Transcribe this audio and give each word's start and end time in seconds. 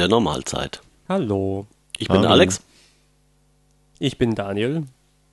Der 0.00 0.08
Normalzeit. 0.08 0.80
Hallo, 1.10 1.66
Ich 1.98 2.08
bin 2.08 2.20
Hallo. 2.20 2.30
Alex. 2.30 2.62
ich 3.98 4.16
bin 4.16 4.34
Daniel. 4.34 4.76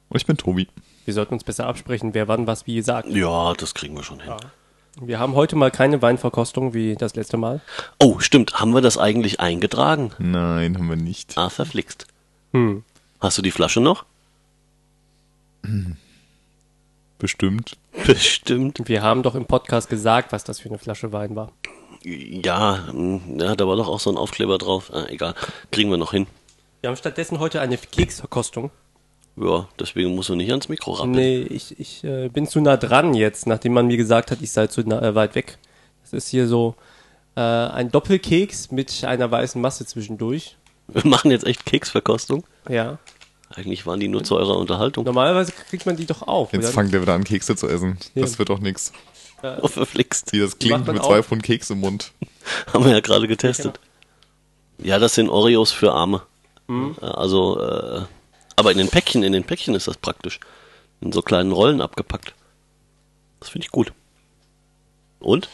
Und 0.10 0.18
ich 0.18 0.26
bin 0.26 0.36
Tobi. 0.36 0.68
Wir 1.06 1.14
sollten 1.14 1.36
uns 1.36 1.46
besser 1.46 1.68
absprechen, 1.68 2.14
wer 2.14 2.28
wann 2.28 2.48
was 2.48 2.68
wie 2.68 2.82
sagt. 2.82 3.08
Ja, 3.08 3.54
das 3.54 3.74
kriegen 3.74 3.96
wir 3.96 4.04
schon 4.04 4.20
hin. 4.20 4.34
Wir 5.00 5.20
haben 5.20 5.36
heute 5.36 5.56
mal 5.56 5.72
keine 5.72 6.02
Weinverkostung 6.02 6.74
wie 6.74 6.96
das 6.96 7.16
letzte 7.16 7.38
Mal. 7.38 7.62
Oh, 7.98 8.20
stimmt. 8.20 8.60
Haben 8.60 8.74
wir 8.74 8.82
das 8.82 8.98
eigentlich 8.98 9.40
eingetragen? 9.40 10.12
Nein, 10.20 10.78
haben 10.78 10.90
wir 10.90 10.98
nicht. 10.98 11.38
Ah, 11.38 11.50
verflixt. 11.50 12.06
Hm. 12.52 12.84
Hast 13.22 13.38
du 13.38 13.42
die 13.42 13.52
Flasche 13.52 13.80
noch? 13.80 14.04
Bestimmt. 17.20 17.78
Bestimmt. 18.06 18.82
Wir 18.84 19.02
haben 19.02 19.24
doch 19.24 19.36
im 19.36 19.46
Podcast 19.46 19.90
gesagt, 19.90 20.34
was 20.34 20.44
das 20.44 20.60
für 20.60 20.68
eine 20.68 20.78
Flasche 20.78 21.14
Wein 21.14 21.38
war. 21.38 21.54
Ja, 22.08 22.88
mm, 22.94 23.40
ja, 23.40 23.56
da 23.56 23.68
war 23.68 23.76
doch 23.76 23.88
auch 23.88 24.00
so 24.00 24.10
ein 24.10 24.18
Aufkleber 24.18 24.58
drauf. 24.58 24.92
Ah, 24.94 25.06
egal. 25.10 25.34
Kriegen 25.72 25.90
wir 25.90 25.98
noch 25.98 26.12
hin. 26.12 26.28
Wir 26.82 26.90
haben 26.90 26.96
stattdessen 26.96 27.40
heute 27.40 27.60
eine 27.60 27.78
Keksverkostung. 27.78 28.72
Ja, 29.36 29.68
deswegen 29.80 30.16
musst 30.16 30.30
du 30.30 30.36
nicht 30.36 30.50
ans 30.50 30.70
Mikro 30.70 30.94
rappeln. 30.94 31.12
Nee, 31.12 31.40
ich, 31.42 31.80
ich 31.80 32.04
äh, 32.04 32.30
bin 32.30 32.48
zu 32.48 32.62
nah 32.62 32.78
dran 32.78 33.14
jetzt, 33.14 33.46
nachdem 33.46 33.74
man 33.74 33.88
mir 33.88 33.98
gesagt 33.98 34.32
hat, 34.32 34.42
ich 34.42 34.52
sei 34.52 34.68
zu 34.68 34.82
nah, 34.82 35.02
äh, 35.02 35.16
weit 35.16 35.36
weg. 35.36 35.58
Das 36.02 36.14
ist 36.14 36.30
hier 36.30 36.48
so 36.48 36.76
äh, 37.36 37.42
ein 37.42 37.92
Doppelkeks 37.92 38.72
mit 38.72 39.04
einer 39.04 39.30
weißen 39.30 39.62
Masse 39.62 39.86
zwischendurch. 39.86 40.56
Wir 40.88 41.06
machen 41.06 41.30
jetzt 41.30 41.46
echt 41.46 41.66
Keksverkostung. 41.66 42.46
Ja. 42.70 43.00
Eigentlich 43.50 43.86
waren 43.86 44.00
die 44.00 44.08
nur 44.08 44.24
zu 44.24 44.38
eurer 44.38 44.58
Unterhaltung. 44.58 45.04
Normalerweise 45.04 45.52
kriegt 45.52 45.86
man 45.86 45.98
die 45.98 46.06
doch 46.06 46.22
auf. 46.28 46.54
Jetzt 46.54 46.74
fangt 46.74 46.94
ihr 46.94 47.02
wieder 47.02 47.14
an, 47.14 47.26
Kekse 47.26 47.56
zu 47.56 47.68
essen. 47.68 47.98
Ja. 48.16 48.22
Das 48.22 48.40
wird 48.40 48.50
doch 48.50 48.60
nix. 49.44 49.64
Oh, 49.64 49.68
verflixt. 49.68 50.34
Wie 50.34 50.40
das 50.40 50.58
klingt 50.58 50.88
mit 50.88 51.00
auch. 51.00 51.08
zwei 51.08 51.24
Pfund 51.24 51.44
Keks 51.44 51.70
im 51.70 51.80
Mund. 51.80 52.12
Haben 52.74 52.86
wir 52.86 52.92
ja 52.92 53.00
gerade 53.00 53.28
getestet. 53.28 53.80
Ja, 54.78 55.00
das 55.00 55.16
sind 55.16 55.30
Oreos 55.30 55.72
für 55.72 55.92
Arme. 55.94 56.22
Mhm. 56.68 56.96
Also, 57.02 57.60
äh, 57.62 58.02
aber 58.56 58.72
in 58.72 58.78
den 58.78 58.90
Päckchen, 58.90 59.24
in 59.24 59.34
den 59.34 59.44
Päckchen 59.44 59.76
ist 59.76 59.88
das 59.88 59.98
praktisch. 59.98 60.40
In 61.02 61.12
so 61.12 61.22
kleinen 61.22 61.52
Rollen 61.52 61.82
abgepackt. 61.82 62.34
Das 63.40 63.50
finde 63.50 63.66
ich 63.66 63.72
gut. 63.72 63.94
Und? 65.20 65.50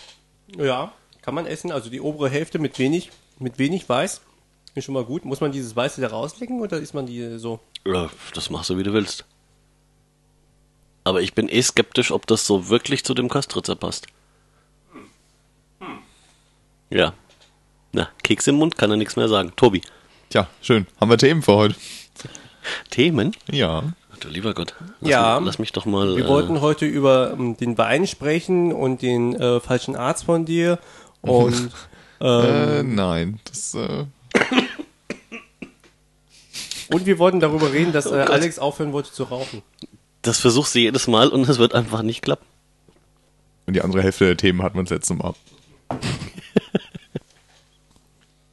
Ja, 0.57 0.93
kann 1.21 1.35
man 1.35 1.45
essen. 1.45 1.71
Also 1.71 1.89
die 1.89 2.01
obere 2.01 2.29
Hälfte 2.29 2.59
mit 2.59 2.79
wenig, 2.79 3.11
mit 3.39 3.59
wenig 3.59 3.87
Weiß. 3.87 4.21
Ist 4.75 4.85
schon 4.85 4.93
mal 4.93 5.05
gut. 5.05 5.25
Muss 5.25 5.41
man 5.41 5.51
dieses 5.51 5.75
Weiße 5.75 6.01
da 6.01 6.07
rauslecken 6.07 6.61
oder 6.61 6.79
ist 6.79 6.93
man 6.93 7.05
die 7.05 7.37
so? 7.37 7.59
Ja, 7.85 8.09
das 8.33 8.49
machst 8.49 8.69
du, 8.69 8.77
wie 8.77 8.83
du 8.83 8.93
willst. 8.93 9.25
Aber 11.03 11.21
ich 11.21 11.33
bin 11.33 11.49
eh 11.49 11.61
skeptisch, 11.61 12.11
ob 12.11 12.27
das 12.27 12.45
so 12.45 12.69
wirklich 12.69 13.03
zu 13.03 13.13
dem 13.13 13.29
Köstritzer 13.29 13.75
passt. 13.75 14.07
Ja. 16.89 17.13
Na, 17.91 18.09
Keks 18.23 18.47
im 18.47 18.55
Mund 18.55 18.77
kann 18.77 18.89
er 18.91 18.97
nichts 18.97 19.15
mehr 19.15 19.27
sagen. 19.27 19.51
Tobi, 19.55 19.81
Tja, 20.29 20.47
schön. 20.61 20.87
Haben 20.99 21.11
wir 21.11 21.17
Themen 21.17 21.41
für 21.43 21.53
heute? 21.53 21.75
Themen? 22.89 23.35
Ja. 23.51 23.83
Du 24.19 24.29
lieber 24.29 24.53
Gott. 24.53 24.73
Lass 25.01 25.09
Ja. 25.11 25.39
Mich, 25.39 25.45
lass 25.45 25.59
mich 25.59 25.71
doch 25.73 25.85
mal. 25.85 26.15
Wir 26.15 26.25
äh, 26.25 26.27
wollten 26.27 26.61
heute 26.61 26.85
über 26.85 27.33
ähm, 27.33 27.57
den 27.57 27.77
Wein 27.77 28.07
sprechen 28.07 28.71
und 28.71 29.01
den 29.01 29.35
äh, 29.35 29.59
falschen 29.59 29.95
Arzt 29.95 30.25
von 30.25 30.45
dir 30.45 30.79
und 31.21 31.71
Äh, 32.21 32.83
nein. 32.83 33.41
Das, 33.43 33.73
äh, 33.73 34.05
und 36.89 37.05
wir 37.05 37.19
wollten 37.19 37.41
darüber 37.41 37.73
reden, 37.73 37.91
dass 37.91 38.07
Oh 38.07 38.15
äh, 38.15 38.19
Gott. 38.19 38.29
Alex 38.29 38.59
aufhören 38.59 38.93
wollte 38.93 39.11
zu 39.11 39.23
rauchen. 39.23 39.61
Das 40.23 40.39
versuchst 40.39 40.73
du 40.73 40.79
jedes 40.79 41.07
Mal 41.07 41.29
und 41.29 41.47
es 41.47 41.59
wird 41.59 41.75
einfach 41.75 42.01
nicht 42.01 42.21
klappen. 42.23 42.45
und 43.67 43.75
die 43.75 43.81
andere 43.81 44.01
Hälfte 44.01 44.25
der 44.25 44.37
Themen 44.37 44.63
hatten 44.63 44.77
wir 44.77 44.83
das 44.83 44.89
letzte 44.91 45.13
Mal. 45.13 45.35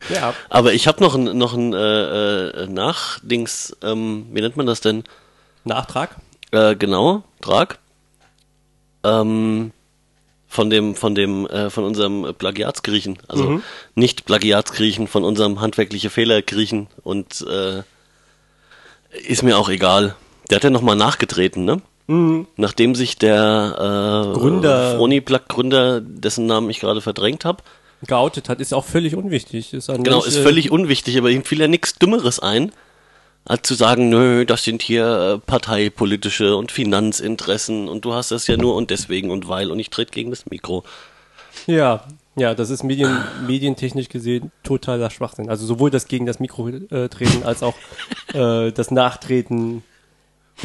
Ja, 0.09 0.34
Aber 0.48 0.72
ich 0.72 0.88
habe 0.88 1.00
noch 1.00 1.14
ein, 1.14 1.38
noch 1.38 1.54
ein 1.54 1.72
äh, 1.72 2.48
äh, 2.48 2.66
Nachdings, 2.66 3.76
ähm, 3.82 4.26
wie 4.32 4.41
nennt 4.41 4.56
man 4.56 4.66
das 4.66 4.80
denn? 4.80 5.04
Nachtrag. 5.64 6.16
Äh, 6.50 6.75
genau, 6.75 7.22
Trag. 7.41 7.78
Ähm, 9.04 9.72
von 10.48 10.69
dem, 10.69 10.97
von 10.97 11.14
dem, 11.14 11.47
äh, 11.47 11.70
von 11.70 11.84
unserem 11.84 12.34
Plagiatsgriechen. 12.36 13.19
Also 13.28 13.60
nicht 13.94 14.25
Plagiatsgriechen, 14.25 15.06
von 15.06 15.22
unserem 15.22 15.60
handwerkliche 15.60 16.10
Fehlergriechen 16.10 16.88
und 17.04 17.42
äh, 17.42 17.82
ist 19.28 19.44
mir 19.44 19.59
auch 19.59 19.69
egal. 19.69 20.16
Der 20.50 20.56
hat 20.56 20.65
ja 20.65 20.71
nochmal 20.71 20.97
nachgetreten, 20.97 21.65
ne? 21.65 21.81
Nachdem 22.56 22.97
sich 22.97 23.19
der 23.19 24.33
äh, 24.34 24.37
Gründer- 24.37 24.97
Froniplug-Gründer, 24.97 26.00
dessen 26.00 26.47
Namen 26.47 26.69
ich 26.69 26.81
gerade 26.81 27.00
verdrängt 27.00 27.44
habe, 27.44 27.62
Geoutet 28.06 28.49
hat, 28.49 28.60
ist 28.60 28.72
auch 28.72 28.84
völlig 28.84 29.15
unwichtig. 29.15 29.75
Ist 29.75 29.89
Genau, 29.89 30.03
Mensch, 30.03 30.27
ist 30.27 30.39
äh, 30.39 30.43
völlig 30.43 30.71
unwichtig, 30.71 31.19
aber 31.19 31.31
ihm 31.31 31.44
fiel 31.44 31.60
ja 31.60 31.69
nichts 31.69 31.99
Dümmeres 31.99 32.41
ein, 32.41 32.72
als 33.44 33.62
zu 33.69 33.75
sagen, 33.75 34.09
nö, 34.09 34.44
das 34.47 34.65
sind 34.65 34.83
hier 34.83 35.34
äh, 35.37 35.39
parteipolitische 35.39 36.56
und 36.56 36.72
Finanzinteressen 36.72 37.89
und 37.89 38.05
du 38.05 38.15
hast 38.15 38.31
das 38.31 38.47
ja 38.47 38.56
nur 38.56 38.75
und 38.75 38.91
deswegen 38.91 39.31
und 39.31 39.49
weil 39.49 39.71
und 39.71 39.78
ich 39.78 39.91
trete 39.91 40.12
gegen 40.12 40.31
das 40.31 40.47
Mikro. 40.47 40.83
Ja, 41.66 42.05
ja, 42.37 42.55
das 42.55 42.71
ist 42.71 42.84
medien, 42.84 43.19
medientechnisch 43.47 44.09
gesehen 44.09 44.50
totaler 44.62 45.10
Schwachsinn. 45.10 45.50
Also 45.50 45.66
sowohl 45.66 45.91
das 45.91 46.09
gegen 46.09 46.25
das 46.27 46.41
Mikro 46.41 46.69
äh, 46.69 47.09
treten 47.09 47.43
als 47.44 47.62
auch 47.62 47.75
äh, 48.33 48.72
das 48.72 48.91
Nachtreten 48.91 49.83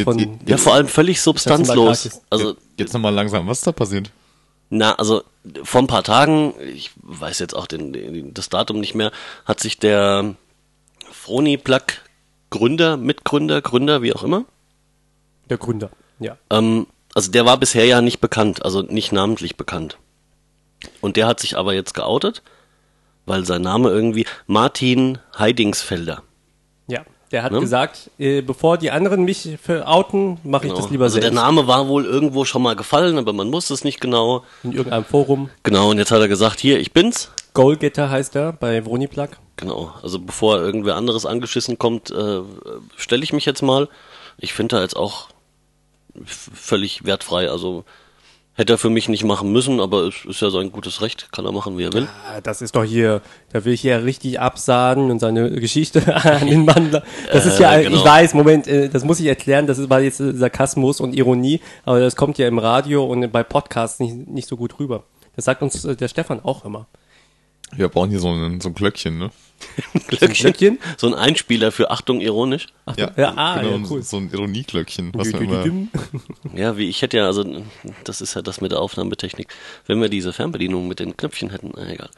von. 0.03 0.19
jetzt, 0.19 0.31
Ja, 0.47 0.57
vor 0.57 0.73
allem 0.73 0.87
völlig 0.87 1.21
substanzlos. 1.21 2.21
Also, 2.29 2.55
jetzt 2.77 2.93
nochmal 2.93 3.13
langsam. 3.13 3.47
Was 3.47 3.59
ist 3.59 3.67
da 3.67 3.71
passiert? 3.71 4.11
na, 4.69 4.93
also 4.95 5.23
vor 5.63 5.81
ein 5.81 5.87
paar 5.87 6.03
Tagen, 6.03 6.53
ich 6.73 6.91
weiß 7.01 7.39
jetzt 7.39 7.55
auch 7.55 7.67
den, 7.67 7.93
den, 7.93 8.33
das 8.33 8.49
Datum 8.49 8.79
nicht 8.79 8.95
mehr, 8.95 9.11
hat 9.45 9.59
sich 9.59 9.77
der 9.77 10.35
Froni-Plug 11.11 11.83
Gründer, 12.49 12.97
Mitgründer, 12.97 13.61
Gründer, 13.61 14.01
wie 14.01 14.13
auch 14.13 14.23
immer, 14.23 14.45
Der 15.49 15.57
Gründer, 15.57 15.89
ja. 16.19 16.37
Ähm, 16.49 16.87
also 17.13 17.31
der 17.31 17.45
war 17.45 17.57
bisher 17.57 17.85
ja 17.85 18.01
nicht 18.01 18.19
bekannt, 18.21 18.63
also 18.63 18.81
nicht 18.81 19.11
namentlich 19.11 19.55
bekannt. 19.55 19.97
Und 21.01 21.15
der 21.15 21.27
hat 21.27 21.39
sich 21.39 21.57
aber 21.57 21.73
jetzt 21.73 21.93
geoutet, 21.93 22.41
weil 23.25 23.45
sein 23.45 23.61
Name 23.61 23.89
irgendwie 23.89 24.25
Martin 24.47 25.19
Heidingsfelder. 25.37 26.23
Der 27.31 27.43
hat 27.43 27.51
Ne? 27.51 27.59
gesagt, 27.59 28.11
äh, 28.19 28.41
bevor 28.41 28.77
die 28.77 28.91
anderen 28.91 29.23
mich 29.23 29.57
outen, 29.85 30.37
mache 30.43 30.67
ich 30.67 30.71
Genau. 30.71 30.81
das 30.81 30.91
lieber 30.91 31.05
also 31.05 31.15
der 31.15 31.23
selbst. 31.29 31.35
Name 31.35 31.67
war 31.67 31.87
wohl 31.87 32.05
irgendwo 32.05 32.45
schon 32.45 32.61
mal 32.61 32.75
gefallen, 32.75 33.17
aber 33.17 33.33
man 33.33 33.51
wusste 33.51 33.73
es 33.73 33.83
nicht 33.83 33.99
genau. 33.99 34.43
In 34.63 34.71
irgendeinem 34.73 35.05
Forum. 35.05 35.49
Genau, 35.63 35.89
und 35.89 35.97
jetzt 35.97 36.11
hat 36.11 36.19
er 36.21 36.27
gesagt, 36.27 36.59
hier, 36.59 36.79
ich 36.79 36.91
bin's. 36.93 37.31
Goalgetter 37.53 38.09
heißt 38.09 38.35
er 38.35 38.53
bei 38.53 38.85
Vroniplug. 38.85 39.29
Genau, 39.57 39.91
also 40.03 40.19
bevor 40.19 40.59
irgendwer 40.59 40.95
anderes 40.97 41.25
angeschissen 41.25 41.79
kommt, 41.79 42.11
äh, 42.11 42.41
stelle 42.97 43.23
ich 43.23 43.33
mich 43.33 43.45
jetzt 43.45 43.61
mal. 43.61 43.87
Ich 44.37 44.53
finde 44.53 44.75
da 44.75 44.81
jetzt 44.81 44.97
auch 44.97 45.29
völlig 46.25 47.05
wertfrei, 47.05 47.49
also 47.49 47.83
hätte 48.55 48.73
er 48.73 48.77
für 48.77 48.89
mich 48.89 49.09
nicht 49.09 49.23
machen 49.23 49.51
müssen, 49.51 49.79
aber 49.79 50.03
es 50.07 50.25
ist 50.25 50.41
ja 50.41 50.49
sein 50.49 50.71
gutes 50.71 51.01
Recht, 51.01 51.31
kann 51.31 51.45
er 51.45 51.51
machen, 51.51 51.77
wie 51.77 51.83
er 51.83 51.93
will. 51.93 52.07
Ah, 52.27 52.41
Das 52.41 52.61
ist 52.61 52.75
doch 52.75 52.83
hier, 52.83 53.21
da 53.51 53.63
will 53.65 53.73
ich 53.73 53.83
ja 53.83 53.97
richtig 53.97 54.39
absagen 54.39 55.11
und 55.11 55.19
seine 55.19 55.51
Geschichte 55.51 56.01
an 56.23 56.47
den 56.47 56.65
Mann. 56.65 56.89
Das 57.31 57.45
ist 57.45 57.59
ja, 57.59 57.75
Äh, 57.77 57.83
genau. 57.83 57.97
ich 57.97 58.05
weiß, 58.05 58.33
Moment, 58.33 58.67
äh, 58.67 58.89
das 58.89 59.03
muss 59.03 59.19
ich 59.19 59.27
erklären, 59.27 59.67
das 59.67 59.77
ist- 59.77 59.89
war 59.89 59.99
jetzt 60.01 60.17
Sarkasmus 60.17 60.99
und 61.01 61.13
Ironie, 61.15 61.59
aber 61.83 61.99
das 61.99 62.15
kommt 62.15 62.37
ja 62.37 62.47
im 62.47 62.57
Radio 62.59 63.03
und 63.05 63.31
bei 63.31 63.43
Podcasts 63.43 63.99
nicht, 63.99 64.27
nicht 64.27 64.47
so 64.47 64.57
gut 64.57 64.79
rüber. 64.79 65.03
Das 65.35 65.45
sagt 65.45 65.61
uns 65.61 65.83
äh, 65.83 65.95
der 65.95 66.07
Stefan 66.07 66.39
auch 66.43 66.63
immer. 66.65 66.87
Wir 67.77 67.89
brauchen 67.89 68.09
hier 68.09 68.19
so 68.19 68.29
ein, 68.31 68.61
so 68.61 68.69
ein 68.69 68.75
Glöckchen, 68.75 69.17
ne? 69.17 69.31
Glöckchen? 70.07 70.79
So 70.97 71.07
ein 71.07 71.13
Einspieler 71.13 71.71
für 71.71 71.91
Achtung 71.91 72.21
ironisch. 72.21 72.67
Ja, 72.97 73.11
ja, 73.15 73.33
ah, 73.35 73.61
ja, 73.61 73.71
genau, 73.71 73.87
cool. 73.89 74.03
So 74.03 74.17
ein 74.17 74.29
Ironieglöckchen. 74.31 75.11
Was 75.13 75.31
wir 75.31 75.41
immer. 75.41 75.87
Ja, 76.53 76.77
wie 76.77 76.89
ich 76.89 77.01
hätte 77.01 77.17
ja, 77.17 77.25
also 77.25 77.45
das 78.03 78.21
ist 78.21 78.35
ja 78.35 78.41
das 78.41 78.61
mit 78.61 78.71
der 78.71 78.79
Aufnahmetechnik. 78.79 79.47
Wenn 79.87 80.01
wir 80.01 80.09
diese 80.09 80.33
Fernbedienung 80.33 80.87
mit 80.87 80.99
den 80.99 81.17
Knöpfchen 81.17 81.49
hätten, 81.49 81.71
na 81.75 81.89
egal. 81.89 82.09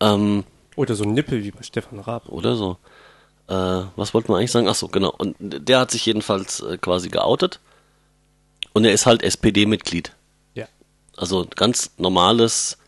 Ähm, 0.00 0.44
Oder 0.76 0.94
so 0.94 1.04
ein 1.04 1.12
Nippel 1.12 1.42
wie 1.44 1.50
bei 1.50 1.62
Stefan 1.62 2.00
Raab. 2.00 2.28
oder 2.28 2.56
so. 2.56 2.76
Äh, 3.48 3.84
was 3.96 4.14
wollten 4.14 4.28
wir 4.28 4.36
eigentlich 4.38 4.52
sagen? 4.52 4.68
Ach 4.68 4.74
so, 4.74 4.88
genau. 4.88 5.12
Und 5.16 5.36
der 5.40 5.80
hat 5.80 5.90
sich 5.90 6.06
jedenfalls 6.06 6.60
äh, 6.60 6.78
quasi 6.78 7.08
geoutet. 7.08 7.60
Und 8.72 8.84
er 8.84 8.92
ist 8.92 9.06
halt 9.06 9.22
SPD-Mitglied. 9.22 10.12
Ja. 10.54 10.66
Also 11.16 11.46
ganz 11.54 11.92
normales, 11.98 12.78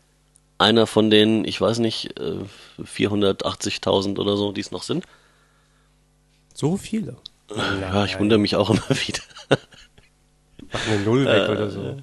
einer 0.65 0.87
von 0.87 1.11
den, 1.11 1.45
ich 1.45 1.61
weiß 1.61 1.79
nicht, 1.79 2.19
äh, 2.19 2.39
480.000 2.83 4.19
oder 4.19 4.37
so, 4.37 4.53
die 4.53 4.61
es 4.61 4.71
noch 4.71 4.83
sind. 4.83 5.05
So 6.55 6.77
viele. 6.77 7.17
Ja, 7.81 8.05
ich 8.05 8.19
wundere 8.19 8.39
mich 8.39 8.57
auch 8.57 8.71
immer 8.71 8.81
wieder. 8.89 9.23
Mach 10.73 10.87
eine 10.89 11.01
Null 11.05 11.27
weg 11.27 11.49
oder 11.51 11.71
so. 11.71 11.97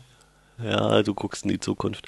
Ja, 0.63 1.01
du 1.03 1.13
guckst 1.13 1.43
in 1.43 1.49
die 1.49 1.59
Zukunft. 1.59 2.05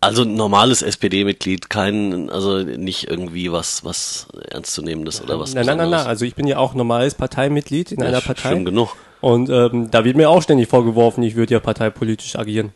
Also 0.00 0.22
ein 0.22 0.34
normales 0.34 0.82
SPD-Mitglied, 0.82 1.68
kein, 1.68 2.30
also 2.30 2.58
nicht 2.62 3.08
irgendwie 3.10 3.50
was, 3.50 3.84
was 3.84 4.28
ernstzunehmendes 4.50 5.22
oder 5.22 5.40
was. 5.40 5.54
Nein, 5.54 5.66
nein, 5.66 5.78
nein, 5.78 5.90
nein. 5.90 6.06
Also 6.06 6.24
ich 6.24 6.34
bin 6.34 6.46
ja 6.46 6.58
auch 6.58 6.74
normales 6.74 7.14
Parteimitglied 7.14 7.92
in 7.92 8.00
Ja, 8.00 8.06
einer 8.06 8.20
Partei. 8.20 8.50
Schlimm 8.50 8.64
genug. 8.64 8.94
Und 9.20 9.48
ähm, 9.48 9.90
da 9.90 10.04
wird 10.04 10.16
mir 10.16 10.30
auch 10.30 10.42
ständig 10.42 10.68
vorgeworfen, 10.68 11.22
ich 11.24 11.34
würde 11.34 11.54
ja 11.54 11.60
parteipolitisch 11.60 12.36
agieren. 12.36 12.72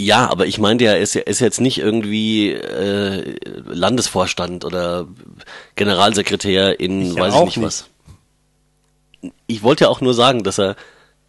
Ja, 0.00 0.30
aber 0.30 0.46
ich 0.46 0.58
meinte 0.58 0.84
ja, 0.84 0.92
er 0.92 1.00
ist, 1.00 1.14
ist 1.16 1.40
jetzt 1.40 1.60
nicht 1.60 1.78
irgendwie 1.78 2.52
äh, 2.52 3.36
Landesvorstand 3.66 4.64
oder 4.64 5.06
Generalsekretär 5.76 6.80
in 6.80 7.02
Ich 7.02 7.16
weiß 7.16 7.34
ich 7.34 7.40
nicht 7.40 7.56
nicht. 7.58 7.66
was. 7.66 7.88
Ich 9.46 9.62
wollte 9.62 9.84
ja 9.84 9.90
auch 9.90 10.00
nur 10.00 10.14
sagen, 10.14 10.42
dass 10.42 10.58
er 10.58 10.76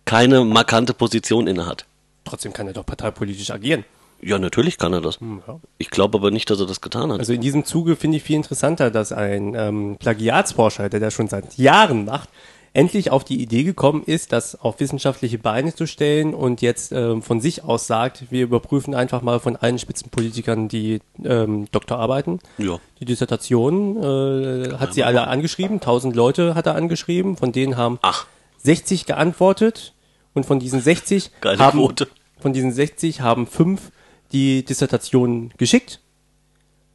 keine 0.05 0.45
markante 0.45 0.93
Position 0.93 1.47
innehat. 1.47 1.85
Trotzdem 2.23 2.53
kann 2.53 2.67
er 2.67 2.73
doch 2.73 2.85
parteipolitisch 2.85 3.51
agieren. 3.51 3.83
Ja, 4.21 4.37
natürlich 4.37 4.77
kann 4.77 4.93
er 4.93 5.01
das. 5.01 5.19
ja. 5.21 5.59
Ich 5.79 5.89
glaube 5.89 6.17
aber 6.19 6.31
nicht, 6.31 6.49
dass 6.49 6.59
er 6.59 6.67
das 6.67 6.79
getan 6.79 7.11
hat. 7.11 7.19
Also 7.19 7.33
in 7.33 7.41
diesem 7.41 7.65
Zuge 7.65 7.95
finde 7.95 8.17
ich 8.17 8.23
viel 8.23 8.35
interessanter, 8.35 8.91
dass 8.91 9.11
ein 9.11 9.55
ähm, 9.55 9.97
Plagiatsforscher, 9.99 10.89
der 10.89 10.99
das 10.99 11.13
schon 11.13 11.27
seit 11.27 11.57
Jahren 11.57 12.05
macht, 12.05 12.29
endlich 12.73 13.11
auf 13.11 13.23
die 13.23 13.41
Idee 13.41 13.63
gekommen 13.63 14.03
ist, 14.05 14.31
das 14.31 14.55
auf 14.59 14.79
wissenschaftliche 14.79 15.37
Beine 15.37 15.75
zu 15.75 15.85
stellen 15.85 16.33
und 16.33 16.61
jetzt 16.61 16.91
ähm, 16.91 17.21
von 17.21 17.41
sich 17.41 17.63
aus 17.63 17.85
sagt, 17.87 18.31
wir 18.31 18.43
überprüfen 18.43 18.95
einfach 18.95 19.21
mal 19.21 19.39
von 19.39 19.55
allen 19.57 19.77
Spitzenpolitikern 19.77 20.67
die 20.69 21.01
ähm, 21.23 21.67
Doktorarbeiten. 21.71 22.39
ja. 22.57 22.79
Die 22.99 23.05
Dissertation 23.05 23.97
äh, 23.97 24.77
hat 24.77 24.93
sie 24.93 25.03
alle 25.03 25.27
angeschrieben, 25.27 25.77
1000 25.77 26.15
Leute 26.15 26.53
hat 26.55 26.67
er 26.67 26.75
angeschrieben, 26.75 27.35
von 27.35 27.51
denen 27.51 27.75
haben 27.77 27.97
Ach, 28.03 28.27
60 28.59 29.05
geantwortet 29.07 29.93
und 30.33 30.45
von 30.45 30.59
diesen 30.59 30.79
60 30.81 31.31
Geile 31.41 31.57
haben 31.57 31.79
Quote. 31.79 32.07
von 32.39 32.53
diesen 32.53 32.71
60 32.71 33.21
haben 33.21 33.47
fünf 33.47 33.91
die 34.31 34.63
Dissertation 34.63 35.51
geschickt. 35.57 35.99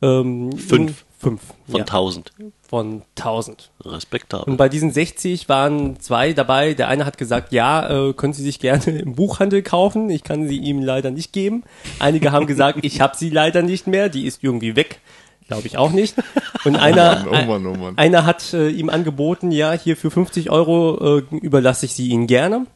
Ähm, 0.00 0.56
Fünf? 0.56 1.05
Fünf. 1.26 1.42
von 1.68 1.78
ja, 1.78 1.82
1000. 1.82 2.32
von 2.68 3.02
1000. 3.16 3.70
Respektabel. 3.84 4.48
Und 4.48 4.56
bei 4.56 4.68
diesen 4.68 4.92
60 4.92 5.48
waren 5.48 5.98
zwei 5.98 6.32
dabei. 6.32 6.74
Der 6.74 6.86
eine 6.86 7.04
hat 7.04 7.18
gesagt, 7.18 7.52
ja, 7.52 8.10
äh, 8.10 8.12
können 8.12 8.32
Sie 8.32 8.44
sich 8.44 8.60
gerne 8.60 8.84
im 8.84 9.14
Buchhandel 9.16 9.62
kaufen. 9.62 10.08
Ich 10.08 10.22
kann 10.22 10.46
sie 10.46 10.58
ihm 10.58 10.80
leider 10.80 11.10
nicht 11.10 11.32
geben. 11.32 11.64
Einige 11.98 12.30
haben 12.30 12.46
gesagt, 12.46 12.78
ich 12.82 13.00
habe 13.00 13.16
sie 13.16 13.30
leider 13.30 13.62
nicht 13.62 13.88
mehr. 13.88 14.08
Die 14.08 14.24
ist 14.24 14.44
irgendwie 14.44 14.76
weg. 14.76 15.00
Glaube 15.48 15.66
ich 15.66 15.78
auch 15.78 15.90
nicht. 15.90 16.14
Und 16.64 16.76
einer, 16.76 17.24
Mann, 17.24 17.28
oh 17.28 17.46
Mann, 17.46 17.66
oh 17.66 17.74
Mann. 17.74 17.98
einer 17.98 18.24
hat 18.24 18.52
äh, 18.52 18.68
ihm 18.68 18.88
angeboten, 18.88 19.50
ja, 19.52 19.72
hier 19.72 19.96
für 19.96 20.10
50 20.10 20.50
Euro 20.50 21.18
äh, 21.18 21.22
überlasse 21.36 21.86
ich 21.86 21.94
sie 21.94 22.08
Ihnen 22.08 22.26
gerne. 22.26 22.66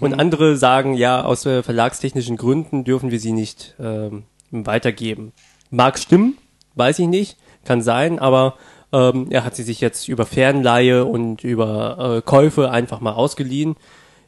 Und 0.00 0.14
andere 0.14 0.56
sagen, 0.56 0.94
ja, 0.94 1.24
aus 1.24 1.46
äh, 1.46 1.62
verlagstechnischen 1.62 2.36
Gründen 2.36 2.82
dürfen 2.82 3.12
wir 3.12 3.20
sie 3.20 3.32
nicht 3.32 3.76
ähm, 3.78 4.24
weitergeben. 4.50 5.32
Mag 5.70 5.98
stimmen, 5.98 6.36
weiß 6.74 6.98
ich 6.98 7.06
nicht, 7.06 7.36
kann 7.68 7.82
sein, 7.82 8.18
aber 8.18 8.54
ähm, 8.92 9.26
er 9.30 9.44
hat 9.44 9.54
sie 9.54 9.62
sich 9.62 9.80
jetzt 9.80 10.08
über 10.08 10.24
Fernleihe 10.26 11.04
und 11.04 11.44
über 11.44 12.16
äh, 12.16 12.22
Käufe 12.22 12.70
einfach 12.70 13.00
mal 13.00 13.12
ausgeliehen, 13.12 13.76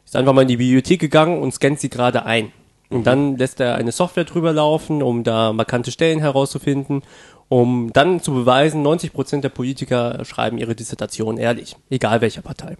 ist 0.04 0.14
einfach 0.16 0.32
mal 0.34 0.42
in 0.42 0.48
die 0.48 0.58
Bibliothek 0.58 1.00
gegangen 1.00 1.40
und 1.42 1.52
scannt 1.52 1.81
sie 1.81 1.88
gerade 1.90 2.25
ein. 2.26 2.52
Und 2.90 3.06
dann 3.06 3.37
lässt 3.37 3.60
er 3.60 3.76
eine 3.76 3.92
Software 3.92 4.25
drüber 4.25 4.52
laufen, 4.52 5.02
um 5.02 5.22
da 5.25 5.52
markante 5.52 5.92
Stellen 5.92 6.19
herauszufinden, 6.20 7.02
um 7.48 7.92
dann 7.92 8.20
zu 8.20 8.32
beweisen, 8.34 8.84
90% 8.87 9.40
der 9.40 9.48
Politiker 9.48 10.25
schreiben 10.25 10.58
ihre 10.58 10.75
Dissertation 10.75 11.38
ehrlich, 11.38 11.76
egal 11.88 12.20
welcher 12.20 12.42
Partei. 12.42 12.76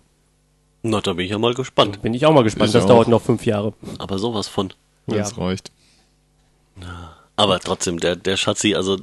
Na, 0.82 1.00
da 1.00 1.12
bin 1.12 1.24
ich 1.26 1.30
ja 1.30 1.38
mal 1.38 1.54
gespannt. 1.54 2.02
Bin 2.02 2.14
ich 2.14 2.26
auch 2.26 2.32
mal 2.32 2.42
gespannt, 2.44 2.68
Ich 2.68 2.72
das 2.72 2.84
auch. 2.84 2.88
dauert 2.88 3.08
noch 3.08 3.22
fünf 3.22 3.46
Jahre. 3.46 3.72
Aber 3.98 4.18
sowas 4.18 4.48
von. 4.48 4.72
Ja. 5.06 5.18
Das 5.18 5.36
reicht. 5.38 5.70
Aber 7.36 7.60
trotzdem, 7.60 8.00
der, 8.00 8.16
der 8.16 8.36
Schatzi, 8.36 8.74
also 8.74 8.96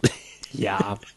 Ja. 0.53 0.97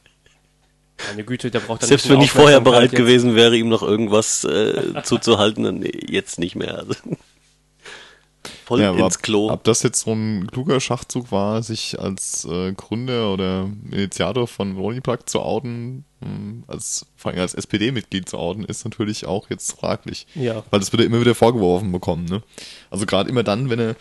Meine 1.08 1.24
Güte, 1.24 1.50
der 1.50 1.60
braucht 1.60 1.82
dann 1.82 1.88
selbst 1.88 2.08
wenn 2.08 2.20
ich 2.20 2.30
vorher 2.30 2.60
bereit 2.60 2.92
gewesen 2.92 3.34
wäre, 3.34 3.56
ihm 3.56 3.68
noch 3.68 3.82
irgendwas 3.82 4.44
äh, 4.44 5.02
zuzuhalten, 5.02 5.64
dann 5.64 5.78
nee, 5.80 5.92
jetzt 6.08 6.38
nicht 6.38 6.56
mehr. 6.56 6.78
Also, 6.78 6.94
voll 8.64 8.80
Ja, 8.80 8.92
ins 8.92 9.20
Klo. 9.20 9.50
Ob 9.50 9.64
das 9.64 9.82
jetzt 9.82 10.00
so 10.00 10.12
ein 10.12 10.46
kluger 10.46 10.80
Schachzug 10.80 11.32
war, 11.32 11.62
sich 11.62 11.98
als 11.98 12.46
äh, 12.50 12.72
Gründer 12.72 13.32
oder 13.32 13.68
Initiator 13.90 14.46
von 14.46 14.76
Roniplug 14.76 15.28
zu 15.28 15.40
outen, 15.40 16.04
mh, 16.20 16.64
als, 16.66 17.06
vor 17.16 17.32
allem 17.32 17.40
als 17.40 17.54
SPD-Mitglied 17.54 18.28
zu 18.28 18.38
outen, 18.38 18.64
ist 18.64 18.84
natürlich 18.84 19.26
auch 19.26 19.50
jetzt 19.50 19.72
fraglich. 19.72 20.26
Ja. 20.34 20.62
Weil 20.70 20.80
das 20.80 20.92
wird 20.92 21.00
er 21.00 21.06
immer 21.06 21.20
wieder 21.20 21.34
vorgeworfen 21.34 21.92
bekommen, 21.92 22.26
ne? 22.26 22.42
Also 22.90 23.06
gerade 23.06 23.28
immer 23.28 23.42
dann, 23.42 23.70
wenn 23.70 23.80
er, 23.80 23.96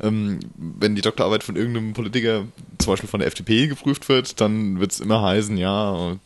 ähm, 0.00 0.38
wenn 0.56 0.94
die 0.94 1.02
Doktorarbeit 1.02 1.42
von 1.42 1.56
irgendeinem 1.56 1.92
Politiker, 1.92 2.44
zum 2.78 2.92
Beispiel 2.92 3.08
von 3.08 3.20
der 3.20 3.26
FDP, 3.26 3.66
geprüft 3.66 4.08
wird, 4.08 4.40
dann 4.40 4.78
wird 4.80 4.92
es 4.92 5.00
immer 5.00 5.22
heißen, 5.22 5.56
ja, 5.56 6.12
äh, 6.12 6.16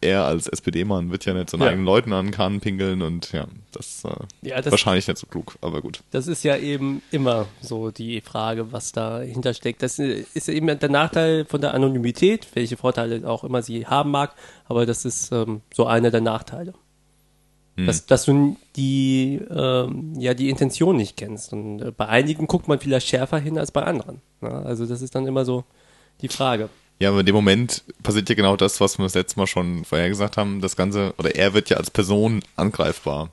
er 0.00 0.24
als 0.24 0.48
SPD-Mann 0.48 1.10
wird 1.10 1.24
ja 1.24 1.34
nicht 1.34 1.50
seinen 1.50 1.62
Ja. 1.62 1.68
eigenen 1.68 1.84
Leuten 1.86 2.12
an 2.12 2.26
den 2.26 2.32
Kahn 2.32 2.60
pinkeln 2.60 3.02
und 3.02 3.30
ja, 3.32 3.46
das, 3.72 4.04
äh, 4.04 4.10
Ja, 4.48 4.60
das- 4.60 4.70
wahrscheinlich 4.72 5.06
nicht 5.06 5.18
so 5.18 5.26
klug, 5.26 5.56
aber 5.60 5.80
gut. 5.80 6.00
Das 6.10 6.26
ist 6.26 6.42
ja 6.42 6.56
eben 6.56 7.02
immer 7.10 7.46
so 7.60 7.90
die 7.90 8.20
Frage, 8.20 8.72
was 8.72 8.92
dahinter 8.92 9.54
steckt. 9.54 9.82
Das 9.82 9.98
ist 9.98 10.48
ja 10.48 10.54
eben 10.54 10.66
der 10.78 10.88
Nachteil 10.90 11.44
von 11.44 11.60
der 11.60 11.74
Anonymität, 11.74 12.48
welche 12.54 12.76
Vorteile 12.76 13.28
auch 13.28 13.44
immer 13.44 13.62
sie 13.62 13.86
haben 13.86 14.10
mag, 14.10 14.34
aber 14.66 14.86
das 14.86 15.04
ist 15.04 15.30
ähm, 15.32 15.60
so 15.72 15.86
einer 15.86 16.10
der 16.10 16.20
Nachteile. 16.20 16.74
Dass, 17.74 18.04
dass 18.04 18.26
du 18.26 18.56
die, 18.76 19.40
ähm, 19.50 20.12
ja, 20.18 20.34
die 20.34 20.50
Intention 20.50 20.96
nicht 20.96 21.16
kennst. 21.16 21.54
Und 21.54 21.80
äh, 21.80 21.90
bei 21.90 22.06
einigen 22.06 22.46
guckt 22.46 22.68
man 22.68 22.78
vielleicht 22.78 23.08
schärfer 23.08 23.38
hin 23.38 23.58
als 23.58 23.70
bei 23.70 23.82
anderen. 23.82 24.20
Ja, 24.42 24.62
also 24.62 24.84
das 24.84 25.00
ist 25.00 25.14
dann 25.14 25.26
immer 25.26 25.44
so 25.46 25.64
die 26.20 26.28
Frage. 26.28 26.68
Ja, 26.98 27.08
aber 27.08 27.20
in 27.20 27.26
dem 27.26 27.34
Moment 27.34 27.82
passiert 28.02 28.28
ja 28.28 28.34
genau 28.34 28.56
das, 28.56 28.80
was 28.80 28.98
wir 28.98 29.04
das 29.04 29.14
letzte 29.14 29.38
Mal 29.38 29.46
schon 29.46 29.84
vorher 29.86 30.08
gesagt 30.10 30.36
haben. 30.36 30.60
Das 30.60 30.76
Ganze, 30.76 31.14
oder 31.16 31.34
er 31.34 31.54
wird 31.54 31.70
ja 31.70 31.78
als 31.78 31.90
Person 31.90 32.42
angreifbar. 32.56 33.30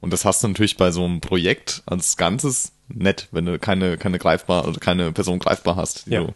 Und 0.00 0.12
das 0.12 0.24
hast 0.24 0.42
du 0.42 0.48
natürlich 0.48 0.76
bei 0.78 0.90
so 0.90 1.04
einem 1.04 1.20
Projekt 1.20 1.82
als 1.86 2.16
Ganzes 2.16 2.72
nett, 2.88 3.28
wenn 3.30 3.44
du 3.44 3.58
keine, 3.58 3.98
keine 3.98 4.18
greifbar, 4.18 4.66
oder 4.66 4.80
keine 4.80 5.12
Person 5.12 5.38
greifbar 5.38 5.76
hast, 5.76 6.06
die 6.06 6.12
Ja. 6.14 6.24
du 6.24 6.34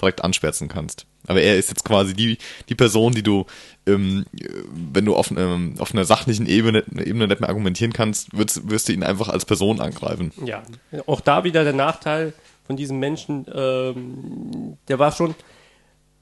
direkt 0.00 0.24
anschwärzen 0.24 0.68
kannst. 0.68 1.06
Aber 1.26 1.40
er 1.42 1.56
ist 1.56 1.68
jetzt 1.68 1.84
quasi 1.84 2.14
die, 2.14 2.38
die 2.68 2.74
Person, 2.74 3.12
die 3.12 3.22
du, 3.22 3.46
ähm, 3.86 4.24
wenn 4.72 5.04
du 5.04 5.14
auf, 5.14 5.30
ähm, 5.30 5.74
auf 5.78 5.92
einer 5.92 6.04
sachlichen 6.04 6.46
Ebene, 6.46 6.84
Ebene 6.96 7.28
nicht 7.28 7.40
mehr 7.40 7.48
argumentieren 7.48 7.92
kannst, 7.92 8.36
wirst, 8.36 8.68
wirst 8.68 8.88
du 8.88 8.92
ihn 8.92 9.02
einfach 9.02 9.28
als 9.28 9.44
Person 9.44 9.80
angreifen. 9.80 10.32
Ja, 10.44 10.62
auch 11.06 11.20
da 11.20 11.44
wieder 11.44 11.64
der 11.64 11.72
Nachteil 11.72 12.32
von 12.66 12.76
diesem 12.76 12.98
Menschen, 12.98 13.46
ähm, 13.52 14.76
der 14.88 14.98
war 14.98 15.12
schon, 15.12 15.34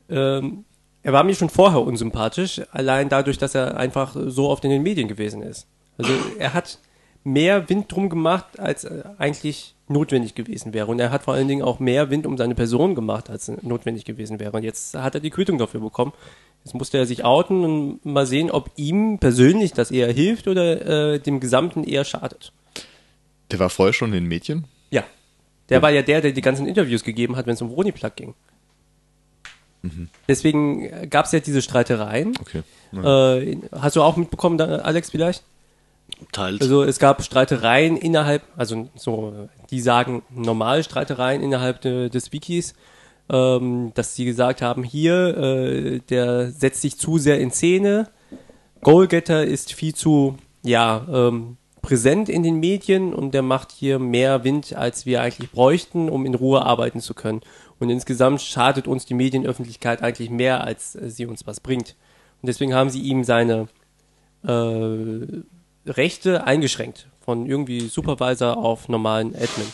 ähm, 0.08 0.64
er 1.02 1.12
war 1.12 1.24
mir 1.24 1.34
schon 1.34 1.50
vorher 1.50 1.80
unsympathisch, 1.80 2.60
allein 2.72 3.08
dadurch, 3.08 3.38
dass 3.38 3.54
er 3.54 3.76
einfach 3.76 4.16
so 4.26 4.48
oft 4.48 4.64
in 4.64 4.70
den 4.70 4.82
Medien 4.82 5.08
gewesen 5.08 5.42
ist. 5.42 5.66
Also 5.96 6.12
er 6.38 6.54
hat 6.54 6.78
mehr 7.32 7.68
Wind 7.68 7.90
drum 7.92 8.08
gemacht, 8.08 8.58
als 8.58 8.84
äh, 8.84 9.02
eigentlich 9.18 9.74
notwendig 9.88 10.34
gewesen 10.34 10.74
wäre. 10.74 10.86
Und 10.86 10.98
er 10.98 11.10
hat 11.10 11.22
vor 11.22 11.34
allen 11.34 11.48
Dingen 11.48 11.62
auch 11.62 11.80
mehr 11.80 12.10
Wind 12.10 12.26
um 12.26 12.36
seine 12.36 12.54
Person 12.54 12.94
gemacht, 12.94 13.30
als 13.30 13.48
notwendig 13.62 14.04
gewesen 14.04 14.40
wäre. 14.40 14.52
Und 14.52 14.62
jetzt 14.62 14.94
hat 14.94 15.14
er 15.14 15.20
die 15.20 15.30
Quittung 15.30 15.58
dafür 15.58 15.80
bekommen. 15.80 16.12
Jetzt 16.64 16.74
musste 16.74 16.98
er 16.98 17.06
sich 17.06 17.24
outen 17.24 17.64
und 17.64 18.04
mal 18.04 18.26
sehen, 18.26 18.50
ob 18.50 18.70
ihm 18.76 19.18
persönlich 19.18 19.72
das 19.72 19.90
eher 19.90 20.12
hilft 20.12 20.48
oder 20.48 21.14
äh, 21.14 21.18
dem 21.20 21.40
Gesamten 21.40 21.84
eher 21.84 22.04
schadet. 22.04 22.52
Der 23.50 23.58
war 23.58 23.70
vorher 23.70 23.92
schon 23.92 24.08
in 24.08 24.24
den 24.24 24.26
Medien. 24.26 24.64
Ja. 24.90 25.04
Der 25.70 25.82
war 25.82 25.90
ja 25.90 26.02
der, 26.02 26.20
der 26.20 26.32
die 26.32 26.40
ganzen 26.40 26.66
Interviews 26.66 27.04
gegeben 27.04 27.36
hat, 27.36 27.46
wenn 27.46 27.54
es 27.54 27.62
um 27.62 27.68
Roniplug 27.68 28.16
ging. 28.16 28.34
Deswegen 30.26 31.08
gab 31.08 31.26
es 31.26 31.32
ja 31.32 31.40
diese 31.40 31.62
Streitereien. 31.62 32.34
Okay. 32.40 32.62
Äh, 32.92 33.56
hast 33.72 33.96
du 33.96 34.02
auch 34.02 34.16
mitbekommen, 34.16 34.60
Alex, 34.60 35.10
vielleicht? 35.10 35.44
Teils. 36.32 36.60
Also 36.60 36.82
es 36.82 36.98
gab 36.98 37.22
Streitereien 37.22 37.96
innerhalb, 37.96 38.42
also 38.56 38.88
so, 38.94 39.48
die 39.70 39.80
sagen 39.80 40.22
normale 40.30 40.82
Streitereien 40.84 41.42
innerhalb 41.42 41.80
de, 41.80 42.08
des 42.08 42.32
Wikis, 42.32 42.74
ähm, 43.30 43.92
dass 43.94 44.14
sie 44.14 44.24
gesagt 44.24 44.62
haben, 44.62 44.84
hier, 44.84 45.36
äh, 45.36 46.00
der 46.08 46.50
setzt 46.50 46.80
sich 46.80 46.98
zu 46.98 47.18
sehr 47.18 47.40
in 47.40 47.50
Szene, 47.50 48.08
Goalgetter 48.82 49.44
ist 49.44 49.72
viel 49.72 49.94
zu, 49.94 50.36
ja, 50.62 51.06
ähm, 51.10 51.56
präsent 51.82 52.28
in 52.28 52.42
den 52.42 52.60
Medien 52.60 53.14
und 53.14 53.32
der 53.32 53.42
macht 53.42 53.72
hier 53.72 53.98
mehr 53.98 54.44
Wind, 54.44 54.74
als 54.74 55.06
wir 55.06 55.22
eigentlich 55.22 55.50
bräuchten, 55.50 56.08
um 56.08 56.26
in 56.26 56.34
Ruhe 56.34 56.64
arbeiten 56.64 57.00
zu 57.00 57.14
können. 57.14 57.40
Und 57.78 57.90
insgesamt 57.90 58.40
schadet 58.40 58.88
uns 58.88 59.06
die 59.06 59.14
Medienöffentlichkeit 59.14 60.02
eigentlich 60.02 60.30
mehr, 60.30 60.64
als 60.64 60.96
äh, 60.96 61.10
sie 61.10 61.26
uns 61.26 61.46
was 61.46 61.60
bringt. 61.60 61.96
Und 62.42 62.46
deswegen 62.46 62.74
haben 62.74 62.90
sie 62.90 63.00
ihm 63.00 63.24
seine 63.24 63.68
äh, 64.44 65.42
Rechte 65.96 66.44
eingeschränkt. 66.44 67.06
Von 67.20 67.46
irgendwie 67.46 67.88
Supervisor 67.88 68.56
auf 68.56 68.88
normalen 68.88 69.34
Admin. 69.34 69.72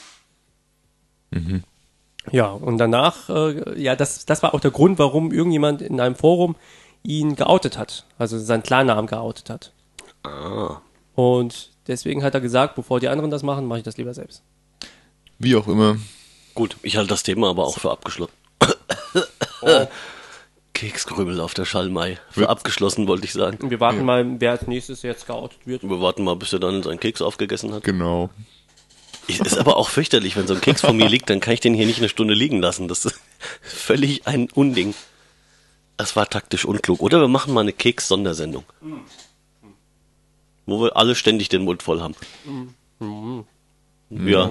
Ja, 2.31 2.47
und 2.47 2.79
danach, 2.79 3.29
äh, 3.29 3.81
ja, 3.81 3.97
das, 3.97 4.25
das 4.25 4.43
war 4.43 4.55
auch 4.55 4.61
der 4.61 4.71
Grund, 4.71 4.99
warum 4.99 5.33
irgendjemand 5.33 5.83
in 5.83 6.01
einem 6.01 6.15
Forum 6.15 6.57
ihn 7.03 7.37
geoutet 7.37 7.77
hat. 7.77 8.07
Also 8.19 8.39
seinen 8.39 8.63
Klarnamen 8.63 9.07
geoutet 9.07 9.51
hat. 9.51 9.73
ah. 10.23 10.81
Und 11.15 11.71
deswegen 11.87 12.25
hat 12.25 12.35
er 12.35 12.41
gesagt, 12.41 12.75
bevor 12.75 12.99
die 12.99 13.09
anderen 13.09 13.31
das 13.31 13.43
machen, 13.43 13.67
mache 13.67 13.79
ich 13.79 13.85
das 13.85 13.97
lieber 13.97 14.15
selbst. 14.15 14.43
Wie 15.39 15.55
auch 15.55 15.69
immer. 15.69 15.97
Gut, 16.55 16.77
ich 16.83 16.97
halte 16.97 17.11
das 17.11 17.23
Thema 17.23 17.51
aber 17.51 17.67
auch 17.67 17.79
für 17.79 17.91
abgeschlossen. 17.91 18.33
Kekskrümel 20.75 21.41
auf 21.41 21.55
der 21.55 21.65
Schallmei. 21.65 22.19
Für 22.31 22.49
abgeschlossen, 22.49 23.07
wollte 23.07 23.25
ich 23.25 23.33
sagen. 23.33 23.71
Wir 23.71 23.81
warten 23.81 24.05
mal, 24.05 24.41
wer 24.41 24.51
als 24.51 24.67
nächstes 24.67 25.03
jetzt 25.03 25.27
geoutet 25.27 25.67
wird. 25.67 25.83
Wir 25.83 26.01
warten 26.01 26.25
mal, 26.25 26.37
bis 26.37 26.53
er 26.53 26.59
dann 26.59 26.83
seinen 26.83 27.01
Keks 27.01 27.23
aufgegessen 27.23 27.73
hat. 27.73 27.85
Genau. 27.85 28.31
Ich, 29.27 29.41
ist 29.41 29.57
aber 29.57 29.79
auch 29.79 29.89
fürchterlich, 29.89 30.37
wenn 30.37 30.47
so 30.47 30.55
ein 30.55 30.61
Keks 30.61 30.83
vor 30.83 30.93
mir 30.93 31.09
liegt, 31.09 31.31
dann 31.31 31.41
kann 31.41 31.55
ich 31.55 31.61
den 31.61 31.75
hier 31.75 31.87
nicht 31.87 31.99
eine 31.99 32.09
Stunde 32.11 32.35
liegen 32.35 32.61
lassen. 32.61 32.89
Das 32.89 33.05
ist 33.05 33.19
völlig 33.63 34.27
ein 34.27 34.51
Unding. 34.51 34.95
Das 35.97 36.17
war 36.17 36.29
taktisch 36.29 36.65
unklug. 36.65 37.01
Oder 37.01 37.21
wir 37.21 37.29
machen 37.29 37.55
mal 37.55 37.61
eine 37.61 37.73
Keks-Sondersendung. 37.73 38.65
Wo 40.67 40.83
wir 40.83 40.97
alle 40.97 41.15
ständig 41.15 41.49
den 41.49 41.63
Mund 41.63 41.83
voll 41.83 42.01
haben. 42.01 42.17
Ja, 44.11 44.51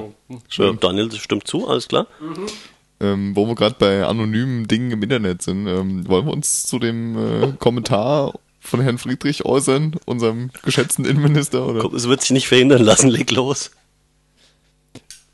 ja, 0.50 0.74
Daniel 0.74 1.12
stimmt 1.12 1.48
zu, 1.48 1.68
alles 1.68 1.88
klar. 1.88 2.08
Ähm, 3.04 3.36
wo 3.36 3.46
wir 3.48 3.56
gerade 3.56 3.76
bei 3.78 4.06
anonymen 4.06 4.66
Dingen 4.68 4.92
im 4.92 5.04
Internet 5.04 5.42
sind, 5.42 5.68
ähm, 5.68 6.08
wollen 6.08 6.26
wir 6.26 6.32
uns 6.32 6.64
zu 6.64 6.80
dem 6.80 7.18
äh, 7.18 7.52
Kommentar 7.60 8.34
von 8.62 8.80
Herrn 8.80 8.98
Friedrich 8.98 9.44
äußern, 9.44 9.96
unserem 10.06 10.52
geschätzten 10.64 11.04
Innenminister? 11.04 11.68
Oder? 11.68 11.82
Komm, 11.82 11.96
es 11.96 12.08
wird 12.08 12.22
sich 12.22 12.32
nicht 12.32 12.48
verhindern 12.48 12.82
lassen, 12.82 13.10
leg 13.10 13.30
los. 13.32 13.72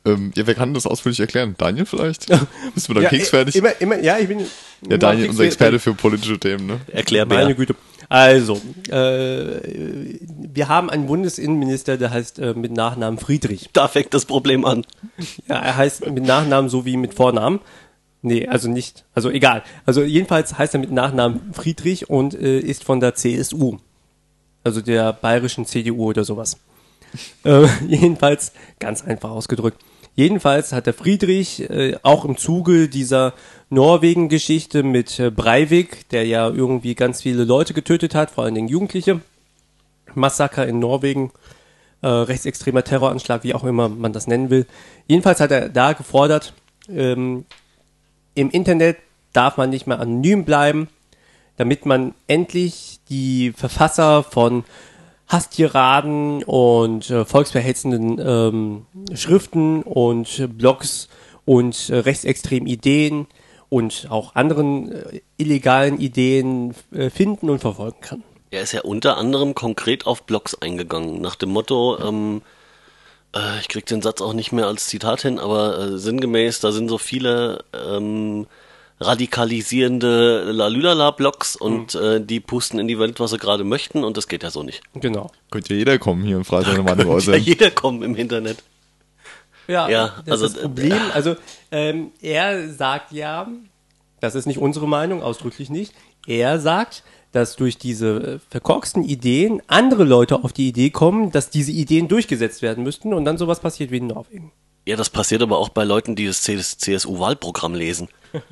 Ähm, 0.04 0.32
ja, 0.34 0.46
wer 0.46 0.54
kann 0.54 0.74
das 0.74 0.86
ausführlich 0.86 1.20
erklären? 1.20 1.54
Daniel 1.58 1.86
vielleicht? 1.86 2.26
Bist 2.74 2.88
du 2.88 2.92
mit 2.92 2.96
deinem 2.96 3.02
Ja, 3.04 3.08
Keks 3.10 3.28
fertig? 3.28 3.54
Immer, 3.54 3.80
immer, 3.80 4.00
ja, 4.00 4.18
ich 4.18 4.28
bin. 4.28 4.40
ja, 4.88 4.96
Daniel, 4.96 5.28
unser 5.28 5.44
Experte 5.44 5.78
für 5.78 5.94
politische 5.94 6.38
Themen, 6.40 6.66
ne? 6.66 6.80
Erklärbär. 6.88 7.42
Meine 7.42 7.54
Güte. 7.54 7.74
Also, 8.10 8.60
äh, 8.88 10.18
wir 10.26 10.68
haben 10.68 10.90
einen 10.90 11.06
Bundesinnenminister, 11.06 11.96
der 11.96 12.10
heißt 12.10 12.40
äh, 12.40 12.54
mit 12.54 12.72
Nachnamen 12.72 13.20
Friedrich. 13.20 13.70
Da 13.72 13.86
fängt 13.86 14.12
das 14.12 14.24
Problem 14.24 14.64
an. 14.64 14.84
Ja, 15.46 15.54
er 15.54 15.76
heißt 15.76 16.10
mit 16.10 16.24
Nachnamen 16.24 16.68
so 16.68 16.84
wie 16.84 16.96
mit 16.96 17.14
Vornamen. 17.14 17.60
Nee, 18.20 18.48
also 18.48 18.68
nicht. 18.68 19.04
Also 19.14 19.30
egal. 19.30 19.62
Also 19.86 20.02
jedenfalls 20.02 20.58
heißt 20.58 20.74
er 20.74 20.80
mit 20.80 20.90
Nachnamen 20.90 21.52
Friedrich 21.52 22.10
und 22.10 22.34
äh, 22.34 22.58
ist 22.58 22.82
von 22.82 22.98
der 22.98 23.14
CSU. 23.14 23.78
Also 24.64 24.80
der 24.80 25.12
bayerischen 25.12 25.64
CDU 25.64 26.06
oder 26.06 26.24
sowas. 26.24 26.58
äh, 27.44 27.68
jedenfalls, 27.86 28.52
ganz 28.80 29.04
einfach 29.04 29.30
ausgedrückt. 29.30 29.80
Jedenfalls 30.14 30.72
hat 30.72 30.86
der 30.86 30.94
Friedrich 30.94 31.68
äh, 31.70 31.96
auch 32.02 32.24
im 32.24 32.36
Zuge 32.36 32.88
dieser 32.88 33.32
Norwegen-Geschichte 33.70 34.82
mit 34.82 35.18
äh, 35.18 35.30
Breivik, 35.30 36.08
der 36.10 36.26
ja 36.26 36.48
irgendwie 36.48 36.94
ganz 36.94 37.22
viele 37.22 37.44
Leute 37.44 37.74
getötet 37.74 38.14
hat, 38.14 38.30
vor 38.30 38.44
allen 38.44 38.54
Dingen 38.54 38.68
Jugendliche, 38.68 39.20
Massaker 40.14 40.66
in 40.66 40.78
Norwegen, 40.78 41.30
äh, 42.02 42.08
rechtsextremer 42.08 42.82
Terroranschlag, 42.82 43.44
wie 43.44 43.54
auch 43.54 43.64
immer 43.64 43.88
man 43.88 44.12
das 44.12 44.26
nennen 44.26 44.50
will. 44.50 44.66
Jedenfalls 45.06 45.40
hat 45.40 45.52
er 45.52 45.68
da 45.68 45.92
gefordert, 45.92 46.54
ähm, 46.88 47.44
im 48.34 48.50
Internet 48.50 48.98
darf 49.32 49.56
man 49.56 49.70
nicht 49.70 49.86
mehr 49.86 50.00
anonym 50.00 50.44
bleiben, 50.44 50.88
damit 51.56 51.86
man 51.86 52.14
endlich 52.26 53.00
die 53.08 53.52
Verfasser 53.52 54.22
von 54.22 54.64
Hasstiraden 55.30 56.42
und 56.42 57.08
äh, 57.08 57.24
volksverhetzenden 57.24 58.18
ähm, 58.18 58.86
Schriften 59.14 59.82
und 59.82 60.58
Blogs 60.58 61.08
und 61.44 61.88
äh, 61.88 61.96
rechtsextremen 61.96 62.66
Ideen 62.66 63.26
und 63.68 64.08
auch 64.10 64.34
anderen 64.34 64.90
äh, 64.90 65.20
illegalen 65.36 65.98
Ideen 66.00 66.74
äh, 66.92 67.10
finden 67.10 67.48
und 67.48 67.60
verfolgen 67.60 68.00
kann. 68.00 68.24
Er 68.50 68.62
ist 68.62 68.72
ja 68.72 68.82
unter 68.82 69.16
anderem 69.16 69.54
konkret 69.54 70.06
auf 70.06 70.24
Blogs 70.24 70.56
eingegangen, 70.56 71.20
nach 71.20 71.36
dem 71.36 71.50
Motto, 71.50 71.98
ähm, 72.00 72.42
äh, 73.34 73.60
ich 73.60 73.68
krieg 73.68 73.86
den 73.86 74.02
Satz 74.02 74.20
auch 74.20 74.32
nicht 74.32 74.50
mehr 74.50 74.66
als 74.66 74.86
Zitat 74.86 75.22
hin, 75.22 75.38
aber 75.38 75.78
äh, 75.78 75.98
sinngemäß, 75.98 76.58
da 76.58 76.72
sind 76.72 76.88
so 76.88 76.98
viele 76.98 77.64
ähm, 77.72 78.48
radikalisierende 79.00 80.52
Lalülala-Blogs 80.52 81.56
und 81.56 81.94
äh, 81.94 82.20
die 82.20 82.40
pusten 82.40 82.78
in 82.78 82.86
die 82.86 82.98
Welt, 82.98 83.18
was 83.18 83.30
sie 83.30 83.38
gerade 83.38 83.64
möchten 83.64 84.04
und 84.04 84.16
das 84.16 84.28
geht 84.28 84.42
ja 84.42 84.50
so 84.50 84.62
nicht. 84.62 84.82
Genau. 84.94 85.30
Könnte 85.50 85.72
ja 85.72 85.78
jeder 85.78 85.98
kommen 85.98 86.22
hier 86.22 86.36
und 86.36 86.44
frei 86.44 86.62
seine 86.62 86.82
Meinung 86.82 87.18
Ja, 87.18 87.36
jeder 87.36 87.70
kommt 87.70 88.04
im 88.04 88.14
Internet. 88.14 88.62
Ja, 89.66 89.88
Ja, 89.88 90.14
das 90.26 90.32
also, 90.32 90.46
ist 90.46 90.56
das 90.56 90.62
Problem. 90.62 90.98
Also 91.14 91.36
ähm, 91.70 92.12
er 92.20 92.68
sagt 92.68 93.12
ja, 93.12 93.48
das 94.20 94.34
ist 94.34 94.46
nicht 94.46 94.58
unsere 94.58 94.86
Meinung, 94.86 95.22
ausdrücklich 95.22 95.70
nicht. 95.70 95.94
Er 96.26 96.60
sagt, 96.60 97.02
dass 97.32 97.56
durch 97.56 97.78
diese 97.78 98.16
äh, 98.16 98.38
verkorksten 98.50 99.04
Ideen 99.04 99.62
andere 99.66 100.04
Leute 100.04 100.44
auf 100.44 100.52
die 100.52 100.68
Idee 100.68 100.90
kommen, 100.90 101.30
dass 101.30 101.50
diese 101.50 101.72
Ideen 101.72 102.08
durchgesetzt 102.08 102.60
werden 102.60 102.84
müssten 102.84 103.14
und 103.14 103.24
dann 103.24 103.38
sowas 103.38 103.60
passiert 103.60 103.90
wie 103.90 103.98
in 103.98 104.08
Norwegen. 104.08 104.52
Ja, 104.86 104.96
das 104.96 105.10
passiert 105.10 105.42
aber 105.42 105.58
auch 105.58 105.68
bei 105.68 105.84
Leuten, 105.84 106.16
die 106.16 106.26
das 106.26 106.42
CSU-Wahlprogramm 106.42 107.74
lesen. 107.74 108.08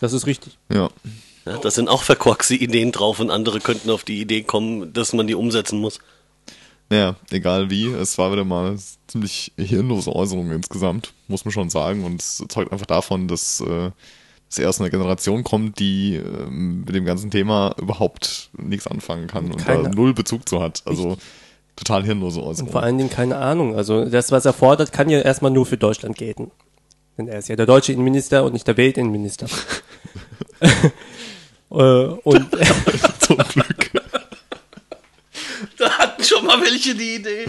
Das 0.00 0.12
ist 0.12 0.26
richtig. 0.26 0.58
Ja. 0.70 0.90
Ja, 1.46 1.56
da 1.58 1.70
sind 1.70 1.88
auch 1.88 2.02
verkorkste 2.02 2.54
Ideen 2.54 2.92
drauf 2.92 3.20
und 3.20 3.30
andere 3.30 3.60
könnten 3.60 3.88
auf 3.90 4.02
die 4.04 4.20
Idee 4.20 4.42
kommen, 4.42 4.92
dass 4.92 5.12
man 5.12 5.26
die 5.26 5.34
umsetzen 5.34 5.78
muss. 5.80 6.00
Naja, 6.90 7.16
egal 7.30 7.70
wie, 7.70 7.86
es 7.86 8.18
war 8.18 8.30
wieder 8.32 8.44
mal 8.44 8.70
eine 8.72 8.78
ziemlich 9.06 9.52
hirnlose 9.56 10.14
Äußerung 10.14 10.50
insgesamt, 10.50 11.14
muss 11.28 11.44
man 11.44 11.52
schon 11.52 11.70
sagen. 11.70 12.04
Und 12.04 12.20
es 12.20 12.44
zeugt 12.48 12.72
einfach 12.72 12.86
davon, 12.86 13.26
dass, 13.28 13.60
äh, 13.60 13.90
dass 14.48 14.58
er 14.58 14.68
aus 14.68 14.80
einer 14.80 14.90
Generation 14.90 15.44
kommt, 15.44 15.78
die 15.78 16.16
ähm, 16.16 16.80
mit 16.84 16.94
dem 16.94 17.04
ganzen 17.04 17.30
Thema 17.30 17.74
überhaupt 17.78 18.50
nichts 18.58 18.86
anfangen 18.86 19.28
kann 19.28 19.50
und 19.50 19.64
Keine- 19.64 19.84
da 19.84 19.88
null 19.90 20.12
Bezug 20.14 20.48
zu 20.48 20.60
hat. 20.60 20.82
Also 20.84 21.16
total 21.76 22.04
hirnlose 22.04 22.42
Äußerung. 22.42 22.68
Und 22.68 22.72
vor 22.72 22.82
allen 22.82 22.98
Dingen 22.98 23.10
keine 23.10 23.36
Ahnung. 23.36 23.76
Also 23.76 24.04
das, 24.06 24.32
was 24.32 24.44
er 24.44 24.52
fordert, 24.52 24.92
kann 24.92 25.08
ja 25.08 25.20
erstmal 25.20 25.50
nur 25.50 25.66
für 25.66 25.76
Deutschland 25.76 26.16
gelten. 26.16 26.50
Denn 27.16 27.28
er 27.28 27.38
ist 27.38 27.48
ja 27.48 27.56
der 27.56 27.66
deutsche 27.66 27.92
Innenminister 27.92 28.44
und 28.44 28.52
nicht 28.52 28.66
der 28.66 28.76
Weltinnenminister. 28.76 29.46
äh, 31.70 31.74
und 31.74 32.48
Zum 33.20 33.38
Glück. 33.38 33.90
Da 35.78 35.90
hatten 35.98 36.24
schon 36.24 36.44
mal 36.44 36.60
welche 36.60 36.94
die 36.94 37.16
Idee. 37.16 37.46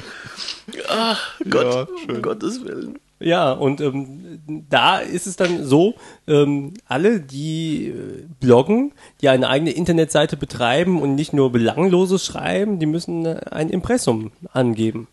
Ach 0.90 1.40
Gott, 1.50 1.90
Ja, 2.08 2.14
um 2.14 2.22
Gottes 2.22 2.64
Willen. 2.64 3.00
Ja, 3.20 3.52
und 3.52 3.82
ähm, 3.82 4.40
da 4.70 5.00
ist 5.00 5.26
es 5.26 5.36
dann 5.36 5.64
so, 5.64 5.96
ähm, 6.28 6.74
alle, 6.86 7.20
die 7.20 7.88
äh, 7.88 8.26
bloggen, 8.40 8.94
die 9.22 9.30
eine 9.30 9.50
eigene 9.50 9.72
Internetseite 9.72 10.38
betreiben 10.38 11.02
und 11.02 11.16
nicht 11.16 11.34
nur 11.34 11.52
Belangloses 11.52 12.24
schreiben, 12.24 12.78
die 12.78 12.86
müssen 12.86 13.26
äh, 13.26 13.42
ein 13.50 13.70
Impressum 13.70 14.32
angeben. 14.54 15.08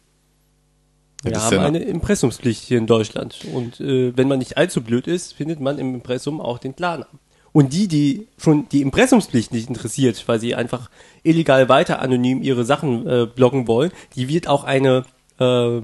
Wir 1.22 1.42
haben 1.42 1.58
eine 1.58 1.78
Impressumspflicht 1.78 2.62
hier 2.64 2.76
in 2.76 2.86
Deutschland. 2.86 3.38
Und 3.54 3.80
äh, 3.80 4.14
wenn 4.14 4.28
man 4.28 4.38
nicht 4.38 4.58
allzu 4.58 4.82
blöd 4.82 5.06
ist, 5.06 5.32
findet 5.32 5.58
man 5.60 5.78
im 5.78 5.94
Impressum 5.94 6.40
auch 6.40 6.58
den 6.58 6.76
Klarnamen. 6.76 7.18
Und 7.52 7.72
die, 7.72 7.88
die 7.88 8.26
schon 8.36 8.68
die 8.68 8.82
Impressumspflicht 8.82 9.52
nicht 9.52 9.68
interessiert, 9.68 10.22
weil 10.26 10.40
sie 10.40 10.54
einfach 10.54 10.90
illegal 11.22 11.68
weiter 11.68 12.00
anonym 12.00 12.42
ihre 12.42 12.64
Sachen 12.64 13.06
äh, 13.06 13.26
bloggen 13.26 13.66
wollen, 13.68 13.92
die 14.16 14.28
wird 14.28 14.48
auch 14.48 14.64
eine 14.64 15.04
äh, 15.38 15.80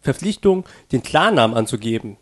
Verpflichtung, 0.00 0.64
den 0.92 1.02
Klarnamen 1.02 1.56
anzugeben, 1.56 2.16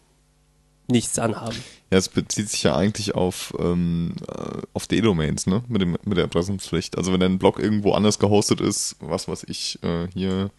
nichts 0.89 1.19
anhaben. 1.19 1.57
Ja, 1.91 1.99
es 1.99 2.09
bezieht 2.09 2.49
sich 2.51 2.63
ja 2.65 2.77
eigentlich 2.77 3.15
auf, 3.15 3.55
ähm, 3.59 4.15
äh, 4.29 4.61
auf 4.75 4.87
D-Domains, 4.87 5.47
ne? 5.47 5.63
Mit, 5.69 5.81
dem, 5.83 5.93
mit 6.05 6.17
der 6.17 6.25
Erpressungspflicht. 6.25 6.99
Also 6.99 7.13
wenn 7.13 7.21
dein 7.21 7.39
Blog 7.39 7.59
irgendwo 7.59 7.93
anders 7.93 8.19
gehostet 8.19 8.61
ist, 8.61 8.97
was 9.01 9.29
weiß 9.29 9.45
ich, 9.49 9.79
äh, 9.83 10.09
hier, 10.13 10.51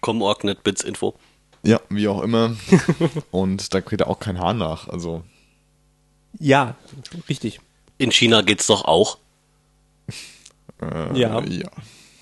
Com.org, 0.00 0.42
Bits 0.62 0.82
Info. 0.82 1.14
ja, 1.62 1.80
wie 1.88 2.08
auch 2.08 2.22
immer. 2.22 2.54
und 3.30 3.72
da 3.74 3.80
kriegt 3.80 4.02
er 4.02 4.08
auch 4.08 4.18
kein 4.20 4.38
Haar 4.38 4.54
nach. 4.54 4.88
Also 4.88 5.24
Ja, 6.38 6.76
richtig. 7.28 7.60
In 7.98 8.10
China 8.12 8.42
geht's 8.42 8.66
doch 8.66 8.84
auch. 8.84 9.18
äh, 10.80 11.18
Ja. 11.18 11.40
ja. 11.44 11.68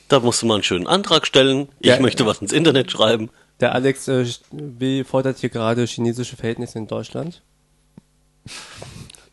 Da 0.09 0.21
musst 0.21 0.43
du 0.43 0.47
mal 0.47 0.55
einen 0.55 0.63
schönen 0.63 0.87
Antrag 0.87 1.27
stellen. 1.27 1.69
Ich 1.81 1.87
Ja. 1.89 1.99
möchte 2.01 2.27
was 2.27 2.39
ins 2.43 2.53
Internet 2.53 2.91
schreiben. 2.91 3.31
Der 3.63 3.77
Alex 3.77 4.09
äh, 4.09 4.27
will, 4.51 5.05
fordert 5.05 5.39
hier 5.39 5.49
gerade 5.49 5.85
chinesische 5.87 6.37
Verhältnisse 6.37 6.79
in 6.79 6.89
Deutschland. 6.89 7.43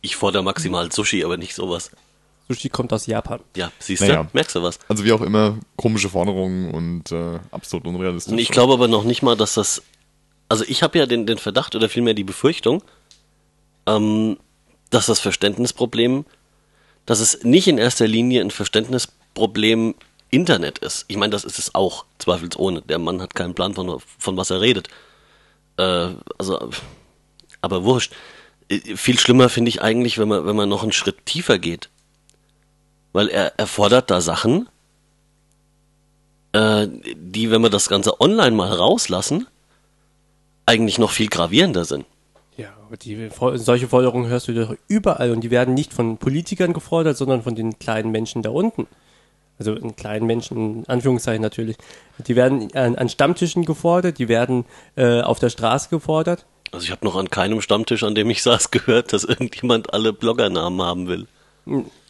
Ich 0.02 0.14
fordere 0.14 0.44
maximal 0.44 0.90
Sushi, 0.92 1.24
aber 1.24 1.36
nicht 1.36 1.52
sowas. 1.52 1.90
Sushi 2.48 2.68
kommt 2.68 2.92
aus 2.92 3.06
Japan. 3.06 3.40
Ja, 3.56 3.72
siehst 3.80 4.02
Naja. 4.02 4.22
du? 4.22 4.28
Merkst 4.32 4.54
du 4.54 4.62
was? 4.62 4.78
Also 4.88 5.04
wie 5.04 5.12
auch 5.12 5.20
immer, 5.20 5.58
komische 5.74 6.08
Forderungen 6.08 6.72
und 6.72 7.10
äh, 7.10 7.40
absolut 7.50 7.88
unrealistisch. 7.88 8.32
Und 8.32 8.38
ich 8.38 8.50
glaube 8.50 8.72
aber 8.72 8.86
noch 8.86 9.02
nicht 9.02 9.22
mal, 9.22 9.36
dass 9.36 9.54
das. 9.54 9.82
Also 10.48 10.64
ich 10.66 10.84
habe 10.84 10.96
ja 10.98 11.06
den, 11.06 11.26
den 11.26 11.38
Verdacht 11.38 11.74
oder 11.74 11.88
vielmehr 11.88 12.14
die 12.14 12.24
Befürchtung, 12.24 12.84
ähm, 13.86 14.36
dass 14.90 15.06
das 15.06 15.18
Verständnisproblem, 15.18 16.24
dass 17.04 17.18
es 17.18 17.42
nicht 17.42 17.66
in 17.66 17.78
erster 17.78 18.06
Linie 18.06 18.42
ein 18.42 18.52
Verständnisproblem 18.52 19.96
Internet 20.30 20.78
ist. 20.78 21.04
Ich 21.08 21.16
meine, 21.16 21.30
das 21.30 21.44
ist 21.44 21.58
es 21.58 21.74
auch, 21.74 22.04
zweifelsohne. 22.18 22.82
Der 22.82 22.98
Mann 22.98 23.20
hat 23.20 23.34
keinen 23.34 23.54
Plan 23.54 23.74
von, 23.74 24.00
von 24.18 24.36
was 24.36 24.50
er 24.50 24.60
redet. 24.60 24.88
Äh, 25.76 26.08
also, 26.38 26.70
aber 27.60 27.84
wurscht. 27.84 28.12
Äh, 28.68 28.96
Viel 28.96 29.18
schlimmer 29.18 29.48
finde 29.48 29.68
ich 29.68 29.82
eigentlich, 29.82 30.18
wenn 30.18 30.28
man, 30.28 30.46
wenn 30.46 30.56
man 30.56 30.68
noch 30.68 30.82
einen 30.82 30.92
Schritt 30.92 31.26
tiefer 31.26 31.58
geht. 31.58 31.88
Weil 33.12 33.28
er, 33.28 33.58
er 33.58 33.66
fordert 33.66 34.10
da 34.10 34.20
Sachen, 34.20 34.68
äh, 36.52 36.86
die, 37.14 37.50
wenn 37.50 37.62
wir 37.62 37.70
das 37.70 37.88
Ganze 37.88 38.20
online 38.20 38.52
mal 38.52 38.72
rauslassen, 38.72 39.46
eigentlich 40.66 40.98
noch 40.98 41.10
viel 41.10 41.28
gravierender 41.28 41.84
sind. 41.84 42.06
Ja, 42.56 42.72
die, 43.02 43.30
solche 43.54 43.88
Forderungen 43.88 44.28
hörst 44.28 44.48
du 44.48 44.52
doch 44.52 44.76
überall 44.86 45.32
und 45.32 45.40
die 45.40 45.50
werden 45.50 45.74
nicht 45.74 45.92
von 45.92 46.18
Politikern 46.18 46.72
gefordert, 46.72 47.16
sondern 47.16 47.42
von 47.42 47.54
den 47.54 47.78
kleinen 47.78 48.10
Menschen 48.12 48.42
da 48.42 48.50
unten. 48.50 48.86
Also 49.60 49.74
in 49.74 49.94
kleinen 49.94 50.26
Menschen, 50.26 50.78
in 50.80 50.88
Anführungszeichen 50.88 51.42
natürlich, 51.42 51.76
die 52.26 52.34
werden 52.34 52.74
an, 52.74 52.96
an 52.96 53.08
Stammtischen 53.08 53.64
gefordert, 53.64 54.18
die 54.18 54.28
werden 54.28 54.64
äh, 54.96 55.20
auf 55.20 55.38
der 55.38 55.50
Straße 55.50 55.88
gefordert. 55.90 56.46
Also 56.72 56.84
ich 56.84 56.90
habe 56.90 57.04
noch 57.04 57.14
an 57.16 57.30
keinem 57.30 57.60
Stammtisch, 57.60 58.02
an 58.02 58.14
dem 58.14 58.28
ich 58.30 58.42
saß, 58.44 58.70
gehört, 58.72 59.12
dass 59.12 59.22
irgendjemand 59.24 59.92
alle 59.94 60.12
Bloggernamen 60.12 60.82
haben 60.82 61.06
will. 61.08 61.26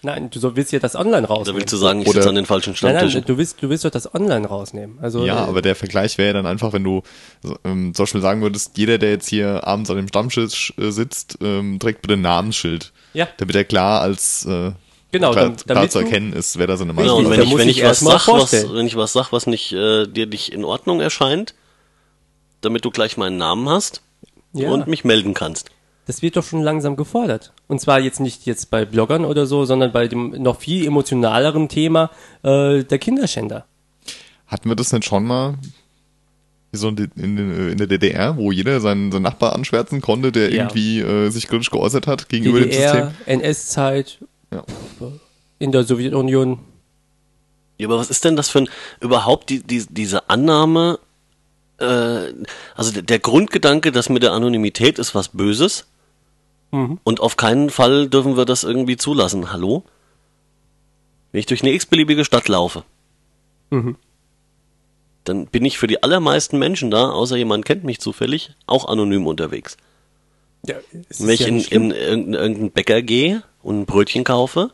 Nein, 0.03 0.31
du 0.31 0.57
willst 0.57 0.73
ja 0.73 0.79
das 0.79 0.95
online 0.95 1.23
Da 1.23 1.29
rausnehmen. 1.35 1.61
willst 1.61 1.73
du 1.73 1.77
sagen, 1.77 2.01
ich 2.01 2.07
Oder- 2.09 2.21
sitze 2.21 2.29
an 2.31 2.35
den 2.37 2.47
falschen 2.47 2.71
nein, 2.71 2.77
Stammtischen. 2.77 3.21
nein, 3.21 3.27
du 3.27 3.37
willst, 3.37 3.61
du 3.63 3.69
willst 3.69 3.85
doch 3.85 3.91
das 3.91 4.15
online 4.15 4.47
rausnehmen. 4.47 4.99
Also, 5.03 5.27
Ja, 5.27 5.45
äh, 5.45 5.49
aber 5.49 5.61
der 5.61 5.75
Vergleich 5.75 6.17
wäre 6.19 6.29
ja 6.29 6.33
dann 6.35 6.47
einfach, 6.47 6.73
wenn 6.73 6.85
du 6.85 7.03
so, 7.43 7.57
ähm, 7.65 7.93
zum 7.93 8.05
Beispiel 8.05 8.21
sagen 8.23 8.41
würdest, 8.43 8.79
jeder, 8.79 8.97
der 8.97 9.11
jetzt 9.11 9.29
hier 9.29 9.67
abends 9.67 9.91
an 9.91 9.97
dem 9.97 10.09
Stammtisch 10.09 10.73
äh, 10.79 10.91
sitzt, 10.91 11.39
ähm, 11.43 11.79
trägt 11.81 12.01
bitte 12.03 12.15
ein 12.15 12.23
Namensschild. 12.23 12.93
Ja. 13.13 13.29
Damit 13.39 13.57
er 13.57 13.65
klar 13.65 14.01
als 14.01 14.47
äh, 14.47 14.71
Genau, 15.13 15.33
klar, 15.33 15.45
dam- 15.47 15.57
klar 15.57 15.75
damit 15.77 15.93
zu 15.93 15.99
du- 15.99 16.05
erkennen 16.05 16.33
ist, 16.33 16.59
wer 16.59 16.67
da 16.67 16.77
seine 16.77 16.93
Genau, 16.95 17.03
Meinung 17.17 17.27
und 17.27 17.33
Richtig, 17.33 17.59
wenn 17.59 17.69
ich, 17.69 17.79
wenn 17.83 17.85
ich 17.85 17.85
was 17.85 18.01
sag, 18.01 18.29
was, 18.29 18.53
wenn 18.73 18.87
ich 18.87 18.97
was 18.97 19.13
sag, 19.13 19.33
was 19.33 19.47
nicht, 19.47 19.73
äh, 19.73 20.07
dir 20.07 20.27
nicht 20.27 20.53
in 20.53 20.65
Ordnung 20.65 21.01
erscheint, 21.01 21.55
damit 22.61 22.85
du 22.85 22.91
gleich 22.91 23.17
meinen 23.17 23.37
Namen 23.37 23.69
hast 23.69 24.03
ja. 24.53 24.71
und 24.71 24.87
mich 24.87 25.05
melden 25.05 25.35
kannst. 25.35 25.71
Das 26.07 26.23
wird 26.23 26.37
doch 26.37 26.45
schon 26.45 26.63
langsam 26.63 26.97
gefordert. 26.97 27.53
Und 27.69 27.81
zwar 27.81 28.01
jetzt 28.01 28.21
nicht 28.21 28.45
jetzt 28.47 28.71
bei 28.71 28.85
Bloggern 28.85 29.25
oder 29.25 29.47
so, 29.47 29.65
sondern 29.65 29.93
bei 29.93 30.09
dem 30.09 30.31
noch 30.43 30.61
viel 30.61 30.87
emotionaleren 30.87 31.69
Thema 31.69 32.11
äh, 32.43 32.83
der 32.85 32.99
Kinderschänder. 32.99 33.67
Hatten 34.47 34.69
wir 34.69 34.77
das 34.77 34.93
nicht 34.93 35.05
schon 35.05 35.25
mal? 35.25 35.55
So 36.73 36.89
in, 36.89 36.97
in, 37.17 37.37
den- 37.37 37.69
in 37.73 37.79
der 37.79 37.87
DDR, 37.89 38.37
wo 38.37 38.53
jeder 38.53 38.81
seinen, 38.81 39.11
seinen 39.11 39.23
Nachbar 39.23 39.55
anschwärzen 39.55 40.01
konnte, 40.01 40.31
der 40.33 40.51
Ja. 40.53 40.65
irgendwie 40.65 41.01
äh, 41.01 41.31
sich 41.31 41.49
kritisch 41.49 41.71
geäußert 41.71 42.07
hat 42.07 42.29
gegenüber 42.29 42.61
dem 42.61 42.71
System. 42.71 42.91
DDR, 42.93 43.13
NS-Zeit, 43.27 44.19
Ja. 44.53 44.65
in 45.59 45.73
der 45.73 45.85
Sowjetunion. 45.85 46.59
Ja, 47.79 47.87
aber 47.87 47.99
was 47.99 48.11
ist 48.11 48.25
denn 48.25 48.37
das 48.37 48.51
für 48.51 48.61
ein, 48.61 48.69
überhaupt 49.01 49.49
die, 49.49 49.63
die, 49.63 49.87
diese 49.89 50.29
Annahme, 50.29 50.99
äh, 51.79 52.33
also 52.75 52.93
der, 52.93 53.03
der 53.03 53.19
Grundgedanke, 53.19 53.93
dass 53.93 54.09
mit 54.09 54.23
der 54.23 54.33
Anonymität 54.33 54.99
ist 54.99 55.15
was 55.15 55.29
Böses 55.29 55.87
und 57.05 57.21
auf 57.21 57.37
keinen 57.37 57.71
Fall 57.71 58.09
dürfen 58.09 58.37
wir 58.37 58.45
das 58.45 58.65
irgendwie 58.65 58.97
zulassen. 58.97 59.53
Hallo? 59.53 59.85
Wenn 61.33 61.41
ich 61.41 61.47
durch 61.47 61.63
eine 61.63 61.73
x-beliebige 61.73 62.25
Stadt 62.25 62.49
laufe, 62.49 62.85
dann 65.25 65.47
bin 65.47 65.65
ich 65.65 65.79
für 65.79 65.87
die 65.87 66.03
allermeisten 66.03 66.59
Menschen 66.59 66.91
da, 66.91 67.11
außer 67.11 67.37
jemand 67.37 67.65
kennt 67.65 67.85
mich 67.85 68.01
zufällig, 68.01 68.55
auch 68.67 68.89
anonym 68.89 69.27
unterwegs. 69.27 69.77
Ja, 70.67 70.77
Wenn 71.19 71.31
ich 71.31 71.41
ja 71.41 71.47
in, 71.47 71.59
in 71.59 71.91
irgendeinen 71.91 72.35
irgendeinen 72.35 72.71
Bäcker 72.73 73.03
gehe 73.03 73.43
und 73.63 73.81
ein 73.81 73.87
Brötchen 73.87 74.25
kaufe, 74.25 74.71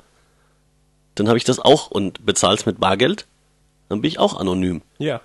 dann 1.15 1.29
habe 1.29 1.39
ich 1.39 1.45
das 1.45 1.59
auch 1.59 1.91
und 1.91 2.25
bezahl's 2.27 2.67
mit 2.67 2.79
Bargeld, 2.81 3.27
dann 3.89 4.01
bin 4.01 4.09
ich 4.09 4.19
auch 4.19 4.39
anonym. 4.39 4.83
ja. 4.99 5.21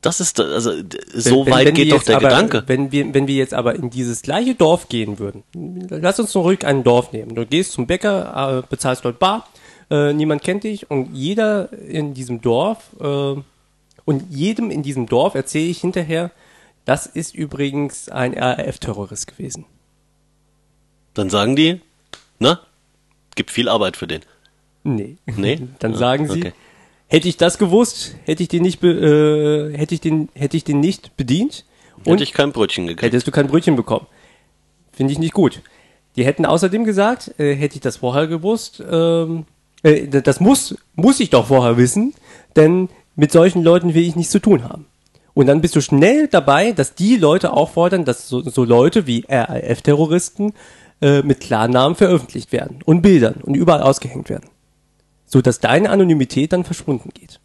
Das 0.00 0.20
ist, 0.20 0.38
also 0.38 0.70
so 1.14 1.46
Wenn- 1.46 1.52
weit 1.54 1.66
wenn 1.68 1.74
geht 1.76 1.90
doch 1.90 2.02
der 2.02 2.16
aber, 2.16 2.28
Gedanke. 2.28 2.64
Wenn 2.66 2.92
wir, 2.92 3.14
wenn 3.14 3.26
wir 3.26 3.36
jetzt 3.36 3.54
aber 3.54 3.74
in 3.74 3.88
dieses 3.88 4.20
gleiche 4.20 4.54
Dorf 4.54 4.90
gehen 4.90 5.18
würden, 5.18 5.44
lass 5.88 6.20
uns 6.20 6.34
nur 6.34 6.44
ruhig 6.44 6.66
ein 6.66 6.84
Dorf 6.84 7.12
nehmen. 7.12 7.34
Du 7.34 7.46
gehst 7.46 7.72
zum 7.72 7.86
Bäcker, 7.86 8.58
äh, 8.58 8.66
bezahlst 8.68 9.02
dort 9.06 9.18
bar, 9.18 9.48
äh, 9.90 10.12
niemand 10.12 10.42
kennt 10.42 10.64
dich 10.64 10.90
und 10.90 11.14
jeder 11.14 11.72
in 11.72 12.12
diesem 12.12 12.42
Dorf 12.42 12.90
äh, 13.00 13.34
und 14.04 14.24
jedem 14.28 14.70
in 14.70 14.82
diesem 14.82 15.06
Dorf 15.06 15.34
erzähle 15.36 15.70
ich 15.70 15.80
hinterher, 15.80 16.30
das 16.84 17.06
ist 17.06 17.34
übrigens 17.34 18.10
ein 18.10 18.34
RAF-Terrorist 18.34 19.26
gewesen. 19.26 19.64
Dann 21.14 21.30
sagen 21.30 21.56
die, 21.56 21.80
na, 22.38 22.60
gibt 23.34 23.50
viel 23.50 23.68
Arbeit 23.68 23.96
für 23.96 24.06
den. 24.06 24.22
Nee. 24.82 25.16
Nee? 25.26 25.60
Dann 25.78 25.94
sagen 25.94 26.28
sie, 26.28 26.40
okay. 26.40 26.52
hätte 27.08 27.28
ich 27.28 27.36
das 27.36 27.58
gewusst, 27.58 28.14
hätte 28.24 28.42
ich 28.42 28.48
den 28.48 28.62
nicht, 28.62 28.82
äh, 28.82 29.76
hätte 29.76 29.94
ich 29.94 30.00
den, 30.00 30.28
hätte 30.34 30.56
ich 30.56 30.64
den 30.64 30.80
nicht 30.80 31.16
bedient 31.16 31.64
und 32.04 32.14
Hätte 32.14 32.24
ich 32.24 32.32
kein 32.32 32.52
Brötchen 32.52 32.86
gekriegt. 32.86 33.02
hättest 33.02 33.26
du 33.26 33.30
kein 33.30 33.46
Brötchen 33.46 33.76
bekommen. 33.76 34.06
Finde 34.92 35.12
ich 35.12 35.18
nicht 35.18 35.32
gut. 35.32 35.62
Die 36.16 36.24
hätten 36.24 36.46
außerdem 36.46 36.84
gesagt, 36.84 37.38
äh, 37.38 37.54
hätte 37.54 37.76
ich 37.76 37.80
das 37.80 37.98
vorher 37.98 38.26
gewusst, 38.26 38.82
ähm, 38.88 39.46
äh, 39.82 40.06
das 40.08 40.40
muss, 40.40 40.76
muss 40.94 41.20
ich 41.20 41.30
doch 41.30 41.46
vorher 41.46 41.76
wissen, 41.76 42.14
denn 42.56 42.88
mit 43.16 43.32
solchen 43.32 43.62
Leuten 43.62 43.94
will 43.94 44.06
ich 44.06 44.16
nichts 44.16 44.32
zu 44.32 44.40
tun 44.40 44.64
haben. 44.64 44.86
Und 45.34 45.46
dann 45.46 45.60
bist 45.60 45.74
du 45.74 45.80
schnell 45.80 46.28
dabei, 46.28 46.72
dass 46.72 46.94
die 46.94 47.16
Leute 47.16 47.52
auch 47.52 47.70
fordern, 47.70 48.04
dass 48.04 48.28
so, 48.28 48.40
so 48.40 48.62
Leute 48.62 49.06
wie 49.08 49.24
RAF-Terroristen 49.28 50.52
äh, 51.00 51.22
mit 51.22 51.40
Klarnamen 51.40 51.96
veröffentlicht 51.96 52.52
werden 52.52 52.80
und 52.84 53.02
Bildern 53.02 53.36
und 53.42 53.54
überall 53.54 53.82
ausgehängt 53.82 54.28
werden. 54.28 54.48
So 55.26 55.40
dass 55.40 55.60
deine 55.60 55.90
Anonymität 55.90 56.52
dann 56.52 56.64
verschwunden 56.64 57.10
geht. 57.14 57.40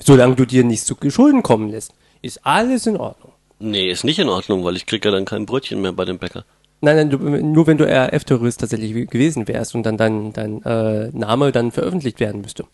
Solange 0.00 0.36
du 0.36 0.44
dir 0.46 0.64
nichts 0.64 0.86
zu 0.86 0.96
Schulden 1.10 1.42
kommen 1.42 1.68
lässt, 1.70 1.92
ist 2.22 2.44
alles 2.46 2.86
in 2.86 2.96
Ordnung. 2.96 3.32
Nee, 3.58 3.90
ist 3.90 4.04
nicht 4.04 4.18
in 4.20 4.28
Ordnung, 4.28 4.64
weil 4.64 4.76
ich 4.76 4.86
krieg 4.86 5.04
ja 5.04 5.10
dann 5.10 5.24
kein 5.24 5.44
Brötchen 5.46 5.80
mehr 5.80 5.92
bei 5.92 6.04
dem 6.04 6.18
Bäcker. 6.18 6.44
Nein, 6.80 6.96
nein, 6.96 7.10
du, 7.10 7.18
nur 7.18 7.66
wenn 7.66 7.76
du 7.76 7.84
RAF-Terrorist 7.84 8.60
tatsächlich 8.60 8.92
ge- 8.92 9.06
gewesen 9.06 9.48
wärst 9.48 9.74
und 9.74 9.82
dann 9.82 9.96
dein, 9.96 10.32
dein 10.32 10.62
äh, 10.64 11.08
Name 11.08 11.50
dann 11.50 11.72
veröffentlicht 11.72 12.20
werden 12.20 12.40
müsste. 12.40 12.64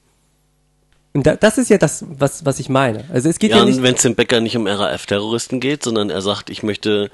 Und 1.16 1.24
da, 1.28 1.36
das 1.36 1.58
ist 1.58 1.70
ja 1.70 1.78
das, 1.78 2.04
was, 2.08 2.44
was 2.44 2.58
ich 2.58 2.68
meine. 2.68 3.04
Also 3.12 3.28
es 3.28 3.38
geht 3.38 3.52
ja, 3.52 3.58
Ja, 3.58 3.64
nicht. 3.64 3.82
wenn 3.82 3.94
es 3.94 4.02
dem 4.02 4.16
Bäcker 4.16 4.40
nicht 4.40 4.56
um 4.56 4.66
RAF-Terroristen 4.66 5.60
geht, 5.60 5.84
sondern 5.84 6.10
er 6.10 6.20
sagt, 6.22 6.50
ich 6.50 6.64
möchte 6.64 7.08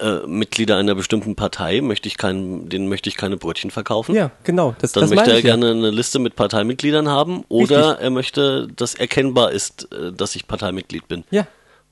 äh, 0.00 0.26
Mitglieder 0.26 0.76
einer 0.76 0.96
bestimmten 0.96 1.36
Partei, 1.36 1.80
möchte 1.80 2.08
ich 2.08 2.16
kein, 2.16 2.68
denen 2.68 2.88
möchte 2.88 3.08
ich 3.08 3.16
keine 3.16 3.36
Brötchen 3.36 3.70
verkaufen. 3.70 4.12
Ja, 4.14 4.32
genau. 4.42 4.74
Das, 4.80 4.90
Dann 4.90 5.02
das 5.02 5.10
möchte 5.10 5.30
er 5.30 5.38
ich 5.38 5.44
ja. 5.44 5.54
gerne 5.54 5.70
eine 5.70 5.90
Liste 5.90 6.18
mit 6.18 6.34
Parteimitgliedern 6.34 7.08
haben 7.08 7.44
oder 7.48 8.00
er 8.00 8.10
möchte, 8.10 8.66
dass 8.74 8.96
erkennbar 8.96 9.52
ist, 9.52 9.86
äh, 9.92 10.12
dass 10.12 10.34
ich 10.34 10.48
Parteimitglied 10.48 11.06
bin. 11.06 11.22
Ja, 11.30 11.46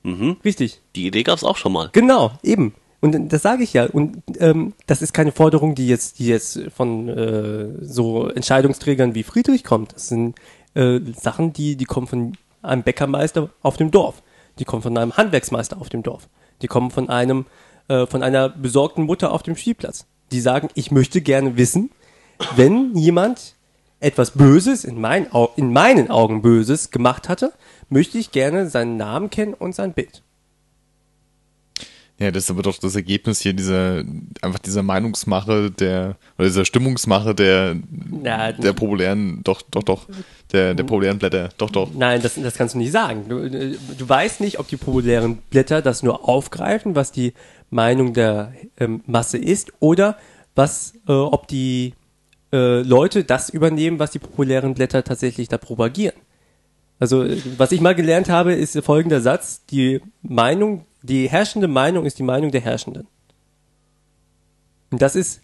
Mhm. 0.05 0.35
richtig. 0.43 0.81
Die 0.97 1.07
Idee 1.07 1.23
gab's 1.23 1.45
auch 1.45 1.55
schon 1.55 1.71
mal. 1.71 1.89
Genau, 1.93 2.31
eben. 2.43 2.73
Und 2.99 3.29
das 3.31 3.41
sage 3.41 3.63
ich 3.63 3.71
ja. 3.71 3.85
Und 3.85 4.17
ähm, 4.39 4.73
das 4.85 5.01
ist 5.01 5.13
keine 5.13 5.31
Forderung, 5.31 5.75
die 5.75 5.87
jetzt, 5.87 6.19
die 6.19 6.27
jetzt 6.27 6.59
von 6.75 7.07
äh, 7.07 7.67
so 7.81 8.27
Entscheidungsträgern 8.27 9.15
wie 9.15 9.23
Friedrich 9.23 9.63
kommt. 9.63 9.93
Das 9.95 10.09
sind 10.09 10.35
äh, 10.75 10.99
Sachen, 11.13 11.53
die, 11.53 11.75
die 11.75 11.85
kommen 11.85 12.07
von 12.07 12.37
einem 12.61 12.83
Bäckermeister 12.83 13.49
auf 13.61 13.77
dem 13.77 13.91
Dorf. 13.91 14.23
Die 14.59 14.65
kommen 14.65 14.81
von 14.81 14.97
einem 14.97 15.15
Handwerksmeister 15.17 15.79
auf 15.79 15.89
dem 15.89 16.03
Dorf. 16.03 16.29
Die 16.61 16.67
kommen 16.67 16.91
von 16.91 17.09
einem, 17.09 17.45
äh, 17.87 18.05
von 18.05 18.23
einer 18.23 18.49
besorgten 18.49 19.03
Mutter 19.05 19.31
auf 19.31 19.43
dem 19.43 19.55
Spielplatz. 19.55 20.05
Die 20.31 20.41
sagen, 20.41 20.69
ich 20.73 20.91
möchte 20.91 21.21
gerne 21.21 21.57
wissen, 21.57 21.91
wenn 22.55 22.95
jemand 22.95 23.55
etwas 23.99 24.31
Böses, 24.31 24.83
in, 24.83 24.99
mein, 24.99 25.27
in 25.55 25.71
meinen 25.71 26.09
Augen 26.09 26.41
Böses 26.41 26.91
gemacht 26.91 27.29
hatte, 27.29 27.53
möchte 27.89 28.17
ich 28.17 28.31
gerne 28.31 28.69
seinen 28.69 28.97
Namen 28.97 29.29
kennen 29.29 29.53
und 29.53 29.73
sein 29.75 29.93
Bild. 29.93 30.23
Ja, 32.19 32.29
das 32.29 32.43
ist 32.43 32.51
aber 32.51 32.61
doch 32.61 32.77
das 32.77 32.95
Ergebnis 32.95 33.41
hier 33.41 33.53
dieser, 33.53 34.03
einfach 34.41 34.59
dieser 34.59 34.83
Meinungsmache 34.83 35.71
der, 35.71 36.15
oder 36.37 36.47
dieser 36.47 36.63
Stimmungsmache 36.63 37.33
der, 37.33 37.75
Ja, 38.23 38.51
der 38.51 38.73
populären, 38.73 39.41
doch, 39.43 39.63
doch, 39.63 39.83
doch, 39.83 40.07
der, 40.51 40.75
der 40.75 40.83
populären 40.83 41.17
Blätter, 41.17 41.49
doch, 41.57 41.71
doch. 41.71 41.89
Nein, 41.93 42.21
das, 42.21 42.35
das 42.35 42.53
kannst 42.53 42.75
du 42.75 42.77
nicht 42.77 42.91
sagen. 42.91 43.25
Du, 43.27 43.49
du 43.49 44.09
weißt 44.09 44.41
nicht, 44.41 44.59
ob 44.59 44.67
die 44.67 44.77
populären 44.77 45.37
Blätter 45.49 45.81
das 45.81 46.03
nur 46.03 46.29
aufgreifen, 46.29 46.95
was 46.95 47.11
die 47.11 47.33
Meinung 47.71 48.13
der 48.13 48.53
ähm, 48.79 49.01
Masse 49.07 49.39
ist, 49.39 49.73
oder 49.79 50.17
was, 50.55 50.93
äh, 51.07 51.11
ob 51.11 51.47
die 51.47 51.93
äh, 52.53 52.83
Leute 52.83 53.23
das 53.23 53.49
übernehmen, 53.49 53.97
was 53.97 54.11
die 54.11 54.19
populären 54.19 54.75
Blätter 54.75 55.03
tatsächlich 55.03 55.47
da 55.47 55.57
propagieren. 55.57 56.15
Also, 56.99 57.23
äh, 57.23 57.37
was 57.57 57.71
ich 57.71 57.81
mal 57.81 57.95
gelernt 57.95 58.29
habe, 58.29 58.53
ist 58.53 58.79
folgender 58.83 59.19
Satz: 59.19 59.65
Die 59.65 59.99
Meinung, 60.21 60.85
die 61.03 61.29
herrschende 61.29 61.67
Meinung 61.67 62.05
ist 62.05 62.17
die 62.17 62.23
Meinung 62.23 62.49
der 62.51 62.61
Herrschenden. 62.61 63.07
Und 64.89 65.01
das 65.01 65.15
ist 65.15 65.41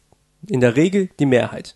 in 0.48 0.62
der 0.62 0.76
Regel 0.76 1.10
die 1.20 1.26
Mehrheit. 1.26 1.76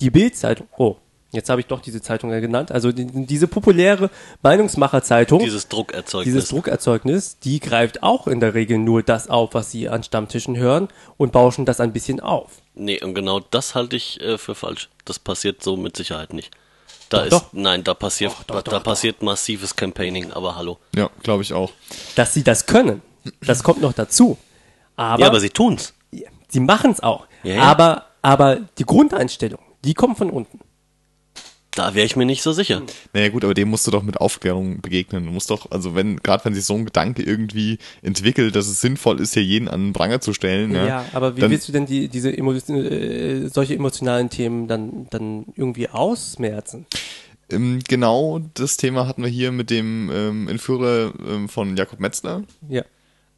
Die 0.00 0.10
Bildzeitung, 0.10 0.66
oh, 0.76 0.96
jetzt 1.30 1.48
habe 1.48 1.60
ich 1.60 1.68
doch 1.68 1.80
diese 1.80 2.02
Zeitung 2.02 2.30
ja 2.30 2.40
genannt, 2.40 2.70
also 2.70 2.92
die, 2.92 3.06
diese 3.06 3.46
populäre 3.48 4.10
Meinungsmacherzeitung, 4.42 5.40
Dieses 5.40 5.68
Druckerzeugnis. 5.68 6.24
dieses 6.24 6.48
Druckerzeugnis, 6.50 7.38
die 7.38 7.60
greift 7.60 8.02
auch 8.02 8.26
in 8.26 8.40
der 8.40 8.52
Regel 8.52 8.78
nur 8.78 9.02
das 9.02 9.30
auf, 9.30 9.54
was 9.54 9.70
sie 9.70 9.88
an 9.88 10.02
Stammtischen 10.02 10.56
hören 10.56 10.88
und 11.16 11.32
bauschen 11.32 11.64
das 11.64 11.80
ein 11.80 11.92
bisschen 11.92 12.20
auf. 12.20 12.60
Nee, 12.74 13.02
und 13.02 13.14
genau 13.14 13.40
das 13.40 13.74
halte 13.74 13.96
ich 13.96 14.20
äh, 14.20 14.36
für 14.38 14.54
falsch. 14.54 14.90
Das 15.04 15.18
passiert 15.18 15.62
so 15.62 15.76
mit 15.76 15.96
Sicherheit 15.96 16.34
nicht. 16.34 16.50
Da 17.12 17.18
Doch, 17.18 17.24
ist, 17.26 17.32
doch. 17.32 17.44
nein, 17.52 17.84
da 17.84 17.92
passiert, 17.92 18.32
Doch, 18.32 18.38
doch, 18.44 18.46
da, 18.46 18.62
doch, 18.62 18.70
da 18.72 18.78
doch. 18.78 18.84
passiert 18.84 19.22
massives 19.22 19.76
Campaigning, 19.76 20.32
aber 20.32 20.56
hallo. 20.56 20.78
Ja, 20.96 21.10
glaube 21.22 21.42
ich 21.42 21.52
auch. 21.52 21.70
Dass 22.14 22.32
sie 22.32 22.42
das 22.42 22.64
können, 22.64 23.02
das 23.42 23.62
kommt 23.62 23.82
noch 23.82 23.92
dazu. 23.92 24.38
Aber, 24.96 25.20
ja, 25.20 25.26
aber 25.26 25.38
sie 25.38 25.50
tun's. 25.50 25.92
sie 26.48 26.60
machen 26.60 26.90
es 26.90 27.00
auch. 27.00 27.26
Ja, 27.42 27.54
ja. 27.54 27.62
Aber, 27.64 28.06
aber 28.22 28.60
die 28.78 28.84
Grundeinstellung, 28.84 29.60
die 29.84 29.92
kommt 29.92 30.16
von 30.16 30.30
unten. 30.30 30.60
Da 31.74 31.94
wäre 31.94 32.04
ich 32.04 32.16
mir 32.16 32.26
nicht 32.26 32.42
so 32.42 32.52
sicher. 32.52 32.82
Naja 33.14 33.30
gut, 33.30 33.44
aber 33.44 33.54
dem 33.54 33.70
musst 33.70 33.86
du 33.86 33.90
doch 33.90 34.02
mit 34.02 34.20
Aufklärung 34.20 34.82
begegnen. 34.82 35.24
Du 35.24 35.30
musst 35.32 35.50
doch, 35.50 35.70
also 35.70 35.94
wenn, 35.94 36.18
gerade 36.18 36.44
wenn 36.44 36.54
sich 36.54 36.66
so 36.66 36.74
ein 36.74 36.84
Gedanke 36.84 37.22
irgendwie 37.22 37.78
entwickelt, 38.02 38.54
dass 38.54 38.68
es 38.68 38.80
sinnvoll 38.82 39.20
ist, 39.20 39.32
hier 39.32 39.42
jeden 39.42 39.68
an 39.68 39.80
den 39.80 39.92
Pranger 39.94 40.20
zu 40.20 40.34
stellen. 40.34 40.74
Ja, 40.74 40.86
Ja, 40.86 41.04
aber 41.14 41.36
wie 41.36 41.40
dann, 41.40 41.50
willst 41.50 41.68
du 41.68 41.72
denn 41.72 41.86
die, 41.86 42.08
diese 42.08 42.36
emo 42.36 42.52
äh, 42.52 43.48
solche 43.48 43.74
emotionalen 43.74 44.28
Themen 44.28 44.68
dann, 44.68 45.06
dann 45.10 45.46
irgendwie 45.56 45.88
ausmerzen? 45.88 46.86
ähm, 47.50 47.80
genau 47.88 48.40
das 48.54 48.76
Thema 48.76 49.06
hatten 49.06 49.22
wir 49.22 49.30
hier 49.30 49.52
mit 49.52 49.70
dem 49.70 50.10
ähm, 50.12 50.48
Entführer 50.48 51.12
ähm, 51.26 51.48
von 51.48 51.76
Jakob 51.76 52.00
Metzler. 52.00 52.42
Ja. 52.68 52.82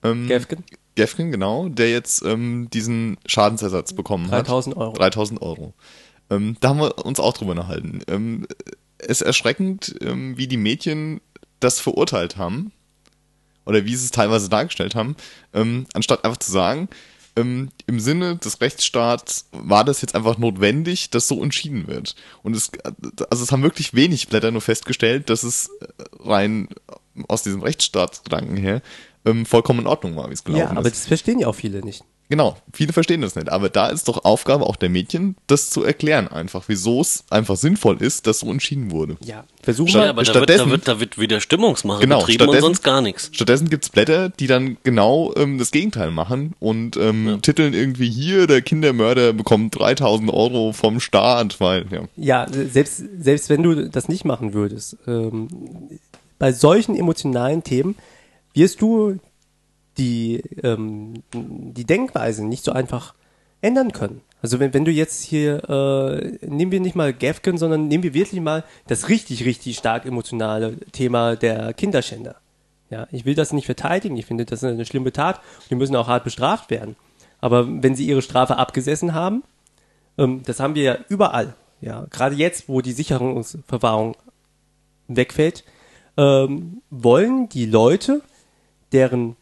Ähm, 0.03 0.29
Gefgen? 0.29 0.65
Gefgen, 0.97 1.33
genau, 1.33 1.69
der 1.69 1.91
jetzt 1.91 2.25
ähm, 2.25 2.69
diesen 2.73 3.17
Schadensersatz 3.27 3.93
bekommen 3.93 4.31
hat. 4.31 4.47
3000 4.47 4.77
Euro. 4.77 4.93
3000 4.93 5.43
Euro. 5.43 5.75
Ähm, 6.35 6.57
da 6.61 6.71
haben 6.71 6.81
wir 6.81 7.05
uns 7.05 7.21
auch 7.21 7.33
drüber 7.35 7.53
unterhalten. 7.53 8.01
Ähm, 8.09 8.47
es 8.99 9.21
ist 9.21 9.23
erschreckend, 9.23 9.95
ähm, 10.01 10.37
wie 10.37 10.47
die 10.47 10.57
Mädchen 10.57 11.21
das 11.61 11.81
verurteilt 11.81 12.37
haben. 12.37 12.73
Oder 13.67 13.87
wie 13.87 13.97
sie 13.97 14.05
es 14.05 14.11
teilweise 14.11 14.51
dargestellt 14.51 14.95
haben. 14.95 15.17
Ähm, 15.55 15.87
anstatt 15.95 16.25
einfach 16.25 16.37
zu 16.37 16.53
sagen, 16.53 16.89
ähm, 17.37 17.71
im 17.87 17.99
Sinne 17.99 18.37
des 18.37 18.61
Rechtsstaats 18.61 19.49
war 19.53 19.85
das 19.85 20.03
jetzt 20.03 20.15
einfach 20.15 20.37
notwendig, 20.39 21.11
dass 21.11 21.29
so 21.29 21.43
entschieden 21.43 21.87
wird. 21.87 22.15
Und 22.43 22.55
es, 22.55 22.71
also 23.31 23.43
es 23.43 23.53
haben 23.53 23.63
wirklich 23.63 23.95
wenig 23.95 24.29
Blätter 24.29 24.51
nur 24.51 24.61
festgestellt, 24.61 25.31
dass 25.31 25.43
es 25.43 25.71
rein 26.21 26.69
aus 27.27 27.43
diesem 27.43 27.63
Rechtsstaatsgedanken 27.63 28.57
her 28.57 28.83
ähm, 29.25 29.47
vollkommen 29.47 29.81
in 29.81 29.87
Ordnung 29.87 30.15
war, 30.17 30.29
wie 30.29 30.35
es 30.35 30.45
gelaufen 30.45 30.61
Ja, 30.75 30.79
aber 30.79 30.87
ist. 30.87 30.97
das 31.01 31.07
verstehen 31.07 31.39
ja 31.39 31.49
auch 31.49 31.55
viele 31.55 31.81
nicht. 31.81 32.05
Genau, 32.31 32.57
viele 32.73 32.93
verstehen 32.95 33.21
das 33.21 33.35
nicht, 33.37 33.51
aber 33.51 33.69
da 33.69 33.89
ist 33.89 34.09
doch 34.09 34.25
Aufgabe 34.25 34.65
auch 34.65 34.77
der 34.77 34.89
Mädchen, 34.89 35.37
das 35.47 35.69
zu 35.69 35.85
erklären 35.85 36.27
einfach, 36.27 36.65
wieso 36.69 37.03
es 37.03 37.23
einfach 37.29 37.57
sinnvoll 37.57 38.01
ist, 38.01 38.27
dass 38.27 38.41
so 38.41 38.51
entschieden 38.51 38.91
wurde. 38.91 39.19
Ja, 39.23 39.45
versuch 39.63 39.89
Statt- 39.89 39.99
mal. 40.01 40.05
Ja, 40.07 40.11
aber 40.11 40.23
da 40.23 40.27
wird, 40.35 40.37
da, 40.37 40.41
stattdessen- 40.55 40.71
wird, 40.71 40.89
da 40.89 41.01
wird 41.01 41.19
wieder 41.19 41.41
Stimmungsmache 41.41 42.01
Genau, 42.01 42.21
betrieben 42.21 42.43
und 42.43 42.47
stattdessen- 42.49 42.63
sonst 42.65 42.83
gar 42.83 43.03
nichts. 43.03 43.31
Stattdessen 43.33 43.69
gibt's 43.69 43.91
Blätter, 43.91 44.31
die 44.31 44.47
dann 44.47 44.79
genau 44.85 45.35
ähm, 45.37 45.59
das 45.59 45.71
Gegenteil 45.71 46.11
machen 46.11 46.55
und 46.61 46.97
ähm, 46.97 47.41
titeln 47.43 47.75
irgendwie 47.75 48.09
hier, 48.11 48.47
der 48.47 48.63
Kindermörder 48.63 49.35
bekommt 49.35 49.79
3000 49.79 50.31
Euro 50.33 50.73
vom 50.73 51.01
Staat, 51.01 51.61
weil, 51.61 51.85
ja. 51.93 52.03
Ja, 52.17 52.47
selbst, 52.51 53.03
selbst 53.21 53.51
wenn 53.51 53.63
du 53.63 53.89
das 53.91 54.09
nicht 54.09 54.25
machen 54.25 54.55
würdest, 54.55 54.97
ähm, 55.07 55.49
bei 56.39 56.53
solchen 56.53 56.97
emotionalen 56.97 57.63
Themen 57.65 57.97
wirst 58.55 58.81
du 58.81 59.19
die, 59.99 60.43
ähm, 60.63 61.23
die 61.33 61.85
Denkweise 61.85 62.45
nicht 62.45 62.65
so 62.65 62.73
einfach 62.73 63.15
ändern 63.61 63.93
können. 63.93 64.21
Also 64.43 64.61
wenn, 64.61 64.75
wenn 64.75 64.85
du 64.85 64.91
jetzt 64.91 65.23
hier, 65.23 65.69
äh, 65.69 66.47
nehmen 66.47 66.71
wir 66.71 66.81
nicht 66.81 66.97
mal 66.97 67.15
Gefgen, 67.15 67.57
sondern 67.57 67.89
nehmen 67.89 68.03
wir 68.03 68.13
wirklich 68.13 68.41
mal 68.41 68.65
das 68.87 69.09
richtig, 69.09 69.45
richtig 69.45 69.79
stark 69.79 70.05
emotionale 70.05 70.77
Thema 70.93 71.35
der 71.37 71.73
Kinderschänder. 71.73 72.37
Ja, 72.91 73.09
ich 73.11 73.25
will 73.25 73.35
das 73.35 73.53
nicht 73.53 73.65
verteidigen, 73.67 74.17
ich 74.17 74.27
finde, 74.27 74.45
das 74.45 74.63
ist 74.63 74.71
eine 74.71 74.85
schlimme 74.85 75.13
Tat, 75.13 75.41
die 75.71 75.75
müssen 75.75 75.97
auch 75.97 76.09
hart 76.09 76.25
bestraft 76.25 76.71
werden. 76.71 76.97
Aber 77.41 77.67
wenn 77.83 77.97
sie 77.97 78.07
ihre 78.07 78.23
Strafe 78.23 78.57
abgesessen 78.59 79.15
haben, 79.15 79.43
ähm, 80.19 80.43
das 80.45 80.61
haben 80.61 80.75
wir 80.75 80.83
ja 80.83 80.99
überall. 81.09 81.55
Ja, 81.81 82.07
gerade 82.11 82.35
jetzt, 82.37 82.69
wo 82.69 82.81
die 82.81 82.93
Sicherungsverwahrung 82.93 84.17
wegfällt, 85.09 85.65
ähm, 86.17 86.83
wollen 86.91 87.49
die 87.49 87.67
Leute, 87.67 88.23
deren, 88.93 89.37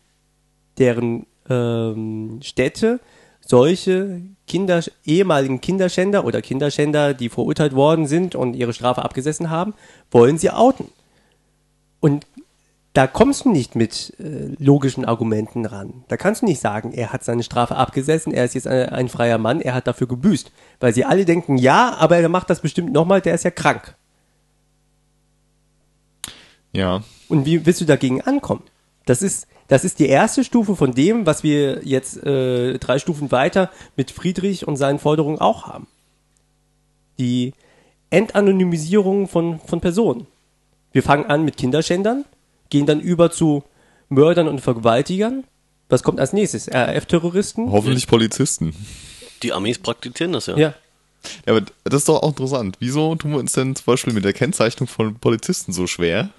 deren 0.82 1.26
ähm, 1.48 2.40
Städte 2.42 2.98
solche 3.40 4.20
Kinder, 4.48 4.82
ehemaligen 5.04 5.60
Kinderschänder 5.60 6.24
oder 6.24 6.42
Kinderschänder, 6.42 7.14
die 7.14 7.28
verurteilt 7.28 7.74
worden 7.74 8.06
sind 8.06 8.34
und 8.34 8.54
ihre 8.54 8.72
Strafe 8.72 9.02
abgesessen 9.02 9.48
haben, 9.48 9.74
wollen 10.10 10.38
sie 10.38 10.50
outen. 10.50 10.88
Und 12.00 12.26
da 12.94 13.06
kommst 13.06 13.44
du 13.44 13.50
nicht 13.50 13.74
mit 13.76 14.12
äh, 14.18 14.54
logischen 14.58 15.04
Argumenten 15.04 15.64
ran. 15.66 16.04
Da 16.08 16.16
kannst 16.16 16.42
du 16.42 16.46
nicht 16.46 16.60
sagen, 16.60 16.92
er 16.92 17.12
hat 17.12 17.24
seine 17.24 17.42
Strafe 17.42 17.76
abgesessen, 17.76 18.34
er 18.34 18.44
ist 18.44 18.54
jetzt 18.54 18.66
ein, 18.66 18.88
ein 18.90 19.08
freier 19.08 19.38
Mann, 19.38 19.60
er 19.60 19.74
hat 19.74 19.86
dafür 19.86 20.08
gebüßt. 20.08 20.50
Weil 20.80 20.92
sie 20.92 21.04
alle 21.04 21.24
denken, 21.24 21.56
ja, 21.56 21.94
aber 21.98 22.18
er 22.18 22.28
macht 22.28 22.50
das 22.50 22.60
bestimmt 22.60 22.92
nochmal, 22.92 23.20
der 23.20 23.34
ist 23.34 23.44
ja 23.44 23.50
krank. 23.50 23.96
Ja, 26.72 27.02
Und 27.28 27.46
wie 27.46 27.64
willst 27.64 27.80
du 27.80 27.84
dagegen 27.84 28.20
ankommen? 28.22 28.64
Das 29.06 29.22
ist, 29.22 29.46
das 29.68 29.84
ist 29.84 29.98
die 29.98 30.06
erste 30.06 30.44
Stufe 30.44 30.76
von 30.76 30.94
dem, 30.94 31.26
was 31.26 31.42
wir 31.42 31.84
jetzt 31.84 32.22
äh, 32.24 32.78
drei 32.78 32.98
Stufen 32.98 33.32
weiter 33.32 33.70
mit 33.96 34.10
Friedrich 34.10 34.66
und 34.66 34.76
seinen 34.76 34.98
Forderungen 34.98 35.38
auch 35.38 35.66
haben. 35.66 35.86
Die 37.18 37.54
Entanonymisierung 38.10 39.28
von, 39.28 39.60
von 39.60 39.80
Personen. 39.80 40.26
Wir 40.92 41.02
fangen 41.02 41.26
an 41.26 41.44
mit 41.44 41.56
Kinderschändern, 41.56 42.24
gehen 42.68 42.86
dann 42.86 43.00
über 43.00 43.30
zu 43.30 43.64
Mördern 44.08 44.48
und 44.48 44.60
Vergewaltigern. 44.60 45.44
Was 45.88 46.02
kommt 46.02 46.20
als 46.20 46.32
nächstes? 46.32 46.68
RAF-Terroristen? 46.70 47.70
hoffentlich 47.70 48.06
Polizisten. 48.06 48.74
Die 49.42 49.52
Amis 49.52 49.78
praktizieren 49.78 50.32
das 50.32 50.46
ja. 50.46 50.56
Ja. 50.56 50.74
Ja, 51.46 51.54
aber 51.54 51.66
das 51.84 52.00
ist 52.00 52.08
doch 52.08 52.22
auch 52.22 52.28
interessant. 52.28 52.76
Wieso 52.80 53.14
tun 53.14 53.32
wir 53.32 53.38
uns 53.38 53.52
denn 53.52 53.76
zum 53.76 53.84
Beispiel 53.86 54.12
mit 54.12 54.24
der 54.24 54.32
Kennzeichnung 54.32 54.88
von 54.88 55.14
Polizisten 55.16 55.72
so 55.72 55.86
schwer? 55.86 56.30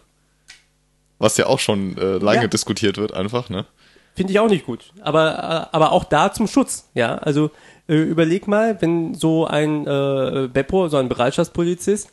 Was 1.24 1.38
ja 1.38 1.46
auch 1.48 1.60
schon 1.60 1.98
äh, 1.98 2.18
lange 2.18 2.42
Ja. 2.44 2.48
diskutiert 2.48 2.98
wird, 2.98 3.14
einfach, 3.14 3.50
ne? 3.50 3.66
Finde 4.14 4.32
ich 4.34 4.40
auch 4.40 4.50
nicht 4.50 4.66
gut. 4.66 4.92
Aber, 5.02 5.70
äh, 5.72 5.76
aber 5.76 5.92
auch 5.94 6.04
da 6.04 6.32
zum 6.34 6.48
Schutz. 6.48 6.90
Ja, 6.94 7.16
also 7.18 7.50
äh, 7.88 7.96
überleg 7.96 8.48
mal, 8.48 8.82
wenn 8.82 9.16
so 9.16 9.48
ein 9.48 9.88
äh, 9.88 10.50
Beppo, 10.52 10.90
so 10.90 10.98
ein 10.98 11.08
Bereitschaftspolizist, 11.10 12.10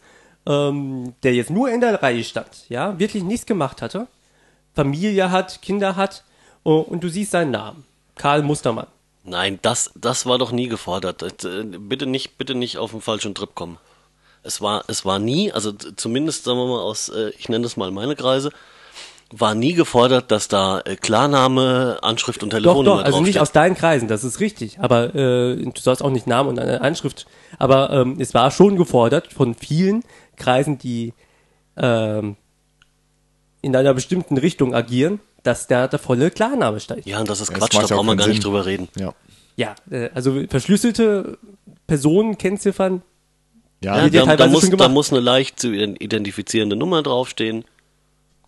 ähm, 0.47 1.13
der 1.25 1.35
jetzt 1.35 1.51
nur 1.51 1.69
in 1.71 1.81
der 1.81 2.03
Reihe 2.03 2.23
stand, 2.25 2.69
ja, 2.69 2.99
wirklich 3.01 3.23
nichts 3.25 3.47
gemacht 3.47 3.83
hatte, 3.83 4.07
Familie 4.75 5.31
hat, 5.33 5.61
Kinder 5.61 5.97
hat, 5.97 6.23
oh, 6.63 6.79
und 6.79 7.03
du 7.05 7.09
siehst 7.09 7.33
seinen 7.33 7.51
Namen, 7.51 7.85
Karl 8.15 8.43
Mustermann. 8.43 8.87
Nein, 9.25 9.59
das, 9.61 9.91
das 9.97 10.25
war 10.25 10.39
doch 10.39 10.53
nie 10.53 10.69
gefordert. 10.69 11.23
Äh, 11.45 11.65
Bitte 11.65 12.07
nicht, 12.07 12.39
bitte 12.39 12.55
nicht 12.55 12.79
auf 12.79 12.93
den 12.93 13.01
falschen 13.03 13.35
Trip 13.35 13.55
kommen. 13.55 13.77
Es 14.43 14.63
war, 14.63 14.85
es 14.87 15.05
war 15.05 15.19
nie, 15.19 15.53
also 15.53 15.73
zumindest 15.73 16.45
sagen 16.45 16.59
wir 16.59 16.67
mal 16.67 16.81
aus, 16.81 17.13
ich 17.39 17.49
nenne 17.51 17.65
das 17.65 17.77
mal 17.77 17.91
meine 17.91 18.17
Kreise, 18.17 18.51
war 19.33 19.55
nie 19.55 19.75
gefordert, 19.75 20.31
dass 20.31 20.49
da 20.49 20.81
äh, 20.81 20.97
Klarname, 20.97 21.99
Anschrift 22.03 22.43
und 22.43 22.53
Doch, 22.53 22.59
Telefonnummer 22.59 22.97
doch, 22.99 23.05
also 23.05 23.21
nicht 23.21 23.39
aus 23.41 23.53
deinen 23.53 23.77
Kreisen, 23.77 24.09
das 24.09 24.25
ist 24.25 24.41
richtig. 24.41 24.81
Aber 24.81 25.15
äh, 25.15 25.57
du 25.57 25.73
sollst 25.81 26.03
auch 26.03 26.11
nicht 26.11 26.27
Namen 26.27 26.49
und 26.49 26.59
eine 26.59 26.81
Anschrift. 26.81 27.27
Aber 27.59 27.91
ähm, 27.91 28.17
es 28.19 28.35
war 28.35 28.51
schon 28.51 28.77
gefordert 28.77 29.33
von 29.33 29.55
vielen 29.55 30.03
Kreisen, 30.37 30.79
die 30.79 31.15
ähm, 31.77 32.37
in 33.63 33.77
einer 33.77 33.95
bestimmten 33.95 34.37
Richtung 34.37 34.75
agieren, 34.75 35.21
dass 35.43 35.67
da 35.67 35.87
der 35.87 35.99
volle 35.99 36.31
Klarname 36.31 36.81
steigt. 36.81 37.07
Ja, 37.07 37.21
und 37.21 37.29
das 37.31 37.41
ist 37.41 37.51
Ja, 37.51 37.55
das 37.55 37.69
Quatsch, 37.69 37.75
macht 37.81 37.91
da 37.91 37.95
brauchen 37.95 38.07
wir 38.09 38.17
gar 38.17 38.27
nicht 38.27 38.43
Sinn. 38.43 38.51
drüber 38.51 38.67
reden. 38.67 38.89
Ja. 38.97 39.15
Ja, 39.57 39.75
äh, 39.91 40.11
also 40.15 40.43
verschlüsselte 40.49 41.39
Personen 41.87 42.37
kennziffern. 42.37 43.03
Ja, 43.83 43.99
Ja, 43.99 44.09
die 44.09 44.19
da, 44.19 44.37
da, 44.37 44.47
muss, 44.49 44.69
da 44.71 44.89
muss 44.89 45.13
eine 45.13 45.21
leicht 45.21 45.61
zu 45.61 45.73
identifizierende 45.73 46.77
Nummer 46.77 47.03
draufstehen 47.03 47.65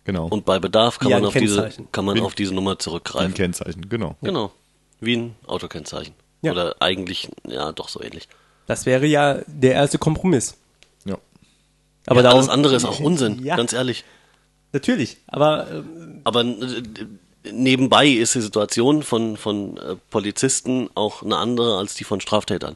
genau. 0.03 0.27
und 0.27 0.45
bei 0.45 0.59
Bedarf 0.59 0.99
kann 0.99 1.11
man 1.11 1.21
ein 1.21 1.25
auf 1.25 1.33
diese, 1.33 1.69
kann 1.91 2.05
man 2.05 2.15
Wie- 2.17 2.21
auf 2.21 2.35
diese 2.35 2.53
Nummer 2.53 2.71
Ein 2.71 2.79
zurückgreifen. 2.79 3.33
Kennzeichen, 3.33 3.89
genau. 3.89 4.15
Genau. 4.21 4.51
Wie 4.99 5.17
ein 5.17 5.35
Autokennzeichen. 5.47 6.13
Ja. 6.41 6.51
Oder 6.51 6.75
eigentlich, 6.79 7.29
ja, 7.47 7.71
doch 7.71 7.89
so 7.89 8.01
ähnlich. 8.01 8.27
Das 8.67 8.85
wäre 8.85 9.05
ja 9.05 9.39
der 9.47 9.73
erste 9.73 9.97
Kompromiss. 9.97 10.57
Ja. 11.05 11.17
Aber 12.05 12.21
ja, 12.23 12.29
alles 12.31 12.49
andere 12.49 12.75
ist 12.75 12.85
auch 12.85 12.99
Unsinn, 12.99 13.43
Ja, 13.43 13.55
ganz 13.57 13.73
ehrlich. 13.73 14.03
natürlich. 14.71 15.17
Aber 15.27 15.69
äh, 15.71 15.83
Aber 16.23 16.41
äh, 16.45 16.83
nebenbei 17.51 18.07
ist 18.07 18.35
die 18.35 18.41
Situation 18.41 19.03
von, 19.03 19.35
von 19.37 19.77
äh, 19.77 19.95
Polizisten 20.09 20.89
auch 20.95 21.23
eine 21.23 21.37
andere 21.37 21.77
als 21.77 21.95
die 21.95 22.03
von 22.05 22.21
Straftätern. 22.21 22.75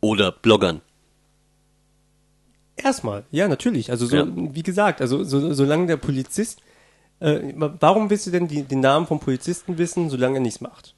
Oder 0.00 0.30
Bloggern. 0.32 0.82
Erstmal, 2.76 3.24
ja, 3.30 3.48
natürlich. 3.48 3.90
Also 3.90 4.06
so, 4.06 4.16
Ja. 4.16 4.26
wie 4.28 4.62
gesagt, 4.62 5.00
also 5.00 5.24
so, 5.24 5.52
solange 5.52 5.86
der 5.86 5.96
Polizist, 5.96 6.60
äh, 7.20 7.52
warum 7.56 8.10
willst 8.10 8.26
du 8.26 8.30
denn 8.30 8.48
die, 8.48 8.62
den 8.62 8.80
Namen 8.80 9.06
vom 9.06 9.20
Polizisten 9.20 9.78
wissen, 9.78 10.10
solange 10.10 10.36
er 10.38 10.40
nichts 10.42 10.60
macht? 10.60 10.94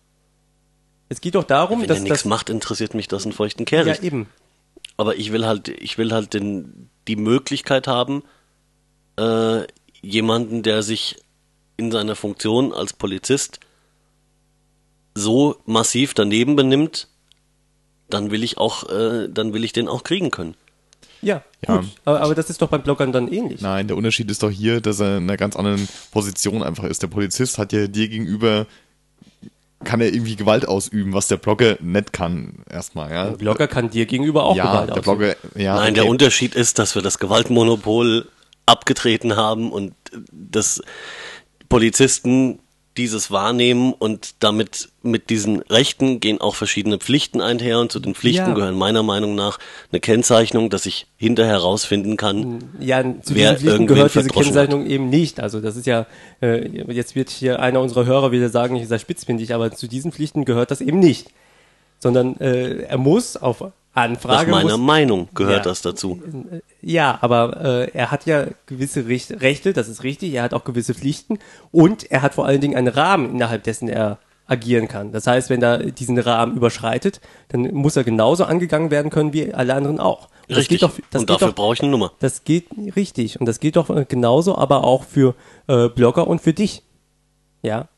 Es 1.08 1.20
geht 1.20 1.34
doch 1.36 1.44
darum, 1.44 1.80
Wenn 1.80 1.88
dass 1.88 1.98
er 1.98 2.04
nichts 2.04 2.24
macht, 2.24 2.50
interessiert 2.50 2.94
mich 2.94 3.08
das 3.08 3.24
einen 3.24 3.32
feuchten 3.32 3.62
ja 3.62 3.64
Kehricht. 3.66 4.02
eben. 4.02 4.28
Aber 4.96 5.16
ich 5.16 5.32
will 5.32 5.46
halt, 5.46 5.68
ich 5.68 5.96
will 5.96 6.12
halt 6.12 6.34
den, 6.34 6.90
die 7.06 7.16
Möglichkeit 7.16 7.86
haben, 7.86 8.22
äh, 9.16 9.62
jemanden, 10.02 10.62
der 10.62 10.82
sich 10.82 11.16
in 11.76 11.90
seiner 11.92 12.14
Funktion 12.16 12.72
als 12.74 12.92
Polizist 12.92 13.60
so 15.14 15.56
massiv 15.66 16.14
daneben 16.14 16.56
benimmt, 16.56 17.08
dann 18.10 18.30
will 18.30 18.42
ich 18.42 18.58
auch, 18.58 18.88
äh, 18.88 19.28
dann 19.28 19.52
will 19.52 19.64
ich 19.64 19.72
den 19.72 19.88
auch 19.88 20.02
kriegen 20.04 20.30
können. 20.30 20.54
Ja, 21.22 21.42
Ja. 21.66 21.78
gut. 21.78 21.86
Aber, 22.04 22.20
aber 22.20 22.34
das 22.34 22.50
ist 22.50 22.62
doch 22.62 22.68
beim 22.68 22.82
Bloggern 22.82 23.12
dann 23.12 23.28
ähnlich. 23.32 23.60
Nein, 23.60 23.88
der 23.88 23.96
Unterschied 23.96 24.30
ist 24.30 24.42
doch 24.42 24.50
hier, 24.50 24.80
dass 24.80 25.00
er 25.00 25.18
in 25.18 25.24
einer 25.24 25.36
ganz 25.36 25.56
anderen 25.56 25.88
Position 26.12 26.62
einfach 26.62 26.84
ist. 26.84 27.02
Der 27.02 27.08
Polizist 27.08 27.58
hat 27.58 27.72
ja 27.72 27.86
dir 27.86 28.08
gegenüber 28.08 28.66
kann 29.84 30.00
er 30.00 30.12
irgendwie 30.12 30.34
Gewalt 30.34 30.66
ausüben, 30.66 31.12
was 31.12 31.28
der 31.28 31.36
Blogger 31.36 31.76
nicht 31.80 32.12
kann, 32.12 32.64
erstmal, 32.68 33.12
ja. 33.12 33.26
Ein 33.28 33.38
Blogger 33.38 33.68
kann 33.68 33.90
dir 33.90 34.06
gegenüber 34.06 34.44
auch 34.44 34.56
ja, 34.56 34.64
Gewalt 34.64 34.88
der 34.88 34.98
ausüben. 34.98 35.18
Blogger, 35.18 35.36
ja. 35.54 35.76
Nein, 35.76 35.92
okay. 35.92 35.94
der 35.94 36.06
Unterschied 36.06 36.54
ist, 36.56 36.80
dass 36.80 36.96
wir 36.96 37.02
das 37.02 37.20
Gewaltmonopol 37.20 38.26
abgetreten 38.66 39.36
haben 39.36 39.70
und 39.70 39.94
dass 40.32 40.82
Polizisten 41.68 42.58
dieses 42.98 43.30
wahrnehmen 43.30 43.92
und 43.92 44.34
damit 44.40 44.88
mit 45.02 45.30
diesen 45.30 45.60
Rechten 45.62 46.20
gehen 46.20 46.40
auch 46.40 46.54
verschiedene 46.56 46.98
Pflichten 46.98 47.40
einher 47.40 47.78
und 47.78 47.92
zu 47.92 48.00
den 48.00 48.14
Pflichten 48.14 48.48
Ja. 48.48 48.54
gehören 48.54 48.76
meiner 48.76 49.02
Meinung 49.02 49.34
nach 49.34 49.58
eine 49.90 50.00
Kennzeichnung, 50.00 50.68
dass 50.68 50.84
ich 50.84 51.06
hinterher 51.16 51.52
herausfinden 51.54 52.16
kann, 52.16 52.64
Ja, 52.80 53.02
zu 53.22 53.34
Wer 53.34 53.54
diesen 53.54 53.68
Pflichten 53.68 53.86
gehört 53.86 54.14
diese 54.14 54.28
Kennzeichnung 54.28 54.86
eben 54.86 55.08
nicht. 55.08 55.40
Also 55.40 55.60
das 55.60 55.76
ist 55.76 55.86
ja, 55.86 56.06
äh, 56.42 56.68
jetzt 56.92 57.14
wird 57.14 57.30
hier 57.30 57.60
einer 57.60 57.80
unserer 57.80 58.04
Hörer 58.04 58.32
wieder 58.32 58.48
sagen, 58.50 58.76
ich 58.76 58.88
sei 58.88 58.98
spitzfindig, 58.98 59.54
aber 59.54 59.70
zu 59.70 59.86
diesen 59.86 60.12
Pflichten 60.12 60.44
gehört 60.44 60.70
das 60.70 60.80
eben 60.80 60.98
nicht. 60.98 61.28
Sondern 62.00 62.36
äh, 62.40 62.82
er 62.82 62.98
muss 62.98 63.36
auf 63.36 63.64
nach 63.98 64.10
Anfrage 64.10 64.50
meiner 64.50 64.76
muss, 64.76 64.86
Meinung 64.86 65.28
gehört 65.34 65.64
Ja. 65.64 65.70
das 65.70 65.82
dazu. 65.82 66.20
Ja, 66.80 67.18
aber 67.20 67.60
äh, 67.60 67.90
er 67.92 68.10
hat 68.10 68.26
ja 68.26 68.46
gewisse 68.66 69.06
Richt 69.06 69.40
Rechte, 69.42 69.72
das 69.72 69.88
ist 69.88 70.02
richtig, 70.02 70.32
er 70.34 70.42
hat 70.42 70.54
auch 70.54 70.64
gewisse 70.64 70.94
Pflichten 70.94 71.38
und 71.70 72.10
er 72.10 72.22
hat 72.22 72.34
vor 72.34 72.46
allen 72.46 72.60
Dingen 72.60 72.76
einen 72.76 72.88
Rahmen, 72.88 73.30
innerhalb 73.30 73.64
dessen 73.64 73.88
er 73.88 74.18
agieren 74.46 74.88
kann. 74.88 75.12
Das 75.12 75.26
heißt, 75.26 75.50
wenn 75.50 75.62
er 75.62 75.78
diesen 75.90 76.18
Rahmen 76.18 76.56
überschreitet, 76.56 77.20
dann 77.48 77.74
muss 77.74 77.96
er 77.96 78.04
genauso 78.04 78.44
angegangen 78.44 78.90
werden 78.90 79.10
können 79.10 79.34
wie 79.34 79.52
alle 79.52 79.74
anderen 79.74 80.00
auch. 80.00 80.24
Und 80.48 80.56
das 80.56 80.58
Richtig. 80.60 80.80
geht 80.80 80.90
doch, 81.12 81.20
und 81.20 81.28
dafür 81.28 81.52
brauche 81.52 81.74
ich 81.74 81.82
eine 81.82 81.90
Nummer. 81.90 82.12
das 82.20 82.44
geht 82.44 82.66
richtig 82.96 83.38
und 83.38 83.44
das 83.44 83.60
geht 83.60 83.76
doch 83.76 83.90
äh, 83.90 84.06
genauso, 84.08 84.56
aber 84.56 84.84
auch 84.84 85.04
für 85.04 85.34
äh, 85.66 85.88
Blogger 85.90 86.26
und 86.26 86.40
für 86.40 86.54
dich. 86.54 86.82
Ja, 87.62 87.88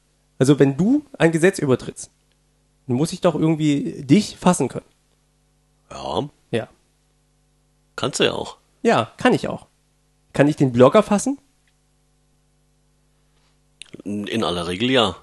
also 0.40 0.58
wenn 0.58 0.76
du 0.76 1.04
ein 1.18 1.30
Gesetz 1.30 1.60
übertrittst, 1.60 2.10
dann 2.88 2.96
muss 2.96 3.12
ich 3.12 3.20
doch 3.20 3.36
irgendwie 3.36 4.02
dich 4.02 4.36
fassen 4.36 4.66
können. 4.68 4.86
Ja, 5.92 6.28
Ja, 6.50 6.68
kannst 7.96 8.20
du 8.20 8.24
ja 8.24 8.32
auch. 8.32 8.56
ja, 8.82 9.10
kann 9.16 9.32
ich 9.34 9.48
auch. 9.48 9.66
Kann 10.32 10.46
ich 10.48 10.56
den 10.56 10.72
Blogger 10.72 11.02
fassen? 11.02 11.38
In 14.04 14.44
aller 14.44 14.66
Regel 14.68 14.90
ja. 14.90 15.16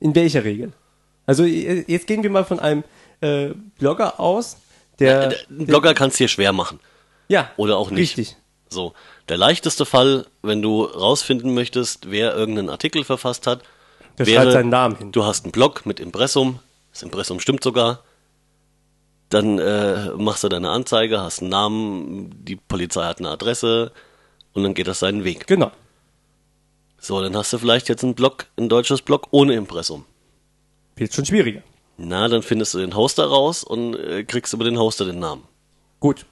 In 0.00 0.14
welcher 0.14 0.44
Regel? 0.44 0.72
Also 1.26 1.44
jetzt 1.44 2.06
gehen 2.06 2.22
wir 2.22 2.30
mal 2.30 2.44
von 2.44 2.58
einem 2.60 2.84
äh, 3.20 3.50
Blogger 3.78 4.18
aus, 4.18 4.56
der, 4.98 5.32
Äh, 5.32 5.36
Ein 5.50 5.66
Blogger 5.66 5.94
kann 5.94 6.08
es 6.08 6.16
dir 6.16 6.28
schwer 6.28 6.52
machen. 6.52 6.80
ja 7.28 7.50
Oder 7.56 7.76
auch 7.76 7.90
nicht. 7.90 8.16
richtig. 8.16 8.36
So, 8.68 8.94
der 9.28 9.36
leichteste 9.36 9.84
Fall, 9.84 10.26
wenn 10.42 10.62
du 10.62 10.84
rausfinden 10.84 11.52
möchtest, 11.54 12.10
wer 12.10 12.34
irgendeinen 12.34 12.70
Artikel 12.70 13.04
verfasst 13.04 13.46
hat, 13.46 13.62
Der 14.18 14.26
wäre, 14.26 14.42
schreibt 14.42 14.52
seinen 14.52 14.70
Namen 14.70 14.96
hin. 14.96 15.12
du 15.12 15.24
hast 15.24 15.44
einen 15.44 15.52
Blog 15.52 15.84
mit 15.84 16.00
Impressum, 16.00 16.58
das 16.92 17.02
Impressum 17.02 17.38
stimmt 17.40 17.62
sogar, 17.62 18.02
dann 19.32 19.58
äh, 19.58 20.10
machst 20.16 20.44
du 20.44 20.48
deine 20.48 20.70
Anzeige, 20.70 21.20
hast 21.20 21.40
einen 21.40 21.50
Namen, 21.50 22.44
die 22.44 22.56
Polizei 22.56 23.04
hat 23.04 23.18
eine 23.18 23.30
Adresse 23.30 23.92
und 24.52 24.62
dann 24.62 24.74
geht 24.74 24.86
das 24.86 24.98
seinen 25.00 25.24
Weg. 25.24 25.46
Genau. 25.46 25.70
So, 26.98 27.20
dann 27.20 27.36
hast 27.36 27.52
du 27.52 27.58
vielleicht 27.58 27.88
jetzt 27.88 28.04
einen 28.04 28.14
Blog, 28.14 28.46
ein 28.56 28.68
deutsches 28.68 29.02
Blog 29.02 29.28
ohne 29.30 29.54
Impressum. 29.54 30.04
Wird 30.96 31.12
schon 31.14 31.24
schwieriger. 31.24 31.62
Na, 31.96 32.28
dann 32.28 32.42
findest 32.42 32.74
du 32.74 32.78
den 32.78 32.94
Hoster 32.94 33.26
raus 33.26 33.64
und 33.64 33.94
äh, 33.94 34.24
kriegst 34.24 34.52
über 34.52 34.64
den 34.64 34.78
Hoster 34.78 35.04
den 35.04 35.18
Namen. 35.18 35.42
Gut. 36.00 36.26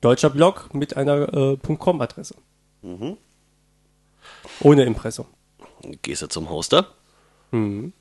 Deutscher 0.00 0.30
Blog 0.30 0.72
mit 0.74 0.96
einer 0.96 1.32
äh, 1.34 1.56
.com-Adresse. 1.56 2.36
Mhm. 2.82 3.16
Ohne 4.60 4.84
Impressum. 4.84 5.26
Dann 5.82 5.96
gehst 6.02 6.22
du 6.22 6.28
zum 6.28 6.48
Hoster 6.50 6.86
Mhm. 7.50 7.92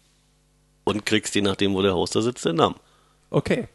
und 0.83 1.05
kriegst 1.05 1.35
je 1.35 1.41
nachdem, 1.41 1.73
wo 1.75 1.81
der 1.81 1.95
Hoster 1.95 2.21
sitzt, 2.21 2.45
den 2.45 2.55
Namen. 2.55 2.75
Okay. 3.33 3.67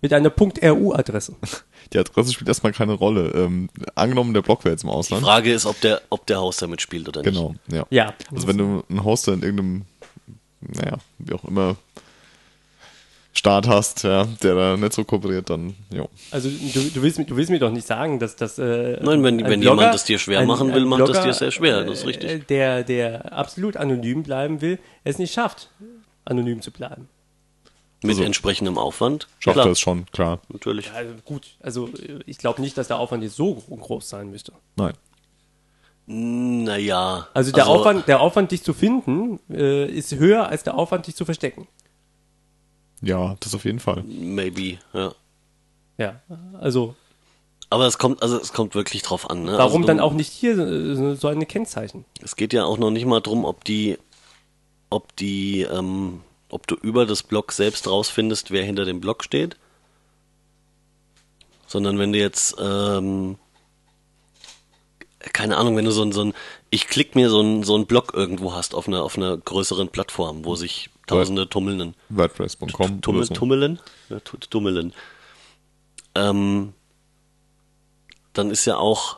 Mit 0.00 0.12
einer 0.12 0.30
.ru-Adresse. 0.30 1.34
Die 1.92 1.98
Adresse 1.98 2.32
spielt 2.32 2.48
erstmal 2.48 2.72
keine 2.72 2.92
Rolle. 2.92 3.30
Ähm, 3.34 3.68
angenommen, 3.94 4.34
der 4.34 4.42
Blog 4.42 4.64
wäre 4.64 4.72
jetzt 4.74 4.84
im 4.84 4.90
Die 4.90 4.94
Ausland. 4.94 5.24
Frage 5.24 5.52
ist, 5.52 5.64
ob 5.66 5.80
der, 5.80 6.02
ob 6.10 6.26
der 6.26 6.40
Hoster 6.40 6.66
mitspielt 6.68 7.08
oder 7.08 7.22
nicht. 7.22 7.32
Genau, 7.32 7.54
ja. 7.68 7.86
Ja. 7.90 8.14
Also 8.32 8.46
wenn 8.46 8.58
du 8.58 8.84
einen 8.88 9.02
Hoster 9.04 9.32
in 9.32 9.42
irgendeinem, 9.42 9.84
naja, 10.60 10.98
wie 11.18 11.32
auch 11.34 11.44
immer, 11.44 11.76
Staat 13.32 13.68
hast, 13.68 14.02
ja, 14.02 14.24
der 14.42 14.54
da 14.56 14.76
nicht 14.76 14.92
so 14.92 15.04
kooperiert, 15.04 15.48
dann, 15.48 15.74
jo. 15.92 16.08
Also 16.32 16.48
du, 16.50 16.90
du, 16.90 17.02
willst, 17.02 17.18
mir- 17.18 17.24
du 17.24 17.36
willst 17.36 17.50
mir 17.50 17.60
doch 17.60 17.70
nicht 17.70 17.86
sagen, 17.86 18.18
dass 18.18 18.34
das 18.34 18.58
äh, 18.58 18.98
Nein, 19.00 19.22
wenn- 19.22 19.44
wenn 19.44 19.62
jemand 19.62 19.94
es 19.94 20.04
dir 20.04 20.18
schwer 20.18 20.44
machen 20.44 20.74
will, 20.74 20.84
macht 20.84 21.08
es 21.08 21.20
dir 21.22 21.32
sehr 21.32 21.50
schwer, 21.52 21.84
das 21.84 22.00
ist 22.00 22.06
richtig. 22.06 22.30
äh, 22.30 22.38
Der, 22.40 22.82
der 22.82 23.32
absolut 23.32 23.76
anonym 23.76 24.24
bleiben 24.24 24.60
will, 24.60 24.78
es 25.04 25.18
nicht 25.18 25.32
schafft, 25.32 25.70
anonym 26.24 26.62
zu 26.62 26.72
bleiben. 26.72 27.08
Mit 28.02 28.10
Also- 28.10 28.22
entsprechendem 28.22 28.78
Aufwand. 28.78 29.26
Schafft 29.40 29.54
Klar, 29.56 29.66
er 29.66 29.72
es 29.72 29.80
schon, 29.80 30.06
klar. 30.12 30.40
natürlich. 30.48 30.90
Also 30.92 31.14
gut, 31.24 31.56
also 31.60 31.88
äh, 31.88 32.20
ich 32.26 32.38
glaube 32.38 32.60
nicht, 32.60 32.78
dass 32.78 32.86
der 32.88 32.98
Aufwand 32.98 33.22
jetzt 33.24 33.34
so 33.36 33.54
gro- 33.56 33.76
groß 33.76 34.08
sein 34.08 34.30
müsste. 34.30 34.52
Nein. 34.76 34.94
Naja. 36.06 37.28
Also 37.34 37.52
der 37.52 37.66
Aufwand, 37.66 38.08
der 38.08 38.20
Aufwand, 38.20 38.50
dich 38.52 38.62
zu 38.62 38.72
finden, 38.72 39.40
äh, 39.50 39.86
ist 39.86 40.14
höher 40.14 40.48
als 40.48 40.62
der 40.62 40.74
Aufwand, 40.76 41.06
dich 41.06 41.14
zu 41.16 41.24
verstecken. 41.24 41.66
Ja, 43.02 43.36
das 43.40 43.54
auf 43.54 43.64
jeden 43.64 43.78
Fall. 43.80 44.02
Maybe, 44.04 44.78
ja. 44.94 45.12
Ja, 45.98 46.20
also 46.60 46.94
Aber 47.70 47.86
es 47.86 47.98
kommt, 47.98 48.22
also 48.22 48.40
es 48.40 48.52
kommt 48.52 48.74
wirklich 48.74 49.02
drauf 49.02 49.28
an. 49.28 49.42
Ne? 49.42 49.52
warum 49.58 49.82
also, 49.82 49.86
dann 49.88 50.00
auch 50.00 50.12
nicht 50.14 50.32
hier 50.32 50.56
äh, 50.58 51.14
so 51.16 51.28
eine 51.28 51.44
Kennzeichen? 51.46 52.04
Es 52.22 52.36
geht 52.36 52.52
ja 52.52 52.64
auch 52.64 52.78
noch 52.78 52.90
nicht 52.90 53.04
mal 53.04 53.20
drum, 53.20 53.44
ob 53.44 53.64
die, 53.64 53.98
ob 54.90 55.14
die, 55.16 55.62
ähm, 55.62 56.20
ob 56.50 56.66
du 56.66 56.74
über 56.76 57.06
das 57.06 57.22
Blog 57.22 57.52
selbst 57.52 57.86
rausfindest, 57.88 58.50
wer 58.50 58.64
hinter 58.64 58.84
dem 58.84 59.00
Blog 59.00 59.24
steht. 59.24 59.56
Sondern 61.66 61.98
wenn 61.98 62.12
du 62.12 62.18
jetzt, 62.18 62.56
ähm, 62.58 63.36
keine 65.20 65.56
Ahnung, 65.58 65.76
wenn 65.76 65.84
du 65.84 65.90
so 65.90 66.02
ein, 66.02 66.12
so 66.12 66.22
ein, 66.24 66.34
ich 66.70 66.86
klick 66.86 67.14
mir 67.14 67.28
so 67.28 67.40
ein, 67.42 67.62
so 67.62 67.76
ein 67.76 67.86
Blog 67.86 68.12
irgendwo 68.14 68.54
hast 68.54 68.74
auf 68.74 68.88
einer, 68.88 69.02
auf 69.02 69.16
einer 69.18 69.36
größeren 69.36 69.88
Plattform, 69.88 70.44
wo 70.44 70.54
sich 70.54 70.90
Tausende 71.06 71.48
tummeln. 71.48 71.94
WordPress.com 72.10 73.00
Tummel. 73.00 73.28
Tummeln? 73.28 73.80
Ja, 74.10 74.20
tu- 74.20 74.36
Tummeln. 74.36 74.92
Ähm, 76.14 76.74
dann 78.34 78.50
ist 78.50 78.66
ja 78.66 78.76
auch, 78.76 79.16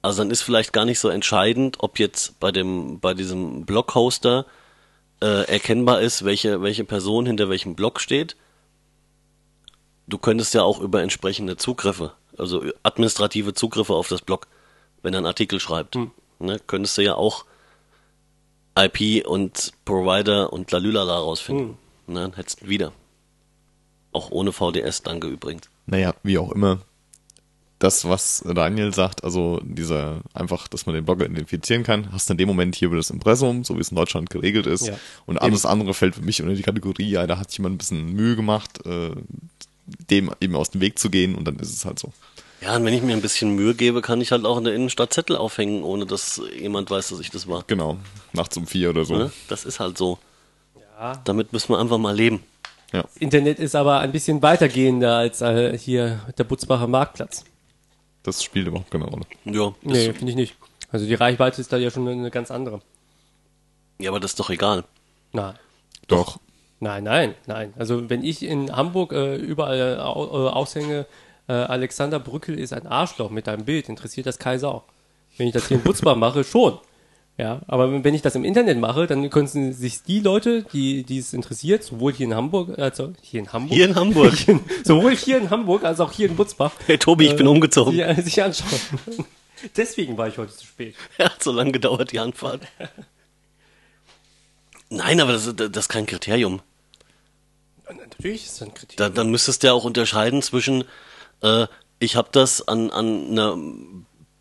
also 0.00 0.22
dann 0.22 0.30
ist 0.30 0.40
vielleicht 0.42 0.72
gar 0.72 0.86
nicht 0.86 0.98
so 0.98 1.08
entscheidend, 1.10 1.76
ob 1.80 1.98
jetzt 1.98 2.40
bei 2.40 2.50
dem, 2.50 2.98
bei 2.98 3.12
diesem 3.12 3.66
Blog-Hoster 3.66 4.46
äh, 5.22 5.44
erkennbar 5.44 6.00
ist, 6.00 6.24
welche, 6.24 6.62
welche 6.62 6.84
Person 6.84 7.26
hinter 7.26 7.48
welchem 7.48 7.74
Blog 7.76 8.00
steht. 8.00 8.36
Du 10.08 10.18
könntest 10.18 10.52
ja 10.52 10.62
auch 10.64 10.80
über 10.80 11.00
entsprechende 11.00 11.56
Zugriffe, 11.56 12.12
also 12.36 12.64
administrative 12.82 13.54
Zugriffe 13.54 13.94
auf 13.94 14.08
das 14.08 14.20
Blog, 14.20 14.48
wenn 15.02 15.14
er 15.14 15.18
einen 15.18 15.26
Artikel 15.26 15.60
schreibt, 15.60 15.96
ne, 16.40 16.60
könntest 16.66 16.98
du 16.98 17.02
ja 17.02 17.14
auch 17.14 17.44
IP 18.76 19.26
und 19.26 19.72
Provider 19.84 20.52
und 20.52 20.70
Lalülala 20.72 21.18
rausfinden. 21.18 21.78
Ne, 22.06 22.20
dann 22.20 22.32
hättest 22.34 22.62
du 22.62 22.68
wieder. 22.68 22.92
Auch 24.12 24.30
ohne 24.30 24.52
VDS, 24.52 25.02
danke 25.02 25.28
übrigens. 25.28 25.70
Naja, 25.86 26.14
wie 26.22 26.38
auch 26.38 26.52
immer. 26.52 26.80
Das, 27.82 28.08
was 28.08 28.44
Daniel 28.46 28.94
sagt, 28.94 29.24
also 29.24 29.60
dieser 29.64 30.20
einfach, 30.34 30.68
dass 30.68 30.86
man 30.86 30.94
den 30.94 31.04
Blogger 31.04 31.26
identifizieren 31.26 31.82
kann, 31.82 32.12
hast 32.12 32.28
du 32.28 32.34
in 32.34 32.38
dem 32.38 32.46
Moment 32.46 32.76
hier 32.76 32.86
über 32.86 32.96
das 32.96 33.10
Impressum, 33.10 33.64
so 33.64 33.76
wie 33.76 33.80
es 33.80 33.88
in 33.88 33.96
Deutschland 33.96 34.30
geregelt 34.30 34.68
ist. 34.68 34.86
Ja. 34.86 34.94
Und 35.26 35.38
alles 35.38 35.66
andere 35.66 35.92
fällt 35.92 36.14
für 36.14 36.22
mich 36.22 36.40
unter 36.40 36.54
die 36.54 36.62
Kategorie, 36.62 37.10
ja, 37.10 37.26
da 37.26 37.38
hat 37.38 37.50
sich 37.50 37.58
jemand 37.58 37.74
ein 37.74 37.78
bisschen 37.78 38.12
Mühe 38.12 38.36
gemacht, 38.36 38.86
äh, 38.86 39.10
dem 40.10 40.30
eben 40.40 40.54
aus 40.54 40.70
dem 40.70 40.80
Weg 40.80 41.00
zu 41.00 41.10
gehen 41.10 41.34
und 41.34 41.44
dann 41.44 41.56
ist 41.56 41.74
es 41.74 41.84
halt 41.84 41.98
so. 41.98 42.12
Ja, 42.60 42.76
und 42.76 42.84
wenn 42.84 42.94
ich 42.94 43.02
mir 43.02 43.14
ein 43.14 43.20
bisschen 43.20 43.56
Mühe 43.56 43.74
gebe, 43.74 44.00
kann 44.00 44.20
ich 44.20 44.30
halt 44.30 44.44
auch 44.44 44.58
in 44.58 44.64
der 44.64 44.74
Innenstadt 44.74 45.12
Zettel 45.12 45.36
aufhängen, 45.36 45.82
ohne 45.82 46.06
dass 46.06 46.40
jemand 46.56 46.88
weiß, 46.88 47.08
dass 47.08 47.18
ich 47.18 47.30
das 47.30 47.48
war. 47.48 47.64
Genau. 47.66 47.98
Nachts 48.32 48.56
um 48.56 48.68
vier 48.68 48.90
oder 48.90 49.04
so. 49.04 49.16
Ne? 49.16 49.32
Das 49.48 49.64
ist 49.64 49.80
halt 49.80 49.98
so. 49.98 50.18
Ja. 51.00 51.20
Damit 51.24 51.52
müssen 51.52 51.70
wir 51.70 51.80
einfach 51.80 51.98
mal 51.98 52.14
leben. 52.14 52.44
Ja. 52.92 53.04
Internet 53.18 53.58
ist 53.58 53.74
aber 53.74 53.98
ein 53.98 54.12
bisschen 54.12 54.40
weitergehender 54.40 55.16
als 55.16 55.40
äh, 55.40 55.76
hier 55.76 56.20
der 56.38 56.44
Butzbacher 56.44 56.86
Marktplatz. 56.86 57.44
Das 58.22 58.42
spielt 58.42 58.66
überhaupt 58.68 58.90
keine 58.90 59.04
Rolle. 59.04 59.24
Ja, 59.44 59.72
das, 59.82 59.92
Nee, 59.92 60.12
finde 60.12 60.30
ich 60.30 60.36
nicht. 60.36 60.56
Also 60.90 61.06
die 61.06 61.14
Reichweite 61.14 61.60
ist 61.60 61.72
da 61.72 61.76
ja 61.76 61.90
schon 61.90 62.06
eine 62.06 62.30
ganz 62.30 62.50
andere. 62.50 62.80
ja, 63.98 64.10
aber 64.10 64.20
das 64.20 64.32
ist 64.32 64.40
doch 64.40 64.50
egal. 64.50 64.84
Nein. 65.32 65.54
Doch. 66.08 66.38
Nein, 66.80 67.04
nein, 67.04 67.34
nein. 67.46 67.72
Also 67.78 68.10
wenn 68.10 68.24
ich 68.24 68.42
in 68.42 68.74
Hamburg 68.74 69.12
äh, 69.12 69.36
überall 69.36 70.00
au, 70.00 70.46
äh, 70.46 70.50
aushänge, 70.50 71.06
äh, 71.48 71.52
Alexander 71.52 72.18
Brückel 72.18 72.58
ist 72.58 72.72
ein 72.72 72.86
Arschloch 72.86 73.30
mit 73.30 73.48
einem 73.48 73.64
Bild, 73.64 73.88
interessiert 73.88 74.26
das 74.26 74.38
Kaiser 74.38 74.74
auch. 74.74 74.84
Wenn 75.38 75.46
ich 75.46 75.52
das 75.54 75.68
hier 75.68 75.78
in 75.78 75.82
Butzbach 75.82 76.16
mache, 76.16 76.44
schon. 76.44 76.78
Ja, 77.38 77.62
aber 77.66 78.04
wenn 78.04 78.14
ich 78.14 78.20
das 78.20 78.34
im 78.34 78.44
Internet 78.44 78.78
mache, 78.78 79.06
dann 79.06 79.28
können 79.30 79.72
sich 79.72 80.02
die 80.02 80.20
Leute, 80.20 80.64
die, 80.72 81.02
die 81.02 81.18
es 81.18 81.32
interessiert, 81.32 81.82
sowohl 81.82 82.12
hier 82.12 82.26
in 82.26 82.34
Hamburg, 82.34 82.78
also 82.78 83.14
hier 83.22 83.40
in 83.40 83.52
Hamburg, 83.52 83.74
Hier 83.74 83.86
in 83.86 83.94
Hamburg. 83.94 84.34
Hier 84.36 84.54
in, 84.54 84.60
sowohl 84.84 85.16
hier 85.16 85.38
in 85.38 85.48
Hamburg 85.50 85.84
als 85.84 86.00
auch 86.00 86.12
hier 86.12 86.28
in 86.28 86.36
Butzbach, 86.36 86.72
Hey 86.86 86.98
Tobi, 86.98 87.26
ich 87.28 87.36
bin 87.36 87.46
umgezogen. 87.46 87.94
sich, 87.94 88.24
sich 88.24 88.42
anschauen. 88.42 88.78
Deswegen 89.76 90.18
war 90.18 90.28
ich 90.28 90.36
heute 90.38 90.54
zu 90.54 90.66
spät. 90.66 90.94
Ja, 91.18 91.26
hat 91.26 91.42
so 91.42 91.52
lange 91.52 91.72
gedauert 91.72 92.12
die 92.12 92.18
Anfahrt. 92.18 92.62
Nein, 94.90 95.20
aber 95.20 95.32
das, 95.32 95.54
das 95.56 95.70
ist 95.74 95.88
kein 95.88 96.04
Kriterium. 96.04 96.60
Natürlich 97.88 98.44
ist 98.44 98.60
das 98.60 98.68
ein 98.68 98.74
Kriterium. 98.74 98.96
Da, 98.96 99.08
dann 99.08 99.30
müsstest 99.30 99.62
du 99.62 99.68
ja 99.68 99.72
auch 99.72 99.84
unterscheiden 99.84 100.42
zwischen, 100.42 100.84
äh, 101.42 101.66
ich 101.98 102.16
habe 102.16 102.28
das 102.30 102.66
an, 102.68 102.90
an 102.90 103.30
einer 103.30 103.56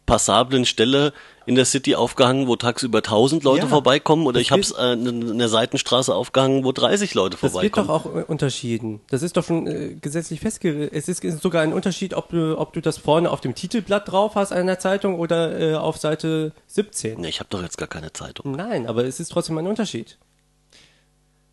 passablen 0.06 0.66
Stelle 0.66 1.14
in 1.46 1.56
der 1.56 1.66
City 1.66 1.96
aufgehangen, 1.96 2.48
wo 2.48 2.56
tagsüber 2.56 3.00
1000 3.00 3.44
Leute 3.44 3.64
Ja, 3.64 3.68
vorbeikommen, 3.68 4.26
oder 4.28 4.36
das 4.36 4.44
ich 4.44 4.52
habe 4.52 4.62
es 4.62 4.72
äh, 4.72 4.94
in 4.94 5.38
der 5.40 5.50
Seitenstraße 5.50 6.14
aufgehangen, 6.14 6.64
wo 6.64 6.72
30 6.72 7.14
Leute 7.16 7.32
Das 7.32 7.42
wird 7.42 7.52
vorbeikommen. 7.54 7.88
doch 7.88 7.94
auch 7.94 8.16
äh, 8.16 8.24
unterschieden. 8.24 9.02
Das 9.10 9.24
ist 9.24 9.38
doch 9.38 9.44
schon 9.44 9.66
äh, 9.68 9.96
gesetzlich 10.00 10.40
festgelegt. 10.40 10.94
Es 10.94 11.08
ist, 11.08 11.24
ist 11.24 11.42
sogar 11.42 11.64
ein 11.64 11.74
Unterschied, 11.74 12.14
ob 12.14 12.30
du, 12.30 12.58
ob 12.60 12.74
du 12.74 12.82
das 12.82 12.98
vorne 13.00 13.32
auf 13.32 13.42
dem 13.42 13.56
Titelblatt 13.56 14.12
drauf 14.12 14.36
hast 14.36 14.52
einer 14.52 14.78
Zeitung 14.80 15.18
oder 15.20 15.60
äh, 15.60 15.76
auf 15.76 15.98
Seite 15.98 16.54
17. 16.68 17.20
Nee, 17.22 17.30
ich 17.30 17.40
habe 17.40 17.50
doch 17.50 17.62
jetzt 17.62 17.78
gar 17.78 17.88
keine 17.88 18.14
Zeitung. 18.14 18.52
Nein, 18.52 18.86
aber 18.88 19.06
es 19.06 19.20
ist 19.20 19.30
trotzdem 19.32 19.58
ein 19.58 19.68
Unterschied. 19.68 20.18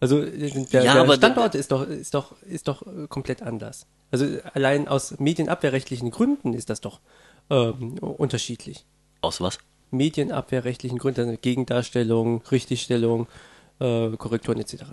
Also 0.00 0.22
äh, 0.22 0.50
der, 0.72 0.84
Ja, 0.84 1.02
der 1.04 1.12
Standort 1.14 1.54
ist 1.54 1.72
doch 1.72 1.86
ist 1.86 2.14
doch 2.14 2.34
ist 2.42 2.68
doch 2.68 2.82
äh, 2.86 3.06
komplett 3.08 3.42
anders. 3.42 3.86
Also 4.10 4.26
allein 4.54 4.86
aus 4.86 5.18
medienabwehrrechtlichen 5.18 6.10
Gründen 6.10 6.54
ist 6.54 6.70
das 6.70 6.80
doch 6.80 7.00
ähm, 7.50 7.98
unterschiedlich. 7.98 8.84
Aus 9.20 9.40
was? 9.40 9.58
Medienabwehrrechtlichen 9.90 10.98
Gründen, 10.98 11.38
Gegendarstellung, 11.40 12.42
Richtigstellung, 12.50 13.26
äh, 13.80 14.10
Korrekturen 14.16 14.60
etc. 14.60 14.84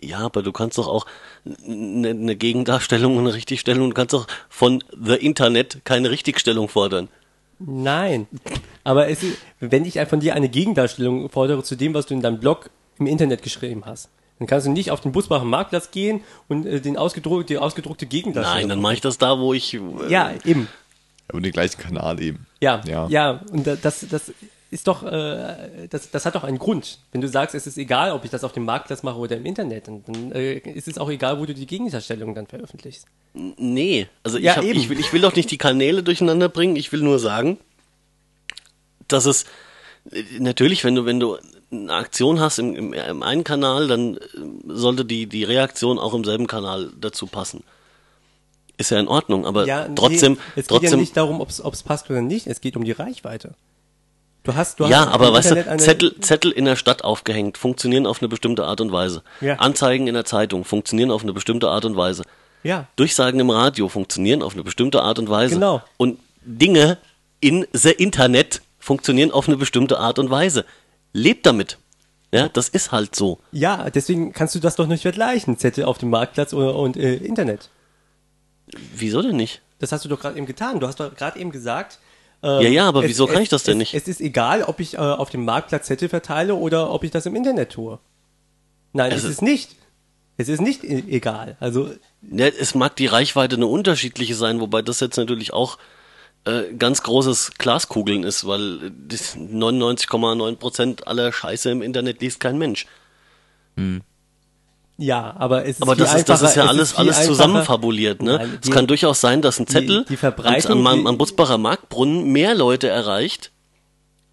Ja, 0.00 0.18
aber 0.18 0.42
du 0.42 0.52
kannst 0.52 0.78
doch 0.78 0.88
auch 0.88 1.06
eine 1.44 2.14
ne 2.14 2.36
Gegendarstellung 2.36 3.16
und 3.16 3.24
eine 3.24 3.34
Richtigstellung, 3.34 3.90
du 3.90 3.94
kannst 3.94 4.12
doch 4.12 4.26
von 4.48 4.84
The 5.00 5.14
Internet 5.14 5.84
keine 5.84 6.10
Richtigstellung 6.10 6.68
fordern. 6.68 7.08
Nein, 7.58 8.26
aber 8.84 9.08
es 9.08 9.24
wenn 9.60 9.86
ich 9.86 9.98
von 10.00 10.20
dir 10.20 10.34
eine 10.34 10.50
Gegendarstellung 10.50 11.30
fordere 11.30 11.62
zu 11.62 11.74
dem, 11.74 11.94
was 11.94 12.04
du 12.04 12.12
in 12.12 12.20
deinem 12.20 12.38
Blog 12.38 12.68
im 12.98 13.06
Internet 13.06 13.42
geschrieben 13.42 13.84
hast, 13.86 14.10
dann 14.38 14.46
kannst 14.46 14.66
du 14.66 14.70
nicht 14.70 14.90
auf 14.90 15.00
den 15.00 15.12
Busbacher 15.12 15.44
Marktplatz 15.44 15.90
gehen 15.90 16.20
und 16.48 16.66
äh, 16.66 16.80
den 16.80 16.98
ausgedruck, 16.98 17.46
die 17.46 17.56
ausgedruckte 17.56 18.04
Gegendarstellung. 18.04 18.60
Nein, 18.60 18.68
dann 18.68 18.80
mache 18.82 18.94
ich 18.94 19.00
das 19.00 19.16
da, 19.16 19.38
wo 19.38 19.54
ich. 19.54 19.72
Äh, 19.72 19.80
Ja, 20.08 20.32
eben. 20.44 20.68
Aber 21.28 21.40
den 21.40 21.52
gleichen 21.52 21.80
Kanal 21.80 22.20
eben. 22.22 22.46
Ja, 22.60 22.80
ja, 22.86 23.06
Ja. 23.08 23.40
und 23.50 23.66
da- 23.66 23.76
das, 23.76 24.06
das 24.08 24.32
ist 24.70 24.86
doch, 24.88 25.02
äh, 25.04 25.86
das, 25.90 26.10
das 26.10 26.26
hat 26.26 26.34
doch 26.34 26.44
einen 26.44 26.58
Grund. 26.58 26.98
Wenn 27.12 27.20
du 27.20 27.28
sagst, 27.28 27.54
es 27.54 27.66
ist 27.66 27.78
egal, 27.78 28.10
ob 28.12 28.24
ich 28.24 28.30
das 28.30 28.44
auf 28.44 28.52
dem 28.52 28.64
Marktplatz 28.64 29.02
mache 29.02 29.16
oder 29.18 29.36
im 29.36 29.46
Internet, 29.46 29.86
dann, 29.88 30.02
dann 30.06 30.32
äh, 30.32 30.54
ist 30.58 30.88
es 30.88 30.98
auch 30.98 31.08
egal, 31.10 31.38
wo 31.40 31.46
du 31.46 31.54
die 31.54 31.66
Gegendarstellung 31.66 32.34
dann 32.34 32.46
veröffentlichst. 32.46 33.06
Nee, 33.34 34.08
also 34.24 34.38
Ja, 34.38 34.52
ich, 34.52 34.56
hab, 34.58 34.64
eben. 34.64 34.80
ich, 34.80 34.88
will, 34.88 34.98
ich 35.00 35.12
will 35.12 35.20
doch 35.20 35.34
nicht 35.36 35.50
die 35.50 35.58
Kanäle 35.58 36.02
durcheinander 36.02 36.48
bringen. 36.48 36.76
Ich 36.76 36.90
will 36.92 37.00
nur 37.02 37.18
sagen, 37.18 37.58
dass 39.08 39.26
es 39.26 39.44
äh, 40.10 40.22
natürlich, 40.38 40.84
wenn 40.84 40.94
du, 40.94 41.04
wenn 41.06 41.20
du 41.20 41.36
eine 41.70 41.92
Aktion 41.92 42.40
hast 42.40 42.58
im, 42.58 42.74
im, 42.74 42.92
im 42.92 43.22
einen 43.22 43.44
Kanal, 43.44 43.88
dann 43.88 44.16
äh, 44.16 44.20
sollte 44.66 45.04
die, 45.04 45.26
die 45.26 45.44
Reaktion 45.44 45.98
auch 45.98 46.14
im 46.14 46.24
selben 46.24 46.46
Kanal 46.46 46.90
dazu 47.00 47.26
passen. 47.26 47.62
Ist 48.78 48.90
ja 48.90 49.00
in 49.00 49.08
Ordnung, 49.08 49.46
aber 49.46 49.66
Ja, 49.66 49.88
nee, 49.88 49.94
trotzdem, 49.94 50.38
es 50.54 50.66
geht 50.66 50.70
ja 50.70 50.78
trotzdem, 50.78 51.00
nicht 51.00 51.16
darum, 51.16 51.40
ob 51.40 51.48
es 51.48 51.82
passt 51.82 52.10
oder 52.10 52.20
nicht, 52.20 52.46
es 52.46 52.60
geht 52.60 52.76
um 52.76 52.84
die 52.84 52.92
Reichweite. 52.92 53.54
Du 54.46 54.54
hast, 54.54 54.78
du 54.78 54.84
ja, 54.84 55.06
hast 55.06 55.08
aber 55.08 55.32
weißt 55.32 55.50
du, 55.50 55.76
Zettel, 55.78 56.20
Zettel 56.20 56.52
in 56.52 56.66
der 56.66 56.76
Stadt 56.76 57.02
aufgehängt, 57.02 57.58
funktionieren 57.58 58.06
auf 58.06 58.20
eine 58.20 58.28
bestimmte 58.28 58.64
Art 58.64 58.80
und 58.80 58.92
Weise. 58.92 59.22
Ja. 59.40 59.56
Anzeigen 59.56 60.06
in 60.06 60.14
der 60.14 60.24
Zeitung 60.24 60.64
funktionieren 60.64 61.10
auf 61.10 61.22
eine 61.22 61.32
bestimmte 61.32 61.68
Art 61.68 61.84
und 61.84 61.96
Weise. 61.96 62.22
Ja, 62.62 62.86
Durchsagen 62.94 63.40
im 63.40 63.50
Radio 63.50 63.88
funktionieren 63.88 64.42
auf 64.42 64.54
eine 64.54 64.62
bestimmte 64.62 65.02
Art 65.02 65.18
und 65.18 65.28
Weise. 65.28 65.54
Genau. 65.54 65.82
Und 65.96 66.20
Dinge 66.44 66.98
in 67.40 67.66
the 67.72 67.90
Internet 67.90 68.62
funktionieren 68.78 69.32
auf 69.32 69.48
eine 69.48 69.56
bestimmte 69.56 69.98
Art 69.98 70.20
und 70.20 70.30
Weise. 70.30 70.64
Lebt 71.12 71.44
damit. 71.44 71.78
Ja, 72.32 72.48
das 72.48 72.68
ist 72.68 72.92
halt 72.92 73.16
so. 73.16 73.38
ja, 73.50 73.88
deswegen 73.90 74.32
kannst 74.32 74.54
du 74.54 74.58
das 74.58 74.76
doch 74.76 74.86
nicht 74.86 75.02
vergleichen, 75.02 75.58
Zettel 75.58 75.84
auf 75.84 75.98
dem 75.98 76.10
Marktplatz 76.10 76.52
oder, 76.52 76.76
und 76.76 76.96
äh, 76.96 77.14
Internet. 77.16 77.70
Wieso 78.94 79.22
denn 79.22 79.36
nicht? 79.36 79.62
Das 79.78 79.92
hast 79.92 80.04
du 80.04 80.08
doch 80.08 80.20
gerade 80.20 80.36
eben 80.36 80.46
getan. 80.46 80.80
Du 80.80 80.86
hast 80.86 80.98
doch 81.00 81.14
gerade 81.14 81.38
eben 81.38 81.50
gesagt. 81.50 81.98
ähm, 82.42 82.62
Ja, 82.62 82.68
ja, 82.68 82.88
aber 82.88 83.02
es- 83.04 83.08
wieso 83.10 83.26
kann 83.26 83.36
es, 83.36 83.42
ich 83.44 83.48
das 83.48 83.62
denn 83.62 83.74
es, 83.80 83.92
nicht? 83.92 83.94
Es 83.94 84.08
ist 84.08 84.20
egal, 84.20 84.62
ob 84.62 84.80
ich 84.80 84.94
äh, 84.94 84.98
auf 84.98 85.30
dem 85.30 85.44
Marktplatz 85.44 85.86
Zettel 85.86 86.08
verteile 86.08 86.54
oder 86.54 86.90
ob 86.90 87.04
ich 87.04 87.10
das 87.10 87.26
im 87.26 87.36
Internet 87.36 87.72
tue. 87.72 87.98
Nein, 88.92 89.12
es, 89.12 89.24
Es 89.24 89.30
ist- 89.30 89.42
nicht. 89.42 89.76
Es 90.38 90.48
ist 90.48 90.60
nicht 90.60 90.84
e- 90.84 91.04
egal. 91.08 91.56
Also 91.60 91.90
Ja, 92.30 92.46
es 92.46 92.74
mag 92.74 92.94
die 92.96 93.06
Reichweite 93.06 93.56
eine 93.56 93.66
unterschiedliche 93.66 94.34
sein, 94.34 94.60
wobei 94.60 94.82
das 94.82 95.00
jetzt 95.00 95.16
natürlich 95.16 95.52
auch 95.52 95.78
äh, 96.44 96.72
ganz 96.74 97.02
großes 97.02 97.52
Glaskugeln 97.58 98.22
ist, 98.22 98.46
weil 98.46 98.84
äh, 98.86 98.90
das 99.08 99.34
99,9 99.36 100.56
Prozent 100.56 101.06
aller 101.06 101.32
Scheiße 101.32 101.70
im 101.70 101.82
Internet 101.82 102.20
liest 102.20 102.38
kein 102.40 102.56
Mensch. 102.58 102.86
Ja, 104.98 105.34
aber 105.38 105.64
es 105.64 105.76
ist 105.76 105.82
Aber 105.82 105.94
das 105.96 106.14
ist, 106.14 106.28
das 106.28 106.42
ist 106.42 106.56
ja 106.56 106.64
es 106.64 106.68
alles, 106.70 106.92
viel 106.92 107.00
alles 107.00 107.24
zusammenfabuliert, 107.26 108.22
ne? 108.22 108.36
Nein, 108.38 108.50
es 108.54 108.60
die- 108.62 108.70
kann 108.70 108.86
durchaus 108.86 109.20
sein, 109.20 109.42
dass 109.42 109.58
ein 109.60 109.66
Zettel 109.66 110.04
die 110.08 110.16
Verbreitung, 110.16 110.72
am, 110.78 110.86
am, 110.86 111.00
die- 111.00 111.06
am 111.06 111.18
Butzbacher 111.18 111.58
Marktbrunnen 111.58 112.24
mehr 112.32 112.54
Leute 112.54 112.88
erreicht, 112.88 113.50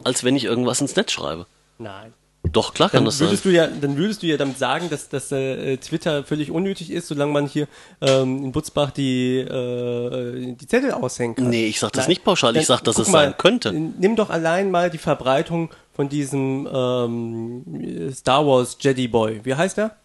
als 0.03 0.23
wenn 0.23 0.35
ich 0.35 0.45
irgendwas 0.45 0.79
ins 0.81 0.95
Netz 0.95 1.11
schreibe. 1.11 1.45
Nein. 1.79 2.13
Doch, 2.51 2.73
klar 2.73 2.89
kann 2.89 2.97
Dann 2.99 3.05
das 3.05 3.19
sein. 3.19 3.29
würdest, 3.29 3.45
du 3.45 3.49
ja, 3.51 3.67
dann 3.67 3.95
würdest 3.95 4.21
du 4.21 4.27
ja 4.27 4.35
damit 4.35 4.57
sagen, 4.59 4.89
dass, 4.89 5.07
dass 5.07 5.31
äh, 5.31 5.77
Twitter 5.77 6.25
völlig 6.25 6.51
unnötig 6.51 6.91
ist, 6.91 7.07
solange 7.07 7.31
man 7.31 7.47
hier 7.47 7.67
ähm, 8.01 8.43
in 8.43 8.51
Butzbach 8.51 8.91
die, 8.91 9.37
äh, 9.39 10.53
die 10.53 10.67
Zettel 10.67 10.91
aushängen 10.91 11.35
kann. 11.37 11.49
Nee, 11.49 11.67
ich 11.67 11.79
sag 11.79 11.93
das 11.93 12.03
Nein. 12.03 12.09
nicht 12.09 12.23
pauschal, 12.25 12.51
ich 12.57 12.67
Dann 12.67 12.77
sag, 12.77 12.83
dass 12.83 12.97
es 12.99 13.07
mal, 13.07 13.23
sein 13.27 13.37
könnte. 13.37 13.71
Nimm 13.71 14.17
doch 14.17 14.29
allein 14.29 14.71
mal 14.71 14.89
die 14.89 14.97
Verbreitung 14.97 15.69
von 15.93 16.09
diesem 16.09 16.67
ähm, 16.71 18.11
Star 18.13 18.45
Wars 18.45 18.75
Jedi 18.79 19.07
Boy. 19.07 19.39
Wie 19.45 19.55
heißt 19.55 19.77
er? 19.77 19.95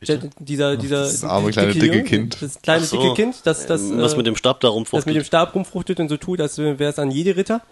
Jedi, 0.00 0.30
dieser, 0.38 0.76
dieser 0.76 1.00
das 1.00 1.24
arme 1.24 1.50
kleine 1.50 1.72
dicke 1.72 1.86
Junge, 1.86 2.04
Kind. 2.04 2.40
Das 2.40 2.60
kleine 2.60 2.84
so. 2.84 3.00
dicke 3.00 3.14
Kind, 3.14 3.36
das, 3.44 3.66
das, 3.66 3.82
Ähm, 3.82 3.98
was 3.98 4.12
äh, 4.12 4.16
mit 4.18 4.26
dem 4.26 4.36
Stab 4.36 4.60
da 4.60 4.68
das 4.68 5.06
mit 5.06 5.16
dem. 5.16 5.24
Stab 5.24 5.54
rumfruchtet 5.54 6.00
und 6.00 6.08
so 6.08 6.16
tut, 6.16 6.40
als 6.40 6.58
wäre 6.58 6.84
es 6.84 6.98
ein 6.98 7.10
Jedi-Ritter. 7.10 7.62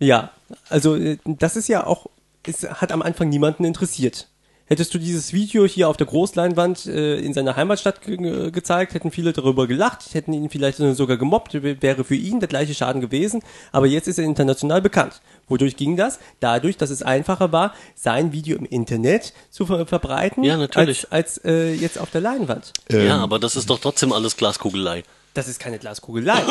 Ja, 0.00 0.32
also 0.68 0.96
äh, 0.96 1.18
das 1.24 1.56
ist 1.56 1.68
ja 1.68 1.86
auch, 1.86 2.06
es 2.44 2.62
hat 2.64 2.90
am 2.90 3.02
Anfang 3.02 3.28
niemanden 3.28 3.64
interessiert. 3.64 4.26
Hättest 4.72 4.94
du 4.94 4.98
dieses 4.98 5.32
Video 5.32 5.66
hier 5.66 5.88
auf 5.88 5.96
der 5.96 6.06
Großleinwand 6.06 6.86
äh, 6.86 7.16
in 7.18 7.34
seiner 7.34 7.56
Heimatstadt 7.56 8.02
ge 8.02 8.16
ge- 8.16 8.52
gezeigt, 8.52 8.94
hätten 8.94 9.10
viele 9.10 9.32
darüber 9.32 9.66
gelacht, 9.66 10.14
hätten 10.14 10.32
ihn 10.32 10.48
vielleicht 10.48 10.78
sogar 10.78 11.16
gemobbt, 11.16 11.54
wäre 11.82 12.04
für 12.04 12.14
ihn 12.14 12.38
der 12.38 12.48
gleiche 12.48 12.72
Schaden 12.72 13.00
gewesen. 13.00 13.42
Aber 13.72 13.86
jetzt 13.88 14.06
ist 14.06 14.20
er 14.20 14.24
international 14.24 14.80
bekannt. 14.80 15.22
Wodurch 15.48 15.76
ging 15.76 15.96
das? 15.96 16.20
Dadurch, 16.38 16.76
dass 16.76 16.90
es 16.90 17.02
einfacher 17.02 17.50
war, 17.50 17.74
sein 17.96 18.30
Video 18.32 18.56
im 18.56 18.64
Internet 18.64 19.32
zu 19.50 19.66
ver 19.66 19.86
verbreiten, 19.86 20.44
Ja, 20.44 20.56
natürlich. 20.56 21.10
als, 21.10 21.38
als 21.42 21.44
äh, 21.44 21.72
jetzt 21.74 21.98
auf 21.98 22.12
der 22.12 22.20
Leinwand. 22.20 22.72
ja, 22.92 23.16
aber 23.18 23.40
das 23.40 23.56
ist 23.56 23.68
doch 23.70 23.80
trotzdem 23.80 24.12
alles 24.12 24.36
Glaskugelei. 24.36 25.02
Das 25.32 25.46
ist 25.46 25.60
keine 25.60 25.78
Glaskugelei. 25.78 26.42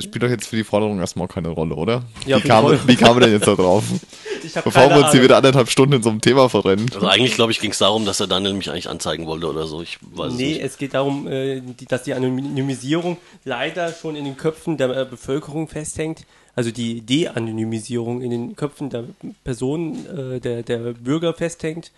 Spielt 0.00 0.22
doch 0.24 0.28
jetzt 0.28 0.48
für 0.48 0.56
die 0.56 0.64
Forderung 0.64 0.98
erstmal 0.98 1.28
keine 1.28 1.48
Rolle, 1.48 1.76
oder? 1.76 2.02
Ja, 2.26 2.38
wie, 2.38 2.48
kam, 2.48 2.66
wie 2.88 2.96
kamen 2.96 3.16
wir 3.20 3.26
denn 3.26 3.32
jetzt 3.34 3.46
da 3.46 3.54
drauf? 3.54 3.84
Bevor 4.54 4.72
keine 4.72 4.94
wir 4.96 5.04
uns 5.04 5.12
hier 5.12 5.22
wieder 5.22 5.36
anderthalb 5.36 5.70
Stunden 5.70 5.94
in 5.94 6.02
so 6.02 6.10
einem 6.10 6.20
Thema 6.20 6.48
verrennen. 6.48 6.90
Also 6.92 7.06
eigentlich, 7.06 7.34
glaube 7.36 7.52
ich, 7.52 7.60
ging 7.60 7.70
es 7.70 7.78
darum, 7.78 8.04
dass 8.04 8.18
der 8.18 8.26
Daniel 8.26 8.54
mich 8.54 8.68
eigentlich 8.68 8.88
anzeigen 8.88 9.26
wollte 9.26 9.48
oder 9.48 9.66
so. 9.66 9.80
Ich 9.80 9.98
weiß 10.02 10.32
es 10.32 10.38
Nee, 10.38 10.54
nicht. 10.54 10.62
es 10.62 10.76
geht 10.76 10.94
darum, 10.94 11.28
äh, 11.28 11.62
dass 11.88 12.02
die 12.02 12.14
Anonymisierung 12.14 13.16
leider 13.44 13.92
schon 13.92 14.16
in 14.16 14.24
den 14.24 14.36
Köpfen 14.36 14.76
der 14.76 14.90
äh, 14.90 15.04
Bevölkerung 15.04 15.68
festhängt. 15.68 16.26
Also 16.56 16.70
die 16.70 17.02
De-Anonymisierung 17.02 18.22
in 18.22 18.30
den 18.30 18.56
Köpfen 18.56 18.90
der 18.90 19.04
Personen, 19.44 20.06
äh, 20.34 20.40
der, 20.40 20.62
der 20.62 20.78
Bürger 20.94 21.32
festhängt 21.34 21.92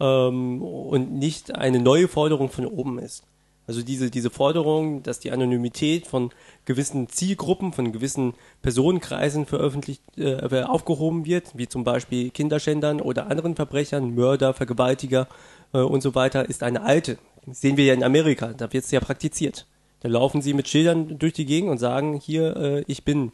ähm, 0.00 0.62
und 0.62 1.12
nicht 1.12 1.54
eine 1.56 1.80
neue 1.80 2.08
Forderung 2.08 2.50
von 2.50 2.66
oben 2.66 2.98
ist. 2.98 3.24
Also 3.66 3.82
diese, 3.82 4.10
diese 4.10 4.30
Forderung, 4.30 5.02
dass 5.02 5.20
die 5.20 5.30
Anonymität 5.30 6.06
von 6.06 6.30
gewissen 6.64 7.08
Zielgruppen, 7.08 7.72
von 7.72 7.92
gewissen 7.92 8.34
Personenkreisen 8.60 9.46
veröffentlicht, 9.46 10.02
äh, 10.16 10.62
aufgehoben 10.62 11.24
wird, 11.26 11.56
wie 11.56 11.68
zum 11.68 11.84
Beispiel 11.84 12.30
Kinderschändern 12.30 13.00
oder 13.00 13.30
anderen 13.30 13.54
Verbrechern, 13.54 14.14
Mörder, 14.14 14.52
Vergewaltiger 14.52 15.28
äh, 15.72 15.78
und 15.78 16.02
so 16.02 16.14
weiter, 16.14 16.48
ist 16.48 16.62
eine 16.62 16.82
alte. 16.82 17.18
Das 17.46 17.60
sehen 17.60 17.76
wir 17.76 17.84
ja 17.84 17.94
in 17.94 18.02
Amerika, 18.02 18.52
da 18.52 18.72
wird 18.72 18.84
es 18.84 18.90
ja 18.90 19.00
praktiziert. 19.00 19.66
Da 20.00 20.08
laufen 20.08 20.42
sie 20.42 20.54
mit 20.54 20.68
Schildern 20.68 21.18
durch 21.18 21.32
die 21.32 21.46
Gegend 21.46 21.70
und 21.70 21.78
sagen, 21.78 22.14
hier, 22.14 22.56
äh, 22.56 22.84
ich 22.88 23.04
bin 23.04 23.30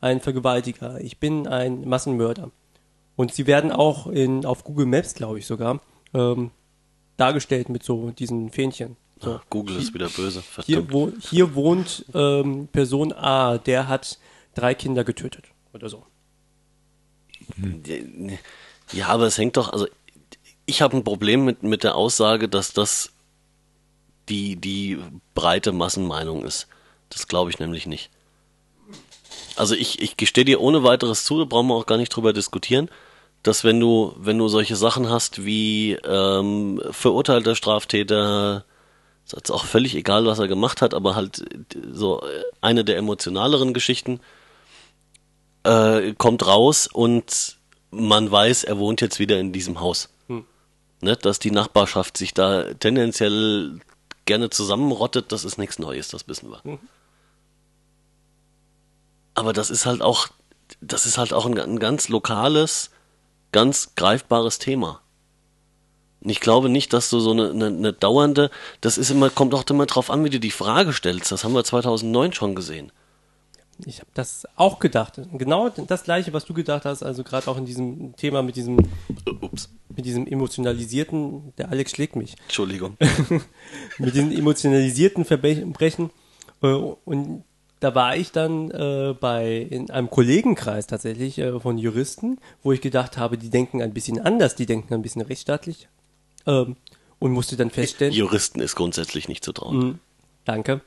ein 0.00 0.20
Vergewaltiger, 0.20 1.00
ich 1.00 1.18
bin 1.18 1.48
ein 1.48 1.88
Massenmörder. 1.88 2.50
Und 3.16 3.34
sie 3.34 3.46
werden 3.46 3.72
auch 3.72 4.06
in, 4.06 4.46
auf 4.46 4.62
Google 4.64 4.86
Maps, 4.86 5.14
glaube 5.14 5.40
ich 5.40 5.46
sogar, 5.46 5.80
ähm, 6.14 6.52
dargestellt 7.16 7.68
mit 7.68 7.82
so 7.82 8.10
diesen 8.10 8.50
Fähnchen. 8.50 8.96
So. 9.22 9.40
Google 9.50 9.76
ist 9.76 9.94
wieder 9.94 10.08
böse. 10.08 10.42
Hier, 10.64 10.90
wo, 10.90 11.12
hier 11.20 11.54
wohnt 11.54 12.04
ähm, 12.12 12.66
Person 12.66 13.12
A, 13.12 13.58
der 13.58 13.86
hat 13.86 14.18
drei 14.54 14.74
Kinder 14.74 15.04
getötet 15.04 15.44
oder 15.72 15.88
so. 15.88 16.04
Ja, 18.92 19.08
aber 19.08 19.26
es 19.26 19.38
hängt 19.38 19.56
doch, 19.56 19.72
also 19.72 19.86
ich 20.66 20.82
habe 20.82 20.96
ein 20.96 21.04
Problem 21.04 21.44
mit, 21.44 21.62
mit 21.62 21.84
der 21.84 21.94
Aussage, 21.94 22.48
dass 22.48 22.72
das 22.72 23.12
die, 24.28 24.56
die 24.56 24.98
breite 25.34 25.72
Massenmeinung 25.72 26.44
ist. 26.44 26.66
Das 27.08 27.28
glaube 27.28 27.50
ich 27.50 27.58
nämlich 27.58 27.86
nicht. 27.86 28.10
Also 29.56 29.74
ich, 29.74 30.00
ich 30.00 30.16
gestehe 30.16 30.44
dir 30.44 30.60
ohne 30.60 30.82
weiteres 30.82 31.24
zu, 31.24 31.38
da 31.38 31.44
brauchen 31.44 31.68
wir 31.68 31.74
auch 31.74 31.86
gar 31.86 31.98
nicht 31.98 32.10
drüber 32.10 32.32
diskutieren, 32.32 32.88
dass 33.42 33.64
wenn 33.64 33.78
du, 33.78 34.14
wenn 34.18 34.38
du 34.38 34.48
solche 34.48 34.76
Sachen 34.76 35.10
hast 35.10 35.44
wie 35.44 35.92
ähm, 35.92 36.80
verurteilter 36.90 37.54
Straftäter, 37.54 38.64
ist 39.24 39.34
jetzt 39.34 39.50
auch 39.50 39.64
völlig 39.64 39.94
egal, 39.94 40.26
was 40.26 40.38
er 40.38 40.48
gemacht 40.48 40.82
hat, 40.82 40.94
aber 40.94 41.14
halt 41.14 41.44
so 41.92 42.22
eine 42.60 42.84
der 42.84 42.96
emotionaleren 42.96 43.72
Geschichten, 43.72 44.20
äh, 45.64 46.12
kommt 46.14 46.46
raus 46.46 46.86
und 46.86 47.56
man 47.90 48.30
weiß, 48.30 48.64
er 48.64 48.78
wohnt 48.78 49.00
jetzt 49.00 49.18
wieder 49.18 49.38
in 49.38 49.52
diesem 49.52 49.80
Haus. 49.80 50.08
Hm. 50.28 50.44
Ne, 51.00 51.16
dass 51.16 51.38
die 51.38 51.50
Nachbarschaft 51.50 52.16
sich 52.16 52.34
da 52.34 52.74
tendenziell 52.74 53.80
gerne 54.24 54.50
zusammenrottet, 54.50 55.32
das 55.32 55.44
ist 55.44 55.58
nichts 55.58 55.78
Neues, 55.78 56.08
das 56.08 56.28
wissen 56.28 56.50
wir. 56.50 56.60
Mhm. 56.64 56.78
Aber 59.34 59.52
das 59.52 59.70
ist 59.70 59.86
halt 59.86 60.02
auch, 60.02 60.28
das 60.80 61.06
ist 61.06 61.18
halt 61.18 61.32
auch 61.32 61.46
ein, 61.46 61.58
ein 61.58 61.78
ganz 61.78 62.08
lokales, 62.08 62.90
ganz 63.50 63.94
greifbares 63.96 64.58
Thema. 64.58 65.00
Ich 66.24 66.40
glaube 66.40 66.68
nicht, 66.68 66.92
dass 66.92 67.10
du 67.10 67.20
so 67.20 67.32
eine, 67.32 67.50
eine, 67.50 67.66
eine 67.66 67.92
dauernde, 67.92 68.50
das 68.80 68.98
ist 68.98 69.10
immer, 69.10 69.30
kommt 69.30 69.54
auch 69.54 69.64
immer 69.68 69.86
drauf 69.86 70.10
an, 70.10 70.24
wie 70.24 70.30
du 70.30 70.38
die 70.38 70.50
Frage 70.50 70.92
stellst. 70.92 71.32
Das 71.32 71.44
haben 71.44 71.54
wir 71.54 71.64
2009 71.64 72.32
schon 72.32 72.54
gesehen. 72.54 72.92
Ich 73.84 73.98
habe 73.98 74.10
das 74.14 74.46
auch 74.54 74.78
gedacht. 74.78 75.20
Genau 75.32 75.68
das 75.68 76.04
gleiche, 76.04 76.32
was 76.32 76.44
du 76.44 76.54
gedacht 76.54 76.84
hast, 76.84 77.02
also 77.02 77.24
gerade 77.24 77.48
auch 77.48 77.56
in 77.56 77.64
diesem 77.64 78.14
Thema 78.16 78.42
mit 78.42 78.54
diesem, 78.56 78.78
Ups, 79.40 79.70
mit 79.88 80.04
diesem 80.04 80.26
emotionalisierten, 80.26 81.52
der 81.58 81.70
Alex 81.70 81.92
schlägt 81.92 82.14
mich, 82.14 82.36
Entschuldigung. 82.44 82.96
mit 83.98 84.14
diesen 84.14 84.30
emotionalisierten 84.36 85.24
Verbrechen. 85.24 86.10
Äh, 86.62 86.66
Und 86.66 87.44
da 87.80 87.94
war 87.96 88.16
ich 88.16 88.30
dann 88.30 88.70
äh, 88.70 89.14
bei 89.18 89.56
in 89.56 89.90
einem 89.90 90.08
Kollegenkreis 90.08 90.86
tatsächlich 90.86 91.38
äh, 91.38 91.58
von 91.58 91.78
Juristen, 91.78 92.38
wo 92.62 92.70
ich 92.70 92.80
gedacht 92.80 93.18
habe, 93.18 93.36
die 93.36 93.50
denken 93.50 93.82
ein 93.82 93.92
bisschen 93.92 94.20
anders, 94.20 94.54
die 94.54 94.66
denken 94.66 94.94
ein 94.94 95.02
bisschen 95.02 95.22
rechtsstaatlich. 95.22 95.88
Ähm, 96.46 96.76
und 97.18 97.30
musste 97.32 97.56
dann 97.56 97.70
feststellen. 97.70 98.12
Juristen 98.12 98.60
ist 98.60 98.74
grundsätzlich 98.74 99.28
nicht 99.28 99.44
zu 99.44 99.52
trauen. 99.52 99.76
Mhm. 99.76 99.98
Danke. 100.44 100.80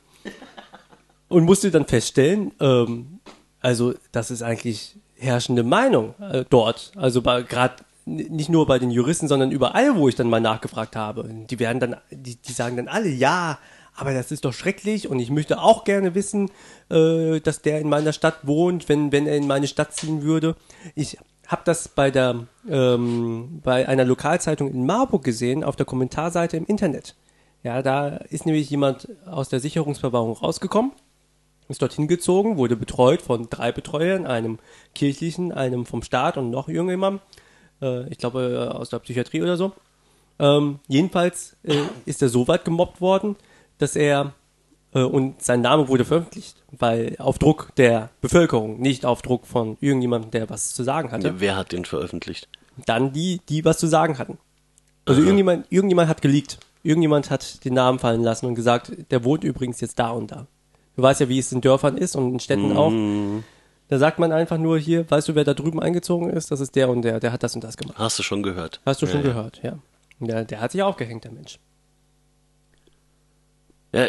Und 1.29 1.45
musste 1.45 1.71
dann 1.71 1.85
feststellen, 1.85 2.51
ähm, 2.59 3.19
also 3.61 3.93
das 4.11 4.31
ist 4.31 4.41
eigentlich 4.41 4.97
herrschende 5.17 5.63
Meinung 5.63 6.13
äh, 6.19 6.43
dort. 6.49 6.91
Also 6.95 7.21
gerade 7.21 7.75
nicht 8.05 8.49
nur 8.49 8.67
bei 8.67 8.77
den 8.79 8.91
Juristen, 8.91 9.27
sondern 9.27 9.51
überall, 9.51 9.95
wo 9.95 10.07
ich 10.07 10.15
dann 10.15 10.29
mal 10.29 10.41
nachgefragt 10.41 10.95
habe. 10.95 11.27
Die 11.49 11.59
werden 11.59 11.79
dann, 11.79 11.95
die, 12.11 12.35
die 12.35 12.51
sagen 12.51 12.75
dann 12.75 12.87
alle, 12.87 13.09
ja, 13.09 13.57
aber 13.95 14.13
das 14.13 14.31
ist 14.31 14.45
doch 14.45 14.53
schrecklich 14.53 15.07
und 15.07 15.19
ich 15.19 15.29
möchte 15.29 15.59
auch 15.61 15.85
gerne 15.85 16.15
wissen, 16.15 16.51
äh, 16.89 17.39
dass 17.39 17.61
der 17.61 17.79
in 17.79 17.89
meiner 17.89 18.13
Stadt 18.13 18.39
wohnt, 18.43 18.89
wenn, 18.89 19.11
wenn 19.11 19.25
er 19.25 19.37
in 19.37 19.47
meine 19.47 19.67
Stadt 19.67 19.93
ziehen 19.93 20.21
würde. 20.21 20.55
Ich 20.95 21.17
habe 21.47 21.61
das 21.65 21.87
bei 21.87 22.11
der 22.11 22.47
ähm, 22.69 23.61
bei 23.63 23.87
einer 23.87 24.05
Lokalzeitung 24.05 24.71
in 24.71 24.85
Marburg 24.85 25.23
gesehen 25.23 25.63
auf 25.63 25.75
der 25.75 25.85
Kommentarseite 25.85 26.57
im 26.57 26.65
Internet. 26.65 27.15
Ja, 27.63 27.81
da 27.81 28.09
ist 28.09 28.45
nämlich 28.45 28.69
jemand 28.69 29.09
aus 29.25 29.49
der 29.49 29.59
Sicherungsverwahrung 29.59 30.33
rausgekommen, 30.33 30.91
ist 31.67 31.81
dorthin 31.81 32.07
gezogen, 32.07 32.57
wurde 32.57 32.75
betreut 32.75 33.21
von 33.21 33.49
drei 33.49 33.71
Betreuern, 33.71 34.27
einem 34.27 34.59
kirchlichen, 34.93 35.51
einem 35.51 35.85
vom 35.85 36.03
Staat 36.03 36.37
und 36.37 36.51
noch 36.51 36.67
irgendjemandem. 36.69 37.21
Äh, 37.81 38.07
ich 38.09 38.17
glaube 38.17 38.69
äh, 38.71 38.75
aus 38.75 38.89
der 38.89 38.99
Psychiatrie 38.99 39.41
oder 39.41 39.57
so. 39.57 39.71
Ähm, 40.37 40.79
jedenfalls 40.87 41.55
äh, 41.63 41.81
ist 42.05 42.21
er 42.21 42.29
so 42.29 42.47
weit 42.47 42.65
gemobbt 42.65 43.01
worden, 43.01 43.35
dass 43.77 43.95
er 43.95 44.33
und 45.03 45.41
sein 45.41 45.61
Name 45.61 45.87
wurde 45.87 46.05
veröffentlicht, 46.05 46.55
weil 46.71 47.15
auf 47.19 47.37
Druck 47.39 47.71
der 47.77 48.09
Bevölkerung, 48.21 48.79
nicht 48.79 49.05
auf 49.05 49.21
Druck 49.21 49.45
von 49.45 49.77
irgendjemandem, 49.81 50.31
der 50.31 50.49
was 50.49 50.73
zu 50.73 50.83
sagen 50.83 51.11
hatte. 51.11 51.39
Wer 51.39 51.55
hat 51.55 51.71
den 51.71 51.85
veröffentlicht? 51.85 52.47
Dann 52.85 53.13
die, 53.13 53.41
die 53.49 53.63
was 53.65 53.77
zu 53.77 53.87
sagen 53.87 54.17
hatten. 54.17 54.37
Also 55.05 55.19
Aha. 55.19 55.25
irgendjemand, 55.27 55.65
irgendjemand 55.69 56.09
hat 56.09 56.21
geleakt. 56.21 56.59
Irgendjemand 56.83 57.29
hat 57.31 57.63
den 57.65 57.73
Namen 57.73 57.99
fallen 57.99 58.21
lassen 58.23 58.45
und 58.45 58.55
gesagt, 58.55 58.91
der 59.11 59.23
wohnt 59.23 59.43
übrigens 59.43 59.81
jetzt 59.81 59.97
da 59.99 60.09
und 60.11 60.31
da. 60.31 60.47
Du 60.95 61.01
weißt 61.01 61.19
ja, 61.21 61.29
wie 61.29 61.39
es 61.39 61.51
in 61.51 61.61
Dörfern 61.61 61.97
ist 61.97 62.15
und 62.15 62.33
in 62.33 62.39
Städten 62.39 62.75
auch. 62.77 62.89
Hm, 62.89 63.43
Da 63.87 63.97
sagt 63.99 64.17
man 64.17 64.31
einfach 64.31 64.57
nur 64.57 64.79
hier, 64.79 65.09
weißt 65.09 65.27
du, 65.27 65.35
wer 65.35 65.43
da 65.43 65.53
drüben 65.53 65.79
eingezogen 65.81 66.29
ist? 66.29 66.51
Das 66.51 66.59
ist 66.59 66.75
der 66.75 66.89
und 66.89 67.01
der, 67.03 67.19
der 67.19 67.31
hat 67.31 67.43
das 67.43 67.53
und 67.53 67.63
das 67.63 67.75
gemacht. 67.77 67.97
hast 67.99 68.17
du 68.17 68.23
schon 68.23 68.43
gehört? 68.43 68.81
Hast 68.85 69.01
du 69.01 69.07
schon 69.07 69.17
ja, 69.21 69.27
gehört, 69.27 69.59
ja. 69.63 69.77
Der, 70.19 70.45
der 70.45 70.61
hat 70.61 70.71
sich 70.71 70.81
aufgehängt, 70.81 71.23
der 71.25 71.31
Mensch. 71.31 71.59
Ja, 73.95 74.07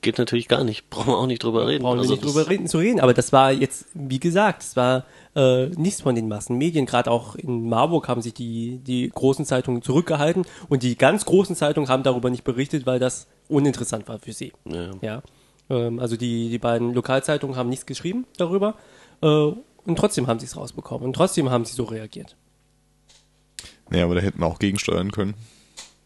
geht 0.00 0.18
natürlich 0.18 0.48
gar 0.48 0.64
nicht. 0.64 0.88
Brauchen 0.90 1.08
wir 1.08 1.16
auch 1.16 1.26
nicht 1.26 1.44
drüber 1.44 1.68
reden. 1.68 1.84
Brauchen 1.84 1.98
wir 1.98 2.02
Also 2.02 2.14
nicht 2.14 2.24
drüber 2.24 2.48
reden, 2.48 2.66
zu 2.66 2.78
reden. 2.78 2.98
Aber 2.98 3.14
das 3.14 3.32
war 3.32 3.52
jetzt, 3.52 3.86
wie 3.94 4.18
gesagt, 4.18 4.62
es 4.64 4.74
war 4.74 5.04
äh, 5.36 5.66
nichts 5.68 6.00
von 6.00 6.16
den 6.16 6.26
Massenmedien. 6.26 6.86
Gerade 6.86 7.08
auch 7.08 7.36
in 7.36 7.68
Marburg 7.68 8.08
haben 8.08 8.20
sich 8.20 8.34
die, 8.34 8.78
die 8.78 9.08
großen 9.08 9.44
Zeitungen 9.44 9.80
zurückgehalten 9.80 10.44
und 10.68 10.82
die 10.82 10.98
ganz 10.98 11.24
großen 11.24 11.54
Zeitungen 11.54 11.88
haben 11.88 12.02
darüber 12.02 12.30
nicht 12.30 12.42
berichtet, 12.42 12.84
weil 12.84 12.98
das 12.98 13.28
uninteressant 13.48 14.08
war 14.08 14.18
für 14.18 14.32
sie. 14.32 14.52
Ja. 14.64 14.90
Ja. 15.00 15.22
Ähm, 15.70 16.00
also 16.00 16.16
die, 16.16 16.50
die 16.50 16.58
beiden 16.58 16.92
Lokalzeitungen 16.92 17.56
haben 17.56 17.68
nichts 17.68 17.86
geschrieben 17.86 18.26
darüber 18.38 18.74
äh, 19.20 19.26
und 19.26 19.96
trotzdem 19.96 20.26
haben 20.26 20.40
sie 20.40 20.46
es 20.46 20.56
rausbekommen 20.56 21.06
und 21.06 21.12
trotzdem 21.12 21.48
haben 21.48 21.64
sie 21.64 21.74
so 21.74 21.84
reagiert. 21.84 22.36
Nee, 23.88 24.02
aber 24.02 24.16
da 24.16 24.20
hätten 24.20 24.40
wir 24.40 24.46
auch 24.46 24.58
gegensteuern 24.58 25.12
können. 25.12 25.34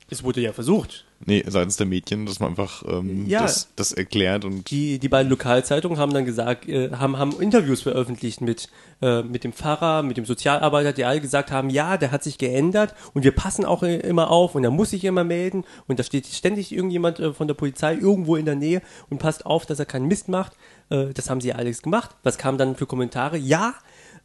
Es 0.08 0.22
wurde 0.22 0.40
ja 0.40 0.52
versucht. 0.52 1.04
Nee, 1.24 1.42
seitens 1.48 1.76
der 1.78 1.86
Medien, 1.86 2.26
dass 2.26 2.38
man 2.38 2.50
einfach 2.50 2.84
ähm, 2.86 3.26
Ja. 3.26 3.42
das, 3.42 3.68
das 3.74 3.90
erklärt 3.92 4.44
und 4.44 4.70
Die, 4.70 4.98
die 5.00 5.08
beiden 5.08 5.28
Lokalzeitungen 5.30 5.98
haben 5.98 6.12
dann 6.12 6.24
gesagt, 6.24 6.68
äh, 6.68 6.90
haben, 6.92 7.16
haben 7.18 7.40
Interviews 7.40 7.82
veröffentlicht 7.82 8.40
mit, 8.40 8.68
äh, 9.02 9.22
mit 9.22 9.42
dem 9.42 9.52
Pfarrer, 9.52 10.02
mit 10.04 10.16
dem 10.16 10.24
Sozialarbeiter, 10.26 10.92
die 10.92 11.04
alle 11.04 11.20
gesagt 11.20 11.50
haben, 11.50 11.70
ja, 11.70 11.96
der 11.96 12.12
hat 12.12 12.22
sich 12.22 12.38
geändert 12.38 12.94
und 13.14 13.24
wir 13.24 13.32
passen 13.32 13.64
auch 13.64 13.82
äh, 13.82 13.96
immer 13.96 14.30
auf 14.30 14.54
und 14.54 14.62
er 14.62 14.70
muss 14.70 14.90
sich 14.90 15.02
immer 15.04 15.24
melden 15.24 15.64
und 15.88 15.98
da 15.98 16.04
steht 16.04 16.26
ständig 16.26 16.70
irgendjemand 16.70 17.18
äh, 17.18 17.32
von 17.32 17.48
der 17.48 17.54
Polizei 17.54 17.94
irgendwo 17.94 18.36
in 18.36 18.44
der 18.44 18.56
Nähe 18.56 18.82
und 19.10 19.18
passt 19.18 19.44
auf, 19.46 19.66
dass 19.66 19.78
er 19.80 19.86
keinen 19.86 20.06
Mist 20.06 20.28
macht. 20.28 20.52
Äh, 20.90 21.06
das 21.14 21.30
haben 21.30 21.40
sie 21.40 21.52
alles 21.52 21.82
gemacht. 21.82 22.10
Was 22.22 22.38
kam 22.38 22.58
dann 22.58 22.76
für 22.76 22.86
Kommentare? 22.86 23.38
Ja, 23.38 23.74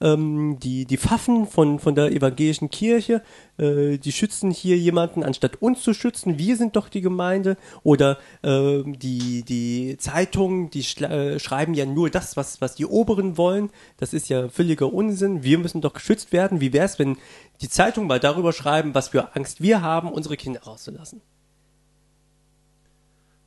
ähm, 0.01 0.57
die, 0.59 0.85
die 0.85 0.97
Pfaffen 0.97 1.47
von, 1.47 1.79
von 1.79 1.95
der 1.95 2.11
evangelischen 2.11 2.69
Kirche, 2.69 3.21
äh, 3.57 3.97
die 3.97 4.11
schützen 4.11 4.51
hier 4.51 4.77
jemanden, 4.77 5.23
anstatt 5.23 5.61
uns 5.61 5.81
zu 5.81 5.93
schützen. 5.93 6.37
Wir 6.37 6.57
sind 6.57 6.75
doch 6.75 6.89
die 6.89 7.01
Gemeinde. 7.01 7.57
Oder 7.83 8.17
ähm, 8.43 8.97
die, 8.99 9.43
die 9.43 9.97
Zeitungen, 9.97 10.69
die 10.69 10.81
äh, 11.03 11.39
schreiben 11.39 11.73
ja 11.73 11.85
nur 11.85 12.09
das, 12.09 12.37
was, 12.37 12.61
was 12.61 12.75
die 12.75 12.85
Oberen 12.85 13.37
wollen. 13.37 13.69
Das 13.97 14.13
ist 14.13 14.29
ja 14.29 14.49
völliger 14.49 14.91
Unsinn. 14.91 15.43
Wir 15.43 15.57
müssen 15.57 15.81
doch 15.81 15.93
geschützt 15.93 16.31
werden. 16.31 16.61
Wie 16.61 16.73
wäre 16.73 16.85
es, 16.85 16.99
wenn 16.99 17.17
die 17.61 17.69
Zeitungen 17.69 18.07
mal 18.07 18.19
darüber 18.19 18.53
schreiben, 18.53 18.95
was 18.95 19.09
für 19.09 19.35
Angst 19.35 19.61
wir 19.61 19.81
haben, 19.81 20.11
unsere 20.11 20.37
Kinder 20.37 20.61
rauszulassen? 20.63 21.21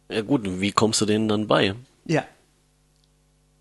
ja 0.08 0.22
gut, 0.22 0.46
und 0.46 0.60
wie 0.60 0.72
kommst 0.72 1.00
du 1.00 1.06
denen 1.06 1.28
dann 1.28 1.46
bei? 1.46 1.74
Ja. 2.04 2.24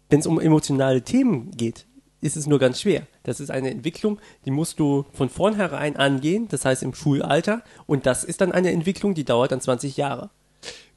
Wenn 0.10 0.20
es 0.20 0.28
um 0.28 0.40
emotionale 0.40 1.02
Themen 1.02 1.52
geht, 1.52 1.86
ist 2.24 2.38
es 2.38 2.48
nur 2.48 2.58
ganz 2.60 2.82
schwer. 2.82 3.06
Das 3.24 3.40
ist 3.40 3.52
eine 3.52 3.70
Entwicklung, 3.70 4.20
die 4.46 4.52
musst 4.52 4.80
du 4.80 5.06
von 5.14 5.30
vornherein 5.30 5.98
angehen, 5.98 6.48
das 6.50 6.66
heißt 6.66 6.82
im 6.82 6.94
Schulalter. 6.94 7.62
Und 7.86 8.06
das 8.06 8.24
ist 8.24 8.42
dann 8.42 8.52
eine 8.52 8.72
Entwicklung, 8.72 9.14
die 9.14 9.26
dauert 9.26 9.52
dann 9.52 9.62
20 9.62 9.98
Jahre. 9.98 10.30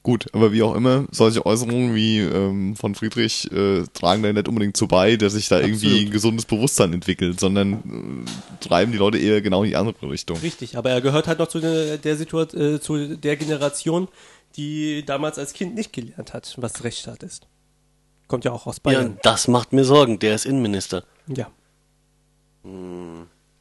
gut, 0.03 0.27
aber 0.33 0.53
wie 0.53 0.63
auch 0.63 0.77
immer, 0.77 1.07
solche 1.11 1.45
Äußerungen 1.45 1.97
wie 1.97 2.21
ähm, 2.21 2.77
von 2.77 2.95
Friedrich 2.95 3.51
äh, 3.51 3.83
tragen 3.93 4.23
da 4.23 4.33
nicht 4.33 4.47
unbedingt 4.47 4.77
zu 4.77 4.87
bei, 4.87 5.17
dass 5.17 5.33
sich 5.33 5.49
da 5.49 5.59
irgendwie 5.59 5.87
Absolut. 5.87 6.07
ein 6.07 6.11
gesundes 6.13 6.45
Bewusstsein 6.45 6.93
entwickelt, 6.93 7.41
sondern 7.41 8.25
äh, 8.25 8.65
treiben 8.65 8.93
die 8.93 8.99
Leute 8.99 9.19
eher 9.19 9.43
genau 9.43 9.65
in 9.65 9.71
die 9.71 9.77
andere 9.77 10.09
Richtung. 10.09 10.39
Richtig, 10.39 10.79
aber 10.79 10.91
er 10.91 11.01
gehört 11.01 11.27
halt 11.27 11.41
noch 11.41 11.49
zu 11.49 11.59
der, 11.59 11.99
der 11.99 12.17
Situation, 12.17 12.75
äh, 12.77 12.81
zu 12.81 13.17
der 13.17 13.37
Generation, 13.37 14.07
die 14.57 15.05
damals 15.05 15.39
als 15.39 15.53
Kind 15.53 15.75
nicht 15.75 15.93
gelernt 15.93 16.33
hat, 16.33 16.55
was 16.59 16.85
Rechtsstaat 16.85 17.25
ist. 17.25 17.49
Kommt 18.29 18.45
ja 18.45 18.53
auch 18.53 18.67
aus 18.67 18.77
Ja, 18.77 18.81
Bayern. 18.83 19.19
das 19.23 19.49
macht 19.49 19.73
mir 19.73 19.85
Sorgen. 19.85 20.19
Der 20.19 20.35
ist 20.35 20.47
Innenminister. 20.47 21.05
Ja. 21.29 21.49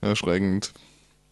Erschreckend. 0.01 0.73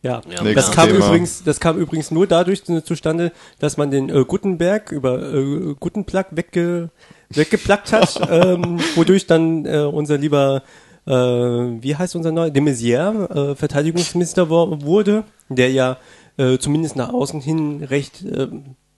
Ja, 0.01 0.21
Ja, 0.29 0.43
das 0.53 0.71
kam 0.71 0.87
Thema. 0.89 1.05
übrigens, 1.07 1.43
das 1.43 1.59
kam 1.61 1.77
übrigens 1.77 2.11
nur 2.11 2.27
dadurch 2.27 2.63
zu- 2.65 2.83
zustande, 2.83 3.31
dass 3.59 3.77
man 3.77 3.89
den 3.89 4.09
äh, 4.09 4.25
Gutenberg 4.25 4.91
über 4.91 5.33
äh, 5.33 5.75
Gutenplack 5.79 6.27
wegge, 6.35 6.89
weggeplackt 7.29 7.93
hat, 7.93 8.19
ähm, 8.29 8.79
wodurch 8.95 9.27
dann 9.27 9.65
äh, 9.65 9.79
unser 9.79 10.17
lieber, 10.17 10.61
äh, 11.07 11.11
wie 11.13 11.95
heißt 11.95 12.17
unser 12.17 12.33
neuer, 12.33 12.49
de 12.49 12.61
Maizière, 12.61 13.51
äh, 13.51 13.55
Verteidigungsminister 13.55 14.49
wurde, 14.49 15.23
der 15.47 15.71
ja 15.71 15.97
äh, 16.37 16.57
zumindest 16.57 16.97
nach 16.97 17.13
außen 17.13 17.39
hin 17.39 17.81
recht 17.85 18.23
äh, 18.25 18.47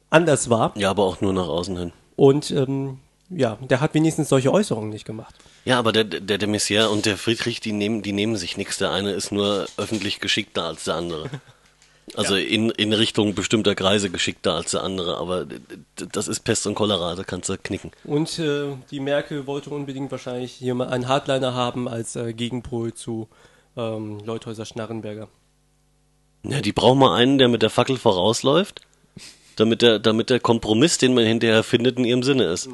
anders 0.10 0.50
war. 0.50 0.74
Ja, 0.76 0.90
aber 0.90 1.04
auch 1.04 1.22
nur 1.22 1.34
nach 1.34 1.48
außen 1.48 1.78
hin. 1.78 1.92
Und 2.16 2.50
ähm, 2.50 2.98
ja, 3.30 3.58
der 3.62 3.82
hat 3.82 3.94
wenigstens 3.94 4.30
solche 4.30 4.52
Äußerungen 4.52 4.90
nicht 4.90 5.06
gemacht. 5.06 5.36
Ja, 5.66 5.80
aber 5.80 5.92
der, 5.92 6.04
der, 6.04 6.38
der 6.38 6.48
Messier 6.48 6.92
und 6.92 7.06
der 7.06 7.18
Friedrich, 7.18 7.60
die 7.60 7.72
nehmen, 7.72 8.02
die 8.02 8.14
nehmen 8.14 8.36
sich 8.36 8.58
nichts. 8.58 8.78
Der 8.78 8.92
eine 8.92 9.12
ist 9.12 9.32
nur 9.32 9.68
öffentlich 9.78 10.20
geschickter 10.20 10.64
als 10.64 10.86
der 10.86 10.96
andere. 10.96 11.30
Also 12.14 12.36
in, 12.36 12.70
in 12.70 12.94
Richtung 12.94 13.34
bestimmter 13.34 13.74
Kreise 13.74 14.12
geschickter 14.12 14.54
als 14.54 14.72
der 14.72 14.84
andere, 14.84 15.18
aber 15.18 15.48
das 15.96 16.28
ist 16.28 16.42
Pest 16.42 16.68
und 16.68 16.76
Cholera, 16.76 17.16
da 17.16 17.24
kannst 17.24 17.50
du 17.50 17.58
knicken. 17.58 17.92
Und 18.04 18.38
äh, 18.38 18.76
die 18.92 19.00
Merkel 19.00 19.48
wollte 19.48 19.72
unbedingt 19.72 20.12
wahrscheinlich 20.12 20.52
hier 20.52 20.76
mal 20.76 20.88
einen 20.90 21.08
Hardliner 21.08 21.56
haben 21.56 21.88
als 21.88 22.16
äh, 22.16 22.34
Gegenpol 22.34 22.94
zu 22.94 23.28
ähm, 23.76 24.20
Leuthäuser 24.24 24.66
Schnarrenberger. 24.66 25.28
Ja, 26.44 26.62
die 26.62 26.74
brauchen 26.74 27.00
mal 27.00 27.16
einen, 27.16 27.40
der 27.40 27.48
mit 27.48 27.64
der 27.64 27.72
Fackel 27.72 27.98
vorausläuft, 27.98 28.82
damit 29.56 29.82
der, 29.82 29.98
damit 29.98 30.30
der 30.30 30.40
Kompromiss, 30.40 31.00
den 31.00 31.16
man 31.16 31.26
hinterher 31.26 31.64
findet, 31.64 31.98
in 31.98 32.06
ihrem 32.06 32.24
Sinne 32.24 32.46
ist. 32.46 32.70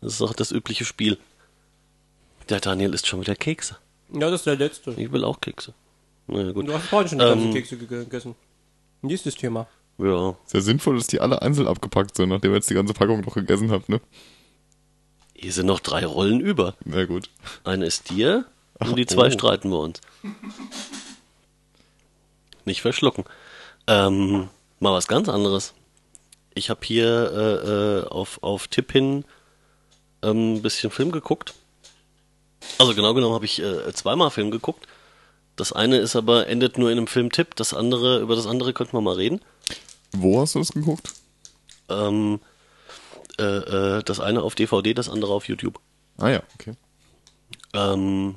Das 0.00 0.14
ist 0.14 0.22
auch 0.22 0.32
das 0.32 0.50
übliche 0.52 0.84
Spiel. 0.84 1.18
Der 2.48 2.60
Daniel 2.60 2.94
isst 2.94 3.06
schon 3.06 3.20
wieder 3.20 3.36
Kekse. 3.36 3.76
Ja, 4.12 4.30
das 4.30 4.40
ist 4.40 4.46
der 4.46 4.56
letzte. 4.56 4.92
Ich 4.92 5.12
will 5.12 5.24
auch 5.24 5.40
Kekse. 5.40 5.74
Na 6.26 6.40
ja, 6.42 6.52
gut. 6.52 6.66
Du 6.68 6.72
hast 6.74 6.86
vorhin 6.86 7.08
schon 7.08 7.18
die 7.18 7.24
ganzen 7.24 7.46
Ähm, 7.46 7.54
Kekse 7.54 7.76
ge- 7.76 7.86
gegessen. 8.04 8.34
Nächstes 9.02 9.34
Thema. 9.36 9.66
Ja. 9.98 10.34
Sehr 10.46 10.62
sinnvoll, 10.62 10.96
dass 10.96 11.06
die 11.06 11.20
alle 11.20 11.42
einzeln 11.42 11.68
abgepackt 11.68 12.16
sind, 12.16 12.30
nachdem 12.30 12.52
ihr 12.52 12.56
jetzt 12.56 12.70
die 12.70 12.74
ganze 12.74 12.94
Packung 12.94 13.20
noch 13.20 13.34
gegessen 13.34 13.70
habt, 13.70 13.88
ne? 13.88 14.00
Hier 15.34 15.52
sind 15.52 15.66
noch 15.66 15.80
drei 15.80 16.04
Rollen 16.04 16.40
über. 16.40 16.74
Sehr 16.84 17.06
gut. 17.06 17.30
Eine 17.64 17.86
ist 17.86 18.10
dir 18.10 18.46
und 18.78 18.96
die 18.96 19.06
zwei 19.06 19.28
oh. 19.28 19.30
streiten 19.30 19.70
wir 19.70 19.78
uns. 19.78 20.00
Nicht 22.64 22.82
verschlucken. 22.82 23.24
Ähm, 23.86 24.48
mal 24.80 24.92
was 24.92 25.08
ganz 25.08 25.28
anderes. 25.28 25.74
Ich 26.54 26.68
habe 26.68 26.80
hier 26.84 27.06
äh, 27.32 28.00
äh, 28.00 28.06
auf, 28.08 28.42
auf 28.42 28.68
Tipp 28.68 28.92
hin 28.92 29.24
ähm, 30.22 30.54
ein 30.54 30.62
bisschen 30.62 30.90
Film 30.90 31.12
geguckt. 31.12 31.54
Also 32.78 32.94
genau 32.94 33.14
genommen 33.14 33.34
habe 33.34 33.44
ich 33.44 33.60
äh, 33.62 33.92
zweimal 33.92 34.30
Film 34.30 34.50
geguckt. 34.50 34.86
Das 35.56 35.72
eine 35.72 35.98
ist 35.98 36.16
aber 36.16 36.46
endet 36.46 36.78
nur 36.78 36.90
in 36.90 36.98
einem 36.98 37.06
Filmtipp. 37.06 37.56
Das 37.56 37.74
andere, 37.74 38.20
über 38.20 38.36
das 38.36 38.46
andere 38.46 38.72
könnten 38.72 38.96
wir 38.96 39.00
mal 39.00 39.16
reden. 39.16 39.40
Wo 40.12 40.40
hast 40.40 40.54
du 40.54 40.58
das 40.58 40.72
geguckt? 40.72 41.12
Ähm, 41.88 42.40
äh, 43.38 43.42
äh, 43.98 44.02
das 44.02 44.20
eine 44.20 44.42
auf 44.42 44.54
DVD, 44.54 44.94
das 44.94 45.08
andere 45.08 45.32
auf 45.32 45.48
YouTube. 45.48 45.80
Ah 46.18 46.30
ja, 46.30 46.42
okay. 46.54 46.74
Ähm, 47.72 48.36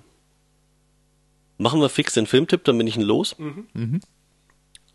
machen 1.57 1.81
wir 1.81 1.89
fix 1.89 2.13
den 2.13 2.27
Filmtipp, 2.27 2.63
dann 2.63 2.77
bin 2.77 2.87
ich 2.87 2.97
ihn 2.97 3.01
los. 3.01 3.35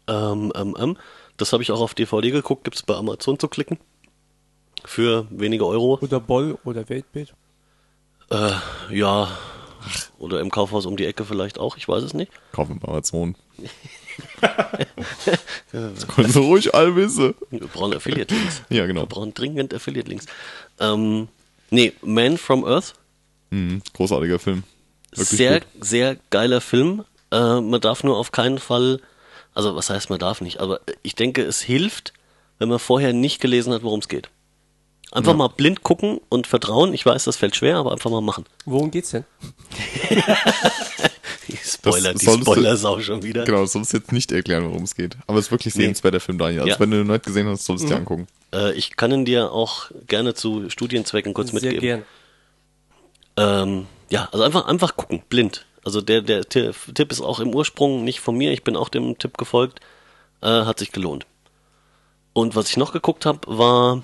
Ähm, 0.07 0.53
ähm, 0.55 0.76
ähm, 0.78 0.97
das 1.36 1.53
habe 1.53 1.62
ich 1.62 1.70
auch 1.70 1.80
auf 1.80 1.95
DVD 1.95 2.30
geguckt, 2.30 2.64
gibt's 2.64 2.82
bei 2.82 2.95
Amazon 2.95 3.39
zu 3.39 3.49
klicken. 3.49 3.78
Für 4.89 5.26
wenige 5.28 5.66
Euro. 5.66 5.99
Oder 6.01 6.18
Boll 6.18 6.57
oder 6.64 6.89
Weltbild. 6.89 7.34
Äh, 8.30 8.53
ja. 8.91 9.28
Oder 10.18 10.41
im 10.41 10.51
Kaufhaus 10.51 10.86
um 10.86 10.97
die 10.97 11.05
Ecke 11.05 11.26
vielleicht 11.26 11.59
auch, 11.59 11.76
ich 11.76 11.86
weiß 11.86 12.03
es 12.03 12.14
nicht. 12.14 12.32
Kaufen 12.53 12.78
bei 12.78 12.89
Amazon. 12.89 13.34
das 15.72 16.09
können 16.09 16.32
Sie 16.32 16.41
ruhig 16.41 16.74
all 16.74 16.97
wissen. 16.97 17.34
Wir 17.51 17.66
brauchen 17.66 17.93
Affiliate-Links. 17.93 18.62
Ja, 18.70 18.86
genau. 18.86 19.03
Wir 19.03 19.07
brauchen 19.07 19.34
dringend 19.34 19.74
Affiliate-Links. 19.74 20.24
Ähm, 20.80 21.28
nee, 21.68 21.93
Man 22.01 22.39
from 22.39 22.64
Earth. 22.64 22.95
Mhm, 23.51 23.82
großartiger 23.93 24.39
Film. 24.39 24.64
Wirklich 25.11 25.28
sehr, 25.28 25.61
gut. 25.61 25.68
sehr 25.80 26.16
geiler 26.30 26.62
Film. 26.62 27.05
Äh, 27.30 27.61
man 27.61 27.82
darf 27.82 28.05
nur 28.05 28.16
auf 28.16 28.32
keinen 28.32 28.59
Fall, 28.59 29.03
also 29.53 29.76
was 29.76 29.91
heißt 29.91 30.09
man 30.09 30.18
darf 30.18 30.41
nicht, 30.41 30.61
aber 30.61 30.80
ich 31.03 31.14
denke, 31.14 31.43
es 31.43 31.61
hilft, 31.61 32.14
wenn 32.59 32.70
man 32.70 32.78
vorher 32.78 33.12
nicht 33.12 33.41
gelesen 33.43 33.74
hat, 33.74 33.82
worum 33.82 34.01
es 34.01 34.09
geht. 34.09 34.30
Einfach 35.11 35.35
mal 35.35 35.49
blind 35.49 35.83
gucken 35.83 36.21
und 36.29 36.47
vertrauen. 36.47 36.93
Ich 36.93 37.05
weiß, 37.07 37.25
das 37.25 37.37
fällt 37.37 37.57
schwer, 37.57 37.77
aber 37.79 37.93
einfach 37.93 38.11
mal 38.11 38.21
machen. 38.21 38.45
Worum 38.67 38.91
geht's 38.91 39.11
denn? 39.11 39.25
Die 41.49 41.57
Spoiler, 41.57 42.13
Das 42.13 42.21
die 42.23 42.27
Spoiler-Sau 42.43 43.01
schon 43.01 43.23
wieder. 43.23 43.45
Genau, 43.45 43.63
das 43.63 43.73
sollst 43.73 43.93
du 43.93 43.97
jetzt 43.99 44.13
nicht 44.13 44.31
erklären, 44.33 44.65
worum 44.69 44.83
es 44.83 44.95
geht. 44.95 45.17
Aber 45.27 45.39
es 45.39 45.47
ist 45.47 45.51
wirklich 45.51 45.75
Nee. 45.75 45.85
sehenswerter 45.85 46.21
Film, 46.21 46.37
Daniel. 46.39 46.61
Also 46.61 46.71
Ja. 46.71 46.77
Mhm. 46.77 46.81
wenn 46.81 46.91
du 46.91 47.01
ihn 47.01 47.07
noch 47.07 47.15
nicht 47.15 47.25
gesehen 47.25 47.47
hast, 47.49 47.65
solltest 47.65 47.87
du 47.89 47.93
dir 47.95 47.97
angucken. 48.01 48.27
Äh, 48.53 48.73
ich 48.75 48.97
kann 48.97 49.11
ihn 49.13 49.25
dir 49.25 49.51
auch 49.53 49.91
gerne 50.07 50.35
zu 50.35 50.69
Studienzwecken 50.69 51.33
kurz 51.33 51.51
Sehr 51.53 51.55
mitgeben. 51.61 51.81
gern. 51.81 52.03
Ähm, 53.39 53.87
ja, 54.11 54.29
also 54.33 54.45
einfach, 54.45 54.67
einfach 54.67 54.97
gucken, 54.97 55.23
blind. 55.31 55.65
Also 55.85 56.03
der, 56.03 56.21
der 56.21 56.45
Ti- 56.47 56.71
Tipp 56.93 57.13
ist 57.13 57.21
auch 57.23 57.41
im 57.41 57.55
Ursprung 57.55 58.05
nicht 58.05 58.21
von 58.21 58.37
mir, 58.37 58.53
ich 58.53 58.63
bin 58.65 58.77
auch 58.77 58.89
dem 58.91 59.17
Tipp 59.19 59.39
gefolgt. 59.39 59.81
Äh, 60.43 60.47
hat 60.65 60.79
sich 60.79 60.93
gelohnt. 60.93 61.25
Und 62.35 62.57
was 62.57 62.69
ich 62.69 62.77
noch 62.77 62.93
geguckt 62.93 63.25
habe, 63.27 63.41
war, 63.47 64.03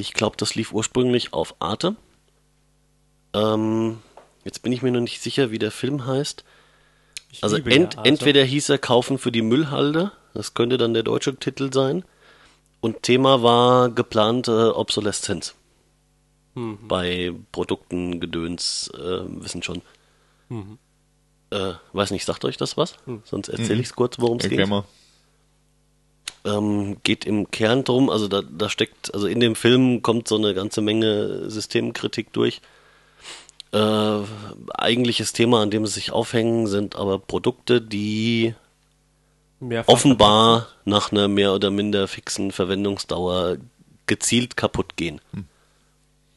ich 0.00 0.12
glaube, 0.12 0.36
das 0.36 0.54
lief 0.54 0.72
ursprünglich 0.72 1.32
auf 1.32 1.54
Arte. 1.60 1.96
Ähm, 3.32 3.98
jetzt 4.44 4.62
bin 4.62 4.72
ich 4.72 4.82
mir 4.82 4.92
noch 4.92 5.00
nicht 5.00 5.20
sicher, 5.20 5.50
wie 5.50 5.58
der 5.58 5.70
Film 5.70 6.06
heißt. 6.06 6.44
Ich 7.32 7.42
Also 7.42 7.56
ent, 7.56 7.96
entweder 8.04 8.44
hieß 8.44 8.68
er 8.68 8.78
Kaufen 8.78 9.18
für 9.18 9.32
die 9.32 9.42
Müllhalde, 9.42 10.12
das 10.34 10.54
könnte 10.54 10.78
dann 10.78 10.94
der 10.94 11.02
deutsche 11.02 11.34
Titel 11.36 11.72
sein. 11.72 12.04
Und 12.80 13.02
Thema 13.02 13.42
war 13.42 13.88
geplante 13.88 14.76
Obsoleszenz. 14.76 15.54
Mhm. 16.54 16.78
Bei 16.86 17.32
Produkten, 17.50 18.20
Gedöns, 18.20 18.90
äh, 18.94 19.22
wissen 19.26 19.62
schon. 19.62 19.82
Äh, 21.50 21.74
weiß 21.92 22.10
nicht, 22.10 22.24
sagt 22.24 22.44
euch 22.44 22.56
das 22.56 22.76
was? 22.76 22.96
Sonst 23.24 23.48
erzähle 23.48 23.80
ich 23.80 23.86
es 23.86 23.94
kurz, 23.94 24.18
worum 24.18 24.38
es 24.38 24.48
geht. 24.48 24.58
Ähm, 26.46 26.98
geht 27.02 27.24
im 27.24 27.50
Kern 27.50 27.84
drum, 27.84 28.10
also 28.10 28.28
da, 28.28 28.42
da 28.42 28.68
steckt, 28.68 29.14
also 29.14 29.26
in 29.26 29.40
dem 29.40 29.54
Film 29.54 30.02
kommt 30.02 30.28
so 30.28 30.36
eine 30.36 30.52
ganze 30.52 30.82
Menge 30.82 31.48
Systemkritik 31.48 32.34
durch. 32.34 32.60
Äh, 33.72 34.18
eigentliches 34.74 35.32
Thema, 35.32 35.62
an 35.62 35.70
dem 35.70 35.86
sie 35.86 35.94
sich 35.94 36.12
aufhängen, 36.12 36.66
sind 36.66 36.96
aber 36.96 37.18
Produkte, 37.18 37.80
die 37.80 38.54
Mehrfach- 39.58 39.92
offenbar 39.92 40.68
nach 40.84 41.12
einer 41.12 41.28
mehr 41.28 41.54
oder 41.54 41.70
minder 41.70 42.06
fixen 42.08 42.52
Verwendungsdauer 42.52 43.56
gezielt 44.06 44.56
kaputt 44.56 44.96
gehen. 44.96 45.20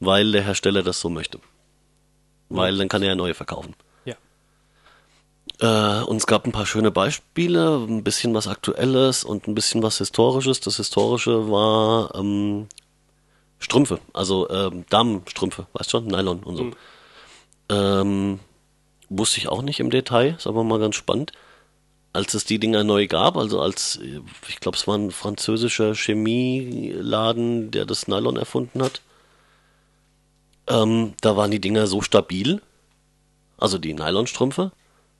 Weil 0.00 0.32
der 0.32 0.42
Hersteller 0.42 0.82
das 0.82 1.00
so 1.00 1.10
möchte. 1.10 1.38
Weil 2.48 2.78
dann 2.78 2.88
kann 2.88 3.02
er 3.02 3.08
ja 3.08 3.14
neue 3.14 3.34
verkaufen. 3.34 3.74
Äh, 5.60 6.02
und 6.02 6.16
es 6.18 6.26
gab 6.26 6.46
ein 6.46 6.52
paar 6.52 6.66
schöne 6.66 6.90
Beispiele, 6.90 7.78
ein 7.88 8.04
bisschen 8.04 8.34
was 8.34 8.46
Aktuelles 8.46 9.24
und 9.24 9.48
ein 9.48 9.54
bisschen 9.54 9.82
was 9.82 9.98
Historisches. 9.98 10.60
Das 10.60 10.76
Historische 10.76 11.50
war 11.50 12.14
ähm, 12.14 12.68
Strümpfe, 13.58 14.00
also 14.12 14.48
ähm, 14.50 14.84
Damenstrümpfe, 14.88 15.66
weißt 15.72 15.90
schon, 15.90 16.06
Nylon 16.06 16.42
und 16.44 16.56
so. 16.56 16.70
Ähm, 17.70 18.40
wusste 19.08 19.38
ich 19.38 19.48
auch 19.48 19.62
nicht 19.62 19.80
im 19.80 19.90
Detail, 19.90 20.34
ist 20.36 20.46
aber 20.46 20.62
mal 20.64 20.78
ganz 20.78 20.94
spannend. 20.94 21.32
Als 22.12 22.34
es 22.34 22.44
die 22.44 22.58
Dinger 22.58 22.84
neu 22.84 23.06
gab, 23.06 23.36
also 23.36 23.60
als, 23.60 23.96
äh, 23.96 24.20
ich 24.48 24.60
glaube, 24.60 24.76
es 24.76 24.86
war 24.86 24.96
ein 24.96 25.10
französischer 25.10 25.94
Chemieladen, 25.94 27.70
der 27.72 27.84
das 27.84 28.06
Nylon 28.06 28.36
erfunden 28.36 28.82
hat, 28.82 29.02
ähm, 30.68 31.14
da 31.20 31.36
waren 31.36 31.50
die 31.50 31.60
Dinger 31.60 31.86
so 31.86 32.00
stabil, 32.00 32.62
also 33.56 33.78
die 33.78 33.94
Nylonstrümpfe, 33.94 34.70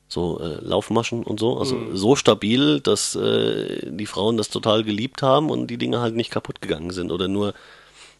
so 0.09 0.41
äh, 0.41 0.59
Laufmaschen 0.63 1.23
und 1.23 1.39
so, 1.39 1.59
also 1.59 1.95
so 1.95 2.17
stabil, 2.17 2.81
dass 2.81 3.15
äh, 3.15 3.91
die 3.91 4.07
Frauen 4.07 4.39
das 4.39 4.49
total 4.49 4.83
geliebt 4.83 5.23
haben 5.23 5.51
und 5.51 5.67
die 5.67 5.77
Dinge 5.77 6.01
halt 6.01 6.17
nicht 6.17 6.31
kaputt 6.31 6.63
gegangen 6.63 6.91
sind 6.91 7.13
oder 7.13 7.29
nur, 7.29 7.53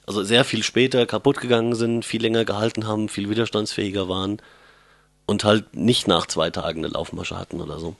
also 0.07 0.23
sehr 0.23 0.45
viel 0.45 0.63
später 0.63 1.07
kaputt 1.07 1.41
gegangen 1.41 1.75
sind, 1.75 2.05
viel 2.05 2.21
länger 2.21 2.45
gehalten 2.45 2.87
haben, 2.87 3.09
viel 3.09 3.31
widerstandsfähiger 3.31 4.09
waren 4.09 4.41
und 5.27 5.45
halt 5.45 5.75
nicht 5.75 6.07
nach 6.07 6.27
zwei 6.27 6.51
Tagen 6.51 6.85
eine 6.85 6.93
Laufmasche 6.93 7.39
hatten 7.39 7.61
oder 7.61 7.79
so. 7.79 7.97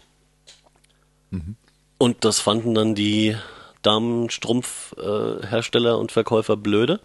Und 1.97 2.25
das 2.25 2.41
fanden 2.41 2.75
dann 2.75 2.95
die 2.95 3.37
Damenstrumpfhersteller 3.83 5.43
äh, 5.43 5.47
Hersteller 5.47 5.99
und 5.99 6.13
Verkäufer 6.13 6.57
blöde, 6.57 7.01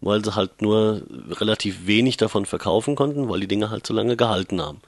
weil 0.00 0.24
sie 0.24 0.36
halt 0.36 0.62
nur 0.62 1.02
relativ 1.30 1.86
wenig 1.86 2.16
davon 2.16 2.46
verkaufen 2.46 2.94
konnten, 2.94 3.28
weil 3.28 3.40
die 3.40 3.48
Dinge 3.48 3.70
halt 3.70 3.86
so 3.86 3.94
lange 3.94 4.16
gehalten 4.16 4.60
haben. 4.60 4.80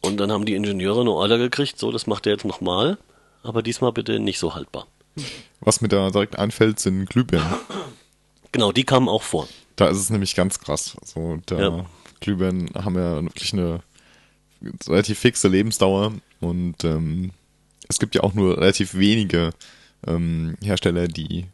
Und 0.00 0.18
dann 0.18 0.30
haben 0.30 0.44
die 0.44 0.54
Ingenieure 0.54 1.00
eine 1.00 1.10
Order 1.10 1.38
gekriegt, 1.38 1.78
so, 1.78 1.90
das 1.90 2.06
macht 2.06 2.26
er 2.26 2.32
jetzt 2.32 2.44
nochmal, 2.44 2.98
aber 3.42 3.62
diesmal 3.62 3.92
bitte 3.92 4.18
nicht 4.20 4.38
so 4.38 4.54
haltbar. 4.54 4.86
Was 5.60 5.80
mir 5.80 5.88
da 5.88 6.10
direkt 6.10 6.38
einfällt, 6.38 6.78
sind 6.78 7.08
Glühbirnen. 7.08 7.48
Genau, 8.52 8.72
die 8.72 8.84
kamen 8.84 9.08
auch 9.08 9.22
vor. 9.22 9.48
Da 9.76 9.88
ist 9.88 9.98
es 9.98 10.10
nämlich 10.10 10.34
ganz 10.34 10.60
krass. 10.60 10.96
Also 11.00 11.38
da 11.46 11.58
Ja. 11.58 11.86
Glühbirnen 12.20 12.70
haben 12.74 12.96
ja 12.96 13.22
wirklich 13.22 13.52
eine 13.52 13.80
relativ 14.88 15.18
fixe 15.18 15.48
Lebensdauer 15.48 16.12
und 16.40 16.84
ähm, 16.84 17.32
es 17.88 17.98
gibt 17.98 18.14
ja 18.14 18.22
auch 18.22 18.34
nur 18.34 18.56
relativ 18.56 18.94
wenige 18.94 19.50
ähm, 20.06 20.56
Hersteller, 20.62 21.08
die 21.08 21.46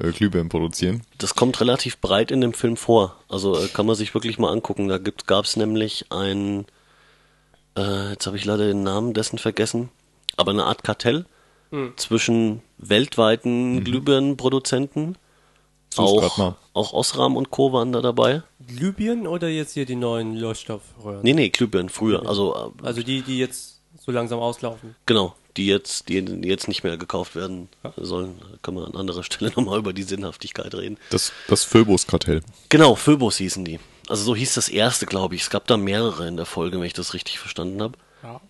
äh, 0.00 0.10
Glühbirnen 0.12 0.48
produzieren. 0.48 1.02
Das 1.18 1.34
kommt 1.34 1.60
relativ 1.60 1.98
breit 1.98 2.30
in 2.30 2.40
dem 2.40 2.52
Film 2.52 2.76
vor. 2.76 3.16
Also 3.28 3.58
äh, 3.58 3.68
kann 3.68 3.86
man 3.86 3.96
sich 3.96 4.14
wirklich 4.14 4.38
mal 4.38 4.50
angucken. 4.52 4.88
Da 4.88 4.98
gab 4.98 5.44
es 5.44 5.56
nämlich 5.56 6.06
ein, 6.10 6.64
äh, 7.76 8.10
jetzt 8.10 8.26
habe 8.26 8.36
ich 8.36 8.44
leider 8.44 8.66
den 8.66 8.82
Namen 8.82 9.14
dessen 9.14 9.38
vergessen, 9.38 9.90
aber 10.36 10.50
eine 10.52 10.64
Art 10.64 10.84
Kartell 10.84 11.26
zwischen 11.96 12.60
weltweiten 12.76 13.82
Glühbirnenproduzenten. 13.82 15.16
Such's 15.94 16.34
grad 16.36 16.38
Auch, 16.38 16.54
auch 16.74 16.92
Osram 16.92 17.36
und 17.36 17.50
Co. 17.50 17.72
waren 17.72 17.92
da 17.92 18.02
dabei. 18.02 18.42
Glühbirnen 18.66 19.26
oder 19.26 19.48
jetzt 19.48 19.72
hier 19.72 19.86
die 19.86 19.96
neuen 19.96 20.36
Leuchtstoffröhren? 20.36 21.20
Nee, 21.22 21.32
nee, 21.32 21.48
Glühbirnen 21.48 21.88
früher. 21.88 22.26
Also 22.28 22.54
äh, 22.82 22.86
Also 22.86 23.02
die, 23.02 23.22
die 23.22 23.38
jetzt 23.38 23.80
so 23.98 24.12
langsam 24.12 24.38
auslaufen. 24.40 24.96
genau, 25.06 25.34
die 25.56 25.66
jetzt, 25.66 26.08
die 26.10 26.16
jetzt 26.16 26.68
nicht 26.68 26.82
mehr 26.84 26.96
gekauft 26.98 27.36
werden 27.36 27.68
sollen. 27.96 28.38
Da 28.40 28.58
können 28.62 28.76
wir 28.78 28.86
an 28.86 28.94
anderer 28.96 29.22
Stelle 29.22 29.50
nochmal 29.56 29.78
über 29.78 29.94
die 29.94 30.02
Sinnhaftigkeit 30.02 30.74
reden. 30.74 30.98
Das, 31.08 31.32
das 31.48 31.64
Phobos-Kartell. 31.64 32.42
Genau, 32.68 32.94
Phobos 32.96 33.38
hießen 33.38 33.64
die. 33.64 33.80
Also 34.12 34.24
so 34.24 34.36
hieß 34.36 34.52
das 34.52 34.68
erste, 34.68 35.06
glaube 35.06 35.36
ich. 35.36 35.40
Es 35.40 35.48
gab 35.48 35.66
da 35.66 35.78
mehrere 35.78 36.28
in 36.28 36.36
der 36.36 36.44
Folge, 36.44 36.78
wenn 36.78 36.84
ich 36.84 36.92
das 36.92 37.14
richtig 37.14 37.38
verstanden 37.38 37.80
habe. 37.80 37.96
Ja. 38.22 38.42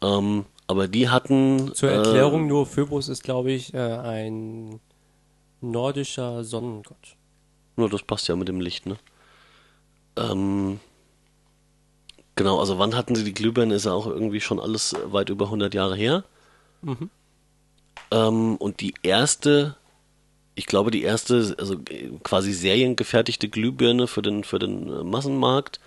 Ähm, 0.00 0.44
Aber 0.68 0.86
die 0.86 1.08
hatten. 1.08 1.74
Zur 1.74 1.90
Erklärung 1.90 2.46
nur, 2.46 2.66
Phobos 2.66 3.08
ist, 3.08 3.24
glaube 3.24 3.50
ich, 3.50 3.74
äh, 3.74 3.78
ein 3.78 4.78
nordischer 5.60 6.44
Sonnengott. 6.44 7.16
Nur 7.74 7.88
das 7.90 8.04
passt 8.04 8.28
ja 8.28 8.36
mit 8.36 8.46
dem 8.46 8.60
Licht, 8.60 8.86
ne? 8.86 8.96
Ähm, 10.14 10.78
genau, 12.36 12.60
also 12.60 12.78
wann 12.78 12.94
hatten 12.94 13.16
sie 13.16 13.24
die 13.24 13.34
Glühbirne? 13.34 13.74
Ist 13.74 13.86
ja 13.86 13.92
auch 13.94 14.06
irgendwie 14.06 14.40
schon 14.40 14.60
alles 14.60 14.94
weit 15.06 15.30
über 15.30 15.46
100 15.46 15.74
Jahre 15.74 15.96
her. 15.96 16.22
Ähm, 18.12 18.54
und 18.54 18.80
die 18.80 18.94
erste, 19.02 19.74
ich 20.58 20.66
glaube, 20.66 20.90
die 20.90 21.02
erste, 21.02 21.54
also 21.58 21.74
äh, 21.88 22.10
quasi 22.24 22.52
seriengefertigte 22.52 23.48
Glühbirne 23.48 24.08
für 24.08 24.22
den, 24.22 24.42
für 24.42 24.58
den 24.58 24.88
äh, 24.88 25.04
Massenmarkt 25.04 25.78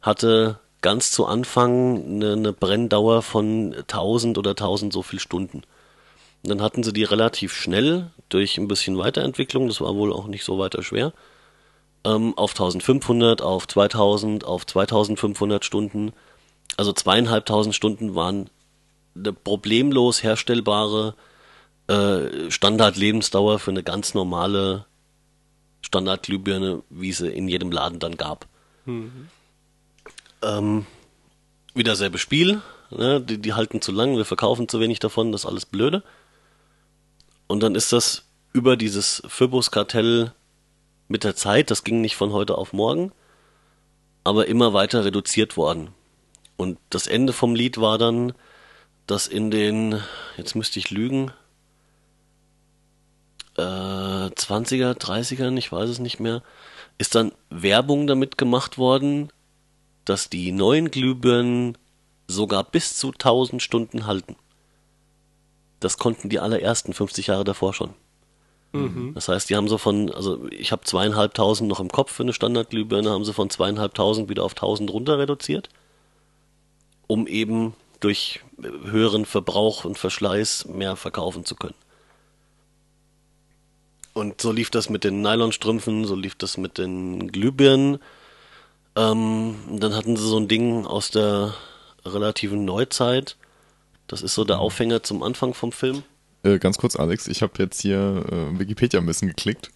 hatte 0.00 0.58
ganz 0.80 1.10
zu 1.10 1.26
Anfang 1.26 2.02
eine, 2.02 2.32
eine 2.32 2.52
Brenndauer 2.54 3.20
von 3.20 3.74
1000 3.74 4.38
oder 4.38 4.50
1000 4.52 4.94
so 4.94 5.02
viel 5.02 5.18
Stunden. 5.20 5.58
Und 6.42 6.50
dann 6.50 6.62
hatten 6.62 6.82
sie 6.82 6.94
die 6.94 7.04
relativ 7.04 7.52
schnell 7.52 8.10
durch 8.30 8.56
ein 8.56 8.66
bisschen 8.66 8.96
Weiterentwicklung, 8.96 9.68
das 9.68 9.82
war 9.82 9.94
wohl 9.94 10.12
auch 10.12 10.26
nicht 10.26 10.44
so 10.44 10.58
weiter 10.58 10.82
schwer, 10.82 11.12
ähm, 12.04 12.36
auf 12.38 12.52
1500, 12.52 13.42
auf 13.42 13.68
2000, 13.68 14.44
auf 14.44 14.66
2500 14.66 15.66
Stunden. 15.66 16.12
Also 16.78 16.94
zweieinhalbtausend 16.94 17.74
Stunden 17.74 18.14
waren 18.14 18.48
eine 19.14 19.34
problemlos 19.34 20.22
herstellbare 20.22 21.14
äh, 21.86 22.50
Standardlebensdauer 22.50 23.58
für 23.58 23.70
eine 23.70 23.82
ganz 23.82 24.14
normale 24.14 24.86
Standardglühbirne, 25.82 26.82
wie 26.88 27.12
sie 27.12 27.30
in 27.30 27.48
jedem 27.48 27.70
Laden 27.70 27.98
dann 27.98 28.16
gab. 28.16 28.46
Ähm, 30.42 30.86
wieder 31.74 31.96
selbe 31.96 32.18
Spiel, 32.18 32.62
ne? 32.90 33.20
die, 33.20 33.38
die 33.38 33.52
halten 33.54 33.80
zu 33.80 33.92
lang, 33.92 34.16
wir 34.16 34.24
verkaufen 34.24 34.68
zu 34.68 34.80
wenig 34.80 34.98
davon, 34.98 35.32
das 35.32 35.42
ist 35.42 35.46
alles 35.46 35.66
blöde. 35.66 36.02
Und 37.46 37.62
dann 37.62 37.74
ist 37.74 37.92
das 37.92 38.24
über 38.52 38.76
dieses 38.76 39.22
Phobos-Kartell 39.26 40.32
mit 41.08 41.24
der 41.24 41.36
Zeit, 41.36 41.70
das 41.70 41.84
ging 41.84 42.00
nicht 42.00 42.16
von 42.16 42.32
heute 42.32 42.56
auf 42.56 42.72
morgen, 42.72 43.12
aber 44.22 44.46
immer 44.46 44.72
weiter 44.72 45.04
reduziert 45.04 45.56
worden. 45.56 45.90
Und 46.56 46.78
das 46.88 47.06
Ende 47.06 47.32
vom 47.32 47.54
Lied 47.54 47.78
war 47.78 47.98
dann, 47.98 48.32
dass 49.06 49.26
in 49.26 49.50
den, 49.50 50.00
jetzt 50.36 50.54
müsste 50.54 50.78
ich 50.78 50.90
lügen, 50.90 51.32
äh, 53.56 53.60
20er, 53.60 54.98
30ern, 54.98 55.56
ich 55.56 55.70
weiß 55.70 55.88
es 55.88 55.98
nicht 55.98 56.20
mehr, 56.20 56.42
ist 56.98 57.14
dann 57.14 57.32
Werbung 57.50 58.06
damit 58.06 58.38
gemacht 58.38 58.78
worden, 58.78 59.30
dass 60.04 60.28
die 60.28 60.52
neuen 60.52 60.90
Glühbirnen 60.90 61.78
sogar 62.26 62.64
bis 62.64 62.96
zu 62.96 63.08
1000 63.12 63.62
Stunden 63.62 64.06
halten. 64.06 64.36
Das 65.80 65.98
konnten 65.98 66.28
die 66.28 66.40
allerersten 66.40 66.92
50 66.92 67.28
Jahre 67.28 67.44
davor 67.44 67.74
schon. 67.74 67.94
Das 69.14 69.28
heißt, 69.28 69.48
die 69.48 69.56
haben 69.56 69.68
so 69.68 69.78
von, 69.78 70.10
also 70.12 70.48
ich 70.50 70.72
habe 70.72 70.82
zweieinhalbtausend 70.84 71.68
noch 71.68 71.80
im 71.80 71.90
Kopf 71.90 72.10
für 72.12 72.24
eine 72.24 72.32
Standardglühbirne, 72.32 73.10
haben 73.10 73.24
sie 73.24 73.32
von 73.32 73.48
zweieinhalbtausend 73.48 74.28
wieder 74.28 74.42
auf 74.42 74.52
1000 74.52 74.90
runter 74.90 75.18
reduziert, 75.18 75.68
um 77.06 77.26
eben 77.26 77.74
durch 78.00 78.40
höheren 78.60 79.26
Verbrauch 79.26 79.84
und 79.84 79.96
Verschleiß 79.96 80.66
mehr 80.66 80.96
verkaufen 80.96 81.44
zu 81.44 81.54
können. 81.54 81.76
Und 84.14 84.40
so 84.40 84.52
lief 84.52 84.70
das 84.70 84.88
mit 84.88 85.04
den 85.04 85.20
Nylonstrümpfen, 85.22 86.04
so 86.06 86.14
lief 86.14 86.34
das 86.36 86.56
mit 86.56 86.78
den 86.78 87.30
Glühbirnen. 87.32 87.98
Ähm, 88.96 89.56
dann 89.72 89.94
hatten 89.94 90.16
sie 90.16 90.26
so 90.26 90.38
ein 90.38 90.48
Ding 90.48 90.86
aus 90.86 91.10
der 91.10 91.52
relativen 92.04 92.64
Neuzeit. 92.64 93.36
Das 94.06 94.22
ist 94.22 94.34
so 94.34 94.44
der 94.44 94.60
Aufhänger 94.60 95.02
zum 95.02 95.22
Anfang 95.22 95.52
vom 95.54 95.72
Film. 95.72 96.02
Äh, 96.44 96.58
ganz 96.58 96.78
kurz, 96.78 96.94
Alex, 96.96 97.26
ich 97.26 97.42
habe 97.42 97.54
jetzt 97.58 97.80
hier 97.82 98.24
äh, 98.30 98.58
Wikipedia 98.58 99.00
ein 99.00 99.06
bisschen 99.06 99.28
geklickt. 99.28 99.70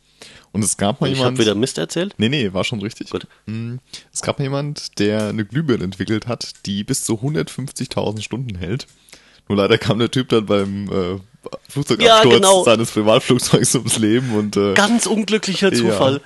Und 0.53 0.63
es 0.65 0.77
gab 0.77 1.01
mal 1.01 1.09
Ich 1.11 1.17
jemand. 1.19 1.35
habe 1.37 1.43
wieder 1.43 1.55
Mist 1.55 1.79
erzählt. 1.79 2.15
Nee, 2.19 2.29
nee, 2.29 2.53
war 2.53 2.65
schon 2.65 2.81
richtig. 2.81 3.11
Gut. 3.11 3.27
Mm, 3.47 3.77
Es 4.13 4.23
gab 4.23 4.39
mal 4.39 4.45
jemand, 4.45 4.99
der 4.99 5.29
eine 5.29 5.45
Glühbirne 5.45 5.85
entwickelt 5.85 6.27
hat, 6.27 6.65
die 6.67 6.85
bis 6.85 7.03
zu 7.05 7.15
150.000 7.15 8.23
Stunden 8.23 8.55
hält. 8.57 8.87
Nur 9.49 9.59
leider 9.59 9.79
kam 9.79 9.99
der 9.99 10.11
Typ 10.11 10.29
dann 10.29 10.47
beim 10.47 10.91
äh, 10.91 11.19
Flugzeugabsturz 11.69 12.25
Ja, 12.25 12.31
genau. 12.31 12.65
seines 12.65 12.91
Privatflugzeugs 12.91 13.75
ums 13.75 13.99
Leben 13.99 14.35
und 14.35 14.57
äh, 14.57 14.75
Ganz 14.75 15.07
unglücklicher 15.07 15.73
Zufall. 15.73 16.15
Ja, 16.15 16.21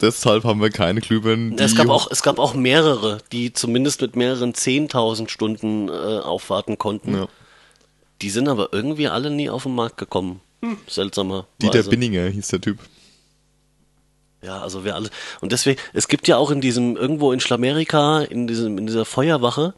deshalb 0.00 0.44
haben 0.44 0.60
wir 0.60 0.70
keine 0.70 1.00
Glühbirnen. 1.00 1.58
Es 1.58 1.74
gab 1.74 1.88
auch, 1.88 2.10
es 2.10 2.22
gab 2.22 2.38
auch 2.38 2.54
mehrere, 2.54 3.18
die 3.32 3.52
zumindest 3.52 4.00
mit 4.00 4.16
mehreren 4.16 4.52
10.000 4.52 5.28
Stunden 5.28 5.88
äh, 5.88 5.92
aufwarten 5.92 6.78
konnten. 6.78 7.14
Ja. 7.14 7.28
Die 8.20 8.30
sind 8.30 8.48
aber 8.48 8.68
irgendwie 8.72 9.08
alle 9.08 9.30
nie 9.30 9.50
auf 9.50 9.64
den 9.64 9.74
Markt 9.74 9.96
gekommen. 9.96 10.40
Seltsamer. 10.86 11.46
Dieter 11.60 11.82
Binninger 11.82 12.28
hieß 12.28 12.48
der 12.48 12.60
Typ. 12.60 12.78
Ja, 14.42 14.60
also 14.60 14.84
wir 14.84 14.94
alle. 14.94 15.10
Und 15.40 15.52
deswegen, 15.52 15.80
es 15.92 16.08
gibt 16.08 16.28
ja 16.28 16.36
auch 16.36 16.50
in 16.50 16.60
diesem, 16.60 16.96
irgendwo 16.96 17.32
in 17.32 17.40
Schlamerika, 17.40 18.22
in 18.22 18.46
diesem, 18.46 18.78
in 18.78 18.86
dieser 18.86 19.04
Feuerwache, 19.04 19.74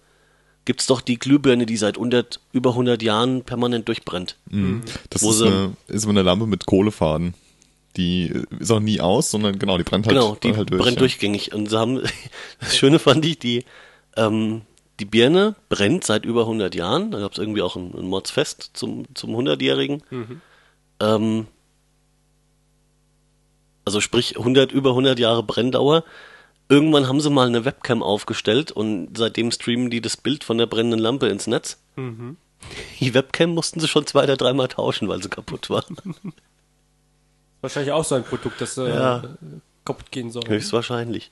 gibt's 0.65 0.87
doch 0.87 1.01
die 1.01 1.19
Glühbirne, 1.19 1.67
die 1.67 1.77
seit 1.77 1.97
100, 1.97 2.41
über 2.53 2.71
100 2.71 3.03
Jahren 3.03 3.43
permanent 3.43 3.87
durchbrennt. 3.89 4.37
Das 5.11 5.23
Wo 5.23 5.31
ist 5.31 5.39
sie- 5.39 5.47
eine, 5.47 5.73
ist 5.89 6.07
eine 6.09 6.23
Lampe 6.23 6.47
mit 6.47 6.67
Kohlefaden. 6.67 7.35
Die 7.97 8.33
ist 8.59 8.71
auch 8.73 8.81
nie 8.81 9.01
aus, 9.01 9.31
sondern 9.31 9.59
genau, 9.59 9.79
die 9.79 9.85
brennt 9.85 10.07
halt, 10.07 10.17
Genau, 10.17 10.35
die 10.35 10.49
brennt 10.49 10.57
halt 10.59 10.71
durch. 10.71 10.83
brennt 10.83 10.97
ja. 10.97 11.01
durchgängig. 11.01 11.55
Und 11.55 11.71
sie 11.71 11.79
haben, 11.79 12.01
das 12.61 12.77
Schöne 12.77 12.99
fand 12.99 13.25
ich, 13.25 13.39
die, 13.39 13.65
ähm, 14.17 14.63
die 15.01 15.05
Birne 15.05 15.55
brennt 15.69 16.05
seit 16.05 16.25
über 16.25 16.41
100 16.43 16.75
Jahren. 16.75 17.11
Da 17.13 17.21
gab 17.21 17.33
es 17.33 17.39
irgendwie 17.39 17.63
auch 17.63 17.77
ein, 17.77 17.95
ein 17.97 18.07
Mordsfest 18.07 18.71
zum, 18.75 19.05
zum 19.15 19.31
100-Jährigen. 19.37 20.03
Ähm, 21.01 21.47
also 23.85 24.01
sprich 24.01 24.39
100, 24.39 24.73
über 24.73 24.91
100 24.91 25.19
Jahre 25.19 25.43
Brenndauer. 25.43 26.05
Irgendwann 26.69 27.07
haben 27.09 27.21
sie 27.21 27.31
mal 27.31 27.47
eine 27.47 27.65
Webcam 27.65 28.03
aufgestellt 28.03 28.73
und 28.73 29.17
seitdem 29.17 29.51
streamen 29.51 29.91
die 29.91 30.01
das 30.01 30.17
Bild 30.17 30.45
von 30.45 30.57
der 30.59 30.67
brennenden 30.67 30.99
Lampe 31.01 31.29
ins 31.29 31.47
Netz. 31.47 31.79
Die 33.01 33.15
Webcam 33.15 33.51
mussten 33.51 33.81
sie 33.81 33.89
schon 33.89 34.07
zwei 34.07 34.25
oder 34.25 34.37
dreimal 34.37 34.69
tauschen, 34.69 35.09
weil 35.09 35.23
sie 35.23 35.29
kaputt 35.29 35.69
war. 35.69 35.85
Wahrscheinlich 37.61 37.93
auch 37.93 38.05
so 38.05 38.15
ein 38.15 38.25
Produkt, 38.25 38.61
das 38.61 38.77
äh, 38.79 38.89
Ja. 38.89 39.23
kaputt 39.85 40.11
gehen 40.11 40.31
soll. 40.31 40.43
Höchstwahrscheinlich. 40.47 41.31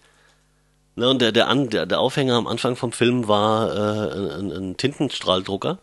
Na, 0.96 1.08
und 1.10 1.22
der, 1.22 1.32
der, 1.32 1.48
An, 1.48 1.70
der, 1.70 1.86
der 1.86 2.00
Aufhänger 2.00 2.34
am 2.34 2.46
Anfang 2.46 2.76
vom 2.76 2.92
Film 2.92 3.26
war 3.28 3.74
äh, 3.74 4.34
ein, 4.38 4.52
ein 4.52 4.76
Tintenstrahldrucker. 4.76 5.78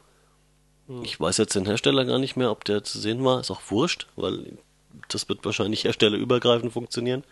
Ich 1.04 1.20
weiß 1.20 1.38
jetzt 1.38 1.56
den 1.56 1.66
Hersteller 1.68 2.04
gar 2.06 2.18
nicht 2.18 2.36
mehr, 2.36 2.50
ob 2.50 2.64
der 2.66 2.84
zu 2.84 3.00
sehen 3.00 3.24
war. 3.24 3.39
Ist 3.39 3.52
auch 3.52 3.62
wurscht, 3.70 4.08
weil 4.16 4.58
das 5.08 5.30
wird 5.30 5.45
wahrscheinlich 5.45 5.84
herstellerübergreifend 5.84 6.74
funktionieren. 6.74 7.24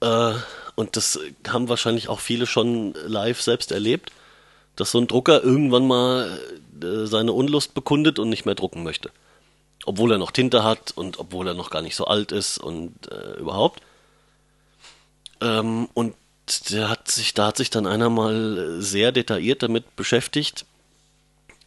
Äh, 0.00 0.32
und 0.74 0.96
das 0.96 1.18
haben 1.48 1.68
wahrscheinlich 1.68 2.08
auch 2.08 2.20
viele 2.20 2.46
schon 2.46 2.94
live 3.06 3.40
selbst 3.40 3.72
erlebt, 3.72 4.12
dass 4.76 4.92
so 4.92 4.98
ein 4.98 5.06
Drucker 5.06 5.42
irgendwann 5.42 5.86
mal 5.86 6.40
äh, 6.82 7.06
seine 7.06 7.32
Unlust 7.32 7.74
bekundet 7.74 8.18
und 8.18 8.30
nicht 8.30 8.46
mehr 8.46 8.54
drucken 8.54 8.82
möchte. 8.82 9.10
Obwohl 9.84 10.12
er 10.12 10.18
noch 10.18 10.30
Tinte 10.30 10.64
hat 10.64 10.92
und 10.92 11.18
obwohl 11.18 11.48
er 11.48 11.54
noch 11.54 11.70
gar 11.70 11.82
nicht 11.82 11.96
so 11.96 12.06
alt 12.06 12.32
ist 12.32 12.58
und 12.58 13.10
äh, 13.10 13.38
überhaupt. 13.38 13.82
Ähm, 15.40 15.88
und 15.94 16.14
der 16.70 16.88
hat 16.88 17.10
sich, 17.10 17.34
da 17.34 17.48
hat 17.48 17.56
sich 17.56 17.70
dann 17.70 17.86
einer 17.86 18.10
mal 18.10 18.80
sehr 18.80 19.12
detailliert 19.12 19.62
damit 19.62 19.96
beschäftigt, 19.96 20.66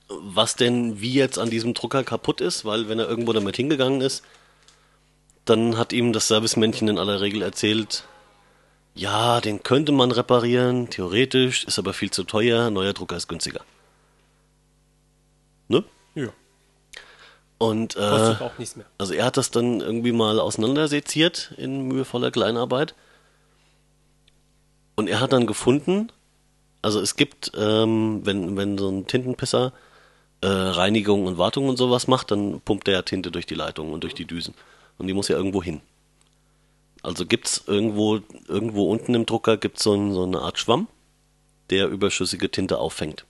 was 0.09 0.55
denn 0.55 1.01
wie 1.01 1.13
jetzt 1.13 1.39
an 1.39 1.49
diesem 1.49 1.73
Drucker 1.73 2.03
kaputt 2.03 2.41
ist, 2.41 2.65
weil 2.65 2.89
wenn 2.89 2.99
er 2.99 3.07
irgendwo 3.07 3.33
damit 3.33 3.55
hingegangen 3.55 4.01
ist, 4.01 4.23
dann 5.45 5.77
hat 5.77 5.93
ihm 5.93 6.13
das 6.13 6.27
Servicemännchen 6.27 6.87
in 6.87 6.97
aller 6.97 7.21
Regel 7.21 7.41
erzählt, 7.41 8.03
ja, 8.95 9.41
den 9.41 9.63
könnte 9.63 9.91
man 9.91 10.11
reparieren, 10.11 10.89
theoretisch, 10.89 11.65
ist 11.65 11.79
aber 11.79 11.93
viel 11.93 12.11
zu 12.11 12.23
teuer, 12.23 12.69
neuer 12.69 12.93
Drucker 12.93 13.17
ist 13.17 13.27
günstiger. 13.27 13.61
Ne? 15.67 15.83
Ja. 16.15 16.29
Und 17.57 17.95
äh, 17.95 17.99
Kostet 17.99 18.41
auch 18.41 18.57
nichts 18.57 18.75
mehr. 18.75 18.85
also 18.97 19.13
er 19.13 19.25
hat 19.25 19.37
das 19.37 19.49
dann 19.49 19.79
irgendwie 19.79 20.11
mal 20.11 20.39
auseinanderseziert 20.39 21.53
in 21.57 21.87
mühevoller 21.87 22.29
Kleinarbeit. 22.29 22.93
Und 24.95 25.07
er 25.07 25.21
hat 25.21 25.33
dann 25.33 25.47
gefunden, 25.47 26.11
also 26.83 26.99
es 26.99 27.15
gibt, 27.15 27.51
ähm, 27.57 28.21
wenn, 28.23 28.57
wenn 28.57 28.77
so 28.77 28.89
ein 28.89 29.07
Tintenpisser 29.07 29.73
äh, 30.41 30.47
Reinigung 30.47 31.25
und 31.25 31.37
Wartung 31.37 31.67
und 31.67 31.77
sowas 31.77 32.07
macht, 32.07 32.29
dann 32.29 32.61
pumpt 32.61 32.87
er 32.89 32.95
ja 32.95 33.01
Tinte 33.01 33.31
durch 33.31 33.47
die 33.47 33.55
Leitungen 33.55 33.93
und 33.93 34.03
durch 34.03 34.13
die 34.13 34.25
Düsen. 34.25 34.53
Und 34.99 35.07
die 35.07 35.13
muss 35.13 35.29
ja 35.29 35.37
irgendwo 35.37 35.63
hin. 35.63 35.81
Also 37.03 37.25
gibt's 37.25 37.63
irgendwo, 37.67 38.21
irgendwo 38.47 38.89
unten 38.89 39.13
im 39.13 39.25
Drucker 39.25 39.57
gibt's 39.57 39.83
so, 39.83 39.93
ein, 39.93 40.13
so 40.13 40.23
eine 40.23 40.39
Art 40.39 40.57
Schwamm, 40.57 40.87
der 41.69 41.87
überschüssige 41.89 42.49
Tinte 42.49 42.79
auffängt. 42.79 43.25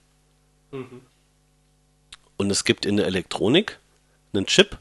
Und 2.36 2.50
es 2.50 2.64
gibt 2.64 2.86
in 2.86 2.96
der 2.96 3.06
Elektronik 3.06 3.80
einen 4.32 4.46
Chip, 4.46 4.78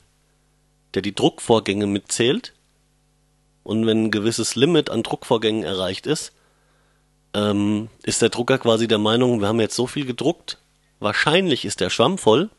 der 0.93 1.01
die 1.01 1.15
Druckvorgänge 1.15 1.87
mitzählt. 1.87 2.53
Und 3.63 3.85
wenn 3.85 4.05
ein 4.05 4.11
gewisses 4.11 4.55
Limit 4.55 4.89
an 4.89 5.03
Druckvorgängen 5.03 5.63
erreicht 5.63 6.05
ist, 6.05 6.31
ähm, 7.33 7.89
ist 8.03 8.21
der 8.21 8.29
Drucker 8.29 8.59
quasi 8.59 8.87
der 8.87 8.99
Meinung, 8.99 9.41
wir 9.41 9.47
haben 9.47 9.59
jetzt 9.59 9.75
so 9.75 9.87
viel 9.87 10.05
gedruckt, 10.05 10.59
wahrscheinlich 10.99 11.65
ist 11.65 11.79
der 11.79 11.89
Schwamm 11.89 12.17
voll 12.17 12.49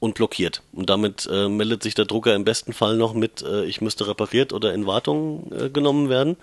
und 0.00 0.14
blockiert. 0.14 0.62
Und 0.72 0.90
damit 0.90 1.28
äh, 1.30 1.48
meldet 1.48 1.82
sich 1.82 1.94
der 1.94 2.06
Drucker 2.06 2.34
im 2.34 2.44
besten 2.44 2.72
Fall 2.72 2.96
noch 2.96 3.14
mit, 3.14 3.42
äh, 3.42 3.64
ich 3.64 3.80
müsste 3.80 4.08
repariert 4.08 4.52
oder 4.52 4.74
in 4.74 4.86
Wartung 4.86 5.52
äh, 5.52 5.70
genommen 5.70 6.08
werden. 6.08 6.36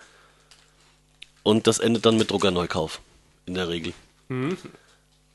Und 1.43 1.67
das 1.67 1.79
endet 1.79 2.05
dann 2.05 2.17
mit 2.17 2.31
Druckerneukauf, 2.31 3.01
in 3.45 3.55
der 3.55 3.67
Regel. 3.67 3.93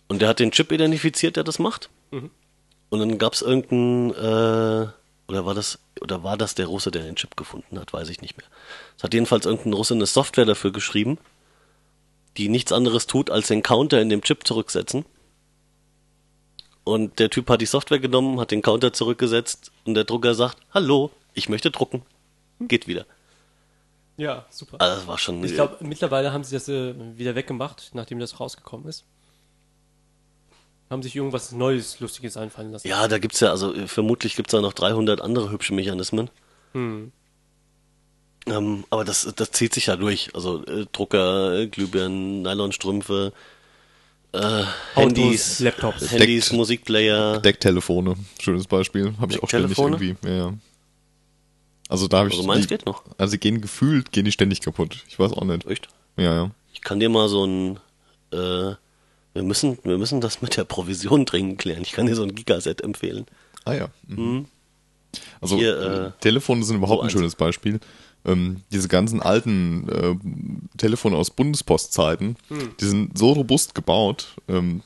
Und 0.08 0.22
der 0.22 0.28
hat 0.28 0.38
den 0.38 0.52
Chip 0.52 0.70
identifiziert, 0.72 1.36
der 1.36 1.44
das 1.44 1.58
macht. 1.58 1.90
Und 2.90 2.98
dann 3.00 3.18
gab 3.18 3.32
es 3.32 3.42
irgendeinen, 3.42 4.10
äh, 4.10 4.88
oder 5.28 5.46
war 5.46 5.54
das, 5.54 5.78
oder 6.00 6.22
war 6.22 6.36
das 6.36 6.54
der 6.54 6.66
Russe, 6.66 6.90
der 6.90 7.02
den 7.02 7.16
Chip 7.16 7.36
gefunden 7.36 7.78
hat, 7.78 7.92
weiß 7.92 8.08
ich 8.10 8.20
nicht 8.20 8.36
mehr. 8.36 8.46
Es 8.98 9.02
hat 9.02 9.14
jedenfalls 9.14 9.46
irgendein 9.46 9.72
Russe 9.72 9.94
eine 9.94 10.06
Software 10.06 10.44
dafür 10.44 10.72
geschrieben, 10.72 11.18
die 12.36 12.48
nichts 12.48 12.72
anderes 12.72 13.06
tut, 13.06 13.30
als 13.30 13.48
den 13.48 13.62
Counter 13.62 14.00
in 14.00 14.10
dem 14.10 14.22
Chip 14.22 14.46
zurücksetzen. 14.46 15.06
Und 16.84 17.18
der 17.18 17.30
Typ 17.30 17.48
hat 17.48 17.60
die 17.60 17.66
Software 17.66 18.00
genommen, 18.00 18.40
hat 18.40 18.50
den 18.50 18.62
Counter 18.62 18.92
zurückgesetzt 18.92 19.70
und 19.84 19.94
der 19.94 20.04
Drucker 20.04 20.34
sagt, 20.34 20.58
hallo, 20.74 21.10
ich 21.34 21.48
möchte 21.48 21.70
drucken. 21.70 22.02
Geht 22.60 22.86
wieder. 22.86 23.06
Ja, 24.16 24.46
super. 24.50 24.80
Also 24.80 24.96
das 24.96 25.06
war 25.06 25.18
schon. 25.18 25.42
Ich 25.44 25.54
glaube, 25.54 25.76
mittlerweile 25.80 26.32
haben 26.32 26.44
sie 26.44 26.54
das 26.54 26.68
äh, 26.68 26.94
wieder 27.16 27.34
weggemacht, 27.34 27.90
nachdem 27.94 28.18
das 28.18 28.40
rausgekommen 28.40 28.86
ist. 28.88 29.04
Haben 30.90 31.02
sich 31.02 31.16
irgendwas 31.16 31.52
Neues, 31.52 32.00
Lustiges 32.00 32.36
einfallen 32.36 32.72
lassen. 32.72 32.86
ja, 32.86 33.08
da 33.08 33.18
gibt's 33.18 33.40
ja, 33.40 33.50
also 33.50 33.74
äh, 33.74 33.86
vermutlich 33.86 34.36
gibt's 34.36 34.52
da 34.52 34.60
noch 34.60 34.74
300 34.74 35.20
andere 35.20 35.50
hübsche 35.50 35.72
Mechanismen. 35.72 36.28
Hm. 36.72 37.12
Ähm, 38.46 38.84
aber 38.90 39.04
das, 39.04 39.32
das 39.36 39.52
zieht 39.52 39.72
sich 39.72 39.86
ja 39.86 39.96
durch. 39.96 40.34
Also 40.34 40.64
äh, 40.66 40.86
Drucker, 40.92 41.54
äh, 41.54 41.66
Glühbirnen, 41.68 42.42
Nylonstrümpfe, 42.42 43.32
äh, 44.32 44.64
Handys, 44.94 45.60
Laptops. 45.60 46.10
Handys, 46.10 46.46
Deckt- 46.50 46.56
Musikplayer. 46.56 47.40
Decktelefone, 47.40 48.16
schönes 48.40 48.66
Beispiel. 48.66 49.14
Habe 49.20 49.32
ich 49.32 49.42
auch 49.42 49.48
ständig 49.48 49.78
irgendwie. 49.78 50.16
Ja, 50.24 50.30
ja. 50.30 50.52
Also 51.88 52.08
da 52.08 52.18
habe 52.18 52.28
ich. 52.30 52.36
Also 52.36 52.46
meins 52.46 52.62
die, 52.62 52.68
geht 52.68 52.86
noch. 52.86 53.04
Also 53.18 53.36
gehen 53.38 53.60
gefühlt, 53.60 54.12
gehen 54.12 54.24
die 54.24 54.32
ständig 54.32 54.60
kaputt. 54.60 55.04
Ich 55.08 55.18
weiß 55.18 55.32
auch 55.32 55.44
nicht. 55.44 55.66
Echt? 55.66 55.88
Ja, 56.16 56.34
ja. 56.34 56.50
Ich 56.72 56.80
kann 56.80 57.00
dir 57.00 57.08
mal 57.10 57.28
so 57.28 57.44
ein, 57.46 57.76
äh, 58.32 58.74
wir 59.34 59.42
müssen, 59.42 59.78
wir 59.84 59.98
müssen 59.98 60.20
das 60.20 60.40
mit 60.42 60.56
der 60.56 60.64
Provision 60.64 61.24
dringend 61.26 61.58
klären. 61.58 61.82
Ich 61.82 61.92
kann 61.92 62.06
dir 62.06 62.14
so 62.16 62.22
ein 62.22 62.34
Gigaset 62.34 62.80
empfehlen. 62.80 63.26
Ah 63.64 63.74
ja. 63.74 63.88
Mhm. 64.06 64.46
Also 65.42 65.56
Hier, 65.56 65.78
äh, 65.78 66.10
Telefone 66.22 66.64
sind 66.64 66.76
überhaupt 66.76 67.00
so 67.02 67.04
ein 67.06 67.10
schönes 67.10 67.34
Beispiel. 67.36 67.80
Ähm, 68.24 68.62
diese 68.70 68.86
ganzen 68.88 69.20
alten 69.20 69.88
äh, 69.88 70.14
Telefone 70.78 71.16
aus 71.16 71.30
Bundespostzeiten, 71.30 72.36
Hm. 72.48 72.70
die 72.80 72.84
sind 72.84 73.18
so 73.18 73.32
robust 73.32 73.74
gebaut, 73.74 74.36
ähm, 74.48 74.82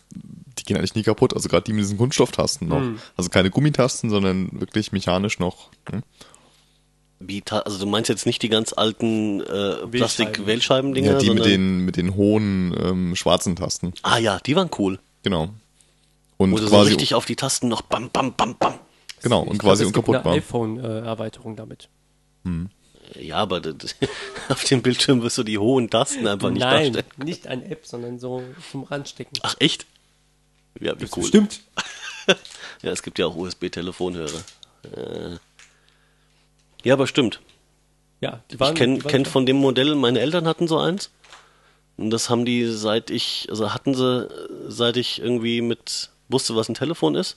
die 0.59 0.65
gehen 0.65 0.79
eigentlich 0.79 0.95
nie 0.95 1.03
kaputt. 1.03 1.35
Also 1.35 1.49
gerade 1.51 1.65
die 1.65 1.73
mit 1.75 1.83
diesen 1.85 1.99
Kunststofftasten 1.99 2.67
noch. 2.69 2.81
Hm. 2.81 2.99
Also 3.17 3.29
keine 3.29 3.51
Gummitasten, 3.51 4.09
sondern 4.09 4.49
wirklich 4.59 4.91
mechanisch 4.93 5.39
noch. 5.39 5.69
Hm? 5.91 6.03
Wie, 7.19 7.43
also 7.51 7.79
du 7.79 7.87
meinst 7.87 8.09
jetzt 8.11 8.27
nicht 8.27 8.43
die 8.43 8.49
ganz 8.51 8.73
alten 8.75 9.41
äh, 9.41 9.87
Plastik-Wählscheiben-Dinger, 9.87 11.13
Ja, 11.13 11.19
die 11.19 11.31
mit 11.31 11.45
den, 11.47 11.79
mit 11.85 11.97
den 11.97 12.15
hohen 12.15 12.75
ähm, 12.79 13.17
schwarzen 13.17 13.57
Tasten. 13.57 13.93
ah 14.03 14.19
ja, 14.19 14.39
die 14.45 14.55
waren 14.57 14.69
cool. 14.79 14.99
Genau. 15.23 15.49
Und 16.37 16.53
Wo 16.53 16.57
du 16.57 16.65
so 16.65 16.69
quasi, 16.71 16.89
richtig 16.91 17.15
auf 17.15 17.25
die 17.25 17.37
Tasten 17.37 17.69
noch 17.69 17.81
bam, 17.83 18.11
bam, 18.11 18.35
bam, 18.35 18.55
bam. 18.59 18.75
genau, 19.23 19.45
Ich 19.45 19.51
und 19.51 19.59
glaub, 19.59 19.71
quasi 19.73 19.85
es 19.85 19.93
gibt 19.93 20.07
unkaputtbar. 20.09 20.33
eine 20.35 20.43
iPhone-Erweiterung 20.43 21.57
damit. 21.57 21.89
Ja, 23.15 23.37
aber 23.37 23.61
das, 23.61 23.95
auf 24.49 24.65
dem 24.65 24.83
Bildschirm 24.83 25.23
wirst 25.23 25.39
du 25.39 25.43
die 25.43 25.59
hohen 25.59 25.91
Tasten 25.91 26.27
einfach 26.27 26.51
nicht 26.51 26.61
Nein, 26.61 26.93
darstellen. 26.93 27.25
nicht 27.25 27.47
eine 27.47 27.65
App, 27.67 27.87
sondern 27.87 28.19
so 28.19 28.43
zum 28.71 28.85
Ranstecken. 28.85 29.39
Ach 29.43 29.57
echt? 29.59 29.87
Ja, 30.81 30.99
wie 31.01 31.09
cool. 31.17 31.25
Stimmt. 31.25 31.61
Ja, 32.83 32.91
es 32.91 33.03
gibt 33.03 33.19
ja 33.19 33.27
auch 33.27 33.37
USB-Telefonhörer. 33.37 34.43
Äh. 34.83 35.37
Ja, 36.85 36.95
aber 36.95 37.07
stimmt. 37.07 37.41
Ja, 38.21 38.43
die 38.51 38.61
waren, 38.61 38.75
ich 38.75 38.79
kenne 38.79 38.99
kenn 38.99 39.25
von 39.25 39.47
dem 39.47 39.57
Modell, 39.57 39.95
meine 39.95 40.21
Eltern 40.21 40.47
hatten 40.47 40.69
so 40.69 40.79
eins. 40.79 41.11
Und 41.97 42.11
das 42.11 42.29
haben 42.29 42.45
die 42.45 42.67
seit 42.67 43.11
ich, 43.11 43.47
also 43.49 43.73
hatten 43.73 43.95
sie, 43.95 44.29
seit 44.69 44.97
ich 44.97 45.21
irgendwie 45.21 45.63
mit 45.63 46.11
wusste, 46.29 46.55
was 46.57 46.69
ein 46.69 46.75
Telefon 46.75 47.15
ist. 47.15 47.37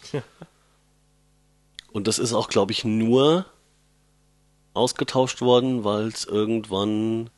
Und 1.91 2.07
das 2.07 2.19
ist 2.19 2.33
auch, 2.33 2.49
glaube 2.49 2.71
ich, 2.71 2.83
nur 2.83 3.45
ausgetauscht 4.79 5.41
worden, 5.41 5.83
weil 5.83 6.07
es 6.07 6.25
irgendwann 6.25 7.29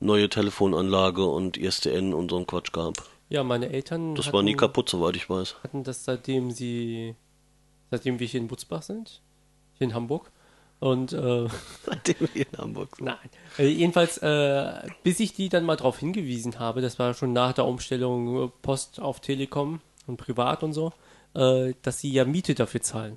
neue 0.00 0.28
Telefonanlage 0.28 1.24
und 1.24 1.56
ISDN 1.56 2.14
und 2.14 2.30
so 2.30 2.38
ein 2.38 2.46
Quatsch 2.46 2.72
gab. 2.72 2.94
Ja, 3.28 3.44
meine 3.44 3.70
Eltern 3.70 4.14
Das 4.14 4.26
hatten, 4.26 4.36
war 4.36 4.42
nie 4.42 4.54
kaputt, 4.54 4.88
soweit 4.88 5.16
ich 5.16 5.28
weiß. 5.30 5.56
hatten 5.62 5.84
das 5.84 6.04
seitdem 6.04 6.50
sie, 6.50 7.14
seitdem 7.90 8.18
wir 8.18 8.26
hier 8.26 8.40
in 8.40 8.48
Butzbach 8.48 8.82
sind, 8.82 9.22
hier 9.74 9.86
in 9.86 9.94
Hamburg. 9.94 10.30
Und 10.80 11.12
äh, 11.12 11.46
Seitdem 11.84 12.28
wir 12.34 12.46
in 12.50 12.58
Hamburg 12.58 12.96
sind. 12.96 13.06
Nein. 13.06 13.30
Äh, 13.56 13.68
jedenfalls, 13.68 14.18
äh, 14.18 14.88
bis 15.04 15.20
ich 15.20 15.32
die 15.32 15.48
dann 15.48 15.64
mal 15.64 15.76
darauf 15.76 15.98
hingewiesen 15.98 16.58
habe, 16.58 16.80
das 16.80 16.98
war 16.98 17.14
schon 17.14 17.32
nach 17.32 17.52
der 17.52 17.66
Umstellung 17.66 18.46
äh, 18.46 18.48
Post 18.62 19.00
auf 19.00 19.20
Telekom 19.20 19.80
und 20.08 20.16
privat 20.16 20.64
und 20.64 20.72
so, 20.72 20.92
äh, 21.34 21.74
dass 21.82 22.00
sie 22.00 22.12
ja 22.12 22.24
Miete 22.24 22.54
dafür 22.56 22.82
zahlen. 22.82 23.16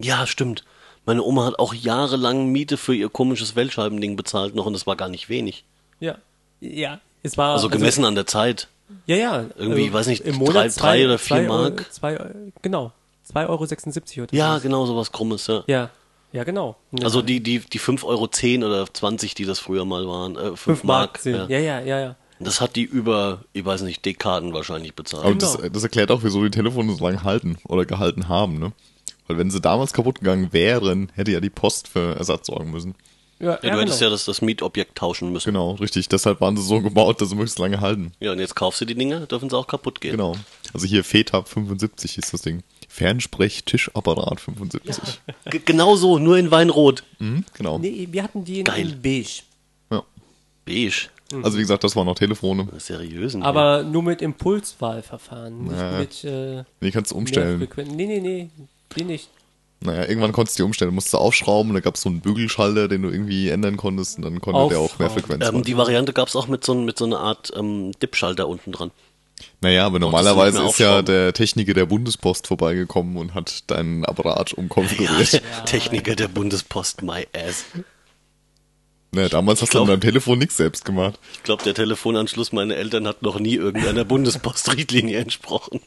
Ja, 0.00 0.26
stimmt. 0.26 0.64
Meine 1.06 1.22
Oma 1.22 1.46
hat 1.46 1.58
auch 1.58 1.72
jahrelang 1.72 2.46
Miete 2.48 2.76
für 2.76 2.94
ihr 2.94 3.08
komisches 3.08 3.56
Weltscheibending 3.56 4.16
bezahlt 4.16 4.54
noch 4.54 4.66
und 4.66 4.72
das 4.74 4.86
war 4.86 4.96
gar 4.96 5.08
nicht 5.08 5.28
wenig. 5.28 5.64
Ja. 6.00 6.16
Ja. 6.60 7.00
Es 7.22 7.38
war 7.38 7.54
Also 7.54 7.68
gemessen 7.68 8.04
an 8.04 8.14
der 8.14 8.26
Zeit. 8.26 8.68
ja, 9.06 9.16
ja. 9.16 9.44
irgendwie, 9.56 9.86
äh, 9.86 9.92
weiß 9.92 10.06
nicht, 10.08 10.24
im 10.24 10.34
drei- 10.34 10.38
Monat 10.44 10.80
drei 10.80 11.04
oder 11.04 11.18
vier 11.18 11.36
zwei 11.38 11.48
Euro- 11.48 11.62
Mark? 11.62 11.92
Zwei, 11.92 12.30
genau. 12.62 12.92
2,76 13.32 14.18
Euro 14.18 14.24
oder 14.28 14.34
Ja, 14.36 14.56
so. 14.56 14.62
genau, 14.62 14.86
sowas 14.86 15.10
Krummes, 15.12 15.46
ja. 15.46 15.64
Ja. 15.66 15.90
Ja, 16.32 16.44
genau. 16.44 16.76
Also 17.02 17.22
die, 17.22 17.40
die, 17.42 17.60
die 17.60 17.80
5,10 17.80 18.62
Euro 18.62 18.68
oder 18.72 18.92
20, 18.92 19.34
die 19.34 19.44
das 19.46 19.58
früher 19.58 19.84
mal 19.84 20.06
waren, 20.06 20.36
äh, 20.36 20.40
5, 20.48 20.58
5 20.60 20.84
Mark. 20.84 21.24
Mark. 21.24 21.48
Ja, 21.50 21.58
ja, 21.58 21.80
ja, 21.80 21.98
ja. 22.00 22.16
Das 22.38 22.60
hat 22.60 22.76
die 22.76 22.82
über, 22.82 23.44
ich 23.54 23.64
weiß 23.64 23.80
nicht, 23.82 24.04
Dekaden 24.04 24.52
wahrscheinlich 24.52 24.94
bezahlt. 24.94 25.24
Aber 25.24 25.34
Genau. 25.34 25.56
das, 25.56 25.72
das 25.72 25.82
erklärt 25.82 26.10
auch, 26.10 26.22
wieso 26.22 26.42
die 26.44 26.50
Telefone 26.50 26.94
so 26.94 27.02
lange 27.04 27.22
halten 27.22 27.56
oder 27.66 27.86
gehalten 27.86 28.28
haben, 28.28 28.58
ne? 28.58 28.72
Weil 29.26 29.38
wenn 29.38 29.50
sie 29.50 29.60
damals 29.60 29.92
kaputt 29.92 30.20
gegangen 30.20 30.52
wären, 30.52 31.10
hätte 31.14 31.32
ja 31.32 31.40
die 31.40 31.50
Post 31.50 31.88
für 31.88 32.16
Ersatz 32.16 32.46
sorgen 32.46 32.70
müssen. 32.70 32.94
Ja, 33.38 33.58
ja, 33.62 33.74
du 33.74 33.80
hättest 33.80 33.98
genau. 33.98 34.08
ja 34.08 34.10
das, 34.10 34.24
das 34.24 34.40
Mietobjekt 34.40 34.96
tauschen 34.96 35.30
müssen. 35.30 35.46
Genau, 35.52 35.72
richtig. 35.72 36.08
Deshalb 36.08 36.40
waren 36.40 36.56
sie 36.56 36.62
so 36.62 36.80
gebaut, 36.80 37.20
dass 37.20 37.28
sie 37.28 37.34
möglichst 37.34 37.58
lange 37.58 37.80
halten. 37.80 38.12
Ja, 38.18 38.32
und 38.32 38.38
jetzt 38.38 38.56
kaufst 38.56 38.80
du 38.80 38.86
die 38.86 38.94
Dinge, 38.94 39.26
dürfen 39.26 39.50
sie 39.50 39.56
auch 39.56 39.66
kaputt 39.66 40.00
gehen. 40.00 40.12
Genau. 40.12 40.34
Also 40.72 40.86
hier 40.86 41.04
FETAB 41.04 41.46
75 41.46 42.16
ist 42.16 42.32
das 42.32 42.40
Ding. 42.42 42.62
Fernsprech-Tischapparat 42.88 44.40
75. 44.40 44.96
G 45.50 45.60
genau 45.64 45.96
so, 45.96 46.18
nur 46.18 46.38
in 46.38 46.50
Weinrot. 46.50 47.04
Mhm, 47.18 47.44
genau. 47.52 47.78
Nee, 47.78 48.08
wir 48.10 48.22
hatten 48.22 48.44
die 48.44 48.60
in, 48.60 48.64
Geil. 48.64 48.92
in 48.92 49.02
beige. 49.02 49.42
Ja. 49.90 50.02
Beige. 50.64 51.08
Also 51.42 51.58
wie 51.58 51.62
gesagt, 51.62 51.84
das 51.84 51.96
waren 51.96 52.06
noch 52.06 52.14
Telefone. 52.14 52.68
Seriösen. 52.78 53.42
Aber 53.42 53.82
nur 53.82 54.02
mit 54.02 54.22
Impulswahlverfahren, 54.22 55.64
nicht 55.64 55.76
Ja. 55.76 55.98
mit 55.98 56.24
äh, 56.24 56.64
Nee, 56.80 56.90
kannst 56.92 57.10
du 57.10 57.16
umstellen. 57.16 57.68
Nee, 57.76 58.06
nee, 58.06 58.20
nee, 58.20 58.50
die 58.94 59.04
nicht. 59.04 59.28
Naja, 59.80 60.08
irgendwann 60.08 60.32
konntest 60.32 60.58
du 60.58 60.62
die 60.62 60.66
umstellen. 60.66 60.94
Musst 60.94 61.12
du 61.12 61.18
aufschrauben, 61.18 61.74
da 61.74 61.80
gab 61.80 61.96
es 61.96 62.00
so 62.02 62.08
einen 62.08 62.20
Bügelschalter, 62.20 62.88
den 62.88 63.02
du 63.02 63.10
irgendwie 63.10 63.50
ändern 63.50 63.76
konntest 63.76 64.16
und 64.16 64.22
dann 64.24 64.40
konnte 64.40 64.68
der 64.70 64.78
auch 64.78 64.98
mehr. 64.98 65.10
Frequenz 65.10 65.46
ähm, 65.46 65.62
die 65.62 65.76
Variante 65.76 66.12
gab 66.12 66.28
es 66.28 66.36
auch 66.36 66.48
mit 66.48 66.64
so, 66.64 66.74
mit 66.74 66.98
so 66.98 67.04
einer 67.04 67.20
Art 67.20 67.52
ähm, 67.54 67.92
Dip-Schalter 68.00 68.48
unten 68.48 68.72
dran. 68.72 68.90
Naja, 69.60 69.84
aber 69.84 69.98
normalerweise 69.98 70.62
ist 70.64 70.78
ja 70.78 71.02
der 71.02 71.34
Techniker 71.34 71.74
der 71.74 71.84
Bundespost 71.86 72.46
vorbeigekommen 72.46 73.18
und 73.18 73.34
hat 73.34 73.70
deinen 73.70 74.04
Apparat 74.06 74.52
Ja, 74.52 74.58
umkonfiguriert. 74.58 75.32
der 75.34 75.64
Techniker 75.66 76.16
der 76.16 76.28
Bundespost, 76.28 77.02
my 77.02 77.26
ass. 77.34 77.66
Naja, 79.12 79.28
damals 79.28 79.60
hast 79.60 79.70
du 79.70 79.78
glaub- 79.78 79.82
an 79.84 79.88
deinem 79.90 80.00
Telefon 80.00 80.38
nichts 80.38 80.56
selbst 80.56 80.84
gemacht. 80.86 81.18
Ich 81.34 81.42
glaube, 81.42 81.62
der 81.64 81.74
Telefonanschluss 81.74 82.52
meiner 82.52 82.76
Eltern 82.76 83.06
hat 83.06 83.22
noch 83.22 83.38
nie 83.38 83.54
irgendeiner 83.54 84.04
Bundespost-Richtlinie 84.04 85.18
entsprochen. 85.18 85.80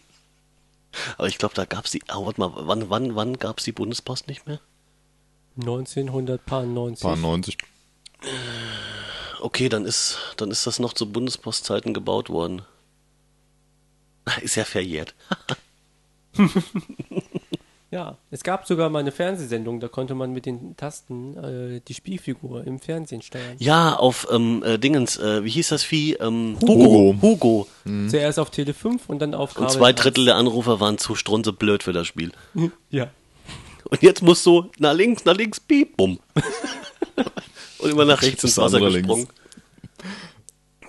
Aber 1.18 1.28
ich 1.28 1.38
glaube, 1.38 1.56
da 1.56 1.66
gab's 1.66 1.92
die. 1.92 2.02
Oh, 2.14 2.26
warte 2.26 2.40
mal, 2.40 2.52
wann, 2.56 2.90
wann, 2.90 3.16
wann 3.16 3.38
gab's 3.38 3.64
die 3.64 3.72
Bundespost 3.72 4.28
nicht 4.28 4.48
mehr? 4.48 4.60
1990. 5.58 7.04
Paar 7.04 7.16
90. 7.16 7.58
Okay, 9.42 9.70
dann 9.70 9.86
ist, 9.86 10.18
dann 10.38 10.52
ist 10.52 10.68
das 10.68 10.80
noch 10.80 10.94
zu 10.94 11.12
Bundespostzeiten 11.12 11.94
gebaut 11.94 12.30
worden. 12.30 12.64
Ist 14.42 14.56
ja 14.56 14.66
verjährt. 14.66 15.16
Ja, 17.92 18.18
es 18.30 18.44
gab 18.44 18.68
sogar 18.68 18.90
mal 18.90 19.00
eine 19.00 19.12
Fernsehsendung, 19.12 19.80
da 19.80 19.88
konnte 19.88 20.14
man 20.14 20.32
mit 20.32 20.46
den 20.46 20.78
Tasten 20.78 21.38
äh, 21.38 21.82
die 21.88 21.96
Spielfigur 21.96 22.66
im 22.68 22.80
Fernsehen 22.80 23.24
steuern. 23.24 23.56
Ja, 23.58 23.96
auf 23.96 24.28
ähm, 24.32 24.62
äh, 24.64 24.78
Dingens, 24.78 25.18
äh, 25.18 25.44
wie 25.44 25.50
hieß 25.50 25.70
das 25.70 25.84
Vieh? 25.84 26.14
Ähm, 26.14 26.58
Hugo. 26.62 27.16
Hugo. 27.20 27.68
Zuerst 28.08 28.38
auf 28.38 28.52
Tele 28.52 28.76
5 28.76 29.10
und 29.10 29.20
dann 29.20 29.34
auf 29.34 29.56
Und 29.56 29.66
Kabel 29.66 29.78
zwei 29.80 29.90
1. 29.90 30.02
Drittel 30.02 30.26
der 30.26 30.36
Anrufer 30.36 30.80
waren 30.80 31.00
zu 31.00 31.16
strunze 31.16 31.52
blöd 31.52 31.82
für 31.82 31.94
das 31.94 32.08
Spiel. 32.08 32.32
Ja. 32.92 33.10
Und 33.86 34.04
jetzt 34.04 34.22
musst 34.22 34.46
du 34.46 34.70
nach 34.78 34.94
links, 34.94 35.26
nach 35.26 35.36
links, 35.36 35.60
piep, 35.60 35.98
bumm. 35.98 36.20
Und 37.80 37.90
immer 37.90 38.06
nach 38.06 38.22
rechts 38.22 38.44
ins 38.44 38.56
Das 38.56 38.66
Wasser 38.66 38.80
gesprungen. 38.80 39.28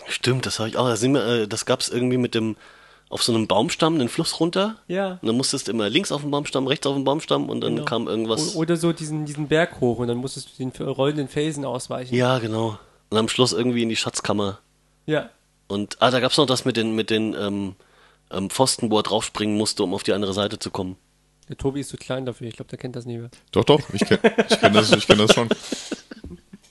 Stimmt, 0.08 0.44
das 0.44 0.58
habe 0.58 0.68
ich 0.68 0.76
auch. 0.76 0.88
Das, 0.88 1.00
sind 1.00 1.12
wir, 1.12 1.24
äh, 1.24 1.48
das 1.48 1.64
gab's 1.64 1.88
irgendwie 1.88 2.18
mit 2.18 2.34
dem 2.34 2.56
auf 3.10 3.22
so 3.24 3.34
einem 3.34 3.48
Baumstamm 3.48 3.98
den 3.98 4.08
Fluss 4.08 4.38
runter. 4.40 4.76
Ja. 4.86 5.18
Und 5.20 5.26
dann 5.26 5.36
musstest 5.36 5.66
du 5.68 5.72
immer 5.72 5.90
links 5.90 6.12
auf 6.12 6.22
dem 6.22 6.30
Baumstamm, 6.30 6.66
rechts 6.68 6.86
auf 6.86 6.94
dem 6.94 7.04
Baumstamm 7.04 7.48
und 7.50 7.60
dann 7.60 7.74
Genau. 7.74 7.84
kam 7.84 8.06
irgendwas. 8.06 8.54
Oder 8.54 8.76
so 8.76 8.92
diesen, 8.92 9.26
diesen 9.26 9.48
Berg 9.48 9.80
hoch 9.80 9.98
und 9.98 10.08
dann 10.08 10.16
musstest 10.16 10.48
du 10.58 10.64
den 10.70 10.70
rollenden 10.86 11.28
Felsen 11.28 11.64
ausweichen. 11.64 12.14
Ja, 12.14 12.38
genau. 12.38 12.78
Und 13.10 13.18
am 13.18 13.28
Schluss 13.28 13.52
irgendwie 13.52 13.82
in 13.82 13.88
die 13.88 13.96
Schatzkammer. 13.96 14.60
Ja. 15.06 15.28
Und 15.66 15.96
ah, 16.00 16.10
da 16.12 16.20
gab's 16.20 16.36
noch 16.38 16.46
das 16.46 16.64
mit 16.64 16.76
den, 16.76 16.94
mit 16.94 17.10
den 17.10 17.34
ähm, 17.34 17.74
ähm, 18.30 18.48
Pfosten, 18.48 18.90
wo 18.92 18.98
er 18.98 19.02
draufspringen 19.02 19.56
musste, 19.58 19.82
um 19.82 19.92
auf 19.92 20.04
die 20.04 20.12
andere 20.12 20.32
Seite 20.32 20.60
zu 20.60 20.70
kommen. 20.70 20.96
Der 21.48 21.56
Tobi 21.56 21.80
ist 21.80 21.88
zu 21.88 21.96
klein 21.96 22.26
dafür. 22.26 22.46
Ich 22.46 22.54
glaube, 22.54 22.68
der 22.68 22.78
kennt 22.78 22.94
das 22.94 23.06
nicht 23.06 23.18
mehr. 23.18 23.30
Doch, 23.50 23.64
doch, 23.64 23.80
ich 23.92 24.02
kenne 24.06 24.20
ich 24.48 24.60
kenn 24.60 24.72
das, 24.72 24.92
ich 24.92 25.04
kenn 25.04 25.18
das 25.18 25.34
schon. 25.34 25.48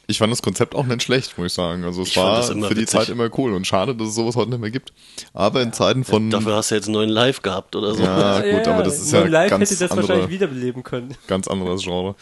Ich 0.10 0.18
fand 0.18 0.32
das 0.32 0.42
Konzept 0.42 0.74
auch 0.74 0.88
nicht 0.88 1.04
schlecht, 1.04 1.38
muss 1.38 1.48
ich 1.48 1.54
sagen. 1.54 1.84
Also 1.84 2.02
es 2.02 2.08
Ich 2.10 2.18
war 2.18 2.42
für 2.42 2.56
die 2.56 2.62
witzig. 2.82 2.88
Zeit 2.88 3.10
immer 3.10 3.30
cool 3.38 3.54
und 3.54 3.68
schade, 3.68 3.96
dass 3.96 4.08
es 4.08 4.16
sowas 4.16 4.36
heute 4.36 4.50
nicht 4.50 4.60
mehr 4.60 4.72
gibt. 4.72 4.92
Aber 5.34 5.62
in 5.62 5.72
Zeiten 5.72 6.04
von 6.04 6.32
Dafür 6.32 6.56
hast 6.56 6.72
du 6.72 6.76
jetzt 6.76 6.86
einen 6.86 6.96
neuen 6.96 7.12
Live 7.12 7.44
gehabt 7.44 7.76
oder 7.76 7.94
so. 7.94 8.02
ja 8.02 8.42
gut, 8.58 8.68
aber 8.68 8.82
das 8.82 9.00
ist 9.00 9.14
ja 9.14 9.24
live 9.24 9.52
ganz 9.52 9.70
hätte 9.70 9.82
das 9.82 9.92
andere, 9.92 10.08
wahrscheinlich 10.08 10.32
wiederbeleben 10.32 10.82
können. 10.82 11.16
ganz 11.28 11.48
anderes 11.48 11.84
Genre. 11.84 12.16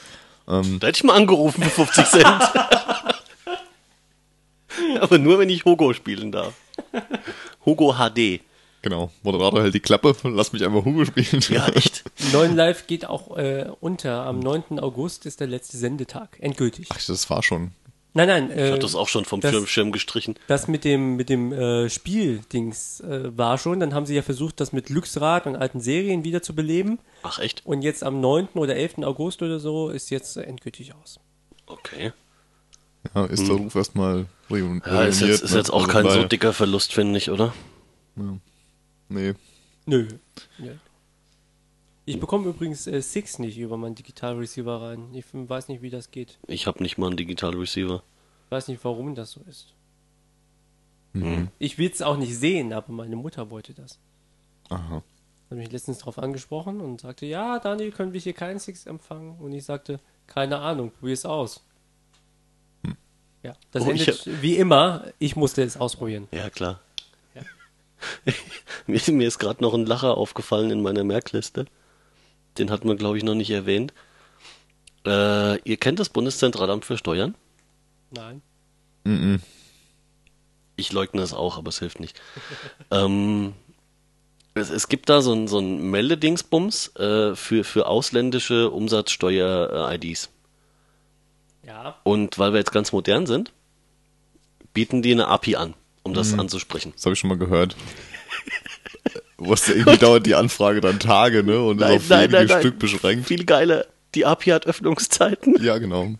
Da 0.45 0.61
hätte 0.61 0.97
ich 0.97 1.03
mal 1.05 1.15
angerufen 1.15 1.63
für 1.63 1.69
50 1.69 2.05
Cent. 2.05 2.25
Aber 5.01 5.17
nur, 5.17 5.39
wenn 5.39 5.49
ich 5.49 5.65
Hugo 5.65 5.93
spielen 5.93 6.31
darf. 6.31 6.53
Hugo 7.65 7.93
HD. 7.93 8.41
Genau. 8.89 9.11
Moderator 9.21 9.61
hält 9.63 9.73
die 9.73 9.81
Klappe, 9.81 10.15
lass 10.23 10.53
mich 10.53 10.63
einfach 10.63 10.85
Hugo 10.85 11.03
spielen. 11.03 11.43
Ja, 11.49 11.67
echt. 11.73 12.05
Neuen 12.31 12.55
Live 12.55 12.87
geht 12.87 13.05
auch 13.05 13.35
äh, 13.35 13.69
unter. 13.81 14.25
Am 14.25 14.39
9. 14.39 14.79
August 14.79 15.25
ist 15.25 15.41
der 15.41 15.47
letzte 15.47 15.75
Sendetag. 15.75 16.37
Endgültig. 16.39 16.87
Ach, 16.89 17.05
das 17.05 17.29
war 17.29 17.43
schon. 17.43 17.71
Nein, 18.13 18.29
nein. 18.29 18.49
Ich 18.49 18.57
Äh, 18.57 18.71
hab 18.71 18.79
das 18.79 18.95
auch 18.95 19.09
schon 19.09 19.25
vom 19.25 19.41
das- 19.41 19.67
Schirm, 19.69 19.91
gestrichen. 19.91 20.35
Das 20.47 20.69
mit 20.69 20.85
dem 20.85 21.17
mit 21.17 21.27
dem 21.27 21.51
äh, 21.51 21.89
Spieldings 21.89 23.01
äh, 23.01 23.37
war 23.37 23.57
schon. 23.57 23.81
Dann 23.81 23.93
haben 23.93 24.05
sie 24.05 24.15
ja 24.15 24.21
versucht, 24.21 24.61
das 24.61 24.71
mit 24.71 24.85
Glücksrad 24.85 25.47
und 25.47 25.57
alten 25.57 25.81
Serien 25.81 26.23
wieder 26.23 26.41
zu 26.41 26.55
beleben. 26.55 26.99
Ach, 27.23 27.39
echt? 27.39 27.65
Und 27.65 27.81
jetzt 27.81 28.05
am 28.05 28.21
9. 28.21 28.47
oder 28.53 28.77
11. 28.77 28.99
August 29.03 29.41
oder 29.41 29.59
so 29.59 29.89
ist 29.89 30.09
jetzt 30.11 30.37
äh, 30.37 30.43
endgültig 30.43 30.95
aus. 30.95 31.19
Okay. 31.65 32.13
Ja, 33.13 33.25
ist 33.25 33.47
der 33.47 33.55
Ruf 33.57 33.75
erstmal 33.75 34.27
Ja, 34.49 35.03
ist 35.03 35.19
jetzt, 35.19 35.43
ist 35.43 35.51
ne? 35.51 35.57
jetzt 35.57 35.71
auch 35.73 35.87
Also 35.87 35.91
kein 35.91 36.09
so 36.09 36.23
dicker 36.23 36.53
Verlust, 36.53 36.93
finde 36.93 37.17
ich, 37.17 37.29
oder? 37.29 37.53
Nee. 39.09 39.33
Nö. 39.85 40.07
Nö. 40.57 40.75
Ich 42.05 42.19
bekomme 42.19 42.49
übrigens 42.49 42.87
äh, 42.87 43.01
Six 43.01 43.39
nicht 43.39 43.57
über 43.57 43.77
meinen 43.77 43.95
Digital 43.95 44.37
Receiver 44.37 44.81
rein. 44.81 45.13
Ich 45.13 45.25
weiß 45.33 45.67
nicht, 45.67 45.81
wie 45.81 45.89
das 45.89 46.11
geht. 46.11 46.37
Ich 46.47 46.67
habe 46.67 46.81
nicht 46.81 46.97
mal 46.97 47.07
einen 47.07 47.17
Digital 47.17 47.53
Receiver. 47.53 48.01
Ich 48.45 48.51
weiß 48.51 48.69
nicht, 48.69 48.83
warum 48.83 49.13
das 49.13 49.31
so 49.31 49.41
ist. 49.49 49.73
Mhm. 51.13 51.49
Ich 51.59 51.77
will 51.77 51.89
es 51.91 52.01
auch 52.01 52.17
nicht 52.17 52.37
sehen, 52.37 52.71
aber 52.71 52.93
meine 52.93 53.15
Mutter 53.15 53.49
wollte 53.49 53.73
das. 53.73 53.99
Aha. 54.69 55.03
Hat 55.49 55.57
mich 55.57 55.71
letztens 55.71 55.99
darauf 55.99 56.17
angesprochen 56.19 56.81
und 56.81 57.01
sagte, 57.01 57.25
ja, 57.25 57.59
Daniel, 57.59 57.91
können 57.91 58.13
wir 58.13 58.19
hier 58.19 58.33
keinen 58.33 58.59
Six 58.59 58.85
empfangen? 58.85 59.37
Und 59.39 59.53
ich 59.53 59.65
sagte, 59.65 59.99
keine 60.27 60.59
Ahnung, 60.59 60.91
probier 60.91 61.13
es 61.13 61.25
aus. 61.25 61.63
Ja, 63.43 63.53
das 63.71 63.83
Oh, 63.83 63.91
ich 63.91 64.07
endet 64.07 64.41
wie 64.41 64.57
immer, 64.57 65.05
ich 65.19 65.35
musste 65.35 65.63
es 65.63 65.77
ausprobieren. 65.77 66.27
Ja, 66.31 66.49
klar. 66.49 66.81
Mir, 68.87 69.01
mir 69.07 69.27
ist 69.27 69.39
gerade 69.39 69.61
noch 69.61 69.73
ein 69.73 69.85
Lacher 69.85 70.17
aufgefallen 70.17 70.71
in 70.71 70.81
meiner 70.81 71.03
Merkliste. 71.03 71.65
Den 72.57 72.71
hatten 72.71 72.87
wir, 72.87 72.95
glaube 72.95 73.17
ich, 73.17 73.23
noch 73.23 73.35
nicht 73.35 73.49
erwähnt. 73.49 73.93
Äh, 75.05 75.59
ihr 75.61 75.77
kennt 75.77 75.99
das 75.99 76.09
Bundeszentralamt 76.09 76.85
für 76.85 76.97
Steuern? 76.97 77.35
Nein. 78.11 78.41
Mhm. 79.03 79.41
Ich 80.75 80.91
leugne 80.93 81.21
es 81.21 81.33
auch, 81.33 81.57
aber 81.57 81.69
es 81.69 81.79
hilft 81.79 81.99
nicht. 81.99 82.21
ähm, 82.91 83.53
es, 84.53 84.69
es 84.69 84.87
gibt 84.89 85.09
da 85.09 85.21
so 85.21 85.33
ein, 85.33 85.47
so 85.47 85.59
ein 85.59 85.89
Meldedingsbums 85.89 86.95
äh, 86.95 87.35
für, 87.35 87.63
für 87.63 87.87
ausländische 87.87 88.69
Umsatzsteuer-IDs. 88.71 90.29
Ja. 91.65 91.95
Und 92.03 92.39
weil 92.39 92.53
wir 92.53 92.59
jetzt 92.59 92.71
ganz 92.71 92.91
modern 92.91 93.25
sind, 93.25 93.51
bieten 94.73 95.01
die 95.01 95.11
eine 95.11 95.27
API 95.27 95.55
an, 95.55 95.73
um 96.07 96.13
das 96.13 96.37
anzusprechen. 96.37 96.93
Das 96.95 97.05
habe 97.05 97.13
ich 97.13 97.19
schon 97.19 97.29
mal 97.29 97.37
gehört. 97.37 97.75
Wusste 99.37 99.73
irgendwie 99.73 99.97
dauert 99.97 100.25
die 100.25 100.35
Anfrage 100.35 100.81
dann 100.81 100.99
Tage, 100.99 101.43
ne? 101.43 101.61
Und 101.61 101.79
Nein, 101.79 101.97
ist 101.97 102.03
auf 102.03 102.09
nein, 102.09 102.19
wenige 102.31 102.37
nein, 102.37 102.47
nein. 102.47 102.59
Stück 102.59 102.79
beschränkt. 102.79 103.27
Viel 103.27 103.45
geiler. 103.45 103.85
Die 104.15 104.25
API 104.25 104.49
hat 104.51 104.65
Öffnungszeiten. 104.65 105.61
Ja, 105.63 105.77
genau. 105.77 106.15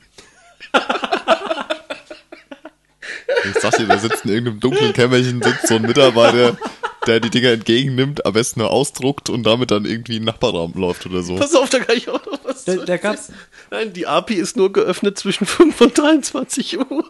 Ich 3.46 3.62
sag 3.62 3.76
dir, 3.78 3.88
da 3.88 3.98
sitzt 3.98 4.26
in 4.26 4.32
irgendeinem 4.32 4.60
dunklen 4.60 4.94
Kämmerchen 4.94 5.42
sitzt 5.42 5.68
so 5.68 5.76
ein 5.76 5.84
Mitarbeiter, 5.84 6.58
der 7.06 7.20
die 7.20 7.30
Dinger 7.30 7.52
entgegennimmt, 7.52 8.26
am 8.26 8.34
besten 8.34 8.60
nur 8.60 8.72
ausdruckt 8.72 9.30
und 9.30 9.44
damit 9.44 9.72
dann 9.72 9.86
irgendwie 9.86 10.18
in 10.18 10.24
den 10.24 10.26
Nachbarraum 10.26 10.74
läuft 10.76 11.06
oder 11.06 11.24
so. 11.24 11.36
Pass 11.38 11.56
auf, 11.56 11.70
da 11.70 11.80
kann 11.80 11.98
ich 11.98 12.10
auch 12.10 12.24
noch 12.26 12.40
was 12.44 12.66
Da, 12.66 12.74
zu 12.74 12.86
da 12.86 12.98
gab's, 12.98 13.32
Nein, 13.72 13.94
die 13.94 14.06
API 14.08 14.36
ist 14.36 14.58
nur 14.58 14.72
geöffnet 14.74 15.18
zwischen 15.18 15.46
5 15.46 15.80
und 15.82 15.98
23 15.98 16.78
Uhr. 16.80 17.06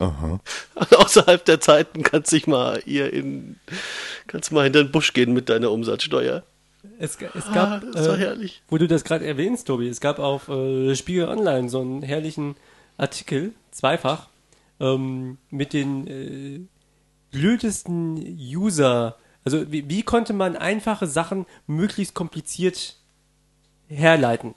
Aha. 0.00 0.40
Und 0.74 0.96
außerhalb 0.96 1.44
der 1.44 1.60
Zeiten 1.60 2.02
kannst 2.02 2.32
dich 2.32 2.46
mal 2.46 2.80
hier 2.84 3.12
in, 3.12 3.56
kannst 4.26 4.50
mal 4.50 4.64
hinter 4.64 4.82
den 4.82 4.90
Busch 4.92 5.12
gehen 5.12 5.32
mit 5.32 5.48
deiner 5.48 5.70
Umsatzsteuer. 5.70 6.42
es, 6.98 7.16
es 7.16 7.46
Ah, 7.48 7.54
gab, 7.54 7.92
das 7.92 8.08
war 8.08 8.16
äh, 8.16 8.20
herrlich. 8.20 8.62
wo 8.68 8.78
du 8.78 8.88
das 8.88 9.04
gerade 9.04 9.26
erwähnst, 9.26 9.66
Tobi, 9.66 9.88
es 9.88 10.00
gab 10.00 10.18
auf 10.18 10.48
äh, 10.48 10.94
Spiegel 10.96 11.28
Online 11.28 11.68
so 11.68 11.80
einen 11.80 12.02
herrlichen 12.02 12.56
Artikel, 12.96 13.52
zweifach, 13.70 14.28
ähm, 14.80 15.38
mit 15.50 15.72
den 15.74 16.06
äh, 16.06 16.60
blödesten 17.30 18.16
User. 18.38 19.16
Also 19.44 19.70
wie, 19.70 19.88
wie 19.88 20.02
konnte 20.02 20.32
man 20.32 20.56
einfache 20.56 21.06
Sachen 21.06 21.46
möglichst 21.66 22.14
kompliziert 22.14 22.96
herleiten? 23.88 24.54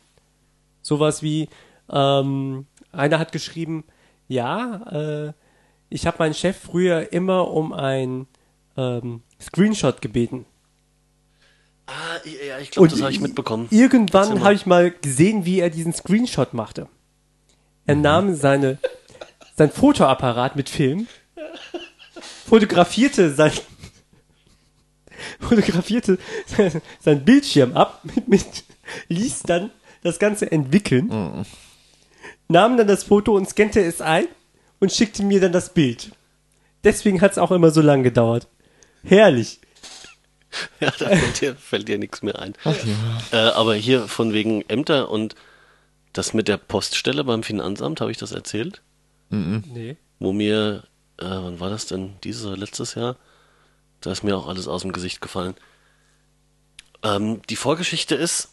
Sowas 0.81 1.21
wie, 1.21 1.49
ähm, 1.89 2.65
einer 2.91 3.19
hat 3.19 3.31
geschrieben, 3.31 3.83
ja, 4.27 5.27
äh, 5.27 5.33
ich 5.89 6.07
habe 6.07 6.17
meinen 6.19 6.33
Chef 6.33 6.57
früher 6.57 7.13
immer 7.13 7.49
um 7.49 7.73
ein 7.73 8.27
ähm, 8.77 9.21
Screenshot 9.39 10.01
gebeten. 10.01 10.45
Ah, 11.85 11.91
ja, 12.47 12.59
ich 12.59 12.71
glaube, 12.71 12.87
das 12.87 13.01
habe 13.01 13.11
ich 13.11 13.19
mitbekommen. 13.19 13.67
Irgendwann 13.69 14.41
habe 14.41 14.53
ich 14.53 14.65
mal 14.65 14.91
gesehen, 14.91 15.45
wie 15.45 15.59
er 15.59 15.69
diesen 15.69 15.93
Screenshot 15.93 16.53
machte. 16.53 16.87
Er 17.85 17.95
nahm 17.95 18.35
seine, 18.35 18.79
sein 19.55 19.69
Fotoapparat 19.69 20.55
mit 20.55 20.69
Film, 20.69 21.07
fotografierte 22.45 23.33
sein, 23.33 23.51
fotografierte 25.39 26.17
sein, 26.45 26.81
sein 26.99 27.25
Bildschirm 27.25 27.75
ab, 27.75 28.01
mit, 28.03 28.27
mit, 28.27 28.63
ließ 29.09 29.43
dann 29.43 29.69
das 30.01 30.19
Ganze 30.19 30.51
entwickeln, 30.51 31.45
nahm 32.47 32.77
dann 32.77 32.87
das 32.87 33.03
Foto 33.03 33.35
und 33.35 33.49
scannte 33.49 33.81
es 33.81 34.01
ein 34.01 34.27
und 34.79 34.91
schickte 34.91 35.23
mir 35.23 35.39
dann 35.39 35.51
das 35.51 35.73
Bild. 35.73 36.11
Deswegen 36.83 37.21
hat 37.21 37.31
es 37.33 37.37
auch 37.37 37.51
immer 37.51 37.71
so 37.71 37.81
lang 37.81 38.03
gedauert. 38.03 38.47
Herrlich. 39.03 39.59
Ja, 40.79 40.91
da 40.99 41.07
fällt 41.07 41.41
dir, 41.41 41.55
fällt 41.55 41.87
dir 41.87 41.97
nichts 41.97 42.21
mehr 42.21 42.37
ein. 42.37 42.53
Äh, 43.31 43.37
aber 43.37 43.73
hier 43.73 44.07
von 44.07 44.33
wegen 44.33 44.61
Ämter 44.69 45.09
und 45.09 45.33
das 46.11 46.35
mit 46.35 46.47
der 46.47 46.57
Poststelle 46.57 47.23
beim 47.23 47.41
Finanzamt, 47.41 48.01
habe 48.01 48.11
ich 48.11 48.17
das 48.19 48.33
erzählt? 48.33 48.83
Nee. 49.31 49.97
Wo 50.19 50.31
mir, 50.31 50.83
äh, 51.17 51.25
wann 51.25 51.59
war 51.59 51.71
das 51.71 51.87
denn? 51.87 52.13
Dieses 52.23 52.45
oder 52.45 52.55
letztes 52.55 52.93
Jahr? 52.93 53.15
Da 54.01 54.11
ist 54.11 54.21
mir 54.23 54.37
auch 54.37 54.47
alles 54.47 54.67
aus 54.67 54.83
dem 54.83 54.91
Gesicht 54.91 55.21
gefallen. 55.21 55.55
Ähm, 57.01 57.41
die 57.49 57.55
Vorgeschichte 57.55 58.13
ist, 58.13 58.49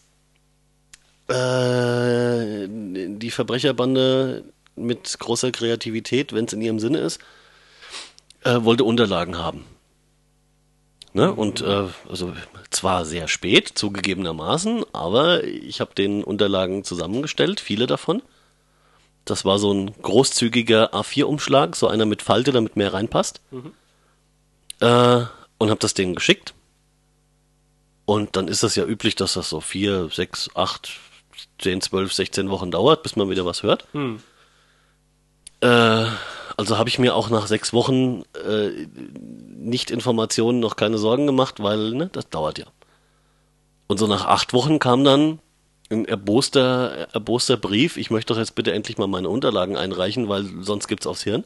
äh, 1.31 2.69
die 2.69 3.31
Verbrecherbande 3.31 4.45
mit 4.77 5.19
großer 5.19 5.51
Kreativität, 5.53 6.33
wenn 6.33 6.47
es 6.47 6.53
in 6.53 6.63
ihrem 6.63 6.79
Sinne 6.79 6.99
ist, 6.99 7.21
äh, 8.45 8.59
wollte 8.63 8.85
Unterlagen 8.85 9.39
haben. 9.39 9.65
Ne? 11.13 11.33
Und 11.33 11.61
äh, 11.61 11.89
also 12.09 12.35
zwar 12.71 13.05
sehr 13.05 13.29
spät, 13.29 13.73
zugegebenermaßen, 13.75 14.85
aber 14.93 15.45
ich 15.45 15.81
habe 15.81 15.95
den 15.95 16.23
Unterlagen 16.23 16.85
zusammengestellt, 16.85 17.61
viele 17.61 17.87
davon. 17.87 18.23
Das 19.25 19.45
war 19.45 19.59
so 19.59 19.73
ein 19.73 19.93
großzügiger 20.01 20.95
A4-Umschlag, 20.95 21.77
so 21.77 21.89
einer 21.89 22.07
mit 22.07 22.23
Falte, 22.23 22.53
damit 22.53 22.77
mehr 22.77 22.93
reinpasst. 22.95 23.41
Äh, 24.81 25.25
und 25.59 25.69
habe 25.71 25.81
das 25.81 25.95
denen 25.95 26.15
geschickt. 26.15 26.55
Und 28.07 28.37
dann 28.37 28.49
ist 28.49 28.63
es 28.63 28.77
ja 28.77 28.85
üblich, 28.85 29.15
dass 29.15 29.35
das 29.35 29.51
so 29.51 29.61
vier, 29.61 30.09
sechs, 30.11 30.49
acht, 30.55 30.91
zehn, 31.59 31.81
zwölf, 31.81 32.13
16 32.13 32.51
Wochen 32.51 32.71
dauert, 32.71 33.03
bis 33.03 33.17
man 33.17 33.31
wieder 33.31 33.45
was 33.45 33.63
hört. 33.63 33.87
Äh, 35.61 36.07
also 36.57 36.79
habe 36.79 36.89
ich 36.89 36.99
mir 36.99 37.15
auch 37.15 37.31
nach 37.31 37.47
sechs 37.47 37.73
Wochen 37.73 38.23
äh, 38.35 38.87
Nicht-Informationen 39.57 40.61
noch 40.61 40.77
keine 40.77 40.99
Sorgen 40.99 41.27
gemacht, 41.27 41.63
weil 41.63 41.93
ne, 41.93 42.11
das 42.13 42.29
dauert 42.29 42.59
ja. 42.59 42.67
Und 43.87 43.99
so 43.99 44.07
nach 44.07 44.27
acht 44.27 44.53
Wochen 44.53 44.79
kam 44.79 45.05
dann 45.05 45.39
ein 45.91 46.05
erboster, 46.05 47.09
erboster 47.13 47.57
Brief, 47.57 47.97
ich 47.97 48.11
möchte 48.11 48.33
doch 48.33 48.39
jetzt 48.39 48.55
bitte 48.55 48.73
endlich 48.73 48.99
mal 48.99 49.09
meine 49.09 49.29
Unterlagen 49.29 49.77
einreichen, 49.77 50.29
weil 50.29 50.45
sonst 50.61 50.87
gibt's 50.87 51.07
aufs 51.07 51.23
Hirn. 51.23 51.45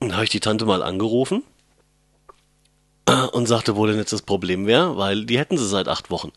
Und 0.00 0.08
da 0.08 0.14
habe 0.16 0.24
ich 0.24 0.30
die 0.30 0.40
Tante 0.40 0.64
mal 0.64 0.82
angerufen 0.82 1.44
und 3.32 3.46
sagte, 3.46 3.76
wo 3.76 3.86
denn 3.86 3.96
jetzt 3.96 4.12
das 4.12 4.22
Problem 4.22 4.66
wäre, 4.66 4.96
weil 4.96 5.24
die 5.24 5.38
hätten 5.38 5.56
sie 5.56 5.66
seit 5.66 5.88
acht 5.88 6.10
Wochen. 6.10 6.32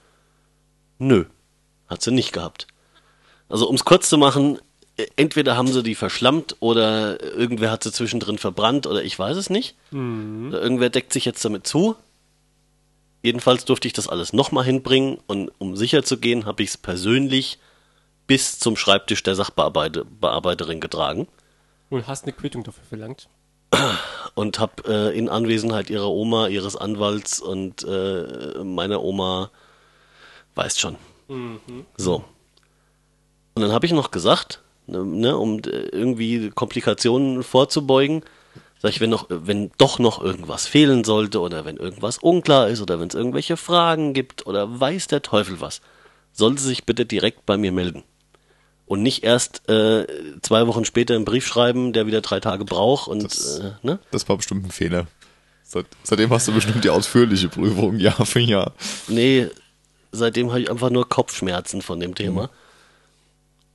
Nö, 0.99 1.25
hat 1.89 2.01
sie 2.01 2.11
nicht 2.11 2.31
gehabt. 2.33 2.67
Also 3.49 3.67
um 3.67 3.75
es 3.75 3.83
kurz 3.85 4.09
zu 4.09 4.17
machen, 4.17 4.59
äh, 4.97 5.07
entweder 5.15 5.57
haben 5.57 5.67
sie 5.67 5.83
die 5.83 5.95
verschlammt 5.95 6.55
oder 6.59 7.21
irgendwer 7.21 7.71
hat 7.71 7.83
sie 7.83 7.91
zwischendrin 7.91 8.37
verbrannt 8.37 8.85
oder 8.87 9.03
ich 9.03 9.17
weiß 9.17 9.37
es 9.37 9.49
nicht. 9.49 9.75
Oder 9.91 10.61
irgendwer 10.61 10.89
deckt 10.89 11.13
sich 11.13 11.25
jetzt 11.25 11.43
damit 11.43 11.65
zu. 11.65 11.95
Jedenfalls 13.21 13.65
durfte 13.65 13.87
ich 13.87 13.93
das 13.93 14.07
alles 14.07 14.31
nochmal 14.31 14.63
hinbringen 14.63 15.17
und 15.27 15.51
um 15.57 15.75
sicher 15.75 16.03
zu 16.03 16.17
gehen, 16.19 16.45
habe 16.45 16.63
ich 16.63 16.69
es 16.69 16.77
persönlich 16.77 17.57
bis 18.27 18.59
zum 18.59 18.77
Schreibtisch 18.77 19.23
der 19.23 19.35
Sachbearbeiterin 19.35 20.79
getragen 20.79 21.27
Und 21.89 22.07
hast 22.07 22.23
eine 22.23 22.33
Quittung 22.33 22.63
dafür 22.63 22.83
verlangt. 22.87 23.27
und 24.35 24.59
habe 24.59 24.83
äh, 24.87 25.17
in 25.17 25.27
Anwesenheit 25.29 25.89
ihrer 25.89 26.09
Oma, 26.09 26.47
ihres 26.47 26.75
Anwalts 26.75 27.39
und 27.39 27.83
äh, 27.83 28.63
meiner 28.63 29.03
Oma, 29.03 29.51
weißt 30.55 30.79
schon. 30.79 30.95
So. 31.97 32.23
Und 33.55 33.61
dann 33.61 33.71
habe 33.71 33.86
ich 33.86 33.91
noch 33.91 34.11
gesagt, 34.11 34.61
ne, 34.88 35.03
ne, 35.05 35.38
um 35.38 35.59
äh, 35.59 35.69
irgendwie 35.91 36.49
Komplikationen 36.49 37.43
vorzubeugen, 37.43 38.23
sag 38.82 38.91
ich, 38.91 39.01
wenn 39.01 39.09
noch, 39.09 39.27
wenn 39.30 39.71
doch 39.77 39.99
noch 39.99 40.21
irgendwas 40.21 40.65
fehlen 40.65 41.03
sollte 41.03 41.39
oder 41.41 41.65
wenn 41.65 41.77
irgendwas 41.77 42.17
unklar 42.17 42.69
ist 42.69 42.82
oder 42.82 42.99
wenn 42.99 43.09
es 43.09 43.15
irgendwelche 43.15 43.57
Fragen 43.57 44.13
gibt 44.13 44.47
oder 44.47 44.80
weiß 44.80 45.07
der 45.07 45.21
Teufel 45.21 45.59
was, 45.61 45.82
soll 46.32 46.57
sie 46.57 46.67
sich 46.67 46.86
bitte 46.86 47.05
direkt 47.05 47.45
bei 47.45 47.57
mir 47.57 47.71
melden. 47.71 48.03
Und 48.86 49.03
nicht 49.03 49.23
erst 49.23 49.69
äh, 49.69 50.07
zwei 50.41 50.65
Wochen 50.65 50.84
später 50.86 51.13
einen 51.15 51.25
Brief 51.25 51.45
schreiben, 51.45 51.93
der 51.93 52.07
wieder 52.07 52.21
drei 52.21 52.39
Tage 52.39 52.65
braucht 52.65 53.07
und 53.07 53.23
Das- 53.23 53.59
äh, 53.59 53.71
ne? 53.84 53.99
Das 54.11 54.27
war 54.30 54.38
bestimmt 54.38 54.65
ein 54.65 54.71
Fehler. 54.71 55.05
Seit, 55.63 55.86
seitdem 56.01 56.32
hast 56.32 56.47
du 56.47 56.53
bestimmt 56.53 56.84
die 56.84 56.89
ausführliche 56.89 57.49
Prüfung 57.49 57.97
Jahr 57.99 58.25
für 58.25 58.39
Jahr. 58.39 58.73
Nee, 59.07 59.47
seitdem 60.12 60.49
habe 60.49 60.62
ich 60.62 60.70
einfach 60.70 60.89
nur 60.89 61.07
Kopfschmerzen 61.07 61.82
von 61.82 61.99
dem 61.99 62.16
Thema. 62.16 62.49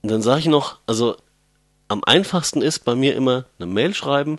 Und 0.03 0.11
dann 0.11 0.23
sage 0.23 0.41
ich 0.41 0.47
noch, 0.47 0.79
also 0.87 1.17
am 1.89 2.03
einfachsten 2.05 2.63
ist 2.63 2.81
bei 2.81 2.95
mir 2.95 3.15
immer 3.15 3.47
eine 3.59 3.67
Mail 3.67 3.95
schreiben, 3.95 4.39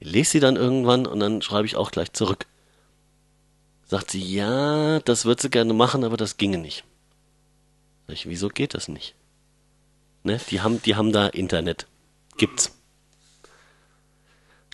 lese 0.00 0.32
sie 0.32 0.40
dann 0.40 0.56
irgendwann 0.56 1.06
und 1.06 1.20
dann 1.20 1.42
schreibe 1.42 1.66
ich 1.66 1.76
auch 1.76 1.90
gleich 1.90 2.12
zurück. 2.12 2.46
Sagt 3.86 4.10
sie, 4.10 4.20
ja, 4.20 5.00
das 5.00 5.24
wird 5.24 5.40
sie 5.40 5.50
gerne 5.50 5.72
machen, 5.72 6.04
aber 6.04 6.16
das 6.16 6.36
ginge 6.36 6.58
nicht. 6.58 6.84
Sag 8.06 8.14
ich, 8.14 8.28
wieso 8.28 8.48
geht 8.48 8.74
das 8.74 8.88
nicht? 8.88 9.14
Ne, 10.24 10.38
die 10.50 10.60
haben, 10.60 10.82
die 10.82 10.94
haben 10.94 11.12
da 11.12 11.26
Internet. 11.28 11.86
Gibt's. 12.36 12.76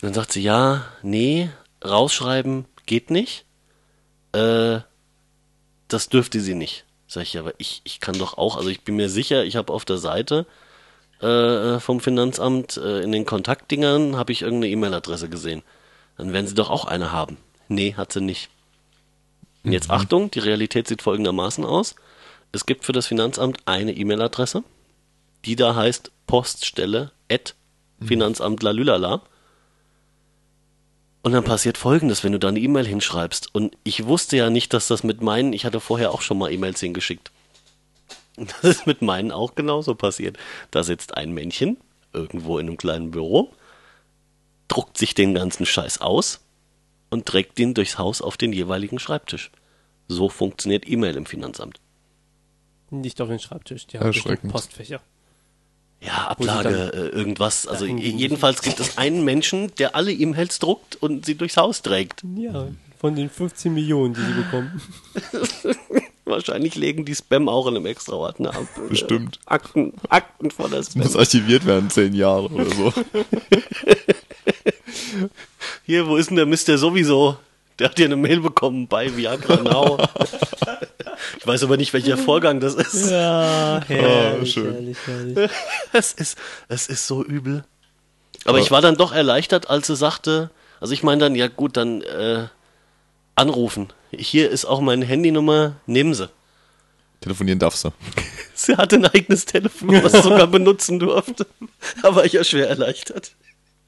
Dann 0.01 0.13
sagt 0.13 0.33
sie, 0.33 0.41
ja, 0.41 0.85
nee, 1.01 1.49
rausschreiben 1.83 2.65
geht 2.85 3.09
nicht. 3.09 3.45
Äh, 4.33 4.81
das 5.87 6.09
dürfte 6.09 6.39
sie 6.39 6.55
nicht. 6.55 6.85
Sag 7.07 7.23
ich, 7.23 7.37
aber 7.37 7.53
ich, 7.57 7.81
ich 7.83 7.99
kann 7.99 8.17
doch 8.17 8.37
auch, 8.37 8.57
also 8.57 8.69
ich 8.69 8.81
bin 8.81 8.95
mir 8.95 9.09
sicher, 9.09 9.43
ich 9.43 9.55
habe 9.55 9.71
auf 9.71 9.85
der 9.85 9.97
Seite 9.97 10.45
äh, 11.21 11.79
vom 11.79 11.99
Finanzamt 11.99 12.77
äh, 12.77 13.01
in 13.01 13.11
den 13.11 13.25
Kontaktdingern 13.25 14.17
habe 14.17 14.31
ich 14.31 14.41
irgendeine 14.41 14.73
E-Mail-Adresse 14.73 15.29
gesehen. 15.29 15.63
Dann 16.17 16.33
werden 16.33 16.47
sie 16.47 16.55
doch 16.55 16.69
auch 16.69 16.85
eine 16.85 17.11
haben. 17.11 17.37
Nee, 17.67 17.93
hat 17.93 18.11
sie 18.11 18.21
nicht. 18.21 18.49
Und 19.63 19.71
jetzt 19.71 19.89
Achtung, 19.89 20.29
die 20.31 20.39
Realität 20.39 20.87
sieht 20.87 21.01
folgendermaßen 21.01 21.65
aus. 21.65 21.95
Es 22.51 22.65
gibt 22.65 22.85
für 22.85 22.91
das 22.91 23.07
Finanzamt 23.07 23.59
eine 23.65 23.93
E-Mail-Adresse, 23.93 24.63
die 25.45 25.55
da 25.55 25.75
heißt 25.75 26.11
Poststelle 26.27 27.11
at 27.31 27.55
Finanzamt 28.01 28.61
lalülala. 28.61 29.21
Und 31.25 31.31
dann 31.31 31.43
passiert 31.43 31.79
folgendes, 31.79 32.23
wenn 32.23 32.33
du 32.33 32.37
da 32.37 32.49
eine 32.49 32.59
E-Mail 32.59 32.85
hinschreibst. 32.85 33.55
Und 33.55 33.75
ich 33.83 34.05
wusste 34.05 34.37
ja 34.37 34.51
nicht, 34.51 34.73
dass 34.73 34.87
das 34.87 35.03
mit 35.03 35.23
meinen, 35.23 35.53
ich 35.53 35.65
hatte 35.65 35.79
vorher 35.79 36.11
auch 36.11 36.21
schon 36.21 36.37
mal 36.37 36.51
E-Mails 36.51 36.79
hingeschickt. 36.79 37.31
Das 38.37 38.63
ist 38.63 38.85
mit 38.85 39.01
meinen 39.01 39.31
auch 39.31 39.55
genauso 39.55 39.95
passiert. 39.95 40.37
Da 40.69 40.83
sitzt 40.83 41.17
ein 41.17 41.31
Männchen 41.31 41.77
irgendwo 42.13 42.59
in 42.59 42.67
einem 42.67 42.77
kleinen 42.77 43.09
Büro, 43.09 43.51
druckt 44.67 44.99
sich 44.99 45.15
den 45.15 45.33
ganzen 45.33 45.65
Scheiß 45.65 45.99
aus 45.99 46.41
und 47.09 47.25
trägt 47.25 47.57
den 47.57 47.73
durchs 47.73 47.97
Haus 47.97 48.21
auf 48.21 48.37
den 48.37 48.53
jeweiligen 48.53 48.99
Schreibtisch. 48.99 49.49
So 50.07 50.29
funktioniert 50.29 50.87
E-Mail 50.87 51.15
im 51.15 51.25
Finanzamt. 51.25 51.79
Nicht 52.91 53.19
auf 53.19 53.29
den 53.29 53.39
Schreibtisch. 53.39 53.87
Die 53.87 53.97
haben. 53.97 54.49
Postfächer. 54.49 55.01
Ja, 56.01 56.27
Ablage, 56.27 56.91
äh, 56.93 57.17
irgendwas. 57.17 57.67
Also 57.67 57.85
jedenfalls 57.85 58.61
gibt 58.61 58.79
es 58.79 58.97
einen 58.97 59.23
Menschen, 59.23 59.73
der 59.77 59.95
alle 59.95 60.11
E-Mails 60.11 60.59
druckt 60.59 60.95
und 60.97 61.25
sie 61.25 61.35
durchs 61.35 61.57
Haus 61.57 61.81
trägt. 61.81 62.23
Ja, 62.35 62.67
von 62.99 63.15
den 63.15 63.29
15 63.29 63.73
Millionen, 63.73 64.13
die 64.13 64.21
sie 64.21 64.33
bekommen. 64.33 64.81
Wahrscheinlich 66.25 66.73
legen 66.75 67.05
die 67.05 67.13
Spam 67.13 67.47
auch 67.47 67.67
in 67.67 67.75
einem 67.75 67.85
Extraordner 67.85 68.55
ab. 68.55 68.67
Bestimmt. 68.89 69.39
Akten, 69.45 69.93
Akten 70.09 70.49
voller 70.49 70.83
Spam. 70.83 71.03
Muss 71.03 71.15
archiviert 71.15 71.67
werden, 71.67 71.91
zehn 71.91 72.15
Jahre 72.15 72.49
oder 72.49 72.65
so. 72.65 72.93
Hier, 75.85 76.07
wo 76.07 76.17
ist 76.17 76.31
denn 76.31 76.37
der 76.37 76.47
Mr. 76.47 76.79
sowieso? 76.79 77.37
Der 77.79 77.89
hat 77.89 77.99
ja 77.99 78.05
eine 78.05 78.15
Mail 78.15 78.39
bekommen 78.39 78.87
bei 78.87 79.15
Viagra 79.15 79.57
Now. 79.57 79.97
ich 81.37 81.45
weiß 81.45 81.63
aber 81.63 81.77
nicht, 81.77 81.93
welcher 81.93 82.17
Vorgang 82.17 82.59
das 82.59 82.75
ist. 82.75 83.09
Ja, 83.11 83.81
herrlich, 83.87 84.53
schön. 84.53 84.73
herrlich, 84.73 84.97
herrlich. 85.05 85.51
Es 85.91 86.13
ist, 86.13 86.37
es 86.69 86.87
ist 86.87 87.05
so 87.05 87.23
übel. 87.23 87.65
Aber 88.45 88.59
ich 88.59 88.71
war 88.71 88.81
dann 88.81 88.95
doch 88.95 89.11
erleichtert, 89.11 89.69
als 89.69 89.87
sie 89.87 89.95
sagte, 89.95 90.51
also 90.79 90.93
ich 90.93 91.03
meine 91.03 91.19
dann, 91.19 91.35
ja 91.35 91.47
gut, 91.47 91.77
dann 91.77 92.01
äh, 92.01 92.47
anrufen. 93.35 93.89
Hier 94.11 94.49
ist 94.49 94.65
auch 94.65 94.81
meine 94.81 95.05
Handynummer, 95.05 95.77
nehmen 95.85 96.13
Sie. 96.13 96.29
Telefonieren 97.21 97.59
darfst 97.59 97.83
du. 97.83 97.91
Sie 98.53 98.75
hatte 98.77 98.97
ein 98.97 99.05
eigenes 99.05 99.45
Telefon, 99.45 100.03
was 100.03 100.11
sie 100.11 100.21
sogar 100.21 100.47
benutzen 100.51 100.99
durfte. 100.99 101.47
Da 102.01 102.15
war 102.15 102.23
ich 102.25 102.33
ja 102.33 102.43
schwer 102.43 102.69
erleichtert. 102.69 103.31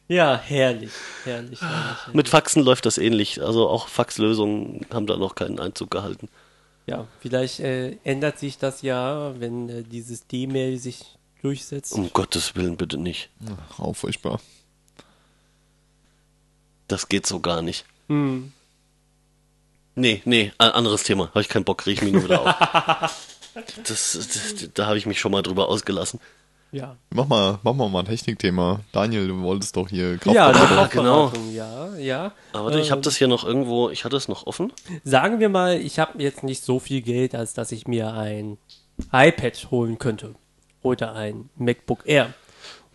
Ja, 0.08 0.38
herrlich, 0.38 0.92
herrlich, 1.26 1.62
herrlich. 1.62 1.62
herrlich. 1.62 2.14
Mit 2.14 2.30
Faxen 2.30 2.64
läuft 2.64 2.86
das 2.86 2.98
ähnlich. 2.98 3.42
Also 3.42 3.68
auch 3.68 3.88
Faxlösungen 3.90 4.86
haben 4.92 5.08
da 5.08 5.18
noch 5.18 5.36
keinen 5.36 5.60
Einzug 5.60 5.92
gehalten. 5.92 6.30
Ja, 6.86 7.06
vielleicht 7.20 7.60
äh, 7.60 7.98
ändert 8.06 8.40
sich 8.40 8.58
das 8.58 8.82
ja, 8.82 9.38
wenn 9.40 9.68
äh, 9.68 9.84
dieses 9.84 10.26
D-Mail 10.28 10.78
sich 10.78 11.18
durchsetzt. 11.42 11.94
Um 11.94 12.12
Gottes 12.14 12.56
Willen 12.56 12.78
bitte 12.78 12.98
nicht. 12.98 13.30
Auch 13.78 13.94
furchtbar. 13.94 14.40
Das 16.88 17.10
geht 17.10 17.28
so 17.28 17.42
gar 17.42 17.62
nicht. 17.62 17.86
Hm. 18.08 18.54
Nee, 19.96 20.22
nee, 20.24 20.54
ein 20.58 20.72
anderes 20.72 21.04
Thema. 21.04 21.28
Habe 21.30 21.42
ich 21.42 21.50
keinen 21.50 21.66
Bock, 21.66 21.86
riech 21.86 22.02
mich 22.02 22.14
nur 22.14 22.24
wieder 22.24 22.42
auf. 22.42 23.24
Das, 23.88 24.12
das, 24.12 24.70
da 24.76 24.86
habe 24.86 25.00
ich 25.00 25.08
mich 25.08 25.20
schon 25.20 25.32
mal 25.32 25.42
drüber 25.42 25.68
ausgelassen. 25.68 26.20
Ja. 26.72 26.98
Mach 27.12 27.28
mal, 27.28 27.60
mach 27.64 27.74
mal 27.74 27.90
mal 27.90 28.00
ein 28.00 28.06
Technikthema. 28.06 28.82
Daniel, 28.92 29.28
du 29.30 29.42
wolltest 29.42 29.76
doch 29.78 29.88
hier 29.90 30.12
Ja, 30.26 30.52
Kraftberatung. 30.52 31.06
Kaufberatung, 31.06 31.54
ja, 31.54 31.96
ja. 31.98 32.32
Aber 32.54 32.76
ich 32.76 32.92
habe 32.92 33.00
Ähm, 33.00 33.04
das 33.04 33.16
hier 33.18 33.28
noch 33.30 33.46
irgendwo, 33.46 33.90
ich 33.90 34.04
hatte 34.04 34.18
es 34.18 34.28
noch 34.28 34.46
offen. 34.48 34.74
Sagen 35.04 35.40
wir 35.40 35.50
mal, 35.50 35.80
ich 35.80 35.98
habe 36.00 36.22
jetzt 36.22 36.44
nicht 36.44 36.64
so 36.64 36.80
viel 36.80 37.02
Geld, 37.02 37.36
als 37.36 37.54
dass 37.54 37.72
ich 37.72 37.88
mir 37.88 38.14
ein 38.14 38.58
iPad 39.14 39.68
holen 39.72 39.98
könnte. 39.98 40.36
Oder 40.84 41.14
ein 41.16 41.50
MacBook 41.56 42.00
Air. 42.06 42.34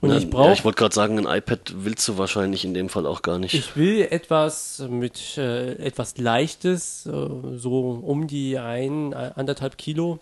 Und 0.00 0.08
Na, 0.10 0.16
ich 0.16 0.28
brauche, 0.28 0.48
Ja, 0.48 0.52
ich 0.52 0.64
wollte 0.64 0.78
gerade 0.78 0.94
sagen, 0.94 1.18
ein 1.24 1.36
iPad 1.38 1.74
willst 1.76 2.06
du 2.08 2.18
wahrscheinlich 2.18 2.64
in 2.64 2.74
dem 2.74 2.88
Fall 2.88 3.06
auch 3.06 3.22
gar 3.22 3.38
nicht. 3.38 3.54
ich 3.54 3.76
will 3.76 4.06
etwas 4.10 4.84
mit 4.88 5.38
äh, 5.38 5.74
etwas 5.74 6.18
Leichtes, 6.18 7.06
äh, 7.06 7.10
so 7.56 8.00
um 8.02 8.26
die 8.26 8.58
ein, 8.58 9.14
anderthalb 9.14 9.78
Kilo, 9.78 10.18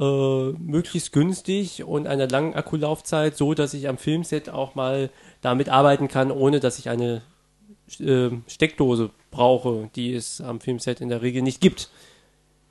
äh, 0.00 0.52
möglichst 0.58 1.12
günstig 1.12 1.84
und 1.84 2.06
einer 2.06 2.26
langen 2.28 2.54
Akkulaufzeit, 2.54 3.36
so 3.36 3.54
dass 3.54 3.74
ich 3.74 3.88
am 3.88 3.98
Filmset 3.98 4.48
auch 4.48 4.74
mal 4.74 5.10
damit 5.42 5.68
arbeiten 5.68 6.08
kann, 6.08 6.30
ohne 6.30 6.58
dass 6.58 6.78
ich 6.78 6.88
eine 6.88 7.22
äh, 7.98 8.30
Steckdose 8.46 9.10
brauche, 9.30 9.90
die 9.94 10.14
es 10.14 10.40
am 10.40 10.60
Filmset 10.60 11.00
in 11.00 11.08
der 11.10 11.22
Regel 11.22 11.42
nicht 11.42 11.60
gibt. 11.60 11.90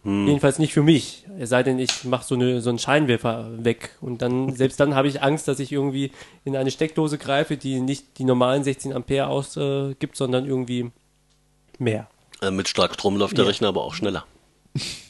Jedenfalls 0.06 0.60
nicht 0.60 0.72
für 0.74 0.82
mich. 0.82 1.26
Es 1.40 1.50
sei 1.50 1.62
denn, 1.62 1.78
ich 1.78 2.06
mache 2.06 2.24
so, 2.24 2.34
eine, 2.34 2.62
so 2.62 2.70
einen 2.70 2.80
Scheinwerfer 2.80 3.52
weg. 3.66 3.98
Und 4.00 4.22
dann, 4.22 4.56
selbst 4.56 4.80
dann 4.80 4.96
habe 4.96 5.10
ich 5.10 5.22
Angst, 5.22 5.50
dass 5.50 5.60
ich 5.60 5.74
irgendwie 5.74 6.12
in 6.46 6.56
eine 6.56 6.72
Steckdose 6.72 7.18
greife, 7.18 7.58
die 7.58 7.82
nicht 7.82 8.18
die 8.18 8.24
normalen 8.24 8.64
16 8.64 8.94
Ampere 8.94 9.28
ausgibt, 9.28 10.16
äh, 10.16 10.18
sondern 10.18 10.46
irgendwie 10.46 10.92
mehr. 11.78 12.08
Äh, 12.42 12.52
mit 12.52 12.70
Starkstrom 12.70 13.18
läuft 13.18 13.38
der 13.38 13.44
Ja. 13.44 13.50
Rechner 13.50 13.68
aber 13.68 13.84
auch 13.84 13.94
schneller. 13.94 14.26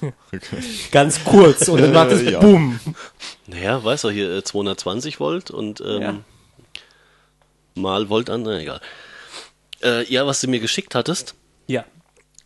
Okay. 0.00 0.40
Ganz 0.92 1.24
kurz 1.24 1.68
und 1.68 1.80
dann 1.80 1.92
macht 1.92 2.12
es 2.12 2.22
Ja. 2.22 2.38
Bumm. 2.40 2.78
Naja, 3.46 3.82
weißt 3.82 4.04
du, 4.04 4.10
hier 4.10 4.30
äh, 4.30 4.44
220 4.44 5.18
Volt 5.20 5.50
und 5.50 5.80
ähm, 5.80 6.02
Ja. 6.02 6.14
mal 7.74 8.08
Volt 8.08 8.30
an, 8.30 8.42
na 8.42 8.58
egal. 8.60 8.80
Äh, 9.82 10.04
ja, 10.12 10.26
was 10.26 10.40
du 10.40 10.48
mir 10.48 10.60
geschickt 10.60 10.94
hattest, 10.94 11.34
Ja. 11.66 11.84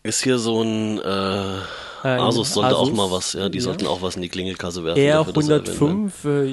ist 0.02 0.22
hier 0.22 0.38
so 0.38 0.62
ein, 0.62 0.98
äh, 0.98 1.58
Asus 2.04 2.52
sollte 2.54 2.76
auch 2.76 2.82
Asus, 2.86 2.96
mal 2.96 3.10
was, 3.10 3.32
ja, 3.34 3.48
die 3.48 3.58
ja. 3.58 3.64
sollten 3.64 3.86
auch 3.86 4.02
was 4.02 4.16
in 4.16 4.22
die 4.22 4.28
Klingelkasse 4.28 4.82
werfen. 4.84 5.06
dafür, 5.06 5.32
dass 5.32 5.46
sie 5.46 5.52
erwähnt 5.52 5.80
werden. 5.80 6.12
R105 6.12 6.28
äh, 6.28 6.44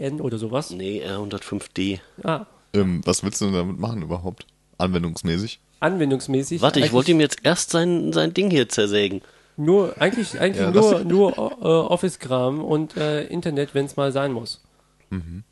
JPN 0.00 0.20
oder 0.20 0.38
sowas. 0.38 0.70
Nee, 0.70 1.02
R105D. 1.04 2.00
Ah, 2.22 2.46
Ähm, 2.72 3.00
was 3.04 3.22
willst 3.24 3.40
du 3.40 3.46
denn 3.46 3.54
damit 3.54 3.78
machen 3.78 4.02
überhaupt? 4.02 4.46
Anwendungsmäßig? 4.78 5.60
anwendungsmäßig. 5.80 6.62
Warte, 6.62 6.80
ich 6.80 6.92
wollte 6.92 7.10
ihm 7.10 7.20
jetzt 7.20 7.38
erst 7.42 7.70
sein, 7.70 8.12
sein 8.12 8.32
Ding 8.32 8.50
hier 8.50 8.68
zersägen. 8.68 9.20
Nur, 9.56 10.00
eigentlich, 10.00 10.38
eigentlich 10.38 10.62
Ja, 10.62 10.70
nur, 10.70 11.04
nur 11.04 11.32
äh, 11.36 11.64
Office-Kram 11.64 12.62
und 12.62 12.96
äh, 12.96 13.24
Internet, 13.24 13.74
wenn 13.74 13.86
es 13.86 13.96
mal 13.96 14.12
sein 14.12 14.32
muss. 14.32 14.62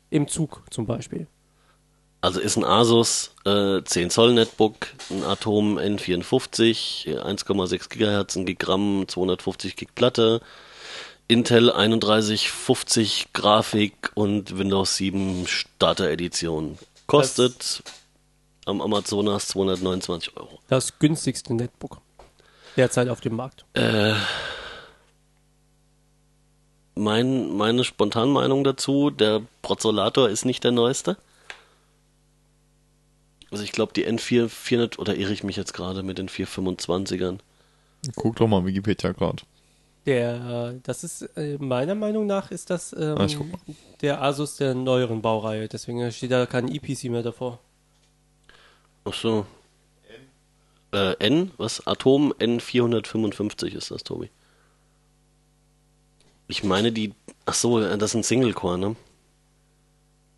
Im 0.09 0.27
Zug 0.27 0.61
zum 0.69 0.85
Beispiel. 0.85 1.27
Also 2.21 2.39
ist 2.39 2.57
ein 2.57 2.63
Asus 2.63 3.35
äh, 3.45 3.83
10 3.83 4.09
Zoll 4.09 4.33
Netbook, 4.33 4.87
ein 5.09 5.23
Atom 5.23 5.77
N54, 5.77 7.07
äh, 7.07 7.19
1,6 7.19 7.89
Gigahertz, 7.89 8.35
ein 8.35 8.45
Gigramm, 8.45 9.05
250 9.07 9.75
Gig 9.75 9.89
Platte, 9.95 10.41
Intel 11.27 11.67
3150 11.67 13.27
Grafik 13.33 14.11
und 14.15 14.57
Windows 14.57 14.97
7 14.97 15.45
Starter 15.47 16.09
Edition. 16.09 16.77
Kostet 17.07 17.83
am 18.65 18.81
Amazonas 18.81 19.47
229 19.49 20.35
Euro. 20.37 20.59
Das 20.67 20.97
günstigste 20.99 21.53
Netbook 21.53 22.01
derzeit 22.75 23.09
auf 23.09 23.21
dem 23.21 23.35
Markt. 23.35 23.65
Mein, 26.95 27.55
meine 27.55 27.83
Spontanmeinung 27.83 28.63
dazu, 28.63 29.09
der 29.09 29.41
Prozolator 29.61 30.29
ist 30.29 30.45
nicht 30.45 30.63
der 30.63 30.71
neueste. 30.71 31.17
Also 33.51 33.63
ich 33.63 33.73
glaube 33.73 33.93
die 33.93 34.07
N4 34.07 34.47
400, 34.47 34.99
oder 34.99 35.15
irre 35.15 35.33
ich 35.33 35.43
mich 35.43 35.55
jetzt 35.55 35.73
gerade 35.73 36.03
mit 36.03 36.17
den 36.17 36.29
425ern? 36.29 37.39
Guck 38.15 38.37
doch 38.37 38.47
mal 38.47 38.65
Wikipedia 38.65 39.11
gerade. 39.11 39.43
Der, 40.05 40.73
äh, 40.75 40.79
das 40.83 41.03
ist 41.03 41.23
äh, 41.35 41.57
meiner 41.57 41.95
Meinung 41.95 42.27
nach 42.27 42.51
ist 42.51 42.69
das 42.69 42.93
ähm, 42.93 43.17
Ah, 43.17 43.27
der 44.01 44.21
Asus 44.21 44.57
der 44.57 44.75
neueren 44.75 45.21
Baureihe. 45.21 45.67
Deswegen 45.67 46.11
steht 46.11 46.31
da 46.31 46.45
kein 46.45 46.67
EPC 46.67 47.05
mehr 47.05 47.23
davor. 47.23 47.59
Ach 49.03 49.13
so. 49.13 49.45
Äh, 50.95 51.15
N, 51.19 51.51
was? 51.57 51.85
Atom 51.85 52.33
N455 52.39 53.75
ist 53.75 53.91
das, 53.91 54.05
Tobi. 54.05 54.29
Ich 56.47 56.63
meine 56.63 56.93
die, 56.93 57.13
ach 57.45 57.53
so, 57.53 57.81
äh, 57.81 57.97
das 57.97 58.15
ein 58.15 58.23
Single-Core, 58.23 58.77
ne? 58.77 58.95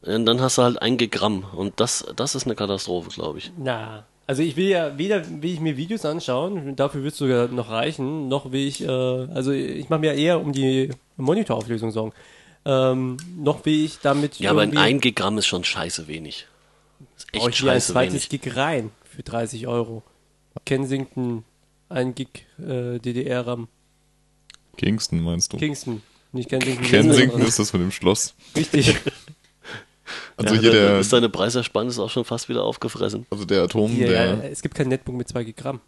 Und 0.00 0.24
dann 0.24 0.40
hast 0.40 0.56
du 0.56 0.62
halt 0.62 0.80
ein 0.80 0.96
Gramm 0.96 1.44
und 1.54 1.78
das, 1.78 2.06
das 2.16 2.34
ist 2.34 2.46
eine 2.46 2.54
Katastrophe, 2.54 3.10
glaube 3.10 3.36
ich. 3.38 3.52
Na, 3.58 4.06
also 4.26 4.42
ich 4.42 4.56
will 4.56 4.68
ja 4.68 4.98
weder 4.98 5.22
will 5.42 5.52
ich 5.52 5.60
mir 5.60 5.76
Videos 5.76 6.04
anschauen, 6.04 6.76
dafür 6.76 7.02
wird 7.02 7.12
es 7.12 7.18
sogar 7.18 7.48
noch 7.48 7.70
reichen, 7.70 8.28
noch 8.28 8.52
will 8.52 8.66
ich, 8.66 8.82
äh, 8.82 8.88
also 8.88 9.52
ich 9.52 9.88
mache 9.88 10.00
mir 10.00 10.14
eher 10.14 10.40
um 10.40 10.52
die 10.52 10.90
Monitorauflösung 11.16 11.90
Sorgen. 11.90 12.12
Ähm, 12.64 13.16
noch 13.36 13.64
will 13.64 13.84
ich 13.84 13.98
damit 14.00 14.38
Ja, 14.38 14.50
aber 14.50 14.62
ein 14.62 14.72
irgendwie 14.72 15.08
1 15.08 15.14
Gramm 15.16 15.38
ist 15.38 15.46
schon 15.46 15.64
scheiße 15.64 16.06
wenig. 16.06 16.46
Ist 17.16 17.26
echt 17.32 17.34
ich 17.34 17.40
mir 17.42 17.46
ein 17.46 17.52
scheiße 17.52 17.92
zweites 17.92 18.30
wenig. 18.30 18.42
Gig 18.42 18.56
rein 18.56 18.90
für 19.04 19.22
30 19.22 19.66
Euro. 19.66 20.02
Kensington, 20.64 21.44
ein 21.88 22.14
Gig 22.14 22.46
äh, 22.58 22.98
DDR-RAM. 22.98 23.68
Kingston 24.76 25.22
meinst 25.22 25.52
du? 25.52 25.56
Kingston, 25.56 26.02
nicht 26.32 26.48
Kensington. 26.48 26.84
Kensington 26.84 27.42
ist 27.42 27.58
das 27.58 27.72
mit 27.72 27.82
dem 27.82 27.90
Schloss. 27.90 28.34
Richtig. 28.56 28.96
Also 30.42 30.54
ja, 30.54 30.60
hier 30.60 30.70
der, 30.72 30.98
ist 30.98 31.12
deine 31.12 31.28
Preisersparnis 31.28 31.98
auch 31.98 32.10
schon 32.10 32.24
fast 32.24 32.48
wieder 32.48 32.64
aufgefressen. 32.64 33.26
also 33.30 33.44
der 33.44 33.62
Atom, 33.62 33.96
Ja, 33.96 34.06
ja, 34.06 34.36
der, 34.36 34.50
es 34.50 34.62
gibt 34.62 34.74
kein 34.74 34.88
Netbook 34.88 35.14
mit 35.14 35.28
2 35.28 35.44
Gig 35.44 35.64
RAM. 35.64 35.80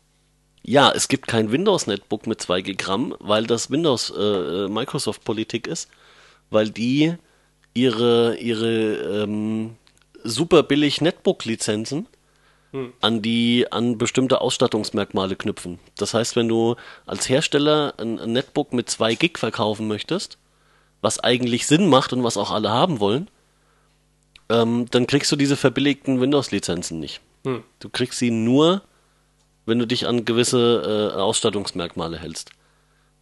Ja, 0.62 0.90
es 0.92 1.08
gibt 1.08 1.28
kein 1.28 1.52
Windows-Netbook 1.52 2.26
mit 2.26 2.40
2 2.40 2.62
Gramm, 2.62 3.14
weil 3.20 3.46
das 3.46 3.70
Windows 3.70 4.10
äh, 4.10 4.66
Microsoft-Politik 4.68 5.66
ist, 5.66 5.90
weil 6.48 6.70
die 6.70 7.14
ihre, 7.74 8.36
ihre 8.38 9.24
ähm, 9.24 9.76
super 10.22 10.62
billig 10.62 11.02
Netbook-Lizenzen 11.02 12.06
an 13.00 13.22
die 13.22 13.66
an 13.70 13.98
bestimmte 13.98 14.40
Ausstattungsmerkmale 14.40 15.36
knüpfen. 15.36 15.78
Das 15.96 16.12
heißt, 16.12 16.34
wenn 16.34 16.48
du 16.48 16.74
als 17.06 17.28
Hersteller 17.28 17.94
ein, 17.98 18.18
ein 18.18 18.32
Netbook 18.32 18.72
mit 18.72 18.90
2 18.90 19.14
Gig 19.14 19.38
verkaufen 19.38 19.86
möchtest, 19.86 20.38
was 21.00 21.20
eigentlich 21.20 21.66
Sinn 21.66 21.88
macht 21.88 22.12
und 22.12 22.24
was 22.24 22.36
auch 22.36 22.50
alle 22.50 22.70
haben 22.70 22.98
wollen, 22.98 23.30
ähm, 24.48 24.86
dann 24.90 25.06
kriegst 25.06 25.30
du 25.32 25.36
diese 25.36 25.56
verbilligten 25.56 26.20
Windows-Lizenzen 26.20 27.00
nicht. 27.00 27.20
Du 27.78 27.88
kriegst 27.90 28.18
sie 28.18 28.30
nur, 28.30 28.82
wenn 29.66 29.78
du 29.78 29.86
dich 29.86 30.06
an 30.06 30.24
gewisse 30.24 31.12
äh, 31.14 31.18
Ausstattungsmerkmale 31.18 32.18
hältst. 32.18 32.50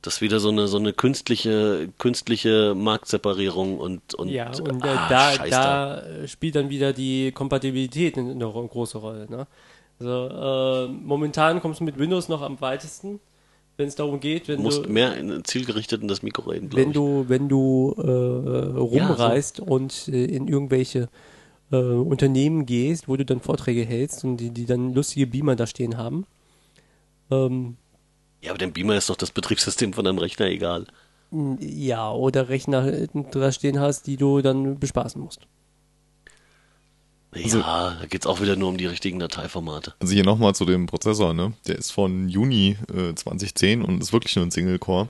Das 0.01 0.15
ist 0.15 0.21
wieder 0.21 0.41
so 0.41 0.49
eine 0.49 0.67
so 0.69 0.79
eine 0.79 0.93
künstliche 0.93 1.89
künstliche 1.99 2.75
Marktseparierung 2.77 3.79
und 3.79 4.15
und 4.15 4.29
Ja, 4.29 4.51
und 4.51 4.85
äh, 4.85 4.89
ah, 4.89 5.09
da, 5.09 5.37
da 5.49 5.99
äh, 6.01 6.29
spielt 6.29 6.57
dann 6.57 6.71
wieder 6.71 6.93
die 6.93 7.31
Kompatibilität 7.33 8.19
eine, 8.19 8.33
eine 8.33 8.45
ro- 8.45 8.67
große 8.67 8.99
Rolle. 8.99 9.27
Ne? 9.31 9.47
Also, 10.01 10.29
äh, 10.29 10.89
momentan 10.89 11.61
kommst 11.61 11.81
du 11.81 11.85
mit 11.85 11.99
Windows 11.99 12.29
noch 12.29 12.43
am 12.43 12.61
weitesten, 12.61 13.21
wenn 13.77 13.89
es 13.89 13.95
darum 13.95 14.21
geht, 14.21 14.49
wenn 14.49 14.59
Du 14.59 14.63
musst 14.63 14.85
du, 14.85 14.91
mehr 14.91 15.17
in, 15.17 15.45
zielgerichtet 15.45 16.03
in 16.03 16.09
das 16.09 16.23
Mikro 16.23 16.51
reden, 16.51 16.71
wenn 16.73 16.89
ich. 16.89 16.95
du, 16.95 17.25
wenn 17.29 17.49
du 17.49 17.95
äh, 17.97 18.79
rumreist 18.79 19.61
und 19.61 20.09
äh, 20.09 20.25
in 20.25 20.49
irgendwelche 20.49 21.09
äh, 21.71 21.77
Unternehmen 21.77 22.67
gehst, 22.67 23.09
wo 23.09 23.17
du 23.17 23.25
dann 23.25 23.41
Vorträge 23.41 23.85
hältst 23.85 24.25
und 24.25 24.37
die, 24.37 24.51
die 24.51 24.67
dann 24.67 24.95
lustige 24.95 25.27
Beamer 25.27 25.57
da 25.57 25.67
stehen 25.67 25.97
haben. 25.97 26.27
Ähm, 27.31 27.77
Ja, 28.43 28.51
aber 28.51 28.59
dem 28.59 28.73
Beamer 28.73 28.97
ist 28.97 29.09
doch 29.09 29.17
das 29.17 29.31
Betriebssystem 29.31 29.93
von 29.93 30.05
deinem 30.05 30.19
Rechner 30.19 30.47
egal. 30.47 30.87
ja, 31.61 32.13
oder 32.13 32.49
Rechner 32.51 33.09
da 33.31 33.53
stehen 33.53 33.81
hast, 33.81 34.07
die 34.07 34.17
du 34.17 34.43
dann 34.43 34.79
bespaßen 34.79 35.21
musst. 35.21 35.47
Also 37.35 37.61
ja, 37.61 37.97
da 37.99 38.07
geht's 38.07 38.27
auch 38.27 38.41
wieder 38.43 38.57
nur 38.57 38.69
um 38.69 38.77
die 38.77 38.87
richtigen 38.87 39.19
Dateiformate. 39.19 39.95
also 40.01 40.13
hier 40.13 40.25
nochmal 40.25 40.55
zu 40.55 40.67
dem 40.67 40.87
Prozessor, 40.87 41.33
ne? 41.33 41.55
Der 41.67 41.77
ist 41.77 41.91
von 41.91 42.29
Juni 42.29 42.77
äh, 42.95 43.15
2010 43.15 43.83
und 43.83 44.03
ist 44.03 44.13
wirklich 44.13 44.37
nur 44.37 44.45
ein 44.45 44.51
Single-Core. 44.51 45.09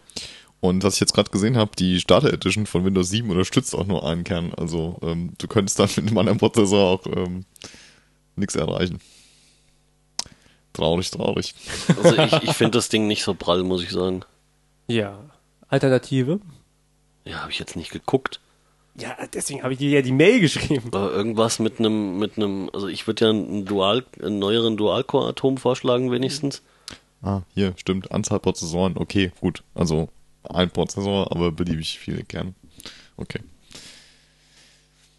Und 0.60 0.84
was 0.84 0.94
ich 0.94 1.00
jetzt 1.00 1.14
gerade 1.14 1.32
gesehen 1.32 1.56
habe, 1.56 1.72
die 1.76 1.98
Starter 1.98 2.32
Edition 2.32 2.66
von 2.66 2.84
Windows 2.84 3.08
7 3.10 3.28
unterstützt 3.28 3.74
auch 3.74 3.86
nur 3.86 4.06
einen 4.06 4.22
Kern. 4.22 4.54
Also 4.54 4.98
ähm, 5.02 5.32
du 5.38 5.48
könntest 5.48 5.80
dann 5.80 5.88
mit 5.96 6.06
einem 6.06 6.18
anderen 6.18 6.38
Prozessor 6.38 6.88
auch 6.88 7.06
ähm, 7.06 7.44
nichts 8.36 8.54
erreichen. 8.54 9.00
Traurig, 10.72 11.10
traurig. 11.10 11.54
Also 12.00 12.16
ich, 12.16 12.32
ich 12.44 12.52
finde 12.52 12.78
das 12.78 12.88
Ding 12.88 13.08
nicht 13.08 13.24
so 13.24 13.34
prall, 13.34 13.64
muss 13.64 13.82
ich 13.82 13.90
sagen. 13.90 14.24
Ja. 14.86 15.18
Alternative? 15.68 16.40
Ja, 17.24 17.40
habe 17.40 17.50
ich 17.50 17.58
jetzt 17.58 17.74
nicht 17.74 17.90
geguckt. 17.90 18.38
Ja, 18.94 19.16
deswegen 19.32 19.62
habe 19.62 19.72
ich 19.72 19.78
dir 19.78 19.90
ja 19.90 20.02
die 20.02 20.12
Mail 20.12 20.40
geschrieben. 20.40 20.88
Aber 20.92 21.12
irgendwas 21.12 21.58
mit 21.58 21.78
einem, 21.78 22.18
mit 22.18 22.36
einem, 22.36 22.70
also 22.72 22.88
ich 22.88 23.06
würde 23.06 23.24
ja 23.24 23.30
einen 23.30 23.64
Dual, 23.64 24.04
einen 24.22 24.38
neueren 24.38 24.76
Dual-Core-Atom 24.76 25.56
vorschlagen 25.56 26.10
wenigstens. 26.10 26.62
Ah, 27.22 27.42
hier, 27.54 27.72
stimmt. 27.76 28.12
Anzahl 28.12 28.40
Prozessoren. 28.40 28.96
Okay, 28.96 29.32
gut. 29.40 29.62
Also 29.74 30.08
ein 30.42 30.70
Prozessor, 30.70 31.30
aber 31.30 31.52
beliebig 31.52 31.98
viele 31.98 32.24
Kerne. 32.24 32.54
Okay. 33.16 33.40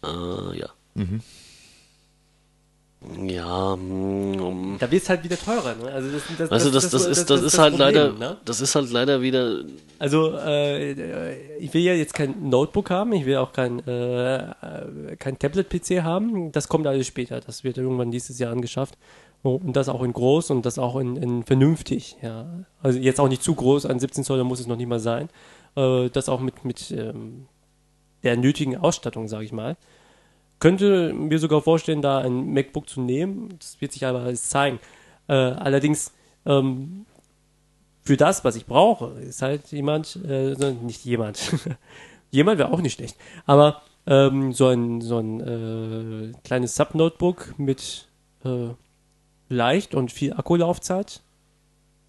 Äh, 0.04 0.58
ja. 0.58 0.68
Ja, 3.26 3.76
mm, 3.76 4.76
Da 4.78 4.90
wird 4.90 5.02
es 5.02 5.08
halt 5.08 5.24
wieder 5.24 5.36
teurer, 5.36 5.74
ne? 5.74 5.90
Also 5.92 6.10
das, 6.10 6.22
das, 6.38 6.50
also 6.50 6.70
das, 6.70 6.90
das, 6.90 7.06
ist, 7.06 7.30
das, 7.30 7.42
ist 7.42 7.58
halt 7.58 7.76
Problem, 7.76 7.94
leider, 7.94 8.12
Ne? 8.12 8.36
das 8.44 8.60
ist 8.60 8.74
halt 8.74 8.90
leider 8.90 9.20
wieder, 9.20 9.64
Also 9.98 10.36
äh, 10.36 11.56
ich 11.58 11.72
will 11.74 11.82
ja 11.82 11.94
jetzt 11.94 12.14
kein 12.14 12.48
Notebook 12.48 12.90
haben, 12.90 13.12
ich 13.12 13.26
will 13.26 13.36
auch 13.36 13.52
kein, 13.52 13.86
äh, 13.86 14.36
äh, 14.36 15.16
kein 15.18 15.38
Tablet-PC 15.38 16.02
haben. 16.02 16.52
Das 16.52 16.68
kommt 16.68 16.86
alles 16.86 17.06
später. 17.06 17.40
Das 17.40 17.64
wird 17.64 17.78
irgendwann 17.78 18.10
dieses 18.10 18.38
Jahr 18.38 18.52
angeschafft. 18.52 18.96
Und 19.42 19.76
das 19.76 19.90
auch 19.90 20.02
in 20.02 20.14
groß 20.14 20.50
und 20.50 20.64
das 20.64 20.78
auch 20.78 20.96
in, 20.96 21.16
in 21.16 21.42
vernünftig, 21.44 22.16
ja. 22.22 22.46
Also 22.82 22.98
jetzt 22.98 23.20
auch 23.20 23.28
nicht 23.28 23.42
zu 23.42 23.54
groß, 23.54 23.84
ein 23.84 24.00
17 24.00 24.24
Zoll 24.24 24.42
muss 24.42 24.60
es 24.60 24.66
noch 24.66 24.76
nicht 24.76 24.88
mal 24.88 25.00
sein. 25.00 25.28
Äh, 25.76 26.08
das 26.08 26.30
auch 26.30 26.40
mit, 26.40 26.64
mit 26.64 26.90
ähm, 26.90 27.46
der 28.22 28.38
nötigen 28.38 28.76
Ausstattung, 28.78 29.28
sage 29.28 29.44
ich 29.44 29.52
mal. 29.52 29.76
Könnte 30.64 31.12
mir 31.12 31.38
sogar 31.38 31.60
vorstellen, 31.60 32.00
da 32.00 32.20
ein 32.20 32.54
MacBook 32.54 32.88
zu 32.88 33.02
nehmen. 33.02 33.50
Das 33.58 33.82
wird 33.82 33.92
sich 33.92 34.06
aber 34.06 34.20
alles 34.20 34.48
zeigen. 34.48 34.80
Äh, 35.28 35.34
allerdings, 35.34 36.10
ähm, 36.46 37.04
für 38.00 38.16
das, 38.16 38.46
was 38.46 38.56
ich 38.56 38.64
brauche, 38.64 39.20
ist 39.20 39.42
halt 39.42 39.70
jemand, 39.72 40.18
äh, 40.26 40.54
nicht 40.82 41.04
jemand. 41.04 41.52
jemand 42.30 42.56
wäre 42.58 42.72
auch 42.72 42.80
nicht 42.80 42.94
schlecht. 42.94 43.18
Aber 43.44 43.82
ähm, 44.06 44.54
so 44.54 44.68
ein, 44.68 45.02
so 45.02 45.18
ein 45.18 45.40
äh, 45.40 46.32
kleines 46.44 46.76
Sub-Notebook 46.76 47.58
mit 47.58 48.08
äh, 48.46 48.68
leicht 49.50 49.94
und 49.94 50.12
viel 50.12 50.32
Akkulaufzeit 50.32 51.20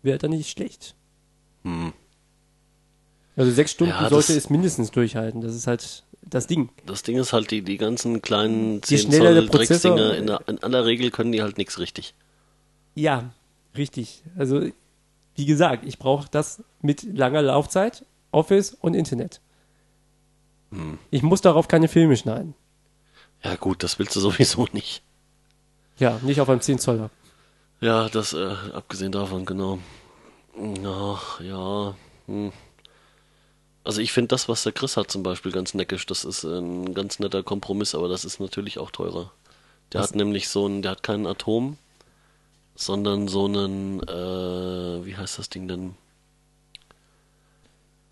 wäre 0.01 0.17
dann 0.17 0.31
nicht 0.31 0.49
schlecht. 0.49 0.95
hm, 1.63 1.91
Also 3.35 3.51
sechs 3.51 3.71
Stunden 3.71 3.91
Ja, 3.91 4.07
sollte 4.07 4.31
es 4.31 4.49
mindestens 4.49 4.91
durchhalten. 4.91 5.41
Das 5.41 5.55
ist 5.55 5.67
halt 5.67 6.04
das 6.29 6.47
Ding. 6.47 6.69
das 6.85 7.03
Ding 7.03 7.17
ist 7.17 7.33
halt, 7.33 7.51
die, 7.51 7.61
die 7.61 7.77
ganzen 7.77 8.21
kleinen 8.21 8.75
Je 8.85 8.97
10 8.97 8.99
schneller 9.11 9.33
der 9.33 9.49
Zoll 9.49 9.65
Drecksdinger, 9.65 10.15
in, 10.15 10.27
in 10.47 10.63
aller 10.63 10.85
Regel 10.85 11.11
können 11.11 11.31
die 11.31 11.41
halt 11.41 11.57
nichts 11.57 11.79
richtig. 11.79 12.13
Ja, 12.95 13.31
Richtig. 13.77 14.23
Also, 14.37 14.61
wie 15.35 15.45
gesagt, 15.45 15.85
ich 15.85 15.99
brauche 15.99 16.29
das 16.29 16.63
mit 16.81 17.03
langer 17.03 17.41
Laufzeit, 17.41 18.05
Office 18.31 18.75
und 18.79 18.93
Internet. 18.93 19.41
Ich 21.11 21.23
muss 21.23 21.41
darauf 21.41 21.67
keine 21.67 21.87
Filme 21.87 22.17
schneiden. 22.17 22.53
Ja 23.43 23.55
gut, 23.55 23.83
das 23.83 23.99
willst 23.99 24.15
du 24.15 24.19
sowieso 24.21 24.67
nicht. 24.71 25.03
Ja, 25.97 26.19
nicht 26.23 26.41
auf 26.41 26.49
einem 26.49 26.61
10 26.61 26.79
Zoller. 26.79 27.09
Ja, 27.81 28.09
das, 28.09 28.33
äh, 28.33 28.55
abgesehen 28.73 29.11
davon, 29.11 29.45
genau. 29.45 29.79
Ach, 30.85 31.39
ja. 31.41 31.95
Hm. 32.27 32.51
Also 33.85 34.01
ich 34.01 34.11
finde 34.11 34.29
das, 34.29 34.49
was 34.49 34.63
der 34.63 34.71
Chris 34.71 34.97
hat 34.97 35.11
zum 35.11 35.21
Beispiel, 35.23 35.51
ganz 35.51 35.75
neckisch. 35.75 36.05
Das 36.07 36.25
ist 36.25 36.43
ein 36.43 36.93
ganz 36.95 37.19
netter 37.19 37.43
Kompromiss, 37.43 37.93
aber 37.93 38.09
das 38.09 38.25
ist 38.25 38.39
natürlich 38.39 38.79
auch 38.79 38.91
teurer. 38.91 39.31
Der 39.93 40.01
hat 40.01 40.15
nämlich 40.15 40.49
so 40.49 40.65
einen, 40.65 40.81
der 40.81 40.91
hat 40.91 41.03
keinen 41.03 41.27
Atom, 41.27 41.77
sondern 42.75 43.27
so 43.27 43.45
einen, 43.45 44.01
äh, 44.01 45.05
wie 45.05 45.15
heißt 45.15 45.37
das 45.37 45.49
Ding 45.49 45.67
denn? 45.67 45.93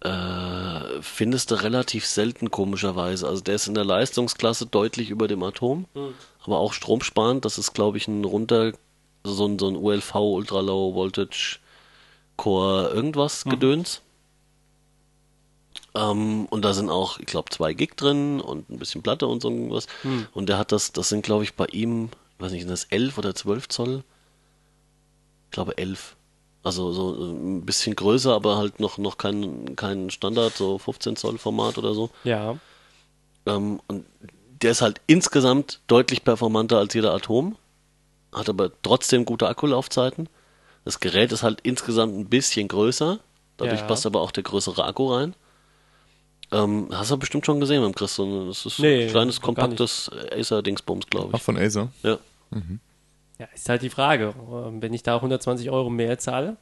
Äh, 0.01 1.01
findest 1.01 1.49
du 1.49 1.55
relativ 1.55 2.05
selten 2.05 2.51
komischerweise. 2.51 3.27
Also 3.27 3.41
der 3.41 3.55
ist 3.55 3.67
in 3.67 3.73
der 3.73 3.85
Leistungsklasse 3.85 4.67
deutlich 4.67 5.09
über 5.09 5.27
dem 5.27 5.41
Atom, 5.41 5.85
aber 6.43 6.59
auch 6.59 6.73
stromsparend. 6.73 7.45
Das 7.45 7.57
ist, 7.57 7.73
glaube 7.73 7.97
ich, 7.97 8.07
ein 8.07 8.25
runter, 8.25 8.73
so 9.23 9.47
ein, 9.47 9.57
so 9.57 9.69
ein 9.69 9.75
ULV, 9.75 10.13
Ultra 10.15 10.59
Low 10.59 10.93
Voltage 10.93 11.57
Core 12.37 12.89
irgendwas 12.89 13.43
Gedöns. 13.45 14.01
Ähm, 15.95 16.45
und 16.47 16.63
da 16.63 16.73
sind 16.73 16.89
auch, 16.89 17.19
ich 17.19 17.25
glaube, 17.25 17.49
zwei 17.51 17.73
Gig 17.73 17.95
drin 17.95 18.41
und 18.41 18.69
ein 18.69 18.79
bisschen 18.79 19.01
Platte 19.03 19.27
und 19.27 19.41
so 19.41 19.49
irgendwas. 19.49 19.87
Und 20.33 20.49
der 20.49 20.57
hat 20.57 20.71
das, 20.71 20.91
das 20.91 21.09
sind, 21.09 21.23
glaube 21.23 21.43
ich, 21.43 21.53
bei 21.55 21.65
ihm, 21.67 22.09
ich 22.37 22.43
weiß 22.43 22.51
nicht, 22.51 22.61
sind 22.61 22.71
das 22.71 22.85
11 22.85 23.17
oder 23.17 23.35
12 23.35 23.69
Zoll? 23.69 24.03
Ich 25.45 25.51
glaube 25.51 25.77
11. 25.77 26.15
Also 26.63 26.93
so 26.93 27.13
ein 27.25 27.65
bisschen 27.65 27.95
größer, 27.95 28.33
aber 28.33 28.57
halt 28.57 28.79
noch, 28.79 28.97
noch 28.97 29.17
kein, 29.17 29.75
kein 29.75 30.09
Standard, 30.09 30.55
so 30.55 30.77
15 30.77 31.15
Zoll 31.15 31.37
Format 31.37 31.77
oder 31.77 31.93
so. 31.93 32.09
Ja. 32.23 32.57
Ähm, 33.45 33.81
und 33.87 34.05
der 34.61 34.71
ist 34.71 34.81
halt 34.81 35.01
insgesamt 35.07 35.81
deutlich 35.87 36.23
performanter 36.23 36.77
als 36.77 36.93
jeder 36.93 37.13
Atom, 37.13 37.57
hat 38.31 38.47
aber 38.47 38.71
trotzdem 38.81 39.25
gute 39.25 39.47
Akkulaufzeiten. 39.47 40.29
Das 40.85 40.99
Gerät 41.01 41.31
ist 41.33 41.43
halt 41.43 41.59
insgesamt 41.63 42.17
ein 42.17 42.25
bisschen 42.29 42.69
größer, 42.69 43.19
dadurch 43.57 43.81
Ja. 43.81 43.85
passt 43.87 44.05
aber 44.05 44.21
auch 44.21 44.31
der 44.31 44.43
größere 44.43 44.83
Akku 44.85 45.13
rein. 45.13 45.35
Ähm, 46.53 46.87
hast 46.91 47.11
du 47.11 47.17
bestimmt 47.17 47.45
schon 47.45 47.59
gesehen 47.59 47.81
beim 47.81 47.95
Chris, 47.95 48.15
so 48.15 48.23
ein- 48.25 48.47
das 48.47 48.65
ist 48.65 48.79
Nee, 48.79 49.03
ein 49.05 49.09
kleines, 49.09 49.41
kompaktes 49.41 50.09
Acer-Dingsbums, 50.31 51.07
glaube 51.07 51.29
Ach, 51.33 51.37
ich. 51.37 51.43
von 51.43 51.57
Acer. 51.57 51.89
Ja. 52.03 52.17
Ja, 53.39 53.47
ist 53.55 53.67
halt 53.67 53.81
die 53.81 53.89
Frage. 53.89 54.33
Ähm, 54.51 54.81
Wenn 54.81 54.93
ich 54.93 55.01
da 55.03 55.19
120 55.19 55.69
Euro 55.71 55.89
mehr 55.89 56.19
zahle, 56.19 56.57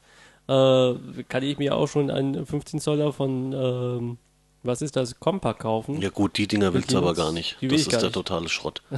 äh, 0.48 0.94
kann 1.28 1.42
ich 1.42 1.58
mir 1.58 1.76
auch 1.76 1.86
schon 1.86 2.10
einen 2.10 2.46
15 2.46 2.80
Zoller 2.80 3.12
von, 3.12 3.52
ähm, 3.52 4.18
was 4.62 4.80
ist 4.80 4.96
das, 4.96 5.20
Compact 5.20 5.60
kaufen. 5.60 6.00
ja 6.00 6.08
gut, 6.08 6.38
die 6.38 6.46
Dinger 6.48 6.72
willst 6.72 6.92
du 6.92 6.98
aber 6.98 7.14
gar 7.14 7.30
nicht. 7.32 7.56
die 7.60 7.70
will 7.70 7.76
Das 7.76 7.80
ich 7.82 7.86
ist 7.88 7.90
gar 7.92 8.00
der 8.00 8.08
nicht. 8.08 8.14
totale 8.14 8.48
Schrott. 8.48 8.82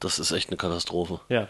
Das 0.00 0.20
ist 0.20 0.30
echt 0.30 0.48
eine 0.48 0.56
Katastrophe. 0.56 1.18
Ja. 1.28 1.48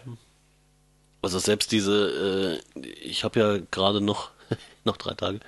Also 1.21 1.37
selbst 1.37 1.71
diese, 1.71 2.59
äh, 2.75 2.87
ich 3.03 3.23
habe 3.23 3.39
ja 3.39 3.57
gerade 3.69 4.01
noch, 4.01 4.31
noch 4.85 4.97
drei 4.97 5.13
Tage, 5.13 5.39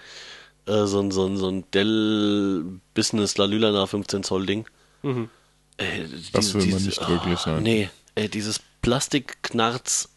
äh, 0.66 0.86
so 0.86 1.00
ein, 1.00 1.12
so 1.12 1.26
ein, 1.26 1.38
so 1.38 1.48
ein 1.50 1.64
Dell 1.74 2.80
Business 2.94 3.38
Lalülana 3.38 3.88
15 3.88 4.24
Zoll 4.24 4.46
Ding. 4.46 4.66
Mhm. 5.04 5.30
Äh, 5.78 6.06
Das 6.34 6.54
will 6.54 6.66
man 6.68 6.84
nicht 6.84 7.08
wirklich, 7.10 7.46
nein. 7.46 7.64
Nee, 7.64 7.90
äh, 8.16 8.30
dieses 8.30 8.60
Plastikknarz, 8.82 10.10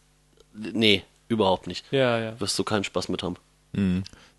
nee, 0.55 1.03
überhaupt 1.29 1.67
nicht. 1.67 1.85
Ja, 1.91 2.19
ja. 2.19 2.41
Wirst 2.41 2.59
du 2.59 2.65
keinen 2.65 2.85
Spaß 2.85 3.09
mit 3.09 3.23
haben. 3.23 3.37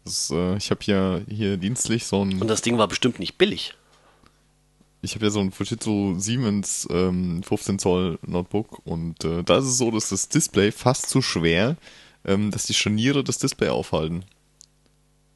Das, 0.03 0.29
äh, 0.31 0.55
ich 0.57 0.71
habe 0.71 0.81
ja 0.85 1.19
hier 1.27 1.57
dienstlich 1.57 2.05
so 2.05 2.23
ein 2.23 2.39
Und 2.41 2.47
das 2.47 2.61
Ding 2.61 2.77
war 2.77 2.87
bestimmt 2.87 3.19
nicht 3.19 3.37
billig. 3.37 3.73
Ich 5.01 5.13
habe 5.13 5.25
ja 5.25 5.31
so 5.31 5.39
ein 5.39 5.51
Fujitsu 5.51 6.15
Siemens 6.19 6.87
ähm, 6.89 7.43
15 7.43 7.77
Zoll 7.79 8.17
Notebook 8.25 8.79
und 8.85 9.23
äh, 9.23 9.43
da 9.43 9.57
ist 9.57 9.65
es 9.65 9.77
so, 9.77 9.91
dass 9.91 10.09
das 10.09 10.29
Display 10.29 10.71
fast 10.71 11.09
zu 11.09 11.21
schwer, 11.21 11.75
ähm, 12.25 12.49
dass 12.49 12.65
die 12.65 12.73
Scharniere 12.73 13.23
das 13.23 13.37
Display 13.37 13.69
aufhalten. 13.69 14.25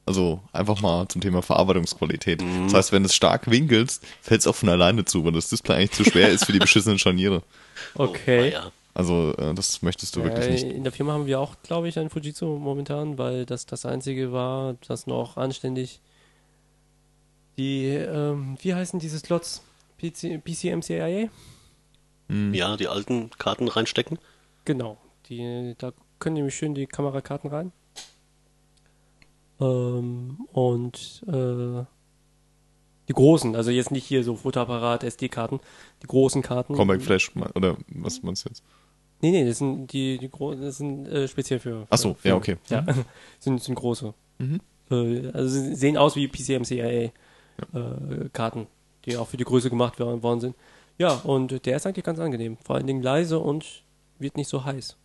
Also 0.09 0.41
einfach 0.53 0.81
mal 0.81 1.07
zum 1.07 1.21
Thema 1.21 1.43
Verarbeitungsqualität. 1.43 2.41
Das 2.63 2.73
heißt, 2.73 2.91
wenn 2.91 3.03
du 3.03 3.07
es 3.09 3.13
stark 3.13 3.47
winkelst, 3.51 4.03
fällt 4.23 4.41
es 4.41 4.47
auch 4.47 4.55
von 4.55 4.67
alleine 4.69 5.05
zu, 5.05 5.23
weil 5.23 5.33
das 5.33 5.49
Display 5.49 5.75
eigentlich 5.75 5.91
zu 5.91 6.03
schwer 6.03 6.29
ist 6.29 6.45
für 6.45 6.51
die 6.51 6.57
beschissenen 6.67 6.97
Scharniere. 6.97 7.43
Okay. 7.93 8.55
Oh. 8.57 8.71
Also 8.95 9.35
äh, 9.37 9.53
das 9.53 9.83
möchtest 9.83 10.15
du 10.15 10.23
wirklich 10.23 10.47
Äh, 10.47 10.51
nicht. 10.51 10.63
in 10.63 10.83
der 10.83 10.91
Firma 10.91 11.13
haben 11.13 11.27
wir 11.27 11.39
auch, 11.39 11.57
glaube 11.61 11.87
ich, 11.89 11.99
ein 11.99 12.09
Fujitsu 12.09 12.47
momentan, 12.57 13.19
weil 13.19 13.45
das 13.45 13.67
das 13.67 13.85
einzige 13.85 14.31
war, 14.31 14.77
das 14.87 15.05
noch 15.05 15.37
anständig 15.37 16.01
die, 17.59 17.85
ähm, 17.85 18.57
wie 18.63 18.73
heißen 18.73 18.99
diese 18.99 19.19
Slots? 19.19 19.61
PC, 20.01 20.43
PCMCIA? 20.43 21.29
ja, 22.29 22.77
die 22.77 22.87
alten 22.87 23.29
Karten 23.37 23.67
reinstecken. 23.67 24.17
Genau. 24.65 24.97
Die, 25.29 25.75
da 25.77 25.91
können 26.17 26.33
nämlich 26.35 26.55
schön 26.55 26.73
die 26.73 26.87
Kamerakarten 26.87 27.49
rein. 27.51 27.71
Ähm, 29.59 30.47
und 30.51 31.23
äh, 31.27 31.83
die 33.07 33.13
großen, 33.13 33.55
also 33.55 33.71
jetzt 33.71 33.91
nicht 33.91 34.05
hier 34.05 34.23
so 34.23 34.35
Fotoapparat, 34.35 35.03
SD-Karten, 35.03 35.59
die 36.03 36.07
großen 36.07 36.41
Karten. 36.41 36.75
Compact 36.75 37.01
Flash 37.01 37.31
oder 37.55 37.77
was 37.87 38.21
meinst 38.21 38.45
du 38.45 38.49
jetzt? 38.49 38.63
Nee, 39.21 39.31
nee, 39.31 39.45
das 39.45 39.57
sind 39.57 39.91
die, 39.91 40.17
die 40.17 40.29
großen, 40.29 40.61
das 40.61 40.77
sind 40.77 41.07
äh, 41.07 41.27
speziell 41.27 41.59
für. 41.59 41.87
Ach 41.89 41.97
so, 41.97 42.13
für, 42.13 42.29
ja, 42.29 42.35
okay. 42.35 42.57
Ja, 42.69 42.85
sind, 43.39 43.61
sind 43.61 43.75
große. 43.75 44.13
Mhm. 44.37 44.61
Äh, 44.91 45.27
also 45.31 45.49
sie 45.49 45.75
sehen 45.75 45.97
aus 45.97 46.15
wie 46.15 46.27
PCMCIA 46.27 46.87
äh, 46.87 47.11
Karten, 48.31 48.67
die 49.05 49.17
auch 49.17 49.27
für 49.27 49.37
die 49.37 49.43
Größe 49.43 49.69
gemacht 49.69 49.99
worden 49.99 50.39
sind. 50.39 50.55
Ja, 50.97 51.13
und 51.13 51.65
der 51.65 51.77
ist 51.77 51.87
eigentlich 51.87 52.05
ganz 52.05 52.19
angenehm. 52.19 52.57
Vor 52.63 52.75
allen 52.75 52.87
Dingen 52.87 53.01
leise 53.01 53.39
und 53.39 53.83
wird 54.19 54.37
nicht 54.37 54.49
so 54.49 54.65
heiß. 54.65 54.97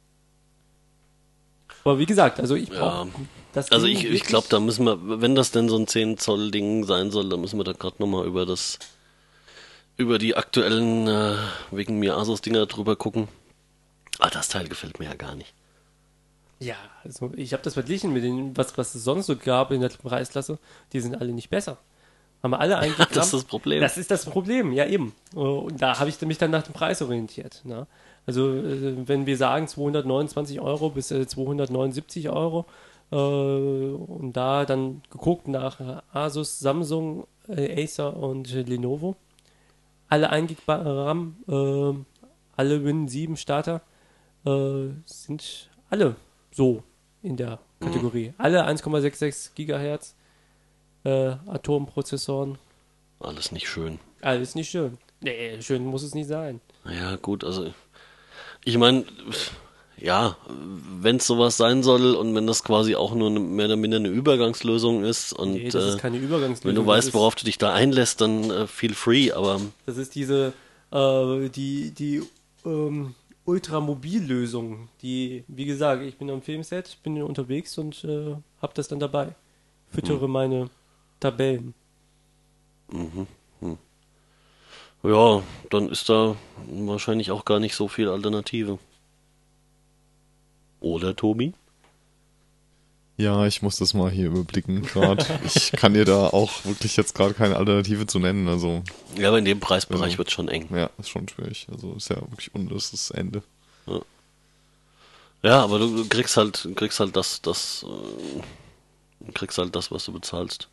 Aber 1.85 1.99
wie 1.99 2.07
gesagt, 2.07 2.41
also 2.41 2.55
ich 2.55 2.71
brauche 2.71 3.07
Ja. 3.07 3.07
das 3.53 3.71
Also 3.71 3.87
ich, 3.87 4.05
ich 4.05 4.25
glaube, 4.25 4.47
da 4.49 4.59
müssen 4.59 4.85
wir, 4.87 4.99
wenn 5.21 5.35
das 5.35 5.51
denn 5.51 5.69
so 5.69 5.77
ein 5.77 5.87
10 5.87 6.19
Zoll 6.19 6.51
Ding 6.51 6.85
sein 6.85 7.11
soll, 7.11 7.29
dann 7.29 7.41
müssen 7.41 7.59
wir 7.59 7.65
da 7.65 7.73
gerade 7.73 7.97
nochmal 7.99 8.27
über 8.27 8.47
das, 8.47 8.79
über 9.97 10.19
die 10.19 10.35
aktuellen, 10.37 11.07
äh, 11.07 11.37
wegen 11.71 11.99
mir 11.99 12.17
Asus 12.17 12.41
Dinger 12.41 12.67
drüber 12.67 12.97
gucken. 12.97 13.29
Ah, 14.19 14.31
das 14.31 14.49
Teil 14.49 14.69
gefällt 14.69 14.99
mir 14.99 15.07
ja 15.07 15.15
gar 15.15 15.35
nicht. 15.35 15.53
Ja, 16.61 16.77
also 17.03 17.33
ich 17.37 17.53
habe 17.53 17.63
das 17.63 17.75
verglichen 17.75 18.13
mit 18.13 18.25
den, 18.25 18.57
was, 18.57 18.79
was 18.79 18.95
es 18.95 19.05
sonst 19.05 19.27
so 19.27 19.37
gab 19.37 19.71
in 19.71 19.81
der 19.81 19.89
Preisklasse. 19.89 20.59
Die 20.93 21.01
sind 21.01 21.17
alle 21.17 21.33
nicht 21.33 21.51
besser. 21.51 21.79
Haben 22.43 22.53
wir 22.53 22.61
alle 22.61 22.79
eigentlich. 22.79 23.09
Das 23.09 23.27
ist 23.27 23.35
das 23.35 23.45
Problem. 23.45 23.81
Das 23.81 23.99
ist 23.99 24.11
das 24.11 24.25
Problem, 24.25 24.73
ja 24.73 24.87
eben. 24.87 25.15
Und 25.35 25.83
da 25.83 25.99
habe 25.99 26.09
ich 26.09 26.21
mich 26.23 26.39
dann 26.39 26.53
nach 26.53 26.63
dem 26.63 26.73
Preis 26.73 27.03
orientiert. 27.03 27.61
Ne? 27.65 27.87
Also 28.27 28.55
äh, 28.55 29.09
wenn 29.09 29.27
wir 29.27 29.37
sagen 29.37 29.69
229 29.69 30.61
Euro 30.61 30.91
bis 30.91 31.11
äh, 31.11 31.27
279 31.27 32.31
Euro 32.31 32.67
äh, 33.11 33.17
und 33.17 34.33
da 34.35 34.65
dann 34.65 35.03
geguckt 35.11 35.49
nach 35.49 35.81
äh, 35.81 36.01
Asus, 36.13 36.59
Samsung, 36.59 37.27
äh, 37.49 37.83
Acer 37.83 38.17
und 38.17 38.53
äh, 38.53 38.63
Lenovo. 38.63 39.17
Alle 40.09 40.31
1 40.31 40.49
GB 40.49 40.63
RAM, 40.67 41.37
äh, 41.49 42.05
alle 42.57 42.85
Win 42.85 43.09
7 43.09 43.37
Starter 43.37 43.83
äh, 44.47 44.89
sind 45.05 45.71
alle 45.91 46.17
so 46.51 46.83
in 47.23 47.37
der 47.37 47.59
Kategorie. 47.81 48.33
Alle 48.39 48.67
1,66 48.67 49.55
Gigahertz 49.55 50.15
äh, 51.05 51.35
Atomprozessoren. 51.47 52.59
Alles 53.21 53.53
nicht 53.53 53.69
schön. 53.69 53.99
Alles 54.21 54.55
nicht 54.55 54.71
schön. 54.71 54.99
Nee, 55.21 55.61
schön 55.63 55.85
muss 55.85 56.03
es 56.03 56.15
nicht 56.15 56.29
sein. 56.29 56.61
Ja, 56.85 57.17
gut, 57.17 57.45
also 57.45 57.73
ich 58.65 58.79
meine, 58.79 59.05
ja, 59.99 60.37
wenn 61.01 61.17
es 61.17 61.27
sowas 61.27 61.57
sein 61.57 61.83
soll 61.83 62.15
und 62.15 62.35
wenn 62.35 62.47
das 62.47 62.65
quasi 62.65 62.95
auch 62.95 63.15
nur 63.15 63.31
eine, 63.31 63.41
mehr 63.41 63.67
oder 63.67 63.77
minder 63.77 63.97
eine 63.99 64.09
Übergangslösung 64.09 65.05
ist 65.05 65.33
und 65.33 65.53
Nee, 65.55 65.71
das 65.71 65.85
ist 65.85 65.95
äh, 65.97 65.99
keine 65.99 66.19
Übergangslösung. 66.19 66.69
wenn 66.69 66.75
du 66.83 66.87
weißt, 66.87 67.15
worauf 67.15 67.35
du 67.35 67.45
dich 67.45 67.59
da 67.59 67.73
einlässt, 67.73 68.21
dann 68.21 68.51
äh, 68.51 68.67
feel 68.67 68.95
free, 68.95 69.33
aber 69.33 69.61
Das 69.87 69.97
ist 69.97 70.15
diese, 70.15 70.53
äh, 70.91 71.49
die, 71.49 71.93
die 71.93 72.23
ähm, 72.65 73.15
Ultramobillösung, 73.45 74.89
die, 75.03 75.45
wie 75.49 75.65
gesagt, 75.65 76.03
ich 76.03 76.17
bin 76.17 76.31
am 76.31 76.43
Filmset, 76.43 76.99
bin 77.03 77.23
unterwegs 77.23 77.79
und 77.79 78.05
äh, 78.05 78.35
hab 78.61 78.75
das 78.75 78.89
dann 78.89 78.99
dabei. 79.01 79.35
Füttere 79.91 80.29
meine 80.29 80.71
Tabellen. 81.21 81.75
Ja, 85.05 85.43
dann 85.71 85.89
ist 85.91 86.09
da 86.09 86.37
wahrscheinlich 86.69 87.31
auch 87.31 87.45
gar 87.45 87.61
nicht 87.61 87.75
so 87.75 87.89
viel 87.89 88.09
Alternative. 88.09 88.79
Oder, 90.81 91.15
Tobi? 91.17 91.53
Ja, 93.17 93.47
ich 93.47 93.63
muss 93.63 93.77
das 93.77 93.95
mal 93.95 94.11
hier 94.11 94.27
überblicken 94.27 94.83
gerade. 94.83 95.25
ich 95.45 95.71
kann 95.73 95.95
dir 95.95 96.05
da 96.05 96.27
auch 96.29 96.65
wirklich 96.65 96.97
jetzt 96.97 97.15
gerade 97.15 97.33
keine 97.33 97.57
Alternative 97.57 98.07
zu 98.07 98.19
nennen. 98.19 98.49
Also, 98.49 98.83
Ja, 99.17 99.29
aber 99.29 99.39
in 99.39 99.45
dem 99.45 99.61
Preisbereich 99.61 100.03
Also- 100.03 100.19
wird 100.19 100.31
schon 100.33 100.49
eng. 100.49 100.69
ja, 100.75 100.91
ist 100.99 101.11
schon 101.11 101.29
schwierig. 101.29 101.67
Also 101.71 101.95
ist 101.95 102.11
ja 102.11 102.17
wirklich 102.17 102.51
das 102.55 103.11
Ende. 103.13 103.43
Ja, 105.43 105.63
aber 105.63 105.79
du 105.79 106.09
kriegst 106.09 106.37
halt, 106.39 106.65
du 106.65 106.75
kriegst 106.75 106.99
halt 107.01 107.15
das, 107.15 107.43
das, 107.43 107.85
äh, 107.87 108.41
du 109.27 109.33
kriegst 109.33 109.59
halt 109.59 109.77
das, 109.77 109.91
was 109.91 110.07
du 110.07 110.13
bezahlst. 110.13 110.69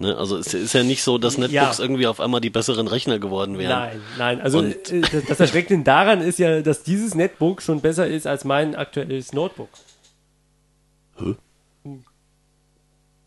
Ne? 0.00 0.16
Also 0.16 0.36
es 0.36 0.54
ist 0.54 0.72
ja 0.74 0.82
nicht 0.84 1.02
so, 1.02 1.18
dass 1.18 1.38
Netbooks 1.38 1.78
Ja. 1.78 1.84
irgendwie 1.84 2.06
auf 2.06 2.20
einmal 2.20 2.40
die 2.40 2.50
besseren 2.50 2.86
Rechner 2.86 3.18
geworden 3.18 3.58
wären. 3.58 3.70
Nein, 3.70 4.00
nein. 4.18 4.40
Also 4.40 4.58
Und- 4.60 4.90
äh, 4.92 5.00
das, 5.00 5.24
das 5.26 5.40
Erschreckende 5.40 5.84
daran 5.84 6.20
ist 6.20 6.38
ja, 6.38 6.60
dass 6.62 6.82
dieses 6.82 7.14
Netbook 7.14 7.62
schon 7.62 7.80
besser 7.80 8.06
ist 8.06 8.26
als 8.26 8.44
mein 8.44 8.74
aktuelles 8.76 9.32
Notebook. 9.32 9.68
Hä? 11.16 11.34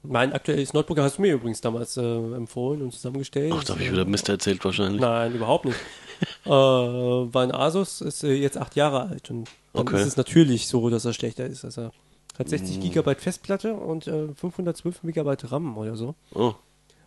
Mein 0.04 0.34
aktuelles 0.34 0.74
Notebook 0.74 0.98
hast 1.00 1.18
du 1.20 1.22
mir 1.22 1.34
übrigens 1.34 1.62
damals 1.62 1.96
äh, 1.96 2.02
empfohlen 2.02 2.82
und 2.82 2.92
zusammengestellt. 2.92 3.54
Ach, 3.56 3.64
da 3.64 3.74
habe 3.74 3.84
ich 3.84 3.92
wieder 3.92 4.06
Mist 4.06 4.28
erzählt 4.30 4.64
wahrscheinlich. 4.66 5.00
Nein, 5.00 5.36
überhaupt 5.36 5.66
nicht. 5.66 5.78
äh, 6.46 7.26
mein 7.32 7.52
Asus 7.54 8.02
ist 8.02 8.24
äh, 8.24 8.34
jetzt 8.34 8.58
acht 8.58 8.76
Jahre 8.76 9.08
alt 9.10 9.30
und 9.30 9.48
dann 9.74 9.82
Okay. 9.88 9.98
ist 10.02 10.08
es 10.08 10.18
natürlich 10.18 10.68
so, 10.68 10.90
dass 10.90 11.06
er 11.06 11.14
schlechter 11.14 11.46
ist. 11.46 11.64
Also 11.66 11.82
er 11.82 11.92
hat 12.40 12.50
60 12.50 12.78
Mm. 12.78 12.82
Gigabyte 12.82 13.22
Festplatte 13.22 13.74
und 13.74 14.08
äh, 14.08 14.34
512 14.34 15.04
Megabyte 15.04 15.52
RAM 15.52 15.78
oder 15.78 15.96
so. 15.96 16.16
Oh, 16.34 16.54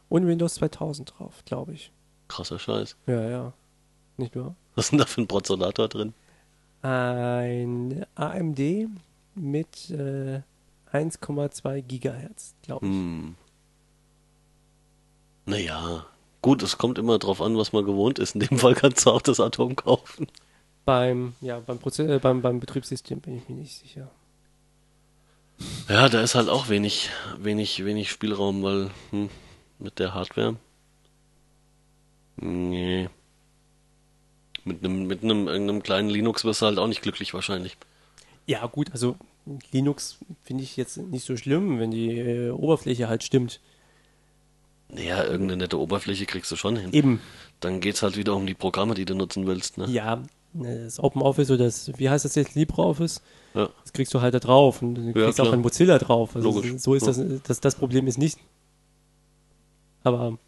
Und 0.09 0.27
Windows 0.27 0.55
2000 0.55 1.15
drauf, 1.19 1.43
glaube 1.45 1.73
ich. 1.73 1.91
krasser 2.29 2.59
Scheiß. 2.59 2.97
Ja, 3.07 3.29
ja. 3.29 3.53
Nicht 4.17 4.37
wahr? 4.37 4.55
Was 4.75 4.87
ist 4.87 4.91
denn 4.93 4.99
da 4.99 5.07
für 5.07 5.21
ein 5.23 5.29
Prozessator 5.29 5.89
drin? 5.89 6.15
Ein 6.83 8.05
AMD 8.15 8.61
mit 9.35 9.91
äh, 9.91 10.41
1,2 10.93 11.81
Gigahertz, 11.83 12.55
glaube 12.63 12.87
ich. 12.87 12.93
Hm. 12.93 13.35
Naja, 15.47 16.07
gut, 16.43 16.63
es 16.63 16.79
kommt 16.79 16.99
immer 16.99 17.19
drauf 17.19 17.41
an, 17.43 17.57
was 17.57 17.73
man 17.73 17.85
gewohnt 17.85 18.19
ist. 18.19 18.35
In 18.35 18.41
dem 18.41 18.59
Fall 18.59 18.75
kannst 18.75 19.05
du 19.07 19.11
auch 19.11 19.23
das 19.23 19.41
Atom 19.41 19.77
kaufen. 19.77 20.27
Beim, 20.85 21.35
ja, 21.41 21.61
beim, 21.61 21.79
Proze 21.79 22.07
äh, 22.15 22.19
beim, 22.19 22.43
beim 22.43 22.61
Betriebssystem 22.61 23.21
bin 23.21 23.37
ich 23.39 23.49
mir 23.49 23.57
nicht 23.57 23.79
sicher. 23.79 24.11
Ja, 25.89 26.09
da 26.09 26.23
ist 26.23 26.35
halt 26.35 26.49
auch 26.49 26.69
wenig, 26.69 27.11
wenig, 27.39 27.85
wenig 27.85 28.11
Spielraum, 28.11 28.63
weil 28.63 28.91
hm, 29.11 29.29
mit 29.79 29.99
der 29.99 30.15
Hardware. 30.15 30.57
Nee. 32.37 33.09
Mit 34.65 34.83
einem, 34.83 35.07
mit 35.07 35.23
einem, 35.23 35.47
irgendeinem 35.47 35.83
kleinen 35.83 36.09
Linux 36.09 36.45
wirst 36.45 36.63
du 36.63 36.67
halt 36.67 36.79
auch 36.79 36.87
nicht 36.87 37.03
glücklich 37.03 37.35
wahrscheinlich. 37.35 37.77
Ja, 38.47 38.67
gut, 38.67 38.91
also 38.93 39.17
Linux 39.73 40.19
finde 40.43 40.63
ich 40.63 40.77
jetzt 40.77 40.97
nicht 40.97 41.25
so 41.25 41.37
schlimm, 41.37 41.79
wenn 41.79 41.91
die 41.91 42.19
äh, 42.19 42.51
Oberfläche 42.51 43.09
halt 43.09 43.23
stimmt. 43.23 43.61
Naja, 44.89 45.25
irgendeine 45.25 45.59
nette 45.59 45.79
Oberfläche 45.79 46.27
kriegst 46.27 46.51
du 46.51 46.57
schon 46.57 46.77
hin. 46.77 46.93
Eben, 46.93 47.21
Dann 47.61 47.81
geht's 47.81 48.03
halt 48.03 48.17
wieder 48.17 48.35
um 48.35 48.47
die 48.47 48.55
Programme, 48.55 48.95
die 48.95 49.05
du 49.05 49.15
nutzen 49.15 49.47
willst, 49.47 49.77
ne? 49.77 49.87
ja, 49.87 50.23
ne, 50.55 50.85
das 50.85 50.99
OpenOffice 50.99 51.51
oder 51.51 51.65
das, 51.65 51.91
wie 51.99 52.09
heißt 52.09 52.25
das 52.25 52.35
jetzt, 52.35 52.55
LibreOffice, 52.55 53.21
Ja. 53.55 53.69
das 53.83 53.93
kriegst 53.93 54.15
du 54.15 54.21
halt 54.21 54.35
da 54.35 54.39
drauf 54.41 54.81
und 54.83 54.95
du 54.95 55.13
kriegst 55.13 55.41
auch 55.41 55.45
klar. 55.45 55.55
ein 55.55 55.61
Mozilla 55.61 55.99
drauf. 55.99 56.35
Also 56.35 56.51
Logisch, 56.51 56.75
so 56.79 56.95
ist 56.95 57.07
ja. 57.07 57.13
das, 57.13 57.43
das, 57.43 57.61
das 57.61 57.75
Problem 57.75 58.07
ist 58.07 58.19
nicht. 58.19 58.39
Aber, 60.03 60.39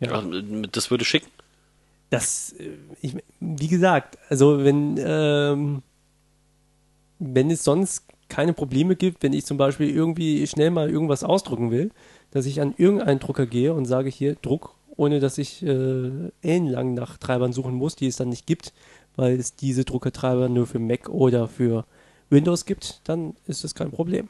ja. 0.00 0.12
Ach, 0.12 0.24
das 0.72 0.90
würde 0.90 1.04
schicken. 1.04 1.28
Das, 2.10 2.52
äh, 2.58 2.70
ich, 3.02 3.16
wie 3.40 3.68
gesagt, 3.68 4.18
also 4.28 4.62
wenn, 4.64 4.96
ähm, 4.98 5.82
wenn 7.18 7.50
es 7.50 7.64
sonst 7.64 8.04
keine 8.28 8.52
Probleme 8.52 8.96
gibt, 8.96 9.22
wenn 9.22 9.32
ich 9.32 9.44
zum 9.46 9.56
Beispiel 9.56 9.88
irgendwie 9.88 10.46
schnell 10.46 10.70
mal 10.70 10.90
irgendwas 10.90 11.24
ausdrucken 11.24 11.70
will, 11.70 11.90
dass 12.32 12.46
ich 12.46 12.60
an 12.60 12.74
irgendeinen 12.76 13.20
Drucker 13.20 13.46
gehe 13.46 13.72
und 13.72 13.86
sage 13.86 14.10
hier 14.10 14.34
Druck, 14.34 14.74
ohne 14.96 15.20
dass 15.20 15.38
ich 15.38 15.62
äh, 15.62 16.10
ellenlang 16.42 16.94
nach 16.94 17.18
Treibern 17.18 17.52
suchen 17.52 17.74
muss, 17.74 17.96
die 17.96 18.06
es 18.08 18.16
dann 18.16 18.28
nicht 18.30 18.46
gibt, 18.46 18.72
weil 19.16 19.38
es 19.38 19.56
diese 19.56 19.84
Druckertreiber 19.84 20.48
nur 20.48 20.66
für 20.66 20.78
Mac 20.78 21.08
oder 21.08 21.48
für 21.48 21.84
Windows 22.30 22.64
gibt, 22.64 23.00
dann 23.04 23.34
ist 23.46 23.64
das 23.64 23.74
kein 23.74 23.90
Problem. 23.90 24.28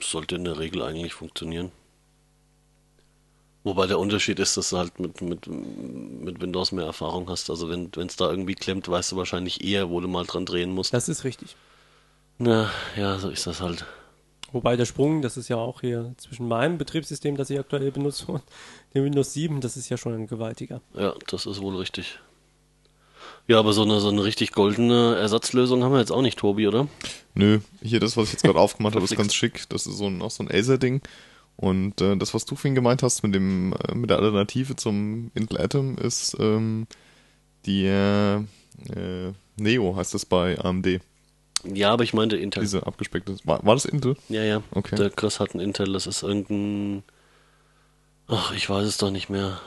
Sollte 0.00 0.36
in 0.36 0.44
der 0.44 0.58
Regel 0.58 0.82
eigentlich 0.82 1.14
funktionieren. 1.14 1.70
Wobei 3.64 3.88
der 3.88 3.98
Unterschied 3.98 4.38
ist, 4.38 4.56
dass 4.56 4.70
du 4.70 4.78
halt 4.78 5.00
mit, 5.00 5.20
mit, 5.22 5.48
mit 5.48 6.40
Windows 6.40 6.70
mehr 6.70 6.84
Erfahrung 6.84 7.28
hast. 7.28 7.50
Also 7.50 7.68
wenn 7.68 7.90
es 7.96 8.14
da 8.14 8.30
irgendwie 8.30 8.54
klemmt, 8.54 8.88
weißt 8.88 9.10
du 9.10 9.16
wahrscheinlich 9.16 9.64
eher, 9.64 9.90
wo 9.90 10.00
du 10.00 10.06
mal 10.06 10.24
dran 10.24 10.46
drehen 10.46 10.70
musst. 10.70 10.94
Das 10.94 11.08
ist 11.08 11.24
richtig. 11.24 11.56
Na, 12.38 12.70
ja, 12.96 13.18
so 13.18 13.28
ist 13.28 13.46
das 13.46 13.60
halt. 13.60 13.84
Wobei 14.52 14.76
der 14.76 14.84
Sprung, 14.84 15.20
das 15.20 15.36
ist 15.36 15.48
ja 15.48 15.56
auch 15.56 15.80
hier 15.80 16.14
zwischen 16.18 16.46
meinem 16.46 16.78
Betriebssystem, 16.78 17.36
das 17.36 17.50
ich 17.50 17.58
aktuell 17.58 17.90
benutze, 17.90 18.30
und 18.30 18.42
dem 18.94 19.04
Windows 19.04 19.32
7, 19.32 19.60
das 19.60 19.76
ist 19.76 19.88
ja 19.88 19.96
schon 19.96 20.14
ein 20.14 20.28
gewaltiger. 20.28 20.80
Ja, 20.94 21.14
das 21.26 21.46
ist 21.46 21.60
wohl 21.60 21.76
richtig. 21.76 22.20
Ja, 23.48 23.58
aber 23.60 23.72
so 23.72 23.82
eine, 23.82 24.00
so 24.00 24.08
eine 24.08 24.24
richtig 24.24 24.52
goldene 24.52 25.16
Ersatzlösung 25.16 25.84
haben 25.84 25.92
wir 25.92 26.00
jetzt 26.00 26.10
auch 26.10 26.22
nicht, 26.22 26.38
Tobi, 26.38 26.66
oder? 26.66 26.88
Nö, 27.34 27.60
hier 27.80 28.00
das, 28.00 28.16
was 28.16 28.26
ich 28.26 28.32
jetzt 28.32 28.42
gerade 28.42 28.58
aufgemacht 28.58 28.94
habe, 28.94 29.04
ist 29.04 29.16
ganz 29.16 29.34
schick. 29.34 29.68
Das 29.68 29.86
ist 29.86 29.98
so 29.98 30.06
ein, 30.06 30.20
auch 30.20 30.30
so 30.30 30.42
ein 30.42 30.50
Acer-Ding. 30.50 31.00
Und 31.56 32.00
äh, 32.00 32.16
das, 32.16 32.34
was 32.34 32.44
du 32.44 32.54
vorhin 32.54 32.74
gemeint 32.74 33.02
hast 33.02 33.22
mit 33.22 33.34
dem 33.34 33.72
äh, 33.72 33.94
mit 33.94 34.10
der 34.10 34.18
Alternative 34.18 34.76
zum 34.76 35.30
Intel 35.34 35.60
Atom, 35.60 35.96
ist 35.96 36.36
ähm, 36.38 36.86
die 37.64 37.86
äh, 37.86 38.36
äh, 38.36 39.32
Neo 39.56 39.96
heißt 39.96 40.12
das 40.12 40.26
bei 40.26 40.58
AMD. 40.58 41.00
Ja, 41.64 41.92
aber 41.92 42.04
ich 42.04 42.12
meinte 42.12 42.36
Intel. 42.36 42.60
Diese 42.60 42.86
abgespeckte. 42.86 43.36
War, 43.44 43.64
war 43.64 43.74
das 43.74 43.86
Intel? 43.86 44.16
Ja, 44.28 44.42
ja. 44.42 44.62
Okay. 44.70 44.96
Der 44.96 45.10
Chris 45.10 45.40
hat 45.40 45.54
einen 45.54 45.60
Intel, 45.64 45.92
das 45.92 46.06
ist 46.06 46.22
irgendein. 46.22 47.02
Ach, 48.28 48.52
ich 48.52 48.68
weiß 48.68 48.86
es 48.86 48.98
doch 48.98 49.10
nicht 49.10 49.30
mehr. 49.30 49.58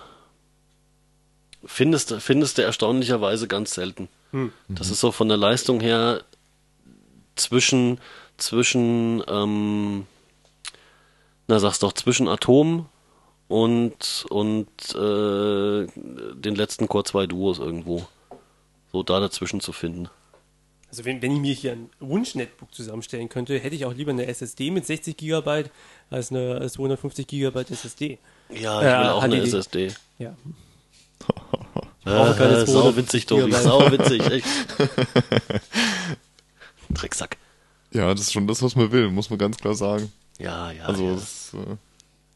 Findest, 1.66 2.12
du- 2.12 2.20
findest 2.20 2.58
du 2.58 2.62
erstaunlicherweise 2.64 3.48
ganz 3.48 3.74
selten. 3.74 4.08
Das 4.70 4.90
ist 4.92 5.00
so 5.00 5.12
von 5.12 5.28
der 5.28 5.38
Leistung 5.38 5.80
her 5.82 6.24
zwischen, 7.36 8.00
zwischen, 8.38 9.24
ähm, 9.28 10.06
na 11.48 11.60
sag's 11.60 11.80
doch, 11.80 11.94
zwischen 11.94 12.28
Atom 12.28 12.88
und, 13.48 14.26
und 14.30 14.68
äh, 14.96 15.88
den 16.36 16.56
letzten 16.56 16.88
Core 16.88 17.04
2 17.06 17.26
Duos 17.28 17.60
irgendwo. 17.60 18.06
So 18.92 19.04
da 19.04 19.20
dazwischen 19.20 19.62
zu 19.62 19.72
finden. 19.72 20.10
Also 20.90 21.06
wenn, 21.06 21.22
wenn 21.22 21.34
ich 21.34 21.40
mir 21.40 21.54
hier 21.54 21.72
ein 21.74 21.90
Wunsch-Netbook 22.00 22.74
zusammenstellen 22.74 23.30
könnte, 23.30 23.58
hätte 23.60 23.76
ich 23.76 23.86
auch 23.86 23.94
lieber 23.94 24.12
eine 24.12 24.26
SSD 24.26 24.72
mit 24.72 24.86
60 24.88 25.16
GB 25.18 25.66
als 26.10 26.32
eine 26.32 26.56
als 26.60 26.74
250 26.74 27.28
GB 27.28 27.60
SSD. 27.70 28.18
Ja, 28.50 28.80
ich 28.80 28.86
will 29.04 29.10
auch 29.12 29.22
eine 29.24 29.36
HDD. 29.38 29.48
SSD. 29.48 29.94
Ja. 30.18 30.36
Äh, 32.06 32.34
keine 32.34 32.66
sau 32.66 32.82
200 32.82 32.96
witzig, 32.98 33.26
Tobi, 33.26 33.52
sau 33.52 33.92
witzig, 33.92 34.22
echt. 34.32 34.48
Drecksack. 36.90 37.38
Ja, 37.92 38.12
das 38.14 38.22
ist 38.22 38.34
schon 38.34 38.48
das, 38.48 38.62
was 38.62 38.76
man 38.76 38.92
will, 38.92 39.10
muss 39.10 39.30
man 39.30 39.38
ganz 39.40 39.58
klar 39.58 39.76
sagen. 39.76 40.12
Ja, 40.40 40.72
ja. 40.72 40.86
Also 40.86 41.04
ja. 41.04 41.14
es, 41.14 41.52
äh, 41.54 41.58
Hat 41.58 41.78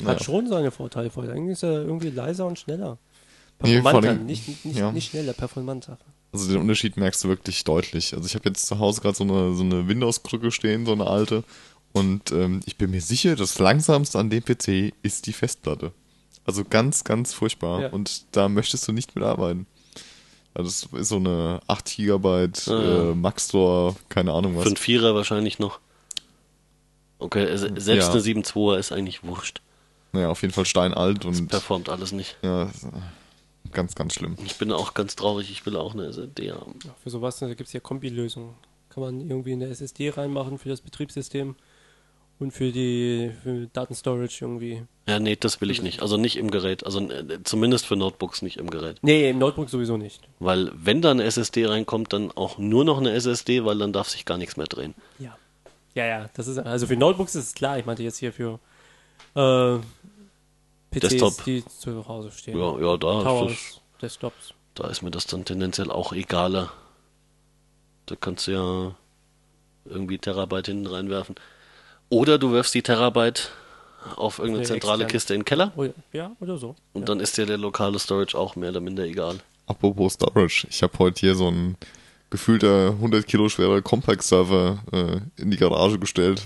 naja. 0.04 0.24
schon 0.24 0.48
seine 0.48 0.72
Vorteile. 0.72 1.10
Vor 1.10 1.24
allem 1.24 1.50
ist 1.50 1.64
er 1.64 1.84
irgendwie 1.84 2.10
leiser 2.10 2.46
und 2.46 2.60
schneller. 2.60 2.98
Nee, 3.62 3.74
Performanter, 3.76 4.10
allem- 4.10 4.26
nicht, 4.26 4.66
nicht, 4.66 4.78
ja. 4.78 4.92
nicht 4.92 5.10
schneller, 5.12 5.34
performanter. 5.34 5.98
Also 6.32 6.52
den 6.52 6.62
Unterschied 6.62 6.98
merkst 6.98 7.24
du 7.24 7.30
wirklich 7.30 7.64
deutlich. 7.64 8.14
Also 8.14 8.26
ich 8.26 8.36
habe 8.36 8.50
jetzt 8.50 8.66
zu 8.66 8.80
Hause 8.80 9.02
gerade 9.02 9.16
so 9.16 9.24
eine, 9.24 9.54
so 9.54 9.64
eine 9.64 9.88
Windows-Krücke 9.88 10.52
stehen, 10.52 10.86
so 10.86 10.92
eine 10.92 11.06
alte. 11.08 11.44
Und 11.94 12.32
ähm, 12.32 12.60
ich 12.66 12.76
bin 12.78 12.90
mir 12.92 13.02
sicher, 13.02 13.36
das 13.36 13.60
langsamste 13.60 14.18
an 14.18 14.32
dem 14.32 14.44
PC 14.44 14.94
ist 15.04 15.28
die 15.28 15.34
Festplatte. 15.34 15.92
Also 16.46 16.64
ganz, 16.66 17.04
ganz 17.04 17.34
furchtbar. 17.34 17.82
Ja. 17.82 17.90
Und 17.90 18.26
da 18.36 18.50
möchtest 18.50 18.88
du 18.88 18.92
nicht 18.92 19.16
mitarbeiten. 19.16 19.66
Also 20.54 20.70
das 20.92 21.02
ist 21.02 21.10
so 21.10 21.16
eine 21.16 21.62
8 21.68 21.86
Gigabyte 21.96 22.68
Ah, 22.68 23.12
äh, 23.12 23.16
Maxtor, 23.16 23.96
keine 24.10 24.34
Ahnung 24.34 24.56
was. 24.56 24.64
Für 24.64 24.70
einen 24.70 24.78
Vierer 24.78 25.16
wahrscheinlich 25.16 25.58
noch. 25.58 25.80
Okay, 27.20 27.56
se- 27.58 27.72
selbst 27.78 28.08
Ja. 28.08 28.12
eine 28.12 28.22
7.2er 28.22 28.78
ist 28.78 28.92
eigentlich 28.92 29.24
wurscht. 29.24 29.62
Naja, 30.12 30.30
auf 30.30 30.42
jeden 30.42 30.54
Fall 30.54 30.66
steinalt 30.66 31.26
und 31.26 31.48
Performt 31.48 31.90
alles 31.90 32.12
nicht. 32.12 32.38
ja, 32.44 32.64
ist, 32.64 32.84
äh, 32.84 32.90
ganz, 33.72 33.96
ganz 33.96 34.14
schlimm. 34.14 34.38
Ich 34.46 34.58
bin 34.58 34.72
auch 34.72 34.94
ganz 34.94 35.16
traurig, 35.16 35.50
ich 35.50 35.66
will 35.66 35.76
auch 35.76 35.94
eine 35.94 36.06
SSD 36.06 36.52
haben. 36.52 36.76
Ja, 36.84 36.94
für 37.02 37.10
sowas 37.10 37.40
gibt 37.40 37.62
es 37.62 37.74
ja 37.74 37.80
Kombi-Lösungen. 37.80 38.54
Kann 38.90 39.02
man 39.02 39.22
irgendwie 39.22 39.54
eine 39.54 39.68
SSD 39.70 40.10
reinmachen 40.12 40.60
für 40.60 40.70
das 40.70 40.82
Betriebssystem 40.82 41.56
und 42.44 42.52
für 42.52 42.72
die 42.72 43.32
für 43.42 43.68
Datenstorage 43.68 44.30
irgendwie. 44.40 44.84
Ja, 45.08 45.20
nee, 45.20 45.36
das 45.36 45.62
will 45.62 45.72
ich 45.72 45.82
nicht. 45.82 46.02
Also 46.02 46.18
nicht 46.18 46.38
im 46.38 46.52
Gerät. 46.52 46.86
Also 46.86 47.00
äh, 47.00 47.42
zumindest 47.44 47.86
für 47.86 47.96
Notebooks 47.96 48.42
nicht 48.42 48.58
im 48.58 48.70
Gerät. 48.70 48.98
Nee, 49.02 49.30
im 49.30 49.40
Notebook 49.40 49.70
sowieso 49.70 49.98
nicht. 49.98 50.22
Weil 50.40 50.72
wenn 50.76 51.02
da 51.02 51.12
eine 51.12 51.24
SSD 51.24 51.66
reinkommt, 51.66 52.14
dann 52.14 52.32
auch 52.32 52.58
nur 52.58 52.86
noch 52.86 53.00
eine 53.00 53.12
SSD, 53.12 53.66
weil 53.66 53.78
dann 53.78 53.94
darf 53.94 54.10
sich 54.10 54.26
gar 54.26 54.38
nichts 54.38 54.58
mehr 54.58 54.68
drehen. 54.68 54.94
Ja. 55.20 55.38
Ja, 55.96 56.06
ja, 56.06 56.30
das 56.34 56.48
ist 56.48 56.58
also 56.58 56.88
für 56.88 56.98
Notebooks 56.98 57.36
ist 57.36 57.48
es 57.48 57.54
klar. 57.54 57.78
Ich 57.78 57.86
meinte 57.86 58.04
jetzt 58.04 58.18
hier 58.18 58.34
für 58.34 58.60
äh, 59.36 59.78
PCs, 60.92 61.10
Desktop. 61.10 61.44
die 61.46 61.64
zu 61.66 62.08
Hause 62.08 62.32
stehen. 62.32 62.58
Ja, 62.58 62.80
ja, 62.80 62.98
da 62.98 63.20
ist, 63.20 63.24
Towers, 63.24 63.52
das, 63.52 63.82
Desktops. 64.02 64.54
da 64.74 64.88
ist 64.88 65.02
mir 65.02 65.12
das 65.12 65.28
dann 65.28 65.46
tendenziell 65.46 65.92
auch 65.92 66.14
egaler. 66.14 66.72
Da 68.08 68.16
kannst 68.16 68.48
du 68.48 68.52
ja 68.52 68.96
irgendwie 69.86 70.18
Terabyte 70.18 70.68
hinten 70.68 70.88
reinwerfen. 70.88 71.36
Oder 72.14 72.38
du 72.38 72.52
wirfst 72.52 72.74
die 72.76 72.82
Terabyte 72.84 73.52
auf 74.18 74.40
irgendeine 74.40 74.66
zentrale 74.68 75.04
extern. 75.04 75.08
Kiste 75.12 75.34
in 75.34 75.40
den 75.42 75.46
Keller 75.46 75.72
Oder, 75.76 75.94
ja, 76.12 76.32
oder 76.40 76.58
so. 76.58 76.76
und 76.94 77.02
ja. 77.02 77.06
dann 77.08 77.20
ist 77.20 77.38
dir 77.38 77.46
der 77.46 77.58
lokale 77.58 77.98
Storage 78.00 78.38
auch 78.38 78.56
mehr 78.56 78.70
oder 78.70 78.82
minder 78.82 79.04
egal. 79.04 79.38
Apropos 79.66 80.14
Storage, 80.14 80.68
ich 80.70 80.84
habe 80.84 80.98
heute 81.00 81.20
hier 81.22 81.36
so 81.36 81.48
ein 81.50 81.78
gefühlter 82.30 82.90
100 82.90 83.26
Kilo 83.26 83.48
schwerer 83.50 83.82
Compact-Server 83.82 84.80
äh, 84.92 85.42
in 85.42 85.52
die 85.52 85.58
Garage 85.58 86.00
gestellt. 86.00 86.44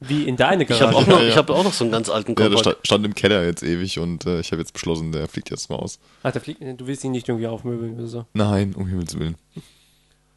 Wie 0.00 0.24
in 0.24 0.36
deine 0.36 0.64
Ich 0.64 0.70
habe 0.80 0.92
Garage. 0.92 0.96
auch, 0.96 1.06
noch- 1.06 1.18
Ja, 1.18 1.22
ja. 1.24 1.28
ich 1.30 1.36
hab 1.36 1.50
auch 1.50 1.64
noch 1.64 1.72
so 1.72 1.84
einen 1.84 1.92
ganz 1.92 2.08
alten 2.08 2.34
Ja, 2.38 2.48
der 2.48 2.58
stand, 2.58 2.76
stand 2.84 3.04
im 3.06 3.14
Keller 3.14 3.44
jetzt 3.44 3.62
ewig 3.62 3.98
und 3.98 4.24
äh, 4.26 4.40
ich 4.40 4.50
habe 4.52 4.60
jetzt 4.60 4.72
beschlossen, 4.72 5.12
der 5.12 5.28
fliegt 5.28 5.50
jetzt 5.50 5.68
mal 5.70 5.76
aus. 5.76 5.98
Ach, 6.22 6.32
der 6.32 6.40
fliegt, 6.40 6.60
du 6.62 6.86
willst 6.86 7.04
ihn 7.04 7.12
nicht 7.12 7.28
irgendwie 7.28 7.46
aufmöbeln 7.46 7.94
oder 7.98 8.06
so. 8.06 8.26
Nein, 8.34 8.74
um 8.74 8.86
Himmels 8.86 9.18
Willen. 9.18 9.36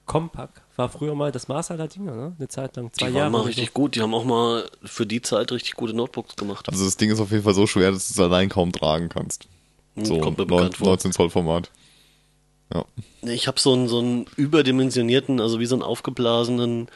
Compact 0.06 0.62
war 0.78 0.90
früher 0.90 1.16
mal 1.16 1.32
das 1.32 1.48
Maß 1.48 1.72
aller 1.72 1.88
Dinger, 1.88 2.16
ne? 2.16 2.36
Eine 2.38 2.48
Zeit 2.48 2.76
lang, 2.76 2.92
zwei 2.94 3.08
Die 3.08 3.14
Jahre. 3.14 3.26
waren 3.26 3.32
mal 3.34 3.40
oder 3.40 3.48
richtig 3.50 3.68
so. 3.68 3.74
gut. 3.74 3.96
Die 3.96 4.02
haben 4.02 4.14
auch 4.14 4.24
mal 4.26 4.70
für 4.84 5.06
die 5.06 5.22
Zeit 5.22 5.52
richtig 5.52 5.74
gute 5.74 5.94
Notebooks 5.94 6.36
gemacht. 6.36 6.70
Also 6.70 6.86
das 6.86 6.98
Ding 6.98 7.10
ist 7.12 7.20
auf 7.20 7.32
jeden 7.32 7.44
Fall 7.44 7.54
so 7.54 7.68
schwer, 7.68 7.92
dass 7.92 8.08
du 8.08 8.14
es 8.14 8.20
allein 8.20 8.48
kaum 8.50 8.72
tragen 8.72 9.10
kannst. 9.10 9.48
So 9.96 10.16
Hm, 10.16 10.22
Kommt 10.22 10.38
mir 10.38 10.46
neun- 10.46 10.58
bekannt 10.58 10.78
vor. 10.78 10.88
19 10.88 11.12
Zoll 11.12 11.30
Format. 11.30 11.72
Ja. 12.74 12.86
Ich 13.24 13.48
habe 13.48 13.60
so 13.60 13.74
einen, 13.74 13.88
so 13.88 14.00
einen 14.00 14.26
überdimensionierten, 14.36 15.40
also 15.42 15.60
wie 15.60 15.66
so 15.66 15.76
einen 15.76 15.84
aufgeblasenen, 15.84 16.88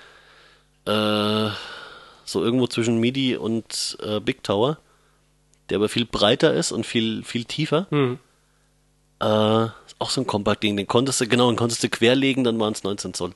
äh, 0.86 1.50
so 2.26 2.44
irgendwo 2.44 2.68
zwischen 2.68 3.00
MIDI 3.00 3.36
und 3.38 3.98
äh, 4.04 4.20
Big 4.20 4.44
Tower, 4.44 4.78
der 5.70 5.78
aber 5.78 5.90
viel 5.90 6.06
breiter 6.06 6.54
ist 6.54 6.72
und 6.72 6.86
viel, 6.86 7.24
viel 7.24 7.46
tiefer. 7.46 7.88
Hm. 7.90 8.20
Äh, 9.22 9.66
ist 9.66 9.96
auch 10.00 10.10
so 10.10 10.22
ein 10.22 10.28
Kompakt-Ding, 10.28 10.76
den 10.78 10.88
konntest 10.88 11.22
du, 11.22 11.28
genau, 11.28 11.50
den 11.50 11.56
konntest 11.56 11.84
du 11.84 11.90
querlegen, 11.90 12.44
dann 12.44 12.60
waren 12.60 12.74
es 12.74 12.84
19 12.84 13.14
Zoll. 13.14 13.32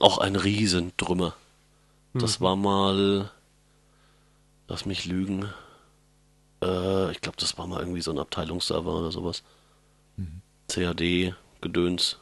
Auch 0.00 0.18
ein 0.18 0.36
Riesentrümmer. 0.36 1.34
Das 2.14 2.40
war 2.40 2.56
mal, 2.56 3.30
lass 4.68 4.84
mich 4.84 5.06
lügen, 5.06 5.46
äh, 6.62 7.10
ich 7.10 7.20
glaube, 7.20 7.36
das 7.38 7.56
war 7.58 7.66
mal 7.66 7.80
irgendwie 7.80 8.02
so 8.02 8.10
ein 8.10 8.18
Abteilungsserver 8.18 8.94
oder 8.98 9.10
sowas. 9.10 9.42
CAD, 10.68 11.34
Gedöns. 11.60 12.18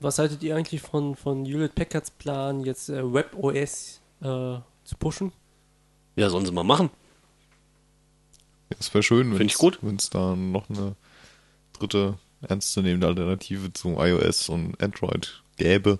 Was 0.00 0.18
haltet 0.18 0.42
ihr 0.42 0.56
eigentlich 0.56 0.80
von, 0.82 1.14
von 1.16 1.44
Hewlett 1.44 1.74
Packards 1.74 2.10
Plan, 2.10 2.64
jetzt 2.64 2.88
äh, 2.88 3.02
WebOS 3.02 4.00
äh, 4.20 4.24
zu 4.84 4.96
pushen? 4.98 5.32
Ja, 6.16 6.28
sollen 6.30 6.46
sie 6.46 6.52
mal 6.52 6.64
machen. 6.64 6.90
Ja, 8.70 8.76
Es 8.80 8.92
wäre 8.94 9.02
schön, 9.02 9.36
Find 9.36 9.50
ich 9.50 9.58
gut. 9.58 9.78
wenn 9.82 9.96
es 9.96 10.10
da 10.10 10.34
noch 10.36 10.68
eine 10.70 10.94
dritte 11.72 12.18
ernstzunehmende 12.42 13.06
Alternative 13.06 13.72
zu 13.72 13.90
iOS 13.98 14.48
und 14.48 14.80
Android 14.82 15.42
gäbe. 15.56 15.98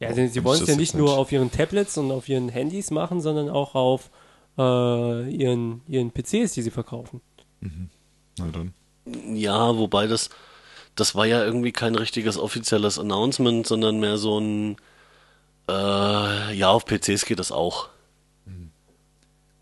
Ja, 0.00 0.12
sie, 0.14 0.28
sie 0.28 0.42
wollen 0.44 0.62
es 0.62 0.68
ja 0.68 0.76
nicht 0.76 0.94
nur 0.94 1.18
auf 1.18 1.30
ihren 1.30 1.50
Tablets 1.50 1.98
und 1.98 2.10
auf 2.10 2.28
ihren 2.28 2.48
Handys 2.48 2.90
machen, 2.90 3.20
sondern 3.20 3.50
auch 3.50 3.74
auf 3.74 4.10
äh, 4.58 5.30
ihren, 5.30 5.82
ihren 5.86 6.10
PCs, 6.10 6.52
die 6.54 6.62
sie 6.62 6.70
verkaufen. 6.70 7.20
Na 8.38 8.46
dann. 8.50 8.72
Ja, 9.34 9.76
wobei 9.76 10.06
das, 10.06 10.30
das 10.94 11.14
war 11.14 11.26
ja 11.26 11.44
irgendwie 11.44 11.72
kein 11.72 11.94
richtiges 11.94 12.38
offizielles 12.38 12.98
Announcement, 12.98 13.66
sondern 13.66 14.00
mehr 14.00 14.16
so 14.16 14.40
ein, 14.40 14.76
äh, 15.68 16.54
ja, 16.54 16.70
auf 16.70 16.86
PCs 16.86 17.26
geht 17.26 17.38
das 17.38 17.52
auch. 17.52 17.90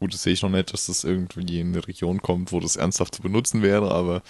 Gut, 0.01 0.15
das 0.15 0.23
sehe 0.23 0.33
ich 0.33 0.43
noch 0.43 0.51
nicht, 0.51 0.73
dass 0.73 0.87
das 0.87 1.03
irgendwie 1.03 1.61
in 1.61 1.69
eine 1.69 1.87
Region 1.87 2.23
kommt, 2.23 2.53
wo 2.53 2.61
das 2.61 2.77
ernsthaft 2.77 3.17
zu 3.17 3.23
benutzen 3.23 3.63
wäre, 3.63 3.91
aber 3.91 4.23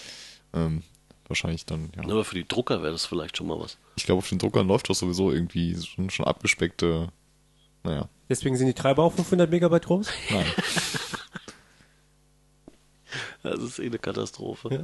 ähm, 0.55 0.83
wahrscheinlich 1.29 1.67
dann, 1.67 1.91
ja. 1.97 2.03
Aber 2.03 2.25
für 2.25 2.35
die 2.35 2.47
Drucker 2.47 2.83
wäre 2.83 2.93
das 2.93 3.07
vielleicht 3.07 3.37
schon 3.37 3.47
mal 3.47 3.59
was. 3.61 3.79
Ich 3.97 4.05
glaube, 4.05 4.19
auf 4.19 4.29
den 4.29 4.39
Druckern 4.39 4.67
läuft 4.67 4.89
das 4.91 4.99
sowieso 4.99 5.31
irgendwie 5.31 5.77
schon, 5.77 6.11
schon 6.11 6.27
abgespeckte, 6.27 7.09
naja, 7.85 8.09
Deswegen 8.29 8.57
sind 8.57 8.67
die 8.67 8.75
Treiber 8.75 9.03
auch 9.05 9.13
500 9.13 9.51
Megabyte 9.51 9.87
groß. 9.87 10.09
nein. 10.31 10.47
Das 13.43 13.61
ist 13.61 13.79
eh 13.79 13.87
eine 13.87 13.99
Katastrophe. 13.99 14.69
Ja. 14.71 14.81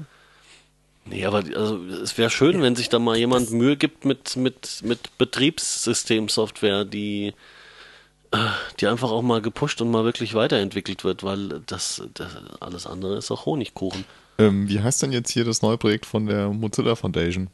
Nee, 1.05 1.27
aber 1.27 1.39
also, 1.39 1.85
es 1.87 2.17
wäre 2.17 2.31
schön, 2.31 2.63
wenn 2.63 2.77
sich 2.77 2.89
da 2.89 2.99
mal 2.99 3.17
jemand 3.17 3.51
Mühe 3.51 3.77
gibt 3.77 4.05
mit, 4.07 4.37
mit, 4.37 4.81
mit 4.83 5.19
Betriebssystemsoftware, 5.19 6.85
die, 6.87 7.35
äh, 8.31 8.39
die 8.81 8.87
einfach 8.87 9.11
auch 9.11 9.21
mal 9.21 9.43
gepusht 9.43 9.83
und 9.83 9.91
mal 9.91 10.05
wirklich 10.05 10.35
weiterentwickelt 10.35 11.05
wird, 11.05 11.25
weil 11.25 11.61
das, 11.67 12.03
das 12.15 12.37
alles 12.61 12.87
andere 12.87 13.19
ist 13.19 13.31
auch 13.31 13.45
Honigkuchen. 13.45 14.05
Ähm, 14.39 14.69
wie 14.69 14.81
heißt 14.81 15.03
denn 15.03 15.13
jetzt 15.13 15.31
hier 15.31 15.45
das 15.45 15.63
neue 15.63 15.79
Projekt 15.79 16.07
von 16.07 16.27
der 16.27 16.49
Mozilla 16.51 16.95
Foundation? 16.97 17.49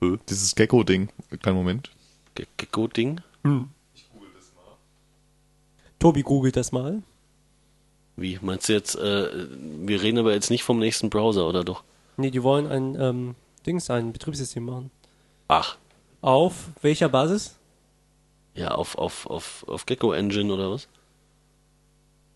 Hö? 0.00 0.18
Dieses 0.28 0.54
Gecko-Ding. 0.54 1.08
Kleinen 1.42 1.56
Moment. 1.58 1.90
Ge- 2.34 2.46
Gecko-Ding. 2.56 3.20
Tobi 5.98 6.22
googelt 6.22 6.56
das 6.56 6.72
mal. 6.72 7.02
Wie? 8.16 8.38
Meinst 8.42 8.68
du 8.68 8.72
jetzt, 8.74 8.94
äh, 8.96 9.46
wir 9.86 10.02
reden 10.02 10.18
aber 10.18 10.32
jetzt 10.32 10.50
nicht 10.50 10.62
vom 10.62 10.78
nächsten 10.78 11.10
Browser, 11.10 11.48
oder 11.48 11.64
doch? 11.64 11.82
Nee, 12.16 12.30
die 12.30 12.42
wollen 12.42 12.66
ein 12.66 13.00
ähm, 13.00 13.34
Dings, 13.66 13.90
ein 13.90 14.12
Betriebssystem 14.12 14.64
machen. 14.64 14.90
Ach, 15.48 15.76
Auf 16.20 16.68
welcher 16.82 17.08
Basis? 17.08 17.56
ja, 18.54 18.68
auf, 18.70 18.96
auf, 18.96 19.26
auf, 19.26 19.64
auf 19.66 19.84
Gecko 19.84 20.12
Engine 20.12 20.52
oder 20.52 20.70
was? 20.70 20.86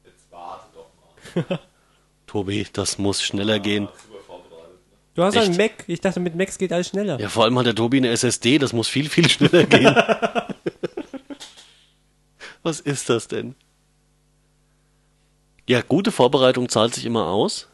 Jetzt 0.04 0.26
warte 0.30 0.66
doch 0.74 1.48
mal. 1.48 1.60
Tobi, 2.28 2.66
das 2.72 2.98
muss 2.98 3.20
schneller 3.22 3.58
gehen. 3.58 3.88
Du 5.14 5.24
hast 5.24 5.34
Echt? 5.34 5.46
einen 5.46 5.56
Mac. 5.56 5.72
Ich 5.88 6.00
dachte, 6.00 6.20
mit 6.20 6.36
Macs 6.36 6.58
geht 6.58 6.72
alles 6.72 6.88
schneller. 6.88 7.18
Ja, 7.18 7.28
vor 7.28 7.42
allem 7.44 7.58
hat 7.58 7.66
der 7.66 7.74
Tobi 7.74 7.96
eine 7.96 8.08
SSD, 8.10 8.58
das 8.58 8.72
muss 8.72 8.86
viel, 8.86 9.08
viel 9.08 9.28
schneller 9.28 9.64
gehen. 9.64 9.92
Was 12.62 12.80
ist 12.80 13.08
das 13.08 13.28
denn? 13.28 13.54
Ja, 15.68 15.80
gute 15.82 16.12
Vorbereitung 16.12 16.68
zahlt 16.68 16.94
sich 16.94 17.04
immer 17.04 17.26
aus. 17.26 17.68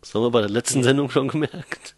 Das 0.00 0.14
haben 0.14 0.22
wir 0.22 0.30
bei 0.30 0.40
der 0.40 0.50
letzten 0.50 0.82
Sendung 0.82 1.10
schon 1.10 1.28
gemerkt. 1.28 1.94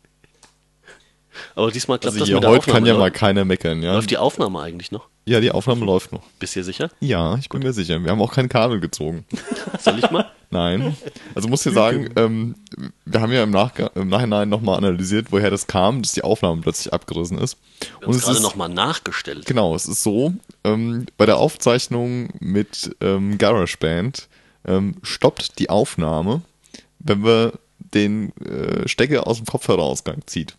Aber 1.55 1.71
diesmal 1.71 1.99
klappt 1.99 2.15
Also 2.16 2.27
das 2.27 2.35
mit 2.35 2.43
der 2.43 2.51
heute 2.51 2.59
Aufnahme. 2.61 2.79
kann 2.79 2.87
ja 2.87 2.93
läuft- 2.93 3.01
mal 3.01 3.11
keiner 3.11 3.45
meckern, 3.45 3.83
ja? 3.83 3.95
Läuft 3.95 4.11
die 4.11 4.19
Aufnahme 4.19 4.61
eigentlich 4.61 4.93
noch? 4.93 5.09
Ja, 5.27 5.41
die 5.41 5.51
Aufnahme 5.51 5.87
läuft 5.87 6.13
noch. 6.13 6.23
Bist 6.39 6.55
du 6.55 6.61
dir 6.61 6.65
sicher? 6.65 6.91
Ja, 7.01 7.37
ich 7.37 7.49
bin 7.49 7.63
mir 7.63 7.73
sicher. 7.73 8.03
Wir 8.03 8.11
haben 8.11 8.21
auch 8.21 8.33
kein 8.33 8.49
Kabel 8.49 8.81
gezogen. 8.81 9.25
Soll 9.81 9.99
ich 9.99 10.11
mal? 10.11 10.31
Nein. 10.51 10.97
Also 11.35 11.49
muss 11.49 11.63
dir 11.63 11.73
sagen, 11.73 12.11
ähm, 12.17 12.55
wir 13.07 13.21
haben 13.21 13.33
ja 13.33 13.43
im, 13.43 13.51
Nachga 13.51 13.91
im 13.95 14.09
Nachhinein 14.09 14.49
nochmal 14.49 14.77
analysiert, 14.77 15.29
woher 15.31 15.51
das 15.51 15.67
kam, 15.67 16.03
dass 16.03 16.13
die 16.13 16.23
Aufnahme 16.23 16.61
plötzlich 16.61 16.93
abgerissen 16.93 17.39
ist. 17.39 17.57
Wir 18.01 18.07
haben 18.07 18.15
es 18.15 18.23
gerade 18.23 18.43
nochmal 18.43 18.69
nachgestellt. 18.69 19.47
Genau, 19.47 19.75
es 19.75 19.87
ist 19.87 20.03
so, 20.03 20.35
ähm, 20.63 21.07
bei 21.17 21.27
der 21.27 21.39
Aufzeichnung 21.39 22.29
mit 22.39 22.95
ähm, 23.01 23.39
GarageBand 23.39 24.29
ähm, 24.67 24.97
stoppt 25.03 25.59
die 25.59 25.71
Aufnahme, 25.71 26.43
wenn 26.99 27.25
wir 27.25 27.55
den 27.79 28.37
äh, 28.39 28.87
Stecker 28.87 29.27
aus 29.27 29.39
dem 29.39 29.47
Kopfhörerausgang 29.47 30.23
zieht. 30.27 30.55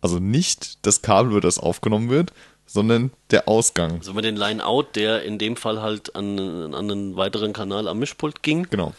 Also 0.00 0.18
nicht 0.18 0.84
das 0.86 1.02
Kabel, 1.02 1.32
über 1.32 1.40
das 1.40 1.58
aufgenommen 1.58 2.08
wird, 2.08 2.32
sondern 2.68 3.10
der 3.30 3.48
Ausgang. 3.48 3.96
Also 3.98 4.14
wir 4.14 4.22
den 4.22 4.36
Line-Out, 4.36 4.94
der 4.94 5.22
in 5.22 5.38
dem 5.38 5.56
Fall 5.56 5.80
halt 5.80 6.14
an, 6.14 6.38
an 6.38 6.90
einen 6.90 7.16
weiteren 7.16 7.52
Kanal 7.54 7.88
am 7.88 7.98
Mischpult 7.98 8.42
ging. 8.42 8.66
Genau. 8.70 8.92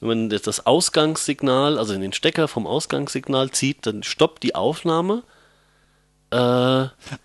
Wenn 0.00 0.08
man 0.08 0.30
jetzt 0.30 0.46
das 0.46 0.66
Ausgangssignal, 0.66 1.78
also 1.78 1.96
den 1.96 2.12
Stecker 2.14 2.48
vom 2.48 2.66
Ausgangssignal 2.66 3.50
zieht, 3.50 3.86
dann 3.86 4.02
stoppt 4.02 4.42
die 4.42 4.54
Aufnahme. 4.54 5.22
Äh, 6.30 6.36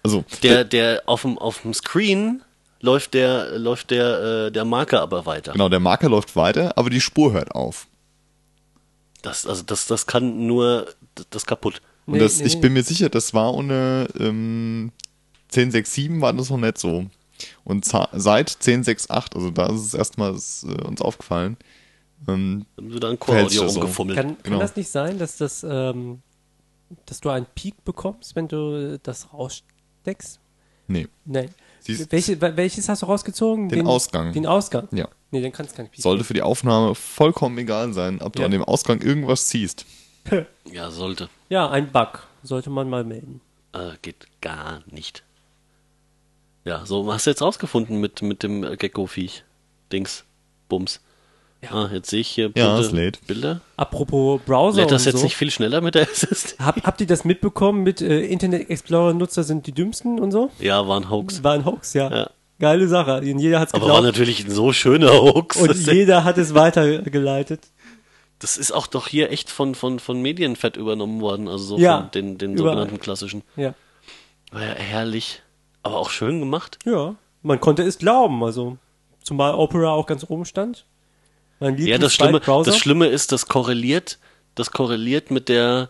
Also 0.04 0.26
der, 0.44 0.66
der 0.66 1.04
auf 1.06 1.22
dem, 1.24 1.38
auf 1.38 1.62
dem 1.62 1.74
Screen 1.74 2.44
läuft 2.82 3.14
der, 3.14 3.58
läuft 3.58 3.92
der, 3.92 4.48
äh, 4.48 4.52
der 4.52 4.66
Marker 4.66 5.02
aber 5.02 5.26
weiter. 5.26 5.54
genau, 5.54 5.70
der 5.70 5.80
Marker 5.80 6.10
läuft 6.10 6.36
weiter, 6.36 6.78
aber 6.78 6.90
die 6.90 7.02
Spur 7.02 7.32
hört 7.34 7.56
auf. 7.56 7.88
Das, 9.22 9.46
also 9.46 9.64
das, 9.64 9.88
das 9.88 10.06
kann 10.06 10.46
nur 10.46 10.88
das, 11.16 11.26
das 11.30 11.46
kaputt. 11.46 11.82
Und 12.06 12.20
das, 12.20 12.40
nee, 12.40 12.48
ich 12.48 12.56
nee. 12.56 12.62
bin 12.62 12.74
mir 12.74 12.84
sicher, 12.84 13.10
das 13.10 13.34
war 13.34 13.54
ohne 13.54 14.08
ähm, 14.18 14.92
1067 15.52 16.22
war 16.22 16.34
das 16.34 16.50
noch 16.50 16.58
nicht 16.58 16.78
so. 16.78 17.06
Und 17.64 17.86
seit 17.86 18.50
1068, 18.56 19.10
also 19.10 19.50
da 19.52 19.68
ist 19.68 19.82
es 19.82 19.94
erstmals 19.94 20.64
äh, 20.68 20.82
uns 20.84 21.02
aufgefallen, 21.02 21.58
ähm, 22.28 22.66
Dann 22.76 22.92
wird 22.92 23.04
da 23.04 23.10
ein 23.12 23.20
Core-Audio 23.20 23.64
das 23.64 23.74
so. 23.74 23.80
rumgefummelt. 23.80 24.18
Kann, 24.18 24.28
Genau. 24.44 24.58
kann 24.58 24.60
das 24.60 24.76
nicht 24.76 24.90
sein, 24.90 25.18
dass 25.20 25.38
das, 25.38 25.64
ähm, 25.68 26.22
dass 27.06 27.22
du 27.22 27.30
einen 27.30 27.46
Peak 27.56 27.84
bekommst, 27.86 28.36
wenn 28.36 28.48
du 28.48 29.00
das 29.02 29.32
raussteckst? 29.34 30.40
nee. 30.88 31.08
Nein. 31.26 31.50
Siehst- 31.82 32.12
Welche, 32.12 32.36
wel- 32.42 32.58
welches 32.58 32.90
hast 32.90 33.04
du 33.04 33.06
rausgezogen? 33.06 33.70
Den 33.70 33.88
Ausgang. 33.88 34.34
Den 34.34 34.46
Ausgang? 34.46 34.88
Ja. 34.92 35.08
Nee, 35.32 35.42
dann 35.42 35.52
kann 35.54 35.66
es 35.66 35.74
kein 35.74 35.88
Peak 35.88 36.02
Sollte 36.02 36.24
für 36.26 36.34
die 36.34 36.42
Aufnahme 36.42 36.94
vollkommen 36.94 37.58
egal 37.58 37.94
sein, 37.94 38.22
ob 38.22 38.34
du 38.34 38.40
Ja. 38.42 38.46
an 38.48 38.52
dem 38.52 38.64
Ausgang 38.64 39.02
irgendwas 39.02 39.48
ziehst. 39.48 39.86
Ja, 40.72 40.92
sollte. 40.92 41.30
Ja, 41.48 41.70
ein 41.70 41.92
Bug. 41.92 42.28
Sollte 42.44 42.70
man 42.70 42.90
mal 42.90 43.04
melden. 43.06 43.40
Äh, 43.74 43.92
geht 44.02 44.28
gar 44.42 44.82
nicht. 44.92 45.24
Ja, 46.66 46.86
so 46.86 47.12
hast 47.12 47.26
du 47.26 47.32
jetzt 47.32 47.42
rausgefunden 47.42 48.00
mit, 48.00 48.22
mit 48.22 48.44
dem 48.44 48.62
Gecko-Viech. 48.78 49.44
Dings. 49.92 50.26
Bums. 50.68 51.02
Ja. 51.62 51.72
Ah, 51.72 51.90
jetzt 51.92 52.10
sehe 52.10 52.22
ich 52.22 52.28
hier 52.30 52.52
Ja, 52.56 52.80
es 52.80 52.92
lädt. 52.92 53.26
Bilder. 53.28 53.60
Apropos 53.76 54.40
Browser 54.46 54.82
Lädt 54.82 54.92
das 54.92 55.02
und 55.02 55.06
jetzt 55.08 55.18
so. 55.20 55.24
nicht 55.26 55.36
viel 55.36 55.52
schneller 55.52 55.82
mit 55.82 55.96
der 55.96 56.04
SSD? 56.12 56.56
Hab, 56.60 56.82
habt 56.84 57.02
ihr 57.02 57.08
das 57.08 57.26
mitbekommen 57.26 57.84
mit 57.84 58.02
äh, 58.02 58.22
Internet 58.26 58.70
Explorer 58.70 59.14
Nutzer 59.14 59.44
sind 59.44 59.68
die 59.68 59.74
dümmsten 59.74 60.20
und 60.20 60.32
so? 60.32 60.52
Ja, 60.60 60.88
war 60.88 60.98
ein 61.00 61.10
Hoax. 61.10 61.44
War 61.44 61.54
ein 61.54 61.66
Hoax, 61.66 61.94
ja. 61.94 62.10
Ja. 62.12 62.30
Geile 62.60 62.88
Sache. 62.88 63.22
Jeder 63.24 63.60
hat's 63.60 63.74
Aber 63.74 63.88
war 63.88 63.96
geglaubt. 63.96 64.18
natürlich 64.18 64.46
ein 64.46 64.52
so 64.52 64.72
schöner 64.74 65.12
Hoax. 65.12 65.58
Und 65.58 65.76
jeder 65.88 66.24
hat 66.24 66.38
es 66.38 66.54
weitergeleitet. 66.54 67.62
Das 68.40 68.56
ist 68.58 68.72
auch 68.72 68.88
doch 68.88 69.08
hier 69.08 69.32
echt 69.32 69.50
von, 69.50 69.76
von, 69.76 70.00
von 70.00 70.22
Medienfett 70.22 70.78
übernommen 70.78 71.20
worden, 71.20 71.48
also 71.50 71.64
so 71.64 71.78
Ja, 71.78 72.02
von 72.02 72.12
den, 72.12 72.38
den 72.38 72.58
sogenannten 72.58 73.00
klassischen. 73.00 73.44
Ja. 73.58 73.74
War 74.52 74.62
ja 74.62 74.74
herrlich, 74.76 75.42
aber 75.90 76.00
auch 76.00 76.10
schön 76.10 76.40
gemacht. 76.40 76.80
Ja, 76.86 77.16
man 77.42 77.60
konnte 77.60 77.84
es 77.84 77.98
glauben, 77.98 78.44
also 78.44 78.78
zumal 79.24 79.54
Opera 79.54 79.92
auch 79.92 80.06
ganz 80.06 80.26
oben 80.28 80.46
stand. 80.46 80.86
Mein 81.60 81.78
Ja, 81.78 81.98
das 81.98 82.14
Schlimme, 82.14 82.40
das 82.40 82.78
Schlimme 82.78 83.08
ist, 83.08 83.32
das 83.32 83.48
korreliert, 83.48 84.20
das 84.56 84.72
korreliert 84.72 85.30
mit 85.32 85.50
der, 85.50 85.90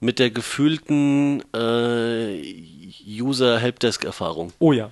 mit 0.00 0.18
der 0.18 0.30
gefühlten 0.30 1.42
äh, 1.54 2.42
User-Helpdesk-Erfahrung. 3.06 4.52
Oh 4.58 4.72
ja. 4.72 4.90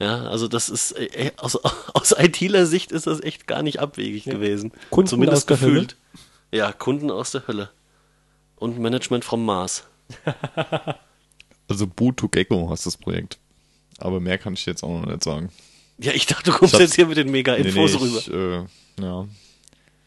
Ja, 0.00 0.24
also 0.24 0.48
das 0.48 0.68
ist 0.68 0.92
äh, 0.92 1.30
aus, 1.36 1.56
aus 1.56 2.14
ITler 2.18 2.66
Sicht 2.66 2.90
ist 2.90 3.06
das 3.06 3.20
echt 3.20 3.46
gar 3.46 3.62
nicht 3.62 3.78
abwegig 3.78 4.24
gewesen. 4.24 4.72
Kunden 4.90 5.08
Zumindest 5.08 5.42
aus 5.42 5.46
der 5.46 5.68
gefühlt. 5.68 5.96
Ja, 6.50 6.72
Kunden 6.72 7.10
aus 7.10 7.30
der 7.30 7.46
Hölle. 7.46 7.70
Und 8.56 8.78
Management 8.78 9.24
vom 9.24 9.44
Mars. 9.44 9.86
Also 11.68 11.86
Boot 11.86 12.18
to 12.18 12.28
Gecko 12.28 12.68
heißt 12.68 12.84
das 12.84 12.98
Projekt. 12.98 13.38
Aber 14.02 14.20
mehr 14.20 14.38
kann 14.38 14.54
ich 14.54 14.66
jetzt 14.66 14.82
auch 14.82 15.00
noch 15.00 15.06
nicht 15.06 15.22
sagen. 15.24 15.50
Ja, 15.98 16.12
ich 16.12 16.26
dachte, 16.26 16.50
du 16.50 16.56
kommst 16.58 16.78
jetzt 16.78 16.94
hier 16.94 17.06
mit 17.06 17.16
den 17.16 17.30
Mega-Infos 17.30 18.00
rüber. 18.00 18.18
ich, 18.18 18.32
äh, 18.32 19.02
ja. 19.04 19.26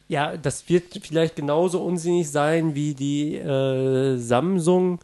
Ja, 0.08 0.38
das 0.38 0.68
wird 0.70 1.00
vielleicht 1.02 1.36
genauso 1.36 1.82
unsinnig 1.82 2.30
sein 2.30 2.76
wie 2.76 2.94
die 2.94 3.36
äh, 3.36 4.18
Samsung 4.18 5.00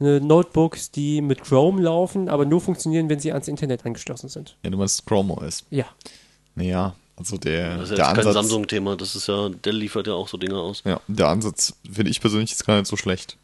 äh, 0.00 0.20
Notebooks, 0.20 0.90
die 0.90 1.20
mit 1.22 1.42
Chrome 1.44 1.80
laufen, 1.80 2.28
aber 2.28 2.44
nur 2.44 2.60
funktionieren, 2.60 3.08
wenn 3.08 3.20
sie 3.20 3.32
ans 3.32 3.48
Internet 3.48 3.86
angeschlossen 3.86 4.28
sind. 4.28 4.56
ja, 4.64 4.70
du 4.70 4.76
meinst 4.76 5.06
Chrome 5.06 5.32
OS. 5.34 5.64
Ja. 5.70 5.86
Naja, 6.56 6.94
also 7.16 7.38
der, 7.38 7.76
Das 7.78 7.84
ist 7.84 7.90
ja 7.90 7.96
der 7.96 8.04
jetzt 8.06 8.14
kein 8.16 8.26
Ansatz. 8.26 8.34
Samsung-Thema, 8.34 8.96
das 8.96 9.14
ist 9.14 9.28
ja, 9.28 9.48
Dell 9.48 9.76
liefert 9.76 10.06
ja 10.08 10.14
auch 10.14 10.28
so 10.28 10.36
Dinge 10.36 10.58
aus. 10.58 10.82
Ja, 10.84 11.00
der 11.08 11.28
Ansatz 11.28 11.74
finde 11.90 12.10
ich 12.10 12.20
persönlich 12.20 12.50
jetzt 12.50 12.66
gar 12.66 12.76
nicht 12.76 12.86
so 12.88 12.96
schlecht. 12.96 13.36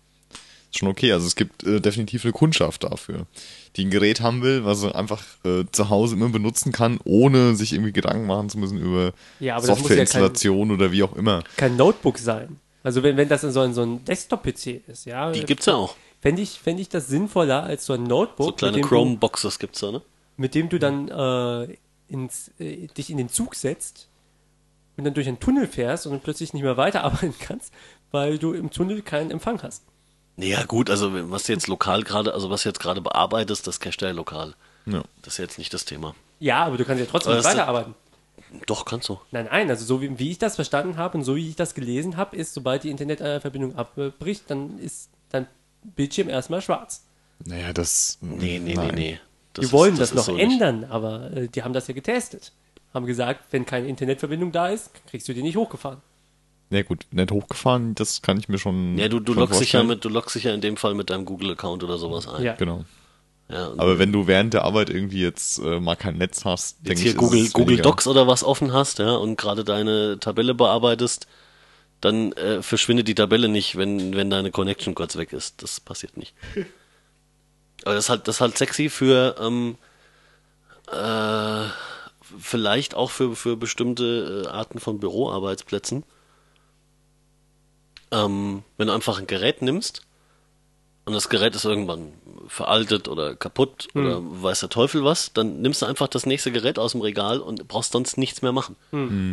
Ist 0.70 0.78
schon 0.78 0.88
okay. 0.88 1.12
Also 1.12 1.26
es 1.26 1.34
gibt 1.34 1.62
äh, 1.64 1.80
definitiv 1.80 2.24
eine 2.24 2.32
Kundschaft 2.32 2.84
dafür, 2.84 3.26
die 3.76 3.84
ein 3.84 3.90
Gerät 3.90 4.20
haben 4.20 4.42
will, 4.42 4.64
was 4.64 4.82
er 4.82 4.94
einfach 4.96 5.22
äh, 5.44 5.64
zu 5.70 5.90
Hause 5.90 6.16
immer 6.16 6.28
benutzen 6.28 6.72
kann, 6.72 6.98
ohne 7.04 7.54
sich 7.54 7.72
irgendwie 7.72 7.92
Gedanken 7.92 8.26
machen 8.26 8.48
zu 8.48 8.58
müssen 8.58 8.78
über 8.78 9.12
Ja, 9.38 9.56
muss 9.56 9.68
ja 9.68 9.76
Softwareinstallation 9.76 10.70
oder 10.70 10.90
wie 10.92 11.02
auch 11.02 11.14
immer. 11.14 11.44
Kein 11.56 11.76
Notebook 11.76 12.18
sein. 12.18 12.58
Also 12.82 13.02
wenn, 13.02 13.16
wenn 13.16 13.28
das 13.28 13.42
so 13.42 13.60
ein, 13.60 13.74
so 13.74 13.82
ein 13.82 14.04
Desktop-PC 14.04 14.88
ist, 14.88 15.04
ja. 15.04 15.30
Die 15.30 15.44
gibt's 15.44 15.66
ja 15.66 15.74
auch. 15.74 15.94
Fände 16.20 16.42
ich, 16.42 16.58
fänd 16.58 16.80
ich 16.80 16.88
das 16.88 17.06
sinnvoller 17.08 17.62
als 17.62 17.86
so 17.86 17.92
ein 17.92 18.04
Notebook, 18.04 18.46
So 18.46 18.52
kleine 18.52 18.76
mit, 18.76 18.84
dem 18.84 18.88
Chrome-Boxes 18.88 19.58
gibt's 19.58 19.80
da, 19.80 19.92
ne? 19.92 19.98
du, 20.00 20.04
mit 20.36 20.54
dem 20.54 20.68
du 20.68 20.78
dann 20.78 21.08
äh, 21.08 21.76
ins, 22.08 22.50
äh, 22.58 22.88
dich 22.88 23.10
in 23.10 23.18
den 23.18 23.28
Zug 23.28 23.54
setzt 23.54 24.08
und 24.96 25.04
dann 25.04 25.14
durch 25.14 25.28
einen 25.28 25.40
Tunnel 25.40 25.66
fährst 25.66 26.06
und 26.06 26.12
dann 26.12 26.20
plötzlich 26.20 26.52
nicht 26.52 26.62
mehr 26.62 26.76
weiterarbeiten 26.76 27.34
kannst, 27.40 27.72
weil 28.10 28.38
du 28.38 28.52
im 28.52 28.70
Tunnel 28.70 29.02
keinen 29.02 29.30
Empfang 29.30 29.62
hast. 29.62 29.84
Naja, 30.40 30.64
gut, 30.64 30.88
also 30.88 31.10
was 31.30 31.44
du 31.44 31.52
jetzt 31.52 31.68
lokal 31.68 32.02
gerade, 32.02 32.32
also 32.32 32.48
was 32.50 32.62
du 32.62 32.70
jetzt 32.70 32.80
gerade 32.80 33.00
bearbeitest, 33.02 33.66
das 33.66 33.78
cachst 33.78 34.00
du 34.00 34.06
ja 34.06 34.12
lokal. 34.12 34.54
Ja. 34.86 35.02
Das 35.22 35.34
ist 35.34 35.38
jetzt 35.38 35.58
nicht 35.58 35.74
das 35.74 35.84
Thema. 35.84 36.14
Ja, 36.38 36.64
aber 36.64 36.78
du 36.78 36.84
kannst 36.86 37.00
ja 37.00 37.06
trotzdem 37.10 37.34
nicht 37.34 37.44
das 37.44 37.52
weiterarbeiten. 37.52 37.94
Doch, 38.66 38.84
kannst 38.86 39.08
du. 39.10 39.20
Nein, 39.30 39.48
nein, 39.50 39.68
also 39.70 39.84
so 39.84 40.00
wie, 40.00 40.18
wie 40.18 40.30
ich 40.30 40.38
das 40.38 40.54
verstanden 40.56 40.96
habe 40.96 41.18
und 41.18 41.24
so 41.24 41.36
wie 41.36 41.48
ich 41.48 41.56
das 41.56 41.74
gelesen 41.74 42.16
habe, 42.16 42.34
ist, 42.36 42.54
sobald 42.54 42.82
die 42.84 42.90
Internetverbindung 42.90 43.76
abbricht, 43.76 44.44
dann 44.48 44.78
ist 44.78 45.10
dein 45.30 45.46
Bildschirm 45.94 46.28
erstmal 46.28 46.62
schwarz. 46.62 47.04
Naja, 47.44 47.72
das. 47.72 48.18
Nee, 48.22 48.58
nee, 48.58 48.74
nein. 48.74 48.86
nee, 48.88 48.92
nee. 48.94 49.20
Das 49.52 49.60
die 49.62 49.66
ist- 49.66 49.72
wollen 49.72 49.96
das, 49.98 50.10
ist 50.10 50.14
noch 50.16 50.24
so 50.24 50.32
nicht. 50.32 50.42
ändern, 50.42 50.84
aber 50.88 51.30
äh, 51.32 51.48
die 51.48 51.62
haben 51.62 51.72
das 51.74 51.86
ja 51.88 51.94
getestet. 51.94 52.52
Haben 52.94 53.06
gesagt, 53.06 53.44
wenn 53.50 53.66
keine 53.66 53.86
Internetverbindung 53.88 54.52
da 54.52 54.68
ist, 54.68 54.90
kriegst 55.06 55.28
du 55.28 55.34
die 55.34 55.42
nicht 55.42 55.56
hochgefahren. 55.56 55.98
Ja 56.70 56.82
gut, 56.82 57.06
nicht 57.10 57.32
hochgefahren, 57.32 57.96
das 57.96 58.22
kann 58.22 58.38
ich 58.38 58.48
mir 58.48 58.58
schon. 58.58 58.96
Ja, 58.96 59.08
du, 59.08 59.18
du 59.18 59.34
loggst 59.34 59.60
dich 59.60 59.72
ja 59.72 59.80
vorstellen. 59.80 59.86
mit, 59.88 60.04
du 60.04 60.08
loggst 60.08 60.36
dich 60.36 60.44
ja 60.44 60.54
in 60.54 60.60
dem 60.60 60.76
Fall 60.76 60.94
mit 60.94 61.10
deinem 61.10 61.24
Google-Account 61.24 61.82
oder 61.82 61.98
sowas 61.98 62.28
ein. 62.28 62.44
Ja. 62.44 62.54
Genau. 62.54 62.84
Ja, 63.48 63.72
Aber 63.76 63.98
wenn 63.98 64.12
du 64.12 64.28
während 64.28 64.54
der 64.54 64.62
Arbeit 64.64 64.90
irgendwie 64.90 65.20
jetzt 65.22 65.58
äh, 65.58 65.80
mal 65.80 65.96
kein 65.96 66.16
Netz 66.18 66.44
hast, 66.44 66.76
jetzt 66.78 66.88
denke 66.88 67.00
hier 67.02 67.10
ich, 67.10 67.16
ist 67.16 67.18
Google, 67.18 67.40
es 67.40 67.52
Google 67.52 67.68
weniger. 67.70 67.82
Docs 67.82 68.06
oder 68.06 68.28
was 68.28 68.44
offen 68.44 68.72
hast, 68.72 69.00
ja, 69.00 69.16
und 69.16 69.36
gerade 69.36 69.64
deine 69.64 70.20
Tabelle 70.20 70.54
bearbeitest, 70.54 71.26
dann 72.00 72.30
äh, 72.32 72.62
verschwindet 72.62 73.08
die 73.08 73.16
Tabelle 73.16 73.48
nicht, 73.48 73.76
wenn, 73.76 74.14
wenn 74.14 74.30
deine 74.30 74.52
Connection 74.52 74.94
kurz 74.94 75.16
weg 75.16 75.32
ist. 75.32 75.64
Das 75.64 75.80
passiert 75.80 76.16
nicht. 76.16 76.34
Aber 77.84 77.94
das 77.94 78.04
ist 78.04 78.08
halt, 78.10 78.28
das 78.28 78.36
ist 78.36 78.40
halt 78.40 78.56
sexy 78.56 78.88
für, 78.88 79.34
ähm, 79.40 79.76
äh, 80.92 81.64
vielleicht 82.38 82.94
auch 82.94 83.10
für, 83.10 83.34
für 83.34 83.56
bestimmte 83.56 84.44
äh, 84.46 84.48
Arten 84.48 84.78
von 84.78 85.00
Büroarbeitsplätzen. 85.00 86.04
Ähm, 88.12 88.62
wenn 88.76 88.88
du 88.88 88.92
einfach 88.92 89.18
ein 89.18 89.26
Gerät 89.26 89.62
nimmst 89.62 90.02
und 91.04 91.12
das 91.12 91.28
Gerät 91.28 91.54
ist 91.54 91.64
irgendwann 91.64 92.12
veraltet 92.48 93.06
oder 93.08 93.36
kaputt 93.36 93.88
oder 93.94 94.20
weiß 94.20 94.60
der 94.60 94.68
Teufel 94.68 95.04
was, 95.04 95.32
dann 95.32 95.62
nimmst 95.62 95.82
du 95.82 95.86
einfach 95.86 96.08
das 96.08 96.26
nächste 96.26 96.50
Gerät 96.50 96.78
aus 96.78 96.92
dem 96.92 97.00
Regal 97.00 97.38
und 97.38 97.68
brauchst 97.68 97.92
sonst 97.92 98.18
nichts 98.18 98.42
mehr 98.42 98.52
machen. 98.52 98.76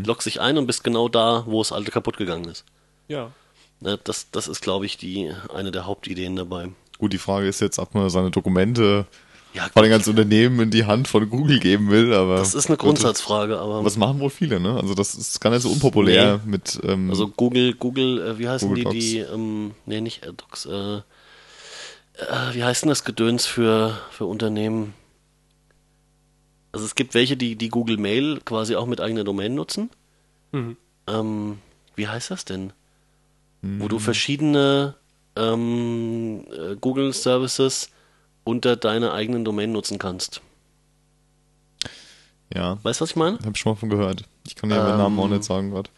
Loggst 0.06 0.28
dich 0.28 0.40
ein 0.40 0.58
und 0.58 0.68
bist 0.68 0.84
genau 0.84 1.10
da, 1.10 1.44
wo 1.48 1.60
das 1.60 1.72
alte 1.72 1.92
kaputt 1.92 2.18
gegangen 2.18 2.46
ist. 2.46 2.64
Ja. 3.08 3.32
Ne, 3.80 4.00
das, 4.04 4.30
das 4.32 4.48
ist, 4.48 4.62
glaube 4.62 4.86
ich, 4.86 4.98
die 4.98 5.32
eine 5.54 5.72
der 5.72 5.86
Hauptideen 5.86 6.36
dabei. 6.36 6.70
Gut, 6.98 7.14
die 7.14 7.20
Frage 7.20 7.48
ist 7.48 7.62
jetzt, 7.62 7.78
ob 7.80 7.94
man 7.94 8.10
seine 8.10 8.32
Dokumente 8.32 9.06
Ja, 9.54 9.70
vor 9.70 9.82
allem 9.82 9.92
ganz 9.92 10.08
Unternehmen 10.08 10.60
in 10.60 10.72
die 10.72 10.86
Hand 10.86 11.08
von 11.08 11.30
Google 11.30 11.60
geben 11.60 11.90
will, 11.90 12.14
aber. 12.14 12.38
das 12.38 12.54
ist 12.54 12.68
eine 12.68 12.78
Grundsatzfrage, 12.78 13.58
aber 13.60 13.84
Was 13.84 13.98
machen 13.98 14.20
wohl 14.20 14.30
viele, 14.30 14.60
ne? 14.60 14.76
Also 14.76 14.94
das 14.94 15.16
ist 15.16 15.40
gar 15.42 15.50
nicht 15.50 15.62
so 15.62 15.70
unpopulär 15.70 16.42
mit 16.46 16.80
ähm, 16.84 17.10
also 17.10 17.28
Google, 17.28 17.74
Google, 17.74 18.22
äh, 18.22 18.38
wie 18.38 18.48
heißen 18.48 18.68
Google 18.68 18.86
die, 18.92 19.00
die, 19.00 19.18
ähm, 19.20 19.72
nee, 19.86 20.02
nicht 20.02 20.24
AirDocs, 20.24 20.66
äh, 20.66 20.98
äh, 20.98 21.02
wie 22.54 22.64
heißt 22.64 22.84
denn 22.84 22.90
das 22.90 23.04
Gedöns 23.04 23.46
für, 23.46 23.98
für 24.12 24.26
Unternehmen? 24.26 24.94
Also 26.72 26.86
es 26.86 26.96
gibt 26.96 27.14
welche, 27.16 27.38
die, 27.38 27.56
die 27.56 27.70
Google 27.70 27.98
Mail 27.98 28.40
quasi 28.46 28.76
auch 28.76 28.86
mit 28.86 29.02
eigener 29.02 29.24
Domain 29.24 29.56
nutzen. 29.56 29.90
Mhm. 30.52 30.78
Ähm, 31.08 31.58
wie 31.96 32.08
heißt 32.08 32.30
das 32.32 32.46
denn? 32.46 32.74
Wo 33.64 33.88
du 33.88 33.98
verschiedene 33.98 34.94
ähm, 35.36 36.46
äh, 36.52 36.76
Google 36.80 37.12
Services 37.14 37.90
unter 38.48 38.76
deiner 38.76 39.14
eigenen 39.14 39.44
Domain 39.46 39.72
nutzen 39.72 40.00
kannst. 40.00 40.42
ja, 42.54 42.78
Weißt 42.84 43.00
du, 43.02 43.04
was 43.04 43.10
ich 43.12 43.16
meine? 43.16 43.38
hab 43.40 43.56
ich 43.56 43.58
schon 43.62 43.74
mal 43.74 43.76
von 43.80 43.90
gehört. 43.90 44.24
Ich 44.48 44.56
kann 44.56 44.70
ja 44.70 44.84
den 44.84 44.94
Ähm, 44.94 44.98
Namen 44.98 45.20
auch 45.20 45.28
nicht 45.28 45.44
sagen 45.44 45.72
gerade. 45.72 45.90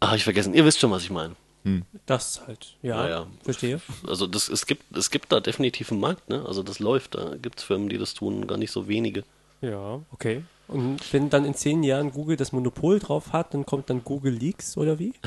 Ach, 0.00 0.08
hab 0.10 0.16
ich 0.16 0.24
vergessen. 0.24 0.54
Ihr 0.54 0.64
wisst 0.64 0.80
schon, 0.80 0.90
was 0.90 1.02
ich 1.02 1.10
meine. 1.10 1.36
Das 2.04 2.42
halt. 2.46 2.76
Ja, 2.82 3.04
Ja, 3.04 3.08
ja. 3.08 3.26
verstehe. 3.42 3.80
Also 4.06 4.26
das, 4.26 4.48
es 4.50 4.66
gibt, 4.66 4.94
es 4.96 5.10
gibt 5.10 5.32
da 5.32 5.40
definitiv 5.40 5.90
einen 5.90 6.00
Markt, 6.00 6.28
ne? 6.28 6.44
Also 6.46 6.62
das 6.62 6.78
läuft. 6.78 7.14
Da 7.14 7.36
gibt 7.36 7.58
es 7.58 7.64
Firmen, 7.64 7.88
die 7.88 7.96
das 7.96 8.12
tun, 8.12 8.46
gar 8.46 8.58
nicht 8.58 8.70
so 8.70 8.86
wenige. 8.88 9.24
Ja, 9.62 10.00
okay. 10.12 10.42
Und 10.68 11.00
wenn 11.12 11.30
dann 11.30 11.44
in 11.46 11.54
zehn 11.54 11.82
Jahren 11.82 12.10
Google 12.12 12.36
das 12.36 12.52
Monopol 12.52 12.98
drauf 12.98 13.32
hat, 13.32 13.54
dann 13.54 13.64
kommt 13.66 13.88
dann 13.88 14.04
Google 14.04 14.32
Leaks 14.34 14.76
oder 14.76 14.98
wie? 14.98 15.14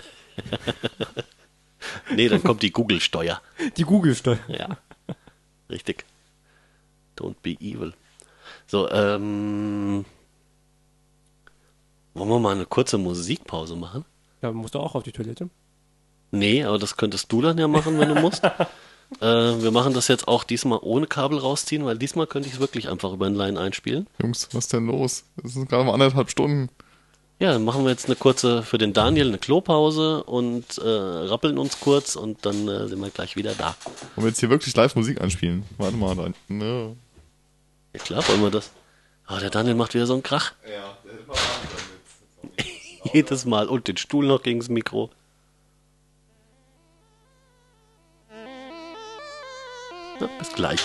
Nee, 2.13 2.27
dann 2.27 2.43
kommt 2.43 2.61
die 2.63 2.71
Google-Steuer. 2.71 3.41
Die 3.77 3.83
Google-Steuer. 3.83 4.39
Ja. 4.47 4.77
Richtig. 5.69 6.05
Don't 7.17 7.35
be 7.41 7.51
evil. 7.59 7.93
So, 8.67 8.89
ähm. 8.89 10.05
Wollen 12.13 12.29
wir 12.29 12.39
mal 12.39 12.55
eine 12.55 12.65
kurze 12.65 12.97
Musikpause 12.97 13.75
machen? 13.75 14.05
Ja, 14.41 14.51
musst 14.51 14.75
du 14.75 14.79
auch 14.79 14.95
auf 14.95 15.03
die 15.03 15.11
Toilette. 15.11 15.49
Nee, 16.31 16.63
aber 16.63 16.79
das 16.79 16.97
könntest 16.97 17.31
du 17.31 17.41
dann 17.41 17.57
ja 17.57 17.67
machen, 17.67 17.99
wenn 17.99 18.09
du 18.09 18.15
musst. 18.15 18.43
äh, 19.21 19.21
wir 19.21 19.71
machen 19.71 19.93
das 19.93 20.07
jetzt 20.07 20.27
auch 20.27 20.43
diesmal 20.43 20.79
ohne 20.81 21.07
Kabel 21.07 21.37
rausziehen, 21.37 21.85
weil 21.85 21.97
diesmal 21.97 22.27
könnte 22.27 22.47
ich 22.47 22.55
es 22.55 22.59
wirklich 22.59 22.89
einfach 22.89 23.13
über 23.13 23.27
ein 23.27 23.35
Line 23.35 23.59
einspielen. 23.59 24.07
Jungs, 24.21 24.49
was 24.51 24.65
ist 24.65 24.73
denn 24.73 24.87
los? 24.87 25.23
Das 25.37 25.53
sind 25.53 25.69
gerade 25.69 25.85
mal 25.85 25.93
anderthalb 25.93 26.29
Stunden. 26.29 26.69
Ja, 27.39 27.51
dann 27.51 27.63
machen 27.63 27.83
wir 27.83 27.91
jetzt 27.91 28.07
eine 28.07 28.15
kurze, 28.15 28.63
für 28.63 28.79
den 28.79 28.93
Daniel 28.93 29.27
eine 29.27 29.37
Klopause 29.37 30.23
und 30.23 30.79
äh, 30.79 30.89
rappeln 30.89 31.59
uns 31.59 31.79
kurz 31.79 32.15
und 32.15 32.43
dann 32.47 32.67
äh, 32.67 32.87
sind 32.87 32.99
wir 32.99 33.11
gleich 33.11 33.35
wieder 33.35 33.53
da. 33.53 33.75
Wollen 34.15 34.25
wir 34.25 34.29
jetzt 34.29 34.39
hier 34.39 34.49
wirklich 34.49 34.75
live 34.75 34.95
Musik 34.95 35.21
anspielen? 35.21 35.63
Warte 35.77 35.97
mal, 35.97 36.15
da. 36.15 36.29
Ne. 36.47 36.95
Ja 37.93 37.99
klar, 37.99 38.27
wollen 38.27 38.41
wir 38.41 38.49
das. 38.49 38.71
Aber 39.27 39.39
der 39.39 39.51
Daniel 39.51 39.75
macht 39.75 39.93
wieder 39.93 40.07
so 40.07 40.13
einen 40.13 40.23
Krach. 40.23 40.53
Ja, 40.63 40.97
der 41.03 41.13
hätte 41.13 41.27
mal 41.27 41.37
Jedes 43.13 43.45
Mal. 43.45 43.67
Und 43.67 43.87
den 43.87 43.97
Stuhl 43.97 44.25
noch 44.25 44.41
gegens 44.41 44.69
Mikro. 44.69 45.11
Na, 50.19 50.27
bis 50.39 50.53
gleich. 50.53 50.79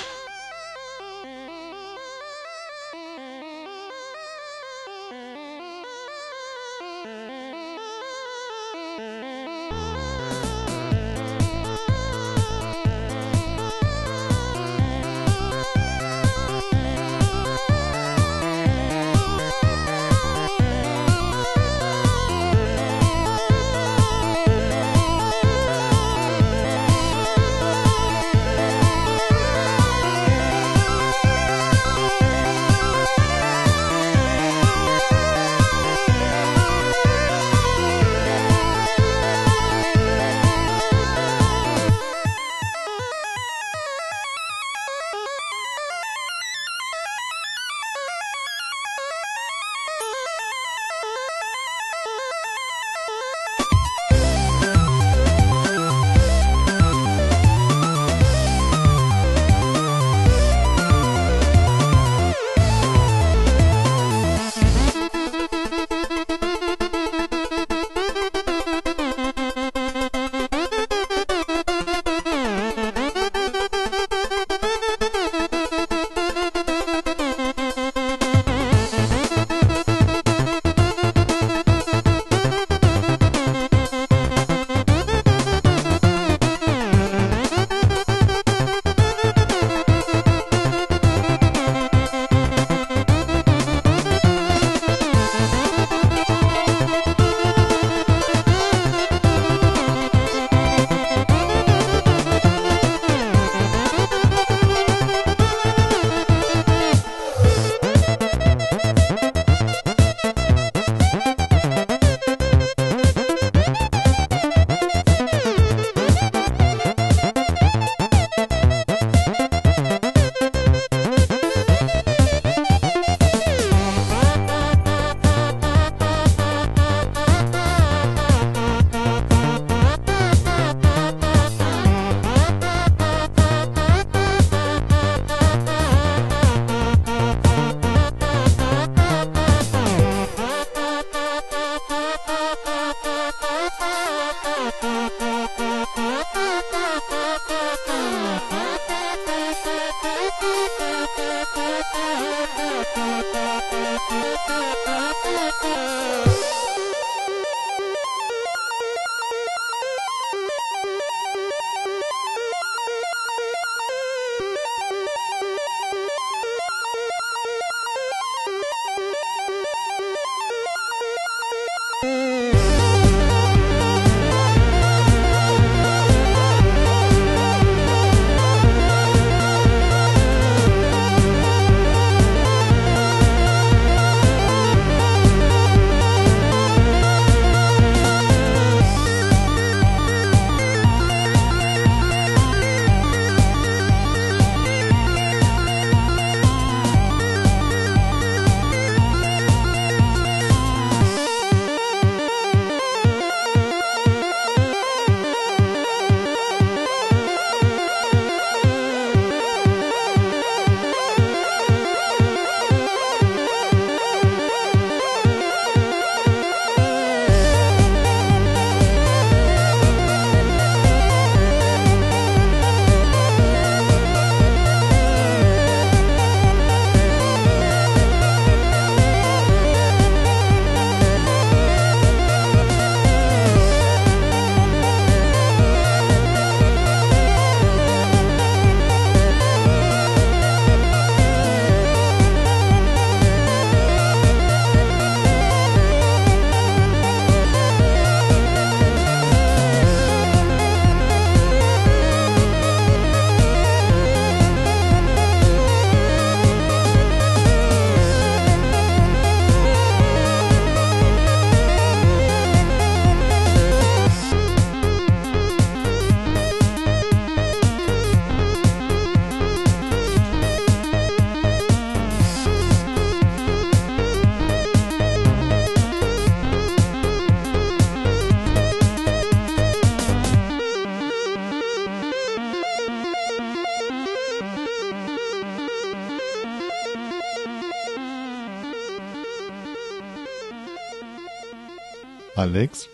Alex, 292.55 292.89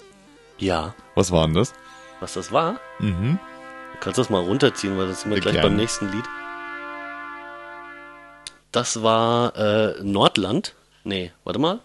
Ja. 0.59 0.95
was 1.17 1.33
war 1.33 1.45
denn 1.47 1.55
das? 1.57 1.73
Was 2.21 2.35
das 2.35 2.53
war? 2.53 2.79
Mhm. 3.01 3.39
Du 3.95 3.99
kannst 4.01 4.17
das 4.19 4.31
mal 4.31 4.41
runterziehen, 4.43 4.97
weil 4.97 5.09
das 5.09 5.23
sind 5.23 5.33
wir 5.33 5.41
gleich 5.41 5.55
gerne. 5.55 5.69
beim 5.69 5.77
nächsten 5.77 6.13
Lied. 6.13 6.25
Das 8.71 9.03
war 9.03 9.57
äh, 9.57 10.03
Nordland. 10.03 10.75
Nee, 11.03 11.33
warte 11.43 11.59
mal. 11.59 11.81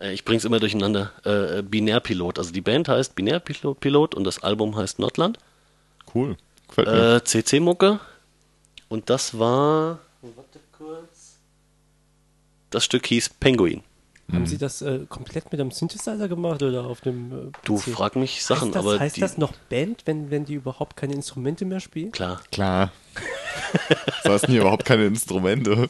Äh, 0.00 0.12
ich 0.12 0.24
bring's 0.24 0.44
immer 0.44 0.58
durcheinander. 0.58 1.12
Äh, 1.24 1.62
Binärpilot. 1.62 2.38
Also 2.40 2.50
die 2.52 2.60
Band 2.62 2.88
heißt 2.88 3.14
Binärpilot 3.14 3.78
Pilot 3.78 4.14
und 4.16 4.24
das 4.24 4.42
Album 4.42 4.74
heißt 4.76 4.98
Nordland. 4.98 5.38
Cool. 6.12 6.36
Gefällt 6.66 6.88
mir. 6.88 7.16
Äh, 7.16 7.24
CC-Mucke. 7.24 8.00
Und 8.88 9.08
das 9.10 9.38
war. 9.38 10.00
Warte 10.22 10.58
kurz. 10.76 11.36
Das 12.70 12.84
Stück 12.84 13.06
hieß 13.06 13.28
Penguin. 13.38 13.84
Haben 14.32 14.46
Sie 14.46 14.58
das 14.58 14.82
äh, 14.82 15.00
komplett 15.08 15.52
mit 15.52 15.60
einem 15.60 15.70
Synthesizer 15.70 16.28
gemacht 16.28 16.60
oder 16.62 16.84
auf 16.84 17.00
dem 17.00 17.32
äh, 17.32 17.52
Du 17.64 17.76
frag 17.76 18.16
mich 18.16 18.44
Sachen, 18.44 18.68
heißt 18.68 18.74
das, 18.74 18.84
aber 18.84 18.98
heißt 18.98 19.16
die, 19.16 19.20
das 19.20 19.38
noch 19.38 19.52
Band, 19.70 20.02
wenn, 20.04 20.30
wenn 20.30 20.44
die 20.44 20.54
überhaupt 20.54 20.96
keine 20.96 21.14
Instrumente 21.14 21.64
mehr 21.64 21.78
spielen? 21.78 22.10
klar. 22.10 22.42
Klar. 22.50 22.92
das 24.24 24.32
heißt 24.32 24.46
hier 24.46 24.62
überhaupt 24.62 24.84
keine 24.84 25.06
Instrumente. 25.06 25.88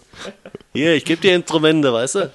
Hier, 0.75 0.95
ich 0.95 1.07
gebe 1.07 1.23
dir 1.23 1.35
Instrumente, 1.35 1.93
weißt 1.93 2.15
du? 2.17 2.31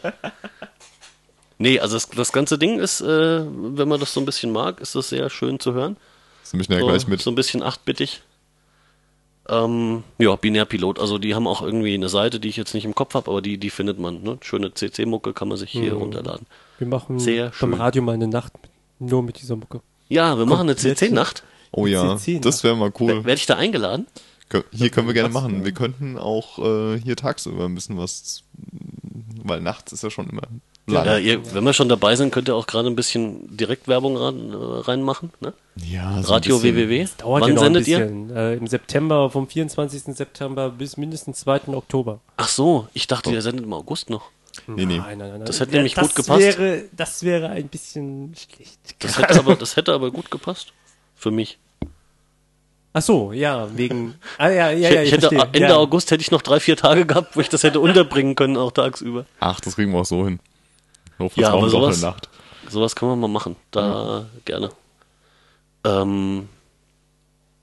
Nee, 1.60 1.80
also 1.80 1.96
das, 1.96 2.10
das 2.10 2.32
ganze 2.32 2.58
Ding 2.58 2.80
ist, 2.80 3.02
äh, 3.02 3.06
wenn 3.46 3.88
man 3.88 4.00
das 4.00 4.12
so 4.12 4.20
ein 4.20 4.26
bisschen 4.26 4.52
mag, 4.52 4.82
ist 4.82 4.96
das 4.96 5.10
sehr 5.10 5.30
schön 5.30 5.60
zu 5.60 5.74
hören. 5.74 5.98
Das 6.42 6.54
nehme 6.54 6.64
ich 6.64 6.70
ja 6.70 6.80
so, 6.80 6.88
gleich 6.88 7.08
mit. 7.08 7.22
so 7.22 7.30
ein 7.30 7.36
bisschen 7.36 7.62
achtbittig. 7.62 8.24
Ähm, 9.50 10.04
ja, 10.18 10.36
Binärpilot. 10.36 11.00
Also 11.00 11.18
die 11.18 11.36
haben 11.36 11.48
auch 11.48 11.62
irgendwie 11.62 11.94
eine 11.94 12.10
Seite, 12.10 12.40
die 12.40 12.50
ich 12.50 12.58
jetzt 12.58 12.74
nicht 12.74 12.86
im 12.86 12.96
Kopf 12.96 13.16
habe, 13.16 13.30
aber 13.30 13.42
die, 13.42 13.58
die 13.58 13.70
findet 13.70 14.00
man. 14.00 14.22
Ne? 14.22 14.38
Schöne 14.42 14.74
CC-Mucke 14.74 15.34
kann 15.34 15.48
man 15.48 15.58
sich 15.58 15.72
hier 15.72 15.94
runterladen. 15.94 16.46
Wir 16.78 16.88
machen 16.88 17.20
Sehr 17.20 17.46
beim 17.46 17.54
schön. 17.54 17.74
Radio 17.74 18.02
mal 18.04 18.14
eine 18.14 18.28
Nacht 18.28 18.54
mit, 18.62 18.72
nur 19.12 19.24
mit 19.24 19.42
dieser 19.42 19.56
Mucke. 19.56 19.82
Ja, 20.10 20.38
wir 20.38 20.46
machen 20.46 20.70
eine. 20.70 20.76
CC-Nacht. 20.76 21.44
Oh 21.72 21.86
ja, 21.86 22.18
CC, 22.18 22.40
das 22.40 22.64
wäre 22.64 22.76
mal 22.76 22.92
cool. 23.00 23.24
Werde 23.24 23.34
ich 23.34 23.46
da 23.46 23.56
eingeladen? 23.56 24.08
Hier 24.72 24.90
können 24.90 25.08
wir 25.08 25.14
gerne 25.14 25.30
machen. 25.30 25.64
Wir 25.64 25.72
könnten 25.72 26.18
auch 26.18 26.60
äh, 26.60 27.00
hier 27.00 27.16
tagsüber 27.16 27.66
ein 27.66 27.76
bisschen 27.76 27.98
was, 27.98 28.44
weil 29.44 29.62
nachts 29.62 29.94
ist 29.94 30.04
ja 30.04 30.10
schon 30.10 30.30
immer 30.30 30.42
lang. 30.88 31.06
Äh, 31.08 31.20
ihr, 31.20 31.54
wenn 31.54 31.64
wir 31.64 31.74
schon 31.74 31.90
dabei 31.90 32.16
sind, 32.16 32.32
könnt 32.32 32.48
ihr 32.50 32.56
auch 32.56 32.68
gerade 32.68 32.88
ein 32.88 32.96
bisschen 32.96 33.56
Direktwerbung 33.56 34.18
ran, 34.18 34.52
äh, 34.52 34.56
reinmachen. 34.56 35.32
Ne? 35.40 35.54
Ja, 35.76 36.22
so 36.24 36.34
Radio 36.34 36.60
bisschen. 36.60 36.76
WWW. 36.76 37.08
Dauert 37.18 37.42
Wann 37.44 37.50
ja 37.50 37.56
noch 37.56 37.62
ein 37.62 37.66
sendet 37.66 37.88
ihr? 37.88 38.00
bisschen. 38.00 38.36
Äh, 38.36 38.54
Im 38.56 38.68
September, 38.68 39.30
vom 39.30 39.48
24. 39.48 40.16
September 40.16 40.70
bis 40.70 40.98
mindestens 40.98 41.40
2. 41.42 41.68
Oktober. 41.68 42.20
Ach 42.38 42.48
so, 42.50 42.88
ich 42.94 43.08
dachte, 43.08 43.32
ihr 43.32 43.42
sendet 43.42 43.66
im 43.66 43.74
August 43.74 44.10
noch. 44.10 44.30
Nee, 44.68 44.86
nee. 44.86 44.98
Nein, 44.98 45.18
nein, 45.18 45.30
nein. 45.30 45.46
Das 45.46 45.60
hätte 45.60 45.72
Ja, 45.72 45.78
nämlich 45.78 45.96
gut 45.96 46.14
gepasst. 46.14 46.42
Wäre, 46.42 46.84
das 46.92 47.24
wäre 47.24 47.50
ein 47.50 47.68
bisschen 47.70 48.36
schlecht. 48.36 48.80
Das 49.00 49.18
hätte 49.18 49.40
aber, 49.40 49.56
das 49.56 49.76
hätte 49.78 49.94
aber 49.94 50.12
gut 50.12 50.30
gepasst. 50.30 50.74
Für 51.16 51.32
mich. 51.32 51.58
Ach 52.94 53.02
so, 53.02 53.32
ja, 53.32 53.70
wegen. 53.78 54.16
Ah, 54.38 54.50
ja, 54.50 54.72
ja, 54.72 54.90
Ich, 54.90 54.96
ja, 54.96 55.02
ich 55.02 55.08
ich 55.08 55.12
hätte 55.14 55.30
verstehe. 55.30 55.50
Ende 55.54 55.70
ja. 55.70 55.78
August 55.78 56.12
hätte 56.12 56.22
ich 56.22 56.32
noch 56.32 56.42
drei, 56.42 56.60
vier 56.60 56.76
Tage 56.76 57.06
gehabt, 57.06 57.38
wo 57.38 57.40
ich 57.40 57.48
das 57.48 57.64
hätte 57.64 57.80
unterbringen 57.80 58.36
können, 58.36 58.58
auch 58.58 58.72
tagsüber. 58.74 59.26
Ach, 59.40 59.62
das 59.62 59.76
kriegen 59.76 59.94
wir 59.94 60.00
auch 60.02 60.06
so 60.06 60.26
hin. 60.26 60.40
Ja, 61.36 61.54
aber 61.54 61.70
sowas- 61.70 62.02
Nacht. 62.02 62.30
Sowas 62.70 62.96
können 62.96 63.12
wir 63.12 63.16
mal 63.16 63.28
machen. 63.28 63.56
Da 63.72 64.26
gerne. 64.46 64.70
Ähm, 65.84 66.48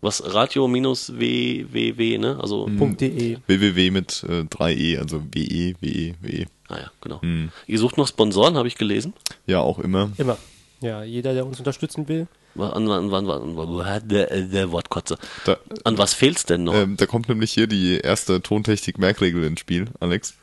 was 0.01 0.23
Radio 0.35 0.69
minus 0.69 1.13
www, 1.19 2.19
ne? 2.19 2.39
Also, 2.41 2.67
.de. 2.69 3.39
www 3.47 3.91
mit 3.91 4.23
äh, 4.29 4.43
3e, 4.43 4.99
also 4.99 5.23
WE, 5.33 5.75
WE, 5.81 6.15
WE. 6.21 6.47
ah 6.69 6.77
ja, 6.79 6.91
genau. 7.01 7.21
Hm. 7.23 7.51
Ihr 7.67 7.79
sucht 7.79 7.97
noch 7.97 8.07
Sponsoren, 8.07 8.57
habe 8.57 8.69
ich 8.69 8.77
gelesen. 8.77 9.13
Ja, 9.47 9.61
auch 9.61 9.79
immer. 9.79 10.11
Immer. 10.19 10.37
Ja, 10.81 11.03
jeder, 11.03 11.35
der 11.35 11.47
uns 11.47 11.59
unterstützen 11.59 12.07
will. 12.09 12.29
An, 12.57 12.89
an, 12.91 13.13
an, 13.15 13.29
an, 13.31 13.59
an 13.59 14.09
der, 14.09 14.27
der 14.43 14.73
Wortkotze. 14.73 15.17
Da, 15.45 15.57
An 15.85 15.97
was 15.99 16.13
fehlt's 16.15 16.45
denn 16.45 16.65
noch? 16.65 16.75
ähm, 16.75 16.97
da 16.97 17.07
kommt 17.07 17.29
nämlich 17.29 17.53
hier 17.53 17.67
die 17.67 17.99
erste 17.99 18.41
Tontechnik-Merkregel 18.43 19.45
ins 19.45 19.61
Spiel, 19.61 19.87
Alex. 20.01 20.35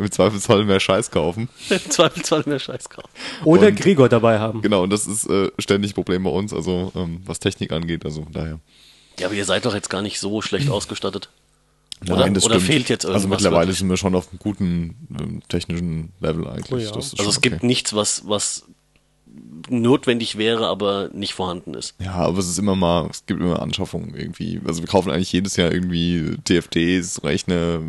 Im 0.00 0.10
Zweifelsfall 0.10 0.64
mehr 0.64 0.80
Scheiß 0.80 1.10
kaufen. 1.10 1.48
Im 1.70 1.78
Zweifelsfall 1.90 2.42
mehr 2.46 2.58
Scheiß 2.58 2.88
kaufen. 2.88 3.08
Oder 3.44 3.68
Und- 3.68 3.76
Gregor 3.80 4.08
dabei 4.08 4.38
haben. 4.38 4.62
Genau, 4.62 4.82
und 4.82 4.90
das 4.90 5.06
ist 5.06 5.28
äh, 5.28 5.50
ständig 5.58 5.92
ein 5.92 5.94
Problem 5.94 6.24
bei 6.24 6.30
uns, 6.30 6.52
also 6.52 6.90
ähm, 6.96 7.20
was 7.26 7.38
Technik 7.38 7.70
angeht, 7.72 8.04
also 8.04 8.22
von 8.24 8.32
daher. 8.32 8.58
Ja, 9.18 9.26
aber 9.26 9.34
ihr 9.34 9.44
seid 9.44 9.66
doch 9.66 9.74
jetzt 9.74 9.90
gar 9.90 10.02
nicht 10.02 10.18
so 10.18 10.40
schlecht 10.42 10.70
ausgestattet. 10.70 11.28
Nein, 12.02 12.16
Oder- 12.16 12.30
das 12.30 12.44
oder 12.44 12.54
stimmt. 12.54 12.66
fehlt 12.70 12.88
jetzt 12.88 13.04
Also 13.04 13.18
irgendwas 13.18 13.40
mittlerweile 13.42 13.66
wirklich? 13.66 13.78
sind 13.80 13.90
wir 13.90 13.96
schon 13.98 14.14
auf 14.14 14.30
einem 14.30 14.38
guten 14.38 14.96
ähm, 15.20 15.42
technischen 15.48 16.12
Level 16.20 16.46
eigentlich. 16.48 16.72
Oh 16.72 16.76
ja. 16.78 16.90
Das 16.92 17.08
ist 17.12 17.18
Also 17.18 17.28
es 17.30 17.40
gibt 17.42 17.56
okay. 17.56 17.66
nichts, 17.66 17.92
was, 17.94 18.22
was 18.26 18.64
notwendig 19.68 20.38
wäre, 20.38 20.66
aber 20.66 21.10
nicht 21.12 21.34
vorhanden 21.34 21.74
ist. 21.74 21.94
Ja, 22.00 22.14
aber 22.14 22.38
es 22.38 22.48
ist 22.48 22.58
immer 22.58 22.74
mal, 22.74 23.06
es 23.10 23.26
gibt 23.26 23.40
immer 23.40 23.60
Anschaffungen 23.62 24.14
irgendwie. 24.16 24.60
Also 24.66 24.80
wir 24.82 24.88
kaufen 24.88 25.10
eigentlich 25.10 25.32
jedes 25.32 25.56
Jahr 25.56 25.70
irgendwie 25.72 26.36
TFTs, 26.44 27.22
Rechner, 27.22 27.80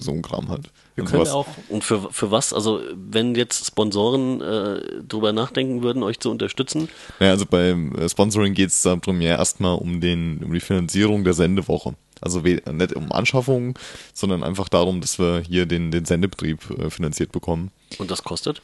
so 0.00 0.12
ein 0.12 0.22
Kram 0.22 0.48
halt. 0.48 0.70
Wir 0.94 1.04
Und 1.04 1.10
können 1.10 1.24
sowas. 1.26 1.34
auch. 1.34 1.46
Und 1.68 1.84
für, 1.84 2.10
für 2.12 2.30
was? 2.30 2.52
Also, 2.52 2.80
wenn 2.94 3.34
jetzt 3.34 3.66
Sponsoren 3.66 4.40
äh, 4.40 5.02
drüber 5.06 5.32
nachdenken 5.32 5.82
würden, 5.82 6.02
euch 6.02 6.18
zu 6.20 6.30
unterstützen, 6.30 6.88
Ja, 7.20 7.30
also 7.30 7.46
beim 7.46 7.94
äh, 7.96 8.08
Sponsoring 8.08 8.54
geht 8.54 8.70
es 8.70 8.82
darum 8.82 9.20
ja 9.20 9.36
erstmal 9.36 9.76
um 9.76 10.00
den, 10.00 10.42
um 10.44 10.52
die 10.52 10.60
Finanzierung 10.60 11.24
der 11.24 11.34
Sendewoche. 11.34 11.94
Also 12.20 12.40
nicht 12.40 12.92
um 12.94 13.12
Anschaffungen, 13.12 13.74
sondern 14.12 14.42
einfach 14.42 14.68
darum, 14.68 15.00
dass 15.00 15.18
wir 15.18 15.40
hier 15.40 15.64
den, 15.64 15.90
den 15.90 16.04
Sendebetrieb 16.04 16.58
äh, 16.78 16.90
finanziert 16.90 17.32
bekommen. 17.32 17.70
und 17.98 18.10
das 18.10 18.22
kostet? 18.24 18.60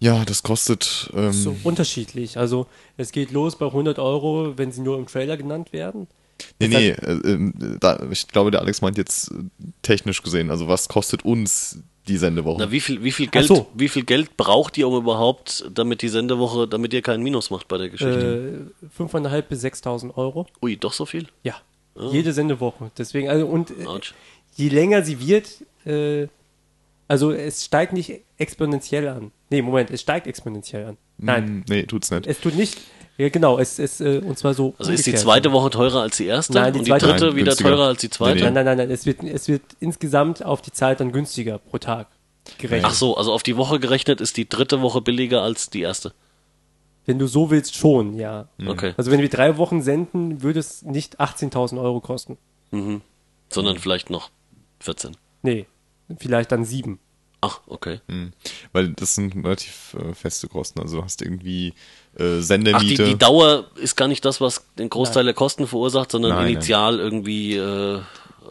Ja, 0.00 0.24
das 0.24 0.42
kostet 0.42 1.10
ähm, 1.14 1.32
So 1.32 1.54
unterschiedlich. 1.62 2.36
Also 2.36 2.66
es 2.96 3.12
geht 3.12 3.30
los 3.30 3.54
bei 3.54 3.66
100 3.66 4.00
Euro, 4.00 4.54
wenn 4.58 4.72
sie 4.72 4.80
nur 4.80 4.98
im 4.98 5.06
Trailer 5.06 5.36
genannt 5.36 5.72
werden. 5.72 6.08
Nee, 6.60 6.68
nee, 6.68 6.88
äh, 6.90 7.20
ähm, 7.24 7.54
da, 7.80 8.00
ich 8.10 8.28
glaube, 8.28 8.50
der 8.50 8.60
Alex 8.60 8.80
meint 8.82 8.96
jetzt 8.98 9.30
äh, 9.30 9.34
technisch 9.82 10.22
gesehen, 10.22 10.50
also 10.50 10.68
was 10.68 10.88
kostet 10.88 11.24
uns 11.24 11.78
die 12.08 12.16
Sendewoche? 12.16 12.60
Na, 12.60 12.70
wie 12.70 12.80
viel, 12.80 13.02
wie 13.04 13.12
viel 13.12 13.28
Geld, 13.28 13.46
so. 13.46 13.68
wie 13.74 13.88
viel 13.88 14.04
Geld 14.04 14.36
braucht 14.36 14.76
ihr 14.78 14.88
um 14.88 14.96
überhaupt, 14.96 15.64
damit 15.72 16.02
die 16.02 16.08
Sendewoche, 16.08 16.66
damit 16.66 16.92
ihr 16.92 17.02
keinen 17.02 17.22
Minus 17.22 17.50
macht 17.50 17.68
bei 17.68 17.78
der 17.78 17.88
Geschichte? 17.90 18.68
Äh, 18.98 19.02
5.500 19.02 19.42
bis 19.42 19.64
6.000 19.64 20.16
Euro. 20.16 20.46
Ui, 20.62 20.76
doch 20.76 20.92
so 20.92 21.06
viel? 21.06 21.28
Ja. 21.42 21.54
Jede 22.10 22.32
Sendewoche. 22.32 22.90
Deswegen, 22.98 23.28
also 23.28 23.46
und 23.46 23.70
äh, 23.70 23.84
je 24.56 24.68
länger 24.70 25.02
sie 25.02 25.20
wird, 25.20 25.48
äh, 25.84 26.26
also 27.06 27.30
es 27.32 27.64
steigt 27.66 27.92
nicht 27.92 28.20
exponentiell 28.38 29.06
an. 29.08 29.30
Nee, 29.50 29.60
Moment, 29.62 29.90
es 29.90 30.00
steigt 30.00 30.26
exponentiell 30.26 30.86
an. 30.86 30.96
Nein, 31.18 31.44
Hm, 31.46 31.64
nee, 31.68 31.82
tut's 31.84 32.10
nicht. 32.10 32.26
es 32.26 32.40
tut 32.40 32.56
nicht. 32.56 32.78
Ja, 33.18 33.28
genau, 33.28 33.58
es 33.58 33.78
ist 33.78 34.00
äh, 34.00 34.18
und 34.24 34.38
zwar 34.38 34.54
so. 34.54 34.74
Also 34.78 34.90
ist 34.90 35.06
die 35.06 35.14
zweite 35.14 35.52
Woche 35.52 35.70
teurer 35.70 36.00
als 36.02 36.16
die 36.16 36.26
erste 36.26 36.54
Nein, 36.54 36.72
die 36.72 36.78
und 36.80 36.84
die 36.86 36.90
zweite- 36.90 37.06
dritte 37.06 37.26
Nein, 37.26 37.36
wieder 37.36 37.44
günstiger. 37.46 37.68
teurer 37.70 37.86
als 37.88 38.00
die 38.00 38.10
zweite? 38.10 38.34
Nee, 38.36 38.42
Nein, 38.44 38.54
nein, 38.54 38.64
nein, 38.64 38.76
nein. 38.78 38.90
Es 38.90 39.04
wird, 39.06 39.22
es 39.22 39.48
wird 39.48 39.62
insgesamt 39.80 40.44
auf 40.44 40.62
die 40.62 40.72
Zeit 40.72 41.00
dann 41.00 41.12
günstiger 41.12 41.58
pro 41.58 41.78
Tag 41.78 42.08
gerechnet. 42.58 42.90
Ach 42.90 42.94
so, 42.94 43.16
also 43.16 43.32
auf 43.32 43.42
die 43.42 43.56
Woche 43.56 43.78
gerechnet 43.80 44.20
ist 44.20 44.36
die 44.36 44.48
dritte 44.48 44.80
Woche 44.80 45.00
billiger 45.02 45.42
als 45.42 45.68
die 45.70 45.82
erste. 45.82 46.12
Wenn 47.04 47.18
du 47.18 47.26
so 47.26 47.50
willst, 47.50 47.74
schon, 47.76 48.14
ja. 48.14 48.48
Okay. 48.66 48.94
Also 48.96 49.10
wenn 49.10 49.20
wir 49.20 49.28
drei 49.28 49.56
Wochen 49.58 49.82
senden, 49.82 50.42
würde 50.42 50.60
es 50.60 50.82
nicht 50.82 51.20
18.000 51.20 51.80
Euro 51.80 52.00
kosten. 52.00 52.38
Sondern 53.50 53.78
vielleicht 53.78 54.08
noch 54.08 54.30
14. 54.80 55.16
Nee, 55.42 55.66
vielleicht 56.18 56.50
dann 56.52 56.64
sieben. 56.64 56.98
Ach, 57.40 57.60
okay. 57.66 58.00
Hm. 58.08 58.32
Weil 58.72 58.90
das 58.92 59.16
sind 59.16 59.34
relativ 59.44 59.96
äh, 59.98 60.14
feste 60.14 60.46
Kosten. 60.48 60.80
Also 60.80 60.98
du 60.98 61.04
hast 61.04 61.22
irgendwie 61.22 61.74
äh, 62.18 62.22
Ach, 62.22 62.36
die, 62.36 62.42
Sendemiete. 62.42 63.04
die 63.04 63.16
Dauer 63.16 63.66
ist 63.76 63.96
gar 63.96 64.08
nicht 64.08 64.24
das, 64.24 64.40
was 64.40 64.64
den 64.78 64.90
Großteil 64.90 65.22
Nein. 65.22 65.26
der 65.26 65.34
Kosten 65.34 65.66
verursacht, 65.66 66.10
sondern 66.10 66.32
Nein, 66.32 66.52
initial 66.52 66.98
irgendwie 66.98 67.56
äh, 67.56 68.00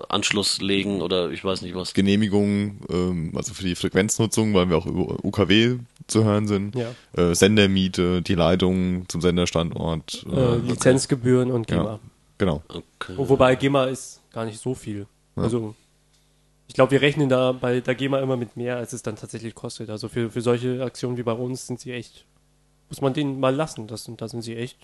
Anschluss 0.09 0.61
legen 0.61 1.01
oder 1.01 1.31
ich 1.31 1.43
weiß 1.43 1.61
nicht 1.61 1.75
was. 1.75 1.93
Genehmigung, 1.93 2.81
ähm, 2.89 3.33
also 3.35 3.53
für 3.53 3.63
die 3.63 3.75
Frequenznutzung, 3.75 4.53
weil 4.53 4.69
wir 4.69 4.77
auch 4.77 4.85
über 4.85 5.23
UKW 5.23 5.77
zu 6.07 6.23
hören 6.23 6.47
sind. 6.47 6.75
Ja. 6.75 6.93
Äh, 7.15 7.35
Sendermiete, 7.35 8.21
die 8.21 8.35
Leitung 8.35 9.05
zum 9.07 9.21
Senderstandort. 9.21 10.25
Äh, 10.31 10.57
Lizenzgebühren 10.57 11.51
und 11.51 11.67
GEMA. 11.67 11.83
ja, 11.83 11.99
genau. 12.37 12.63
Okay. 12.67 13.13
Wobei 13.15 13.55
GEMA 13.55 13.85
ist 13.85 14.21
gar 14.31 14.45
nicht 14.45 14.59
so 14.59 14.73
viel. 14.73 15.05
Also 15.35 15.75
ich 16.67 16.75
glaube, 16.75 16.91
wir 16.91 17.01
rechnen 17.01 17.27
da 17.27 17.51
bei 17.51 17.81
der 17.81 17.95
GEMA 17.95 18.19
immer 18.19 18.37
mit 18.37 18.55
mehr, 18.55 18.77
als 18.77 18.93
es 18.93 19.03
dann 19.03 19.17
tatsächlich 19.17 19.55
kostet. 19.55 19.89
Also 19.89 20.07
für, 20.07 20.29
für 20.31 20.41
solche 20.41 20.83
Aktionen 20.83 21.17
wie 21.17 21.23
bei 21.23 21.33
uns 21.33 21.67
sind 21.67 21.79
sie 21.79 21.91
echt, 21.91 22.25
muss 22.91 23.01
man 23.01 23.13
denen 23.13 23.39
mal 23.39 23.55
lassen. 23.55 23.87
Das, 23.87 24.03
sind- 24.03 24.21
da 24.21 24.27
sind 24.27 24.43
sie 24.43 24.55
echt 24.55 24.77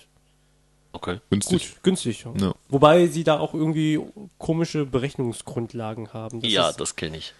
okay. 0.94 1.20
Günstig. 1.30 1.74
gut, 1.76 1.84
günstig. 1.84 2.26
Ja. 2.40 2.54
Wobei 2.70 3.06
sie 3.08 3.24
da 3.24 3.38
auch 3.40 3.54
irgendwie 3.54 4.00
komische 4.40 4.86
Berechnungsgrundlagen 4.86 6.14
haben. 6.14 6.42
Das 6.42 6.52
ja, 6.52 6.70
ist, 6.70 6.80
das 6.80 6.96
kenne 6.96 7.18
ich. 7.18 7.34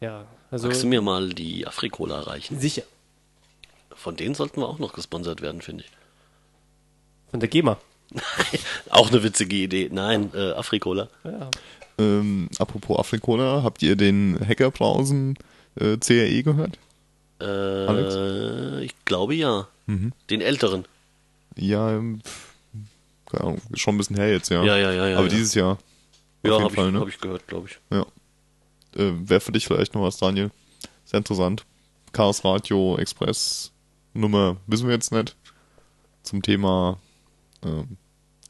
ja, 0.00 0.24
also 0.50 0.66
Magst 0.68 0.82
du 0.82 0.86
mir 0.88 1.02
mal 1.02 1.28
die 1.32 1.66
Afrikola 1.66 2.20
reichen? 2.22 2.58
sicher. 2.58 2.82
Von 3.94 4.16
denen 4.16 4.34
sollten 4.34 4.60
wir 4.60 4.68
auch 4.68 4.78
noch 4.78 4.92
gesponsert 4.92 5.40
werden, 5.40 5.62
finde 5.62 5.84
ich. 5.84 5.90
Von 7.30 7.40
der 7.40 7.48
GEMA. 7.48 7.78
Auch 8.90 9.10
eine 9.10 9.22
witzige 9.22 9.56
Idee. 9.56 9.88
Nein, 9.90 10.30
äh, 10.34 10.52
Afrikola. 10.52 11.08
Ja. 11.24 11.50
Ähm, 11.98 12.48
apropos 12.58 12.98
Afrikola, 12.98 13.62
habt 13.62 13.82
ihr 13.82 13.96
den 13.96 14.38
Hackerbrausen 14.46 15.36
äh, 15.80 15.96
CRE 15.96 16.42
gehört? 16.42 16.78
Äh, 17.40 18.84
ich 18.84 18.94
glaube 19.06 19.34
ja. 19.34 19.66
Mhm. 19.86 20.12
Den 20.30 20.40
älteren. 20.40 20.84
Ja, 21.56 21.92
ähm, 21.92 22.20
keine 23.26 23.44
Ahnung, 23.44 23.60
schon 23.74 23.94
ein 23.94 23.98
bisschen 23.98 24.16
her 24.16 24.30
jetzt, 24.30 24.50
ja. 24.50 24.62
Ja, 24.62 24.76
ja, 24.76 24.92
ja, 24.92 25.08
ja, 25.08 25.18
Aber 25.18 25.26
ja. 25.26 25.32
dieses 25.32 25.54
Jahr. 25.54 25.78
Ja, 26.42 26.52
auf 26.52 26.60
jeden 26.60 26.64
habe 26.64 26.74
Fall, 26.74 26.86
ich, 26.86 26.92
ne? 26.92 27.00
hab 27.00 27.08
ich 27.08 27.20
gehört, 27.20 27.46
glaube 27.46 27.68
ich. 27.68 27.78
Ja. 27.90 28.06
Äh, 28.96 29.12
Wäre 29.28 29.40
für 29.40 29.52
dich 29.52 29.66
vielleicht 29.66 29.94
noch 29.94 30.02
was, 30.02 30.18
Daniel. 30.18 30.50
Sehr 31.04 31.18
interessant. 31.18 31.64
Chaos 32.12 32.44
Radio 32.44 32.96
Express 32.98 33.72
Nummer 34.14 34.56
wissen 34.66 34.86
wir 34.86 34.94
jetzt 34.94 35.12
nicht. 35.12 35.36
Zum 36.22 36.42
Thema 36.42 36.98
ähm, 37.64 37.96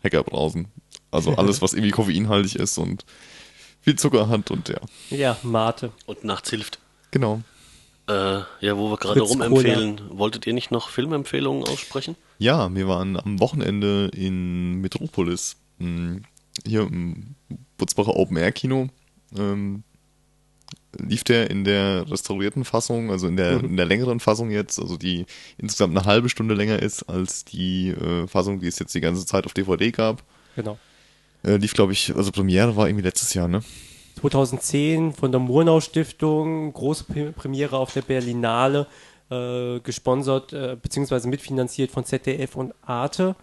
Hackerbrausen. 0.02 0.68
Also 1.10 1.34
alles, 1.36 1.62
was 1.62 1.72
irgendwie 1.72 1.90
koffeinhaltig 1.90 2.56
ist 2.56 2.78
und 2.78 3.04
viel 3.80 3.96
Zucker 3.96 4.28
hat 4.28 4.50
und 4.50 4.68
ja. 4.68 4.80
Ja, 5.10 5.36
Mate. 5.42 5.92
Und 6.06 6.24
nachts 6.24 6.50
hilft. 6.50 6.78
Genau. 7.10 7.42
Äh, 8.08 8.40
ja, 8.60 8.76
wo 8.76 8.90
wir 8.90 8.96
gerade 8.98 9.20
rumempfehlen. 9.20 10.00
Wolltet 10.10 10.46
ihr 10.46 10.52
nicht 10.54 10.70
noch 10.70 10.90
Filmempfehlungen 10.90 11.64
aussprechen? 11.64 12.14
Ja, 12.38 12.72
wir 12.74 12.86
waren 12.86 13.16
am 13.18 13.40
Wochenende 13.40 14.10
in 14.14 14.74
Metropolis. 14.80 15.56
mh, 15.78 16.20
Hier 16.64 16.82
im 16.82 17.34
Butzbacher 17.78 18.14
Open 18.16 18.36
Air 18.36 18.52
Kino. 18.52 18.88
Ähm, 19.36 19.82
lief 20.98 21.24
der 21.24 21.50
in 21.50 21.64
der 21.64 22.10
restaurierten 22.10 22.64
Fassung, 22.64 23.10
also 23.10 23.26
in 23.26 23.36
der, 23.36 23.60
in 23.62 23.76
der 23.76 23.86
längeren 23.86 24.20
Fassung 24.20 24.50
jetzt, 24.50 24.78
also 24.78 24.96
die 24.96 25.26
insgesamt 25.58 25.96
eine 25.96 26.06
halbe 26.06 26.28
Stunde 26.28 26.54
länger 26.54 26.80
ist 26.80 27.02
als 27.04 27.44
die 27.44 27.88
äh, 27.90 28.26
Fassung, 28.28 28.60
die 28.60 28.68
es 28.68 28.78
jetzt 28.78 28.94
die 28.94 29.00
ganze 29.00 29.26
Zeit 29.26 29.44
auf 29.46 29.52
DVD 29.52 29.90
gab. 29.90 30.22
Genau. 30.54 30.78
Äh, 31.44 31.56
lief, 31.56 31.74
glaube 31.74 31.92
ich, 31.92 32.14
also 32.16 32.30
Premiere 32.32 32.76
war 32.76 32.88
irgendwie 32.88 33.04
letztes 33.04 33.34
Jahr, 33.34 33.48
ne? 33.48 33.62
2010 34.20 35.12
von 35.12 35.30
der 35.30 35.40
Murnau 35.40 35.80
Stiftung, 35.80 36.72
große 36.72 37.04
Pre- 37.04 37.32
Premiere 37.32 37.78
auf 37.78 37.92
der 37.92 38.02
Berlinale, 38.02 38.86
äh, 39.30 39.80
gesponsert 39.80 40.52
äh, 40.52 40.76
beziehungsweise 40.80 41.28
mitfinanziert 41.28 41.90
von 41.90 42.04
ZDF 42.04 42.56
und 42.56 42.72
Arte. 42.82 43.34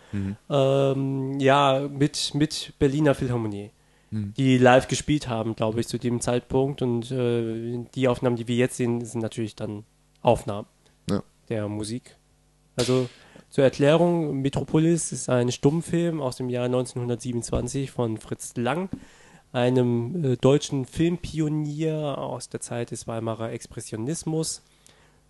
Ähm, 0.49 1.39
ja, 1.39 1.87
mit, 1.89 2.33
mit 2.35 2.73
Berliner 2.79 3.15
Philharmonie, 3.15 3.71
die 4.11 4.57
live 4.59 4.87
gespielt 4.87 5.27
haben, 5.27 5.55
glaube 5.55 5.79
ich, 5.79 5.87
zu 5.87 5.97
dem 5.97 6.21
Zeitpunkt. 6.21 6.81
Und 6.81 7.09
äh, 7.11 7.83
die 7.95 8.07
Aufnahmen, 8.07 8.35
die 8.35 8.47
wir 8.47 8.55
jetzt 8.55 8.77
sehen, 8.77 9.03
sind 9.03 9.21
natürlich 9.21 9.55
dann 9.55 9.83
Aufnahmen 10.21 10.67
Ja. 11.09 11.23
der 11.49 11.67
Musik. 11.67 12.15
Also 12.75 13.09
zur 13.49 13.63
Erklärung, 13.63 14.41
Metropolis 14.41 15.11
ist 15.11 15.29
ein 15.29 15.51
Stummfilm 15.51 16.21
aus 16.21 16.37
dem 16.37 16.49
Jahr 16.49 16.65
1927 16.65 17.91
von 17.91 18.17
Fritz 18.17 18.53
Lang, 18.55 18.89
einem 19.53 20.25
äh, 20.25 20.35
deutschen 20.35 20.85
Filmpionier 20.85 22.17
aus 22.17 22.49
der 22.49 22.59
Zeit 22.59 22.91
des 22.91 23.07
Weimarer 23.07 23.51
Expressionismus, 23.51 24.63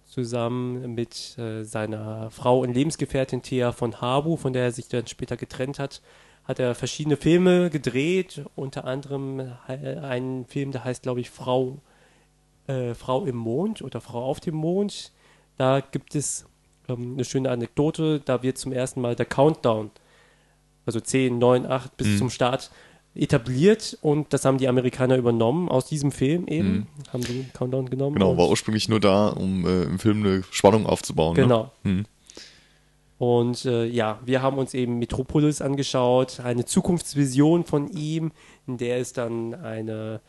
zusammen 0.06 0.96
mit 0.96 1.38
äh, 1.38 1.64
seiner 1.64 2.32
Frau 2.32 2.60
und 2.62 2.74
Lebensgefährtin 2.74 3.42
Thea 3.42 3.72
von 3.72 4.00
Habu, 4.00 4.38
von 4.38 4.54
der 4.54 4.64
er 4.64 4.72
sich 4.72 4.88
dann 4.88 5.08
später 5.08 5.38
getrennt 5.38 5.78
hat, 5.78 6.02
hat 6.46 6.60
er 6.60 6.74
verschiedene 6.76 7.18
Filme 7.18 7.70
gedreht, 7.70 8.46
unter 8.56 8.86
anderem 8.86 9.40
äh, 9.68 9.98
einen 9.98 10.46
Film, 10.46 10.72
der 10.72 10.84
heißt, 10.84 11.04
glaube 11.04 11.20
ich, 11.20 11.30
Frau, 11.30 11.80
äh, 12.68 12.94
Frau 12.94 13.26
im 13.26 13.36
Mond 13.36 13.82
oder 13.82 14.02
Frau 14.02 14.24
auf 14.24 14.40
dem 14.40 14.56
Mond. 14.56 15.12
Da 15.58 15.82
gibt 15.82 16.16
es 16.16 16.46
ähm, 16.88 17.14
eine 17.14 17.26
schöne 17.26 17.50
Anekdote, 17.50 18.22
da 18.24 18.42
wird 18.42 18.58
zum 18.58 18.72
ersten 18.72 19.02
Mal 19.02 19.16
der 19.16 19.26
Countdown, 19.26 19.92
also 20.86 21.00
10, 21.00 21.38
9, 21.40 21.66
8 21.66 21.98
bis 21.98 22.18
zum 22.18 22.30
Start 22.30 22.72
etabliert 23.16 23.98
und 24.02 24.34
das 24.34 24.44
haben 24.46 24.58
die 24.58 24.68
Amerikaner 24.68 25.18
übernommen 25.18 25.70
aus 25.70 25.86
diesem 25.86 26.12
Film 26.12 26.48
eben, 26.48 26.88
haben 27.12 27.24
den 27.24 27.52
Countdown 27.54 27.90
genommen. 27.90 28.16
Genau, 28.16 28.38
war 28.38 28.50
ursprünglich 28.50 28.90
nur 28.90 29.00
da, 29.00 29.28
um 29.28 29.66
äh, 29.66 29.84
im 29.84 30.00
Film 30.00 30.26
eine 30.26 30.44
Spannung 30.50 30.86
aufzubauen. 30.86 31.36
Genau. 31.36 31.72
Ne? 31.84 31.92
Mhm. 31.92 32.06
Und 33.20 33.66
äh, 33.66 33.86
ja, 33.86 34.20
wir 34.26 34.42
haben 34.42 34.58
uns 34.58 34.74
eben 34.74 35.00
Metropolis 35.00 35.62
angeschaut, 35.62 36.40
eine 36.40 36.66
Zukunftsvision 36.66 37.64
von 37.64 37.88
ihm, 37.90 38.32
in 38.68 38.78
der 38.78 38.98
es 38.98 39.14
dann 39.14 39.54
eine 39.54 40.20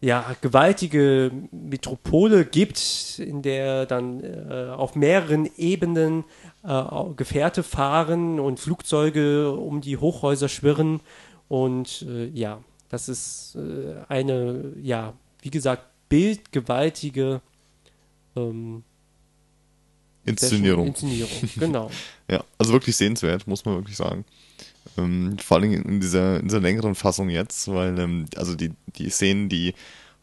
ja, 0.00 0.36
gewaltige 0.40 1.30
Metropole 1.50 2.44
gibt, 2.44 3.18
in 3.18 3.42
der 3.42 3.86
dann 3.86 4.22
äh, 4.22 4.70
auf 4.70 4.94
mehreren 4.94 5.48
Ebenen 5.56 6.24
äh, 6.62 6.82
Gefährte 7.16 7.62
fahren 7.62 8.38
und 8.38 8.60
Flugzeuge 8.60 9.50
um 9.52 9.80
die 9.80 9.96
Hochhäuser 9.96 10.48
schwirren. 10.48 11.00
Und 11.48 12.02
äh, 12.08 12.26
ja, 12.26 12.62
das 12.88 13.08
ist 13.08 13.56
äh, 13.56 14.02
eine, 14.08 14.72
ja, 14.82 15.14
wie 15.42 15.50
gesagt, 15.50 15.84
bildgewaltige 16.08 17.40
ähm, 18.36 18.82
Inszenierung. 20.24 20.88
Inszenierung, 20.88 21.30
genau. 21.56 21.90
Ja, 22.28 22.42
also 22.58 22.72
wirklich 22.72 22.96
sehenswert, 22.96 23.46
muss 23.46 23.64
man 23.64 23.76
wirklich 23.76 23.96
sagen. 23.96 24.24
Ähm, 24.98 25.38
vor 25.38 25.58
allem 25.58 25.72
in 25.72 26.00
dieser, 26.00 26.40
in 26.40 26.48
dieser 26.48 26.60
längeren 26.60 26.96
Fassung 26.96 27.28
jetzt, 27.28 27.68
weil 27.68 27.96
ähm, 27.98 28.26
also 28.34 28.56
die, 28.56 28.72
die 28.96 29.08
Szenen, 29.10 29.48
die 29.48 29.74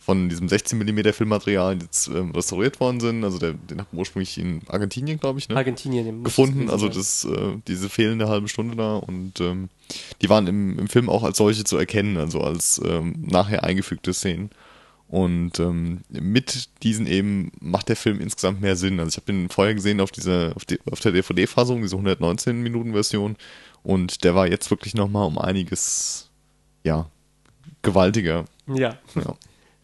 von 0.06 0.28
diesem 0.28 0.50
16 0.50 0.78
mm 0.78 1.14
Filmmaterial 1.14 1.82
jetzt 1.82 2.08
ähm, 2.08 2.32
restauriert 2.32 2.80
worden 2.80 3.00
sind, 3.00 3.24
also 3.24 3.40
der, 3.40 3.54
den 3.54 3.80
hat 3.80 3.94
man 3.94 4.00
ursprünglich 4.00 4.38
in 4.38 4.62
Argentinien, 4.68 5.20
glaube 5.20 5.40
ich, 5.40 5.48
ne? 5.48 5.56
Argentinien 5.56 6.24
gefunden, 6.24 6.70
also 6.70 6.90
das, 6.90 7.24
äh, 7.26 7.58
diese 7.68 7.90
fehlende 7.90 8.28
halbe 8.28 8.50
Stunde 8.50 8.76
da 8.76 8.98
und 8.98 9.40
ähm, 9.40 9.70
die 10.22 10.30
waren 10.30 10.48
im, 10.48 10.78
im 10.78 10.88
Film 10.88 11.10
auch 11.10 11.24
als 11.24 11.38
solche 11.38 11.64
zu 11.64 11.78
erkennen, 11.78 12.18
also 12.18 12.42
als 12.42 12.82
ähm, 12.84 13.24
nachher 13.26 13.64
eingefügte 13.64 14.14
Szenen. 14.14 14.50
Und 15.08 15.60
ähm, 15.60 16.02
mit 16.10 16.70
diesen 16.82 17.06
eben 17.06 17.52
macht 17.60 17.88
der 17.88 17.96
Film 17.96 18.20
insgesamt 18.20 18.62
mehr 18.62 18.76
Sinn. 18.76 19.00
Also 19.00 19.10
ich 19.10 19.18
habe 19.18 19.32
den 19.32 19.50
vorher 19.50 19.76
gesehen 19.76 20.02
auf 20.02 20.10
dieser, 20.12 20.54
auf, 20.56 20.66
die, 20.66 20.80
auf 20.92 21.02
der 21.02 21.12
DVD-Fassung, 21.12 21.84
diese 21.84 21.96
119 21.96 22.64
Minuten 22.64 22.94
Version, 22.94 23.36
und 23.84 24.24
der 24.24 24.34
war 24.34 24.48
jetzt 24.48 24.72
wirklich 24.72 24.96
nochmal 24.96 25.28
um 25.28 25.38
einiges, 25.38 26.30
ja, 26.84 27.08
gewaltiger. 27.84 28.46
Ja, 28.68 28.98
Ja. 29.14 29.36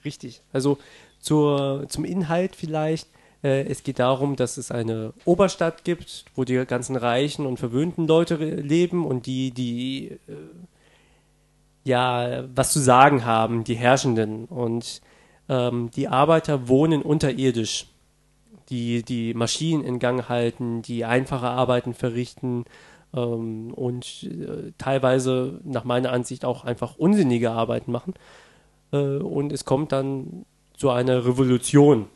Richtig. 0.05 0.41
Also 0.53 0.77
zur, 1.19 1.85
zum 1.89 2.05
Inhalt 2.05 2.55
vielleicht. 2.55 3.07
Äh, 3.43 3.63
es 3.65 3.83
geht 3.83 3.99
darum, 3.99 4.35
dass 4.35 4.57
es 4.57 4.71
eine 4.71 5.13
Oberstadt 5.25 5.83
gibt, 5.83 6.25
wo 6.35 6.43
die 6.43 6.65
ganzen 6.65 6.95
reichen 6.95 7.45
und 7.45 7.57
verwöhnten 7.57 8.07
Leute 8.07 8.35
leben 8.35 9.05
und 9.05 9.25
die, 9.25 9.51
die 9.51 10.19
äh, 10.27 10.33
ja 11.83 12.43
was 12.55 12.73
zu 12.73 12.79
sagen 12.79 13.25
haben, 13.25 13.63
die 13.63 13.75
Herrschenden. 13.75 14.45
Und 14.45 15.01
ähm, 15.47 15.89
die 15.95 16.07
Arbeiter 16.07 16.67
wohnen 16.67 17.01
unterirdisch, 17.01 17.87
die 18.69 19.03
die 19.03 19.33
Maschinen 19.33 19.83
in 19.83 19.99
Gang 19.99 20.29
halten, 20.29 20.81
die 20.81 21.05
einfache 21.05 21.47
Arbeiten 21.47 21.93
verrichten 21.93 22.65
ähm, 23.13 23.73
und 23.73 24.23
äh, 24.23 24.71
teilweise 24.77 25.59
nach 25.63 25.83
meiner 25.83 26.11
Ansicht 26.11 26.45
auch 26.45 26.65
einfach 26.65 26.95
unsinnige 26.97 27.51
Arbeiten 27.51 27.91
machen. 27.91 28.13
Äh, 28.91 28.97
und 28.97 29.51
es 29.51 29.65
kommt 29.65 29.91
dann 29.91 30.45
zu 30.73 30.89
einer 30.89 31.25
Revolution 31.25 32.07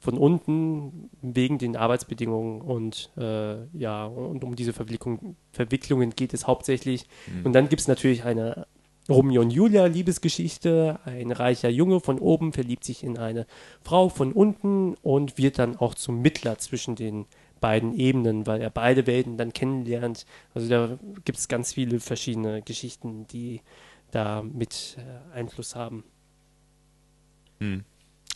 von 0.00 0.18
unten 0.18 1.10
wegen 1.22 1.58
den 1.58 1.76
Arbeitsbedingungen 1.76 2.60
und 2.60 3.10
äh, 3.16 3.64
ja, 3.76 4.04
und 4.04 4.44
um 4.44 4.54
diese 4.54 4.72
Verwicklung, 4.72 5.36
Verwicklungen 5.52 6.10
geht 6.10 6.34
es 6.34 6.46
hauptsächlich. 6.46 7.06
Und 7.42 7.52
dann 7.54 7.68
gibt 7.68 7.80
es 7.80 7.88
natürlich 7.88 8.24
eine 8.24 8.66
Romeo 9.08 9.40
und 9.40 9.50
Julia 9.50 9.86
Liebesgeschichte. 9.86 11.00
Ein 11.04 11.32
reicher 11.32 11.70
Junge 11.70 12.00
von 12.00 12.18
oben 12.18 12.52
verliebt 12.52 12.84
sich 12.84 13.02
in 13.02 13.18
eine 13.18 13.46
Frau 13.82 14.08
von 14.08 14.32
unten 14.32 14.94
und 15.02 15.38
wird 15.38 15.58
dann 15.58 15.76
auch 15.76 15.94
zum 15.94 16.20
Mittler 16.20 16.58
zwischen 16.58 16.94
den 16.94 17.26
beiden 17.60 17.94
Ebenen, 17.94 18.46
weil 18.46 18.60
er 18.60 18.70
beide 18.70 19.06
Welten 19.06 19.36
dann 19.36 19.52
kennenlernt. 19.52 20.26
Also 20.54 20.68
da 20.68 20.98
gibt 21.24 21.38
es 21.38 21.48
ganz 21.48 21.72
viele 21.72 22.00
verschiedene 22.00 22.62
Geschichten, 22.62 23.26
die 23.28 23.62
da 24.10 24.42
mit 24.42 24.96
äh, 24.98 25.34
Einfluss 25.34 25.74
haben. 25.74 26.04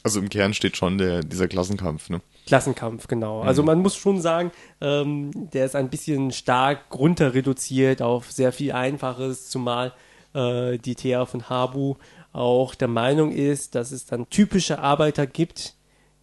Also 0.02 0.18
im 0.18 0.28
Kern 0.28 0.52
steht 0.52 0.76
schon 0.76 0.98
der, 0.98 1.22
dieser 1.22 1.46
Klassenkampf, 1.46 2.10
ne? 2.10 2.20
Klassenkampf, 2.46 3.06
genau. 3.06 3.42
Also 3.42 3.62
man 3.62 3.78
muss 3.78 3.94
schon 3.94 4.20
sagen, 4.20 4.50
ähm, 4.80 5.30
der 5.52 5.66
ist 5.66 5.76
ein 5.76 5.90
bisschen 5.90 6.32
stark 6.32 6.80
runter 6.92 7.34
reduziert 7.34 8.02
auf 8.02 8.32
sehr 8.32 8.52
viel 8.52 8.72
Einfaches, 8.72 9.48
zumal 9.48 9.92
äh, 10.34 10.78
die 10.78 10.96
Thea 10.96 11.24
von 11.24 11.48
Habu 11.48 11.96
auch 12.32 12.74
der 12.74 12.88
Meinung 12.88 13.30
ist, 13.30 13.74
dass 13.74 13.92
es 13.92 14.06
dann 14.06 14.28
typische 14.28 14.80
Arbeiter 14.80 15.26
gibt, 15.26 15.74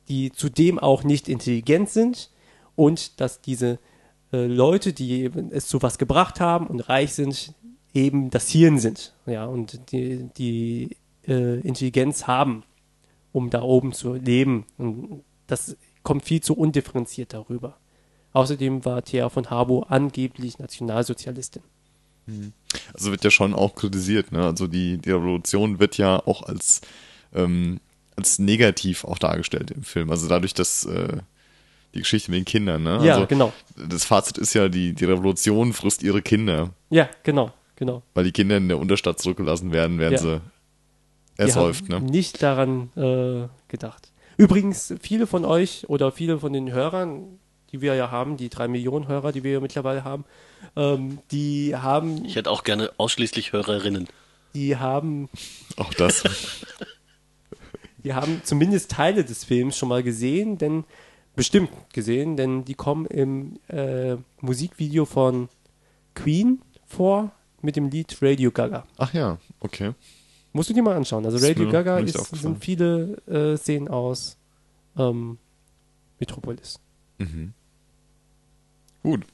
die 0.09 0.31
zudem 0.31 0.79
auch 0.79 1.03
nicht 1.03 1.29
intelligent 1.29 1.89
sind 1.89 2.31
und 2.75 3.21
dass 3.21 3.41
diese 3.41 3.79
äh, 4.33 4.45
Leute, 4.45 4.91
die 4.91 5.29
es 5.51 5.67
zu 5.67 5.81
was 5.81 5.97
gebracht 5.97 6.39
haben 6.39 6.67
und 6.67 6.81
reich 6.81 7.13
sind, 7.13 7.53
eben 7.93 8.29
das 8.29 8.49
Hirn 8.49 8.79
sind, 8.79 9.13
ja, 9.25 9.45
und 9.45 9.91
die, 9.91 10.29
die 10.37 10.97
äh, 11.27 11.59
Intelligenz 11.59 12.27
haben, 12.27 12.63
um 13.31 13.49
da 13.49 13.61
oben 13.61 13.93
zu 13.93 14.13
leben. 14.13 14.65
Und 14.77 15.23
das 15.47 15.75
kommt 16.03 16.25
viel 16.25 16.41
zu 16.41 16.55
undifferenziert 16.55 17.33
darüber. 17.33 17.77
Außerdem 18.33 18.85
war 18.85 19.03
Thea 19.03 19.29
von 19.29 19.49
Harbo 19.49 19.83
angeblich 19.89 20.59
Nationalsozialistin. 20.59 21.63
Also 22.93 23.09
wird 23.11 23.23
ja 23.23 23.31
schon 23.31 23.53
auch 23.55 23.73
kritisiert, 23.73 24.31
ne? 24.31 24.43
Also 24.45 24.67
die, 24.67 24.97
die 24.99 25.09
Revolution 25.11 25.79
wird 25.79 25.97
ja 25.97 26.17
auch 26.27 26.43
als, 26.43 26.81
ähm, 27.33 27.79
als 28.15 28.37
negativ 28.37 29.03
auch 29.03 29.17
dargestellt 29.17 29.71
im 29.71 29.81
Film. 29.83 30.11
Also 30.11 30.27
dadurch, 30.27 30.53
dass 30.53 30.85
äh, 30.85 31.17
die 31.95 31.99
Geschichte 31.99 32.29
mit 32.29 32.37
den 32.41 32.45
Kindern, 32.45 32.83
ne? 32.83 32.99
Ja, 33.03 33.15
also, 33.15 33.25
genau. 33.25 33.51
Das 33.75 34.05
Fazit 34.05 34.37
ist 34.37 34.53
ja, 34.53 34.69
die, 34.69 34.93
die 34.93 35.05
Revolution 35.05 35.73
frisst 35.73 36.03
ihre 36.03 36.21
Kinder, 36.21 36.69
Ja, 36.91 37.09
genau, 37.23 37.51
genau. 37.75 38.03
weil 38.13 38.25
die 38.25 38.31
Kinder 38.31 38.57
in 38.57 38.67
der 38.67 38.77
Unterstadt 38.77 39.19
zurückgelassen 39.19 39.71
werden, 39.71 39.97
während 39.97 40.17
Ja. 40.21 40.21
sie 40.21 40.41
Die 41.39 41.43
ersäuft, 41.43 41.91
haben 41.91 42.05
ne? 42.05 42.11
nicht 42.11 42.43
daran 42.43 42.91
äh, 42.95 43.47
gedacht. 43.67 44.11
Übrigens, 44.37 44.93
viele 45.01 45.25
von 45.27 45.45
euch 45.45 45.89
oder 45.89 46.11
viele 46.11 46.39
von 46.39 46.53
den 46.53 46.71
Hörern, 46.71 47.39
die 47.71 47.81
wir 47.81 47.95
ja 47.95 48.11
haben, 48.11 48.37
die 48.37 48.49
drei 48.49 48.67
Millionen 48.67 49.07
Hörer, 49.07 49.31
die 49.31 49.43
wir 49.43 49.53
ja 49.53 49.59
mittlerweile 49.59 50.03
haben, 50.03 50.25
ähm, 50.75 51.19
die 51.31 51.75
haben, 51.75 52.23
Ich 52.25 52.35
hätte 52.35 52.49
auch 52.51 52.63
gerne 52.63 52.91
ausschließlich 52.97 53.53
Hörerinnen. 53.53 54.07
die 54.53 54.77
haben, 54.77 55.29
Auch 55.77 55.93
das. 55.93 56.23
die 58.03 58.13
haben 58.13 58.41
zumindest 58.43 58.91
Teile 58.91 59.23
des 59.23 59.43
Films 59.43 59.77
schon 59.77 59.89
mal 59.89 60.03
gesehen, 60.03 60.57
denn 60.57 60.83
bestimmt 61.35 61.69
gesehen, 61.93 62.35
denn 62.37 62.65
die 62.65 62.75
kommen 62.75 63.05
im 63.05 63.59
äh, 63.67 64.17
Musikvideo 64.41 65.05
von 65.05 65.49
Queen 66.15 66.61
vor 66.85 67.31
mit 67.61 67.75
dem 67.75 67.89
Lied 67.89 68.17
Radio 68.21 68.51
Gaga. 68.51 68.85
Ach 68.97 69.13
ja, 69.13 69.37
okay. 69.59 69.93
Musst 70.53 70.69
du 70.69 70.73
dir 70.73 70.81
mal 70.81 70.95
anschauen. 70.95 71.25
Also 71.25 71.45
Radio 71.45 71.69
Gaga 71.69 71.99
ist, 71.99 72.17
sind 72.35 72.63
viele 72.63 73.17
äh, 73.27 73.55
Szenen 73.57 73.87
aus 73.87 74.37
ähm, 74.97 75.37
Metropolis. 76.19 76.79
Gut. 79.03 79.25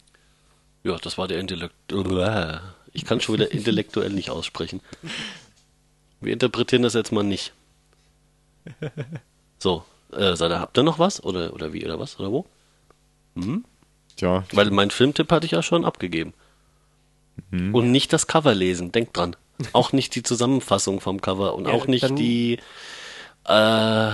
Ja, 0.83 0.97
das 0.97 1.17
war 1.17 1.27
der 1.27 1.39
Intellekt. 1.39 1.73
Ich 2.93 3.05
kann 3.05 3.21
schon 3.21 3.35
wieder 3.35 3.51
intellektuell 3.51 4.11
nicht 4.11 4.29
aussprechen. 4.29 4.81
Wir 6.21 6.33
interpretieren 6.33 6.83
das 6.83 6.93
jetzt 6.93 7.11
mal 7.11 7.23
nicht. 7.23 7.53
So, 9.57 9.83
äh, 10.11 10.35
Sada, 10.35 10.59
habt 10.59 10.77
ihr 10.77 10.83
noch 10.83 10.99
was? 10.99 11.23
Oder, 11.23 11.53
oder 11.53 11.73
wie, 11.73 11.85
oder 11.85 11.99
was? 11.99 12.19
Oder 12.19 12.31
wo? 12.31 12.45
Tja, 14.15 14.43
Weil 14.51 14.69
mein 14.71 14.91
Filmtipp 14.91 15.31
hatte 15.31 15.45
ich 15.45 15.51
ja 15.51 15.61
schon 15.63 15.85
abgegeben. 15.85 16.33
Und 17.51 17.91
nicht 17.91 18.13
das 18.13 18.27
Cover 18.27 18.53
lesen, 18.55 18.91
denkt 18.91 19.17
dran. 19.17 19.35
Auch 19.73 19.91
nicht 19.93 20.15
die 20.15 20.23
Zusammenfassung 20.23 20.99
vom 20.99 21.21
Cover 21.21 21.55
und 21.55 21.67
Ja, 21.67 21.73
auch 21.73 21.87
nicht 21.87 22.17
die 22.17 22.59
äh, 23.45 24.11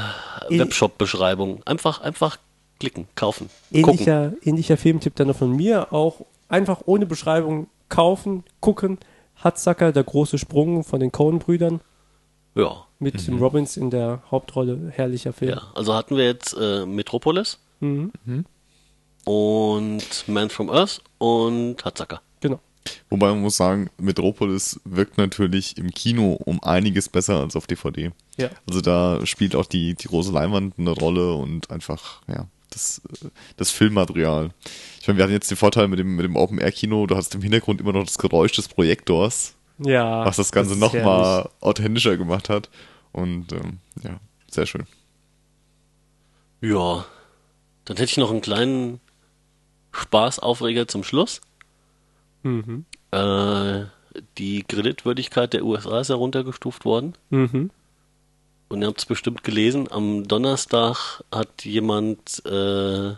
Webshop-Beschreibung. 0.50 1.62
Einfach, 1.66 2.02
einfach 2.02 2.38
klicken, 2.80 3.08
kaufen, 3.16 3.50
gucken. 3.72 3.90
Ähnlicher, 3.94 4.34
ähnlicher 4.44 4.78
Filmtipp 4.78 5.16
dann 5.16 5.28
noch 5.28 5.38
von 5.38 5.56
mir, 5.56 5.94
auch 5.94 6.26
einfach 6.50 6.82
ohne 6.86 7.06
Beschreibung 7.06 7.68
kaufen, 7.90 8.44
gucken. 8.60 8.98
Hatzacker, 9.38 9.92
der 9.92 10.04
große 10.04 10.38
Sprung 10.38 10.84
von 10.84 11.00
den 11.00 11.12
Coen-Brüdern 11.12 11.82
Ja, 12.54 12.86
mit 13.00 13.18
Tim 13.26 13.40
Robbins 13.40 13.76
in 13.78 13.90
der 13.90 14.22
Hauptrolle. 14.30 14.92
Herrlicher 14.94 15.34
Film. 15.34 15.52
ja. 15.52 15.62
Also 15.74 15.94
hatten 15.96 16.16
wir 16.18 16.26
jetzt 16.26 16.54
äh, 16.60 16.86
Metropolis 16.86 17.60
Mhm. 17.80 18.12
und 19.26 20.28
Man 20.28 20.50
from 20.52 20.70
Earth 20.70 21.02
und 21.18 21.84
Hatzacker. 21.84 22.22
Genau. 22.42 22.60
Wobei 23.10 23.30
man 23.30 23.42
muss 23.42 23.58
sagen, 23.58 23.90
Metropolis 23.98 24.80
wirkt 24.86 25.18
natürlich 25.18 25.78
im 25.78 25.92
Kino 25.92 26.34
um 26.34 26.62
einiges 26.64 27.10
besser 27.10 27.40
als 27.40 27.56
auf 27.56 27.68
DVD. 27.68 28.12
Ja. 28.38 28.50
Also 28.68 28.82
da 28.82 29.26
spielt 29.26 29.56
auch 29.56 29.66
die, 29.66 29.94
die 29.96 30.08
große 30.08 30.32
Leinwand 30.32 30.78
eine 30.78 30.92
Rolle 30.92 31.34
und 31.34 31.70
einfach, 31.70 32.22
ja, 32.28 32.48
das, 32.72 33.02
das 33.58 33.70
Filmmaterial. 33.72 34.52
Ich 35.00 35.08
meine, 35.08 35.18
wir 35.18 35.24
hatten 35.24 35.34
jetzt 35.34 35.52
den 35.52 35.58
Vorteil 35.58 35.88
mit 35.90 36.00
dem, 36.00 36.16
mit 36.16 36.24
dem 36.26 36.36
Open-Air-Kino, 36.36 37.06
du 37.06 37.16
hast 37.16 37.36
im 37.36 37.42
Hintergrund 37.42 37.82
immer 37.82 37.92
noch 37.94 38.06
das 38.06 38.18
Geräusch 38.18 38.54
des 38.54 38.68
Projektors, 38.70 39.56
Ja. 39.80 40.26
was 40.26 40.38
das 40.38 40.52
Ganze 40.52 40.78
nochmal 40.78 41.50
authentischer 41.60 42.16
gemacht 42.18 42.48
hat. 42.50 42.70
Und 43.12 43.52
ähm, 43.52 43.80
ja, 44.04 44.20
sehr 44.50 44.66
schön. 44.66 44.86
Ja, 46.62 47.06
dann 47.86 47.98
hätte 47.98 48.10
ich 48.12 48.18
noch 48.18 48.32
einen 48.32 48.42
kleinen 48.42 49.00
Spaßaufreger 49.92 50.88
zum 50.88 51.04
Schluss. 51.04 51.42
Mhm. 52.44 52.86
Äh, 53.12 53.86
die 54.38 54.64
Kreditwürdigkeit 54.64 55.54
der 55.54 55.64
USA 55.64 56.02
ist 56.02 56.10
heruntergestuft 56.10 56.86
worden. 56.86 57.14
Mhm. 57.30 57.72
Und 58.70 58.82
ihr 58.82 58.88
habt 58.88 59.00
es 59.00 59.06
bestimmt 59.06 59.44
gelesen, 59.44 59.92
am 59.92 60.28
Donnerstag 60.28 61.24
hat 61.32 61.66
jemand, 61.66 62.42
äh, 62.46 63.10
äh, 63.10 63.16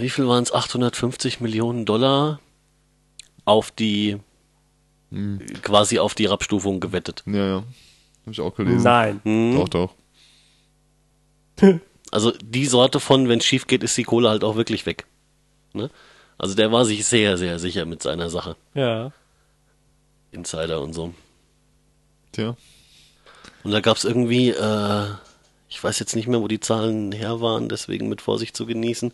wie 0.00 0.10
viel 0.10 0.26
waren 0.26 0.42
es? 0.42 0.52
850 0.52 1.40
Millionen 1.40 1.84
Dollar 1.84 2.40
auf 3.44 3.70
die, 3.70 4.18
quasi 5.62 6.00
auf 6.00 6.14
die 6.14 6.28
Abstufung 6.28 6.80
gewettet. 6.80 7.22
Ja, 7.26 7.46
ja. 7.46 7.64
Habe 8.22 8.32
ich 8.32 8.40
auch 8.40 8.54
gelesen. 8.54 8.82
Nein. 8.82 9.20
Hm? 9.24 9.54
Doch, 9.54 9.68
doch. 9.68 9.94
Also 12.10 12.32
die 12.42 12.66
Sorte 12.66 13.00
von, 13.00 13.28
wenn 13.28 13.38
es 13.38 13.44
schief 13.44 13.66
geht, 13.66 13.82
ist 13.82 13.96
die 13.96 14.04
Kohle 14.04 14.28
halt 14.28 14.44
auch 14.44 14.56
wirklich 14.56 14.86
weg. 14.86 15.06
Ne? 15.72 15.90
Also 16.40 16.54
der 16.54 16.72
war 16.72 16.86
sich 16.86 17.04
sehr, 17.04 17.36
sehr 17.36 17.58
sicher 17.58 17.84
mit 17.84 18.02
seiner 18.02 18.30
Sache. 18.30 18.56
Ja. 18.72 19.12
Insider 20.32 20.80
und 20.80 20.94
so. 20.94 21.12
Tja. 22.32 22.56
Und 23.62 23.72
da 23.72 23.80
gab 23.80 23.98
es 23.98 24.04
irgendwie, 24.04 24.48
äh, 24.48 25.06
ich 25.68 25.84
weiß 25.84 25.98
jetzt 25.98 26.16
nicht 26.16 26.28
mehr, 26.28 26.40
wo 26.40 26.48
die 26.48 26.60
Zahlen 26.60 27.12
her 27.12 27.42
waren, 27.42 27.68
deswegen 27.68 28.08
mit 28.08 28.22
Vorsicht 28.22 28.56
zu 28.56 28.64
genießen. 28.64 29.12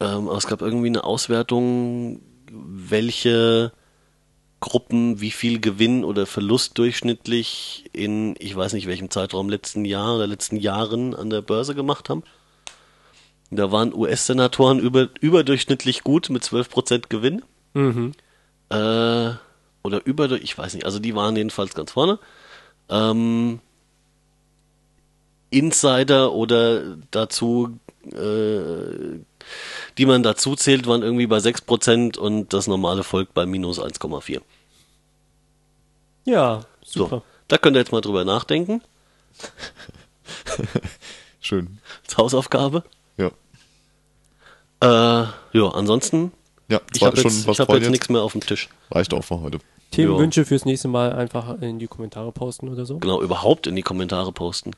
Ähm, 0.00 0.28
aber 0.28 0.36
es 0.36 0.46
gab 0.46 0.60
irgendwie 0.60 0.88
eine 0.88 1.04
Auswertung, 1.04 2.20
welche 2.50 3.72
Gruppen 4.60 5.22
wie 5.22 5.30
viel 5.30 5.58
Gewinn 5.58 6.04
oder 6.04 6.26
Verlust 6.26 6.76
durchschnittlich 6.76 7.86
in, 7.94 8.34
ich 8.38 8.54
weiß 8.54 8.74
nicht 8.74 8.86
welchem 8.86 9.08
Zeitraum, 9.08 9.48
letzten 9.48 9.86
Jahr 9.86 10.16
oder 10.16 10.26
letzten 10.26 10.56
Jahren 10.56 11.14
an 11.14 11.30
der 11.30 11.40
Börse 11.40 11.74
gemacht 11.74 12.10
haben. 12.10 12.24
Da 13.50 13.72
waren 13.72 13.92
US-Senatoren 13.94 14.78
über, 14.78 15.08
überdurchschnittlich 15.20 16.04
gut 16.04 16.30
mit 16.30 16.42
12% 16.44 17.08
Gewinn. 17.08 17.42
Mhm. 17.74 18.12
Äh, 18.70 19.30
oder 19.82 20.04
über, 20.04 20.30
ich 20.32 20.56
weiß 20.56 20.74
nicht, 20.74 20.84
also 20.84 20.98
die 20.98 21.14
waren 21.16 21.36
jedenfalls 21.36 21.74
ganz 21.74 21.92
vorne. 21.92 22.18
Ähm, 22.88 23.60
Insider 25.50 26.32
oder 26.32 26.96
dazu, 27.10 27.78
äh, 28.12 29.18
die 29.98 30.06
man 30.06 30.22
dazu 30.22 30.54
zählt, 30.54 30.86
waren 30.86 31.02
irgendwie 31.02 31.26
bei 31.26 31.38
6% 31.38 32.18
und 32.18 32.52
das 32.52 32.68
normale 32.68 33.02
Volk 33.02 33.34
bei 33.34 33.46
minus 33.46 33.80
1,4. 33.80 34.40
Ja, 36.24 36.64
So, 36.84 37.04
super. 37.04 37.22
da 37.48 37.58
könnt 37.58 37.76
ihr 37.76 37.80
jetzt 37.80 37.92
mal 37.92 38.00
drüber 38.00 38.24
nachdenken. 38.24 38.82
Schön. 41.40 41.78
Als 42.04 42.16
Hausaufgabe. 42.16 42.84
Ja. 44.82 45.22
Äh, 45.22 45.26
ja, 45.52 45.68
ansonsten, 45.68 46.32
Ja, 46.68 46.80
ich 46.94 47.02
habe 47.02 47.16
jetzt, 47.20 47.48
ich 47.48 47.60
hab 47.60 47.68
jetzt 47.70 47.82
jetzt. 47.82 47.90
nichts 47.90 48.08
mehr 48.08 48.22
auf 48.22 48.32
dem 48.32 48.40
Tisch. 48.40 48.68
Reicht 48.90 49.12
auch 49.14 49.24
für 49.24 49.40
heute. 49.40 49.58
Themenwünsche 49.90 50.44
fürs 50.44 50.64
nächste 50.64 50.86
Mal 50.88 51.12
einfach 51.12 51.60
in 51.60 51.78
die 51.80 51.88
Kommentare 51.88 52.30
posten 52.32 52.68
oder 52.68 52.86
so. 52.86 52.98
Genau, 52.98 53.20
überhaupt 53.20 53.66
in 53.66 53.74
die 53.74 53.82
Kommentare 53.82 54.30
posten. 54.32 54.70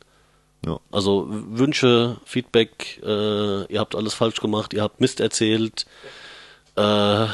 Ja. 0.65 0.79
Also 0.91 1.27
Wünsche, 1.29 2.17
Feedback, 2.25 3.01
äh, 3.05 3.65
ihr 3.67 3.81
habt 3.81 3.95
alles 3.95 4.15
falsch 4.15 4.41
gemacht, 4.41 4.73
ihr 4.73 4.83
habt 4.83 5.01
Mist 5.01 5.21
erzählt, 5.21 5.87
äh, 6.77 7.27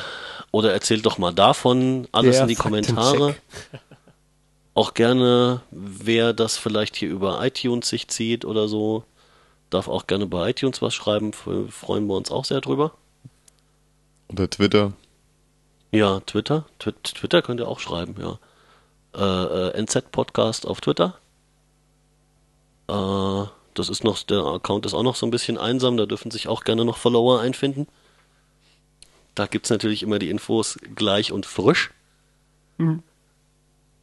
oder 0.50 0.72
erzählt 0.72 1.04
doch 1.06 1.18
mal 1.18 1.32
davon, 1.32 2.08
alles 2.10 2.36
Der 2.36 2.42
in 2.42 2.48
die 2.48 2.54
Kommentare. 2.56 3.36
Auch 4.74 4.94
gerne, 4.94 5.60
wer 5.70 6.32
das 6.32 6.56
vielleicht 6.56 6.96
hier 6.96 7.10
über 7.10 7.44
iTunes 7.44 7.88
sich 7.88 8.08
zieht 8.08 8.44
oder 8.44 8.66
so, 8.68 9.04
darf 9.70 9.88
auch 9.88 10.06
gerne 10.06 10.26
bei 10.26 10.50
iTunes 10.50 10.82
was 10.82 10.94
schreiben, 10.94 11.32
freuen 11.32 12.06
wir 12.06 12.16
uns 12.16 12.30
auch 12.30 12.44
sehr 12.44 12.60
drüber. 12.60 12.92
Unter 14.28 14.48
Twitter. 14.48 14.92
Ja, 15.90 16.20
Twitter, 16.20 16.66
Twi 16.78 16.92
Twitter 17.02 17.40
könnt 17.42 17.60
ihr 17.60 17.68
auch 17.68 17.80
schreiben, 17.80 18.14
ja. 18.20 18.38
Äh, 19.14 19.68
äh, 19.68 19.82
NZ 19.82 20.10
Podcast 20.12 20.66
auf 20.66 20.80
Twitter. 20.80 21.18
Äh, 22.88 23.46
das 23.74 23.88
ist 23.88 24.04
noch, 24.04 24.22
der 24.22 24.44
Account 24.44 24.84
ist 24.84 24.94
auch 24.94 25.02
noch 25.02 25.16
so 25.16 25.26
ein 25.26 25.30
bisschen 25.30 25.56
einsam, 25.56 25.96
da 25.96 26.04
dürfen 26.04 26.30
sich 26.30 26.48
auch 26.48 26.64
gerne 26.64 26.84
noch 26.84 26.98
Follower 26.98 27.40
einfinden. 27.40 27.86
Da 29.34 29.46
gibt's 29.46 29.70
natürlich 29.70 30.02
immer 30.02 30.18
die 30.18 30.30
Infos 30.30 30.78
gleich 30.94 31.32
und 31.32 31.46
frisch. 31.46 31.90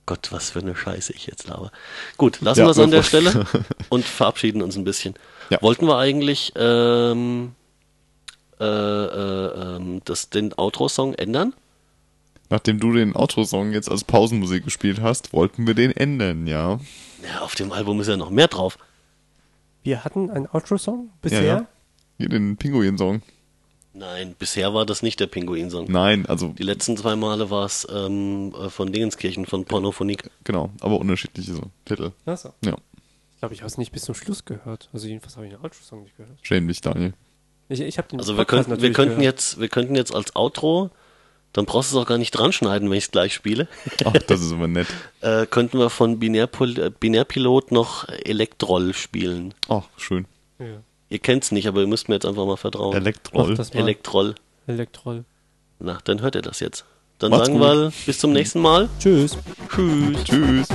Gott, 0.06 0.32
was 0.32 0.52
für 0.52 0.60
eine 0.60 0.76
Scheiße 0.76 1.14
ich 1.14 1.26
jetzt 1.26 1.48
laber. 1.48 1.72
Gut, 2.18 2.42
lassen 2.42 2.60
Ja, 2.60 2.66
wir 2.66 2.72
es 2.72 2.80
an 2.80 2.92
der 2.92 3.04
Stelle 3.04 3.46
und 3.90 4.06
verabschieden 4.06 4.62
uns 4.62 4.76
ein 4.78 4.84
bisschen. 4.84 5.16
Ja. 5.50 5.62
Wollten 5.62 5.88
wir 5.88 5.98
eigentlich 5.98 6.54
ähm, 6.56 7.54
äh, 8.60 8.66
äh, 8.66 9.76
ähm, 9.76 10.02
das, 10.06 10.30
den 10.30 10.54
Outro-Song 10.54 11.14
ändern? 11.16 11.54
Nachdem 12.50 12.80
du 12.80 12.94
den 12.94 13.16
Outro-Song 13.16 13.72
jetzt 13.72 13.90
als 13.90 14.04
Pausenmusik 14.04 14.64
gespielt 14.64 15.02
hast, 15.02 15.34
wollten 15.34 15.66
wir 15.66 15.74
den 15.74 15.92
ändern, 15.92 16.46
ja. 16.46 16.80
Ja, 17.28 17.42
auf 17.42 17.56
dem 17.56 17.72
Album 17.72 18.00
ist 18.02 18.08
ja 18.08 18.18
noch 18.18 18.30
mehr 18.30 18.48
drauf. 18.48 18.78
Wir 19.84 20.04
hatten 20.04 20.30
einen 20.30 20.48
Outro-Song 20.48 21.10
bisher. 21.22 21.42
Ja, 21.44 21.56
ja. 21.58 21.66
Hier 22.18 22.30
den 22.30 22.58
Pinguin-Song. 22.58 23.24
Nein, 23.98 24.36
bisher 24.38 24.74
war 24.74 24.86
das 24.86 25.02
nicht 25.04 25.20
der 25.20 25.28
Pinguin-Song. 25.28 25.86
Nein, 25.90 26.26
also 26.26 26.50
Die 26.50 26.64
letzten 26.64 26.98
zwei 26.98 27.16
Male 27.16 27.50
war 27.50 27.66
es 27.66 27.88
ähm, 27.90 28.54
äh, 28.54 28.70
von 28.70 28.92
Dingenskirchen, 28.92 29.46
von 29.46 29.64
Pornophonik. 29.66 30.30
genau, 30.44 30.70
aber 30.82 31.00
unterschiedliche 31.00 31.54
so 31.54 31.62
Titel. 31.86 32.12
Ach 32.26 32.38
so. 32.38 32.50
Ja. 32.64 32.76
Ich 33.34 33.40
glaube, 33.40 33.54
ich 33.54 33.62
habe 33.62 33.68
es 33.68 33.78
nicht 33.78 33.92
bis 33.92 34.04
zum 34.04 34.16
Schluss 34.16 34.44
gehört. 34.46 34.90
Also 34.94 35.08
jedenfalls 35.08 35.36
habe 35.38 35.46
ich 35.48 35.54
den 35.54 35.62
Outro-Song 35.62 36.04
nicht 36.04 36.18
gehört. 36.18 36.38
Schäm 36.42 36.68
dich, 36.68 36.82
Daniel. 36.82 37.14
Ich, 37.70 37.80
ich 37.82 37.98
habe 37.98 38.08
den 38.10 38.20
Also 38.20 38.34
wir 38.34 38.44
Podcast 38.44 38.68
könnten, 38.70 38.82
wir 38.84 38.92
könnten 38.94 39.10
gehört. 39.20 39.24
jetzt, 39.24 39.60
wir 39.60 39.70
könnten 39.70 39.96
jetzt 39.96 40.14
als 40.14 40.36
Outro, 40.36 40.92
dann 41.54 41.66
brauchst 41.66 41.92
du 41.94 41.98
es 41.98 42.04
auch 42.04 42.08
gar 42.08 42.18
nicht 42.18 42.32
dran 42.32 42.52
schneiden, 42.52 42.90
wenn 42.90 42.98
ich 42.98 43.06
es 43.06 43.12
gleich 43.12 43.34
spiele. 43.34 43.68
Ach, 44.04 44.12
das 44.14 44.42
ist 44.42 44.52
aber 44.52 44.68
nett. 44.68 44.88
Äh, 45.22 45.48
könnten 45.48 45.80
wir 45.80 45.90
von 45.90 46.20
Binärpol 46.20 46.78
äh, 46.80 46.92
Binärpilot 46.92 47.72
noch 47.72 48.08
Elektroll 48.10 48.94
spielen. 48.94 49.56
Ach, 49.70 49.84
schön. 49.98 50.28
Ja. 50.60 50.84
Ihr 51.10 51.20
kennt's 51.20 51.52
nicht, 51.52 51.68
aber 51.68 51.82
ihr 51.82 51.88
müsst 51.88 52.10
mir 52.10 52.16
jetzt 52.16 52.26
einfach 52.26 52.46
mal 52.46 52.58
vertrauen. 52.58 52.96
Elektroll. 52.96 53.50
Mach 53.50 53.58
das 53.58 53.74
mal. 53.74 53.82
Elektroll. 53.82 54.36
Elektroll. 54.68 55.24
Na, 55.80 56.00
dann 56.04 56.22
hört 56.22 56.36
ihr 56.36 56.42
das 56.42 56.60
jetzt. 56.60 56.86
Dann 57.20 57.32
Macht's 57.32 57.48
sagen 57.48 57.60
gut. 57.60 57.68
wir 57.68 57.94
bis 58.06 58.20
zum 58.20 58.34
nächsten 58.34 58.60
Mal. 58.62 58.90
Tschüss. 59.00 59.38
Tschüss. 59.70 60.24
Tschüss. 60.24 60.68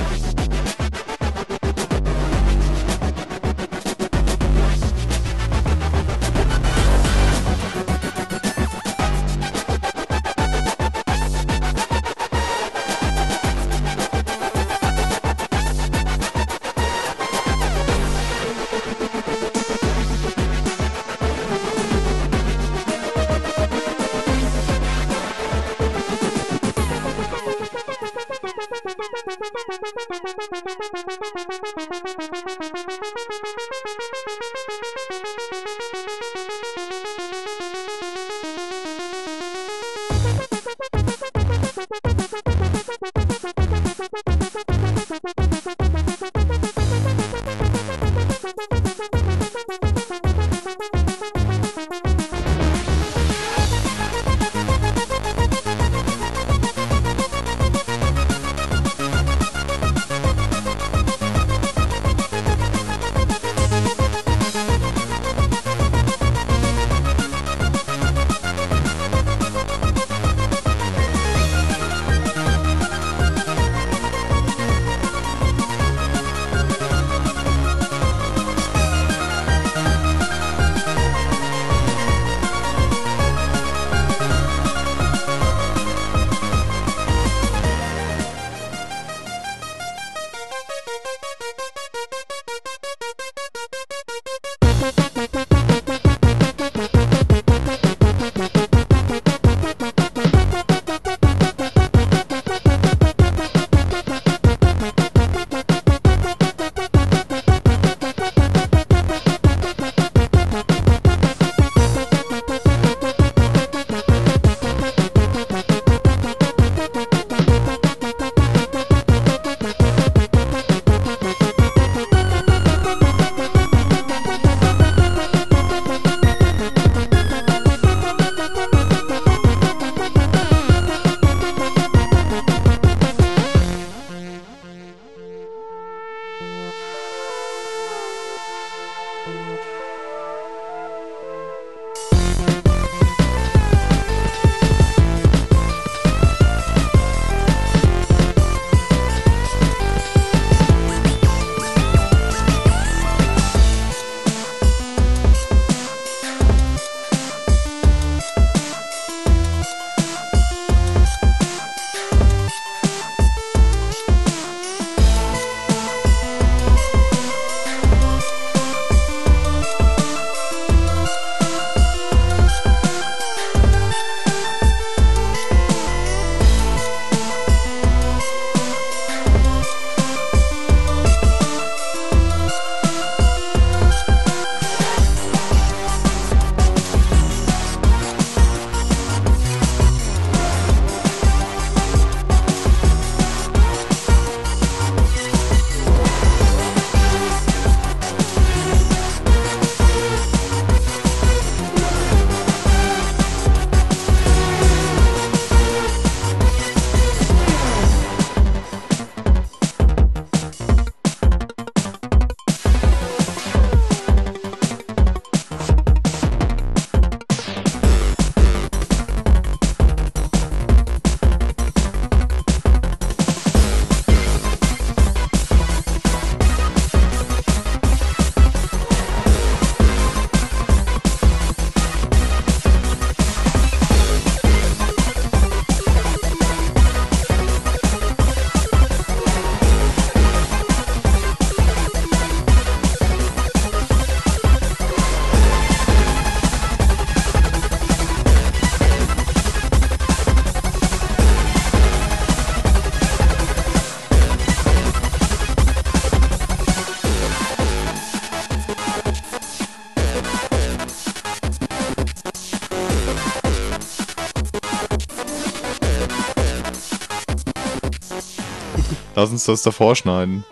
Lass 269.21 269.29
uns 269.29 269.45
das 269.45 269.61
davor 269.61 269.95
schneiden. 269.95 270.43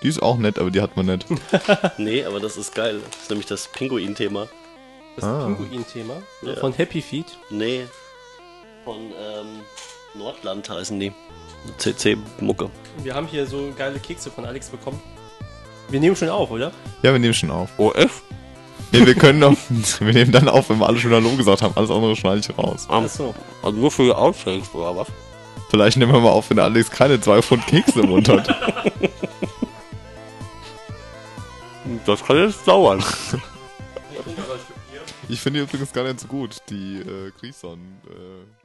Die 0.00 0.06
ist 0.06 0.22
auch 0.22 0.36
nett, 0.36 0.60
aber 0.60 0.70
die 0.70 0.80
hat 0.80 0.96
man 0.96 1.06
nicht. 1.06 1.26
Nee, 1.98 2.24
aber 2.24 2.38
das 2.38 2.56
ist 2.56 2.72
geil. 2.72 3.00
Das 3.10 3.22
ist 3.22 3.30
nämlich 3.30 3.46
das 3.48 3.66
Pinguin-Thema. 3.66 4.46
Das 5.16 5.24
Ah. 5.24 5.46
Pinguin-Thema 5.46 6.22
Ja. 6.42 6.54
von 6.54 6.72
Happy 6.72 7.02
Feet. 7.02 7.26
Nee. 7.50 7.86
Von 8.84 8.96
ähm, 9.10 9.60
Nordland 10.14 10.70
heißen 10.70 11.00
die. 11.00 11.12
CC-Mucke. 11.78 12.70
Wir 13.02 13.12
haben 13.16 13.26
hier 13.26 13.44
so 13.44 13.72
geile 13.76 13.98
Kekse 13.98 14.30
von 14.30 14.44
Alex 14.44 14.68
bekommen. 14.68 15.02
Wir 15.88 15.98
nehmen 15.98 16.14
schon 16.14 16.28
auf, 16.28 16.48
oder? 16.52 16.70
Ja, 17.02 17.10
wir 17.12 17.18
nehmen 17.18 17.34
schon 17.34 17.50
auf. 17.50 17.70
Oh, 17.76 17.90
F? 17.90 18.22
Nee, 18.92 19.04
wir 19.04 19.16
können 19.16 19.40
noch, 19.40 19.56
wir 20.00 20.12
nehmen 20.14 20.30
dann 20.30 20.48
auf, 20.48 20.70
wenn 20.70 20.78
wir 20.78 20.86
alle 20.86 20.98
schon 21.00 21.10
Hallo 21.12 21.30
gesagt 21.36 21.62
haben. 21.62 21.72
Alles 21.76 21.90
andere 21.90 22.14
schneide 22.14 22.38
ich 22.38 22.56
raus. 22.56 22.86
Achso. 22.88 23.34
Also 23.64 23.76
nur 23.78 23.90
für 23.90 24.16
Outtakes, 24.16 24.72
oder 24.74 24.96
was? 24.96 25.08
Vielleicht 25.72 25.96
nehmen 25.96 26.12
wir 26.12 26.20
mal 26.20 26.28
auf, 26.28 26.50
wenn 26.50 26.58
der 26.58 26.66
Alex 26.66 26.90
keine 26.90 27.18
zwei 27.18 27.40
Pfund 27.40 27.66
Kekse 27.66 28.00
im 28.00 28.10
Mund 28.10 28.28
hat. 28.28 28.46
Das 32.04 32.22
kann 32.22 32.36
jetzt 32.36 32.68
dauern. 32.68 33.02
Ich 35.30 35.40
finde 35.40 35.60
die 35.60 35.64
übrigens 35.64 35.90
gar 35.90 36.04
nicht 36.04 36.20
so 36.20 36.28
gut, 36.28 36.58
die 36.68 36.98
äh, 36.98 37.30
Grison-Dings. 37.40 38.61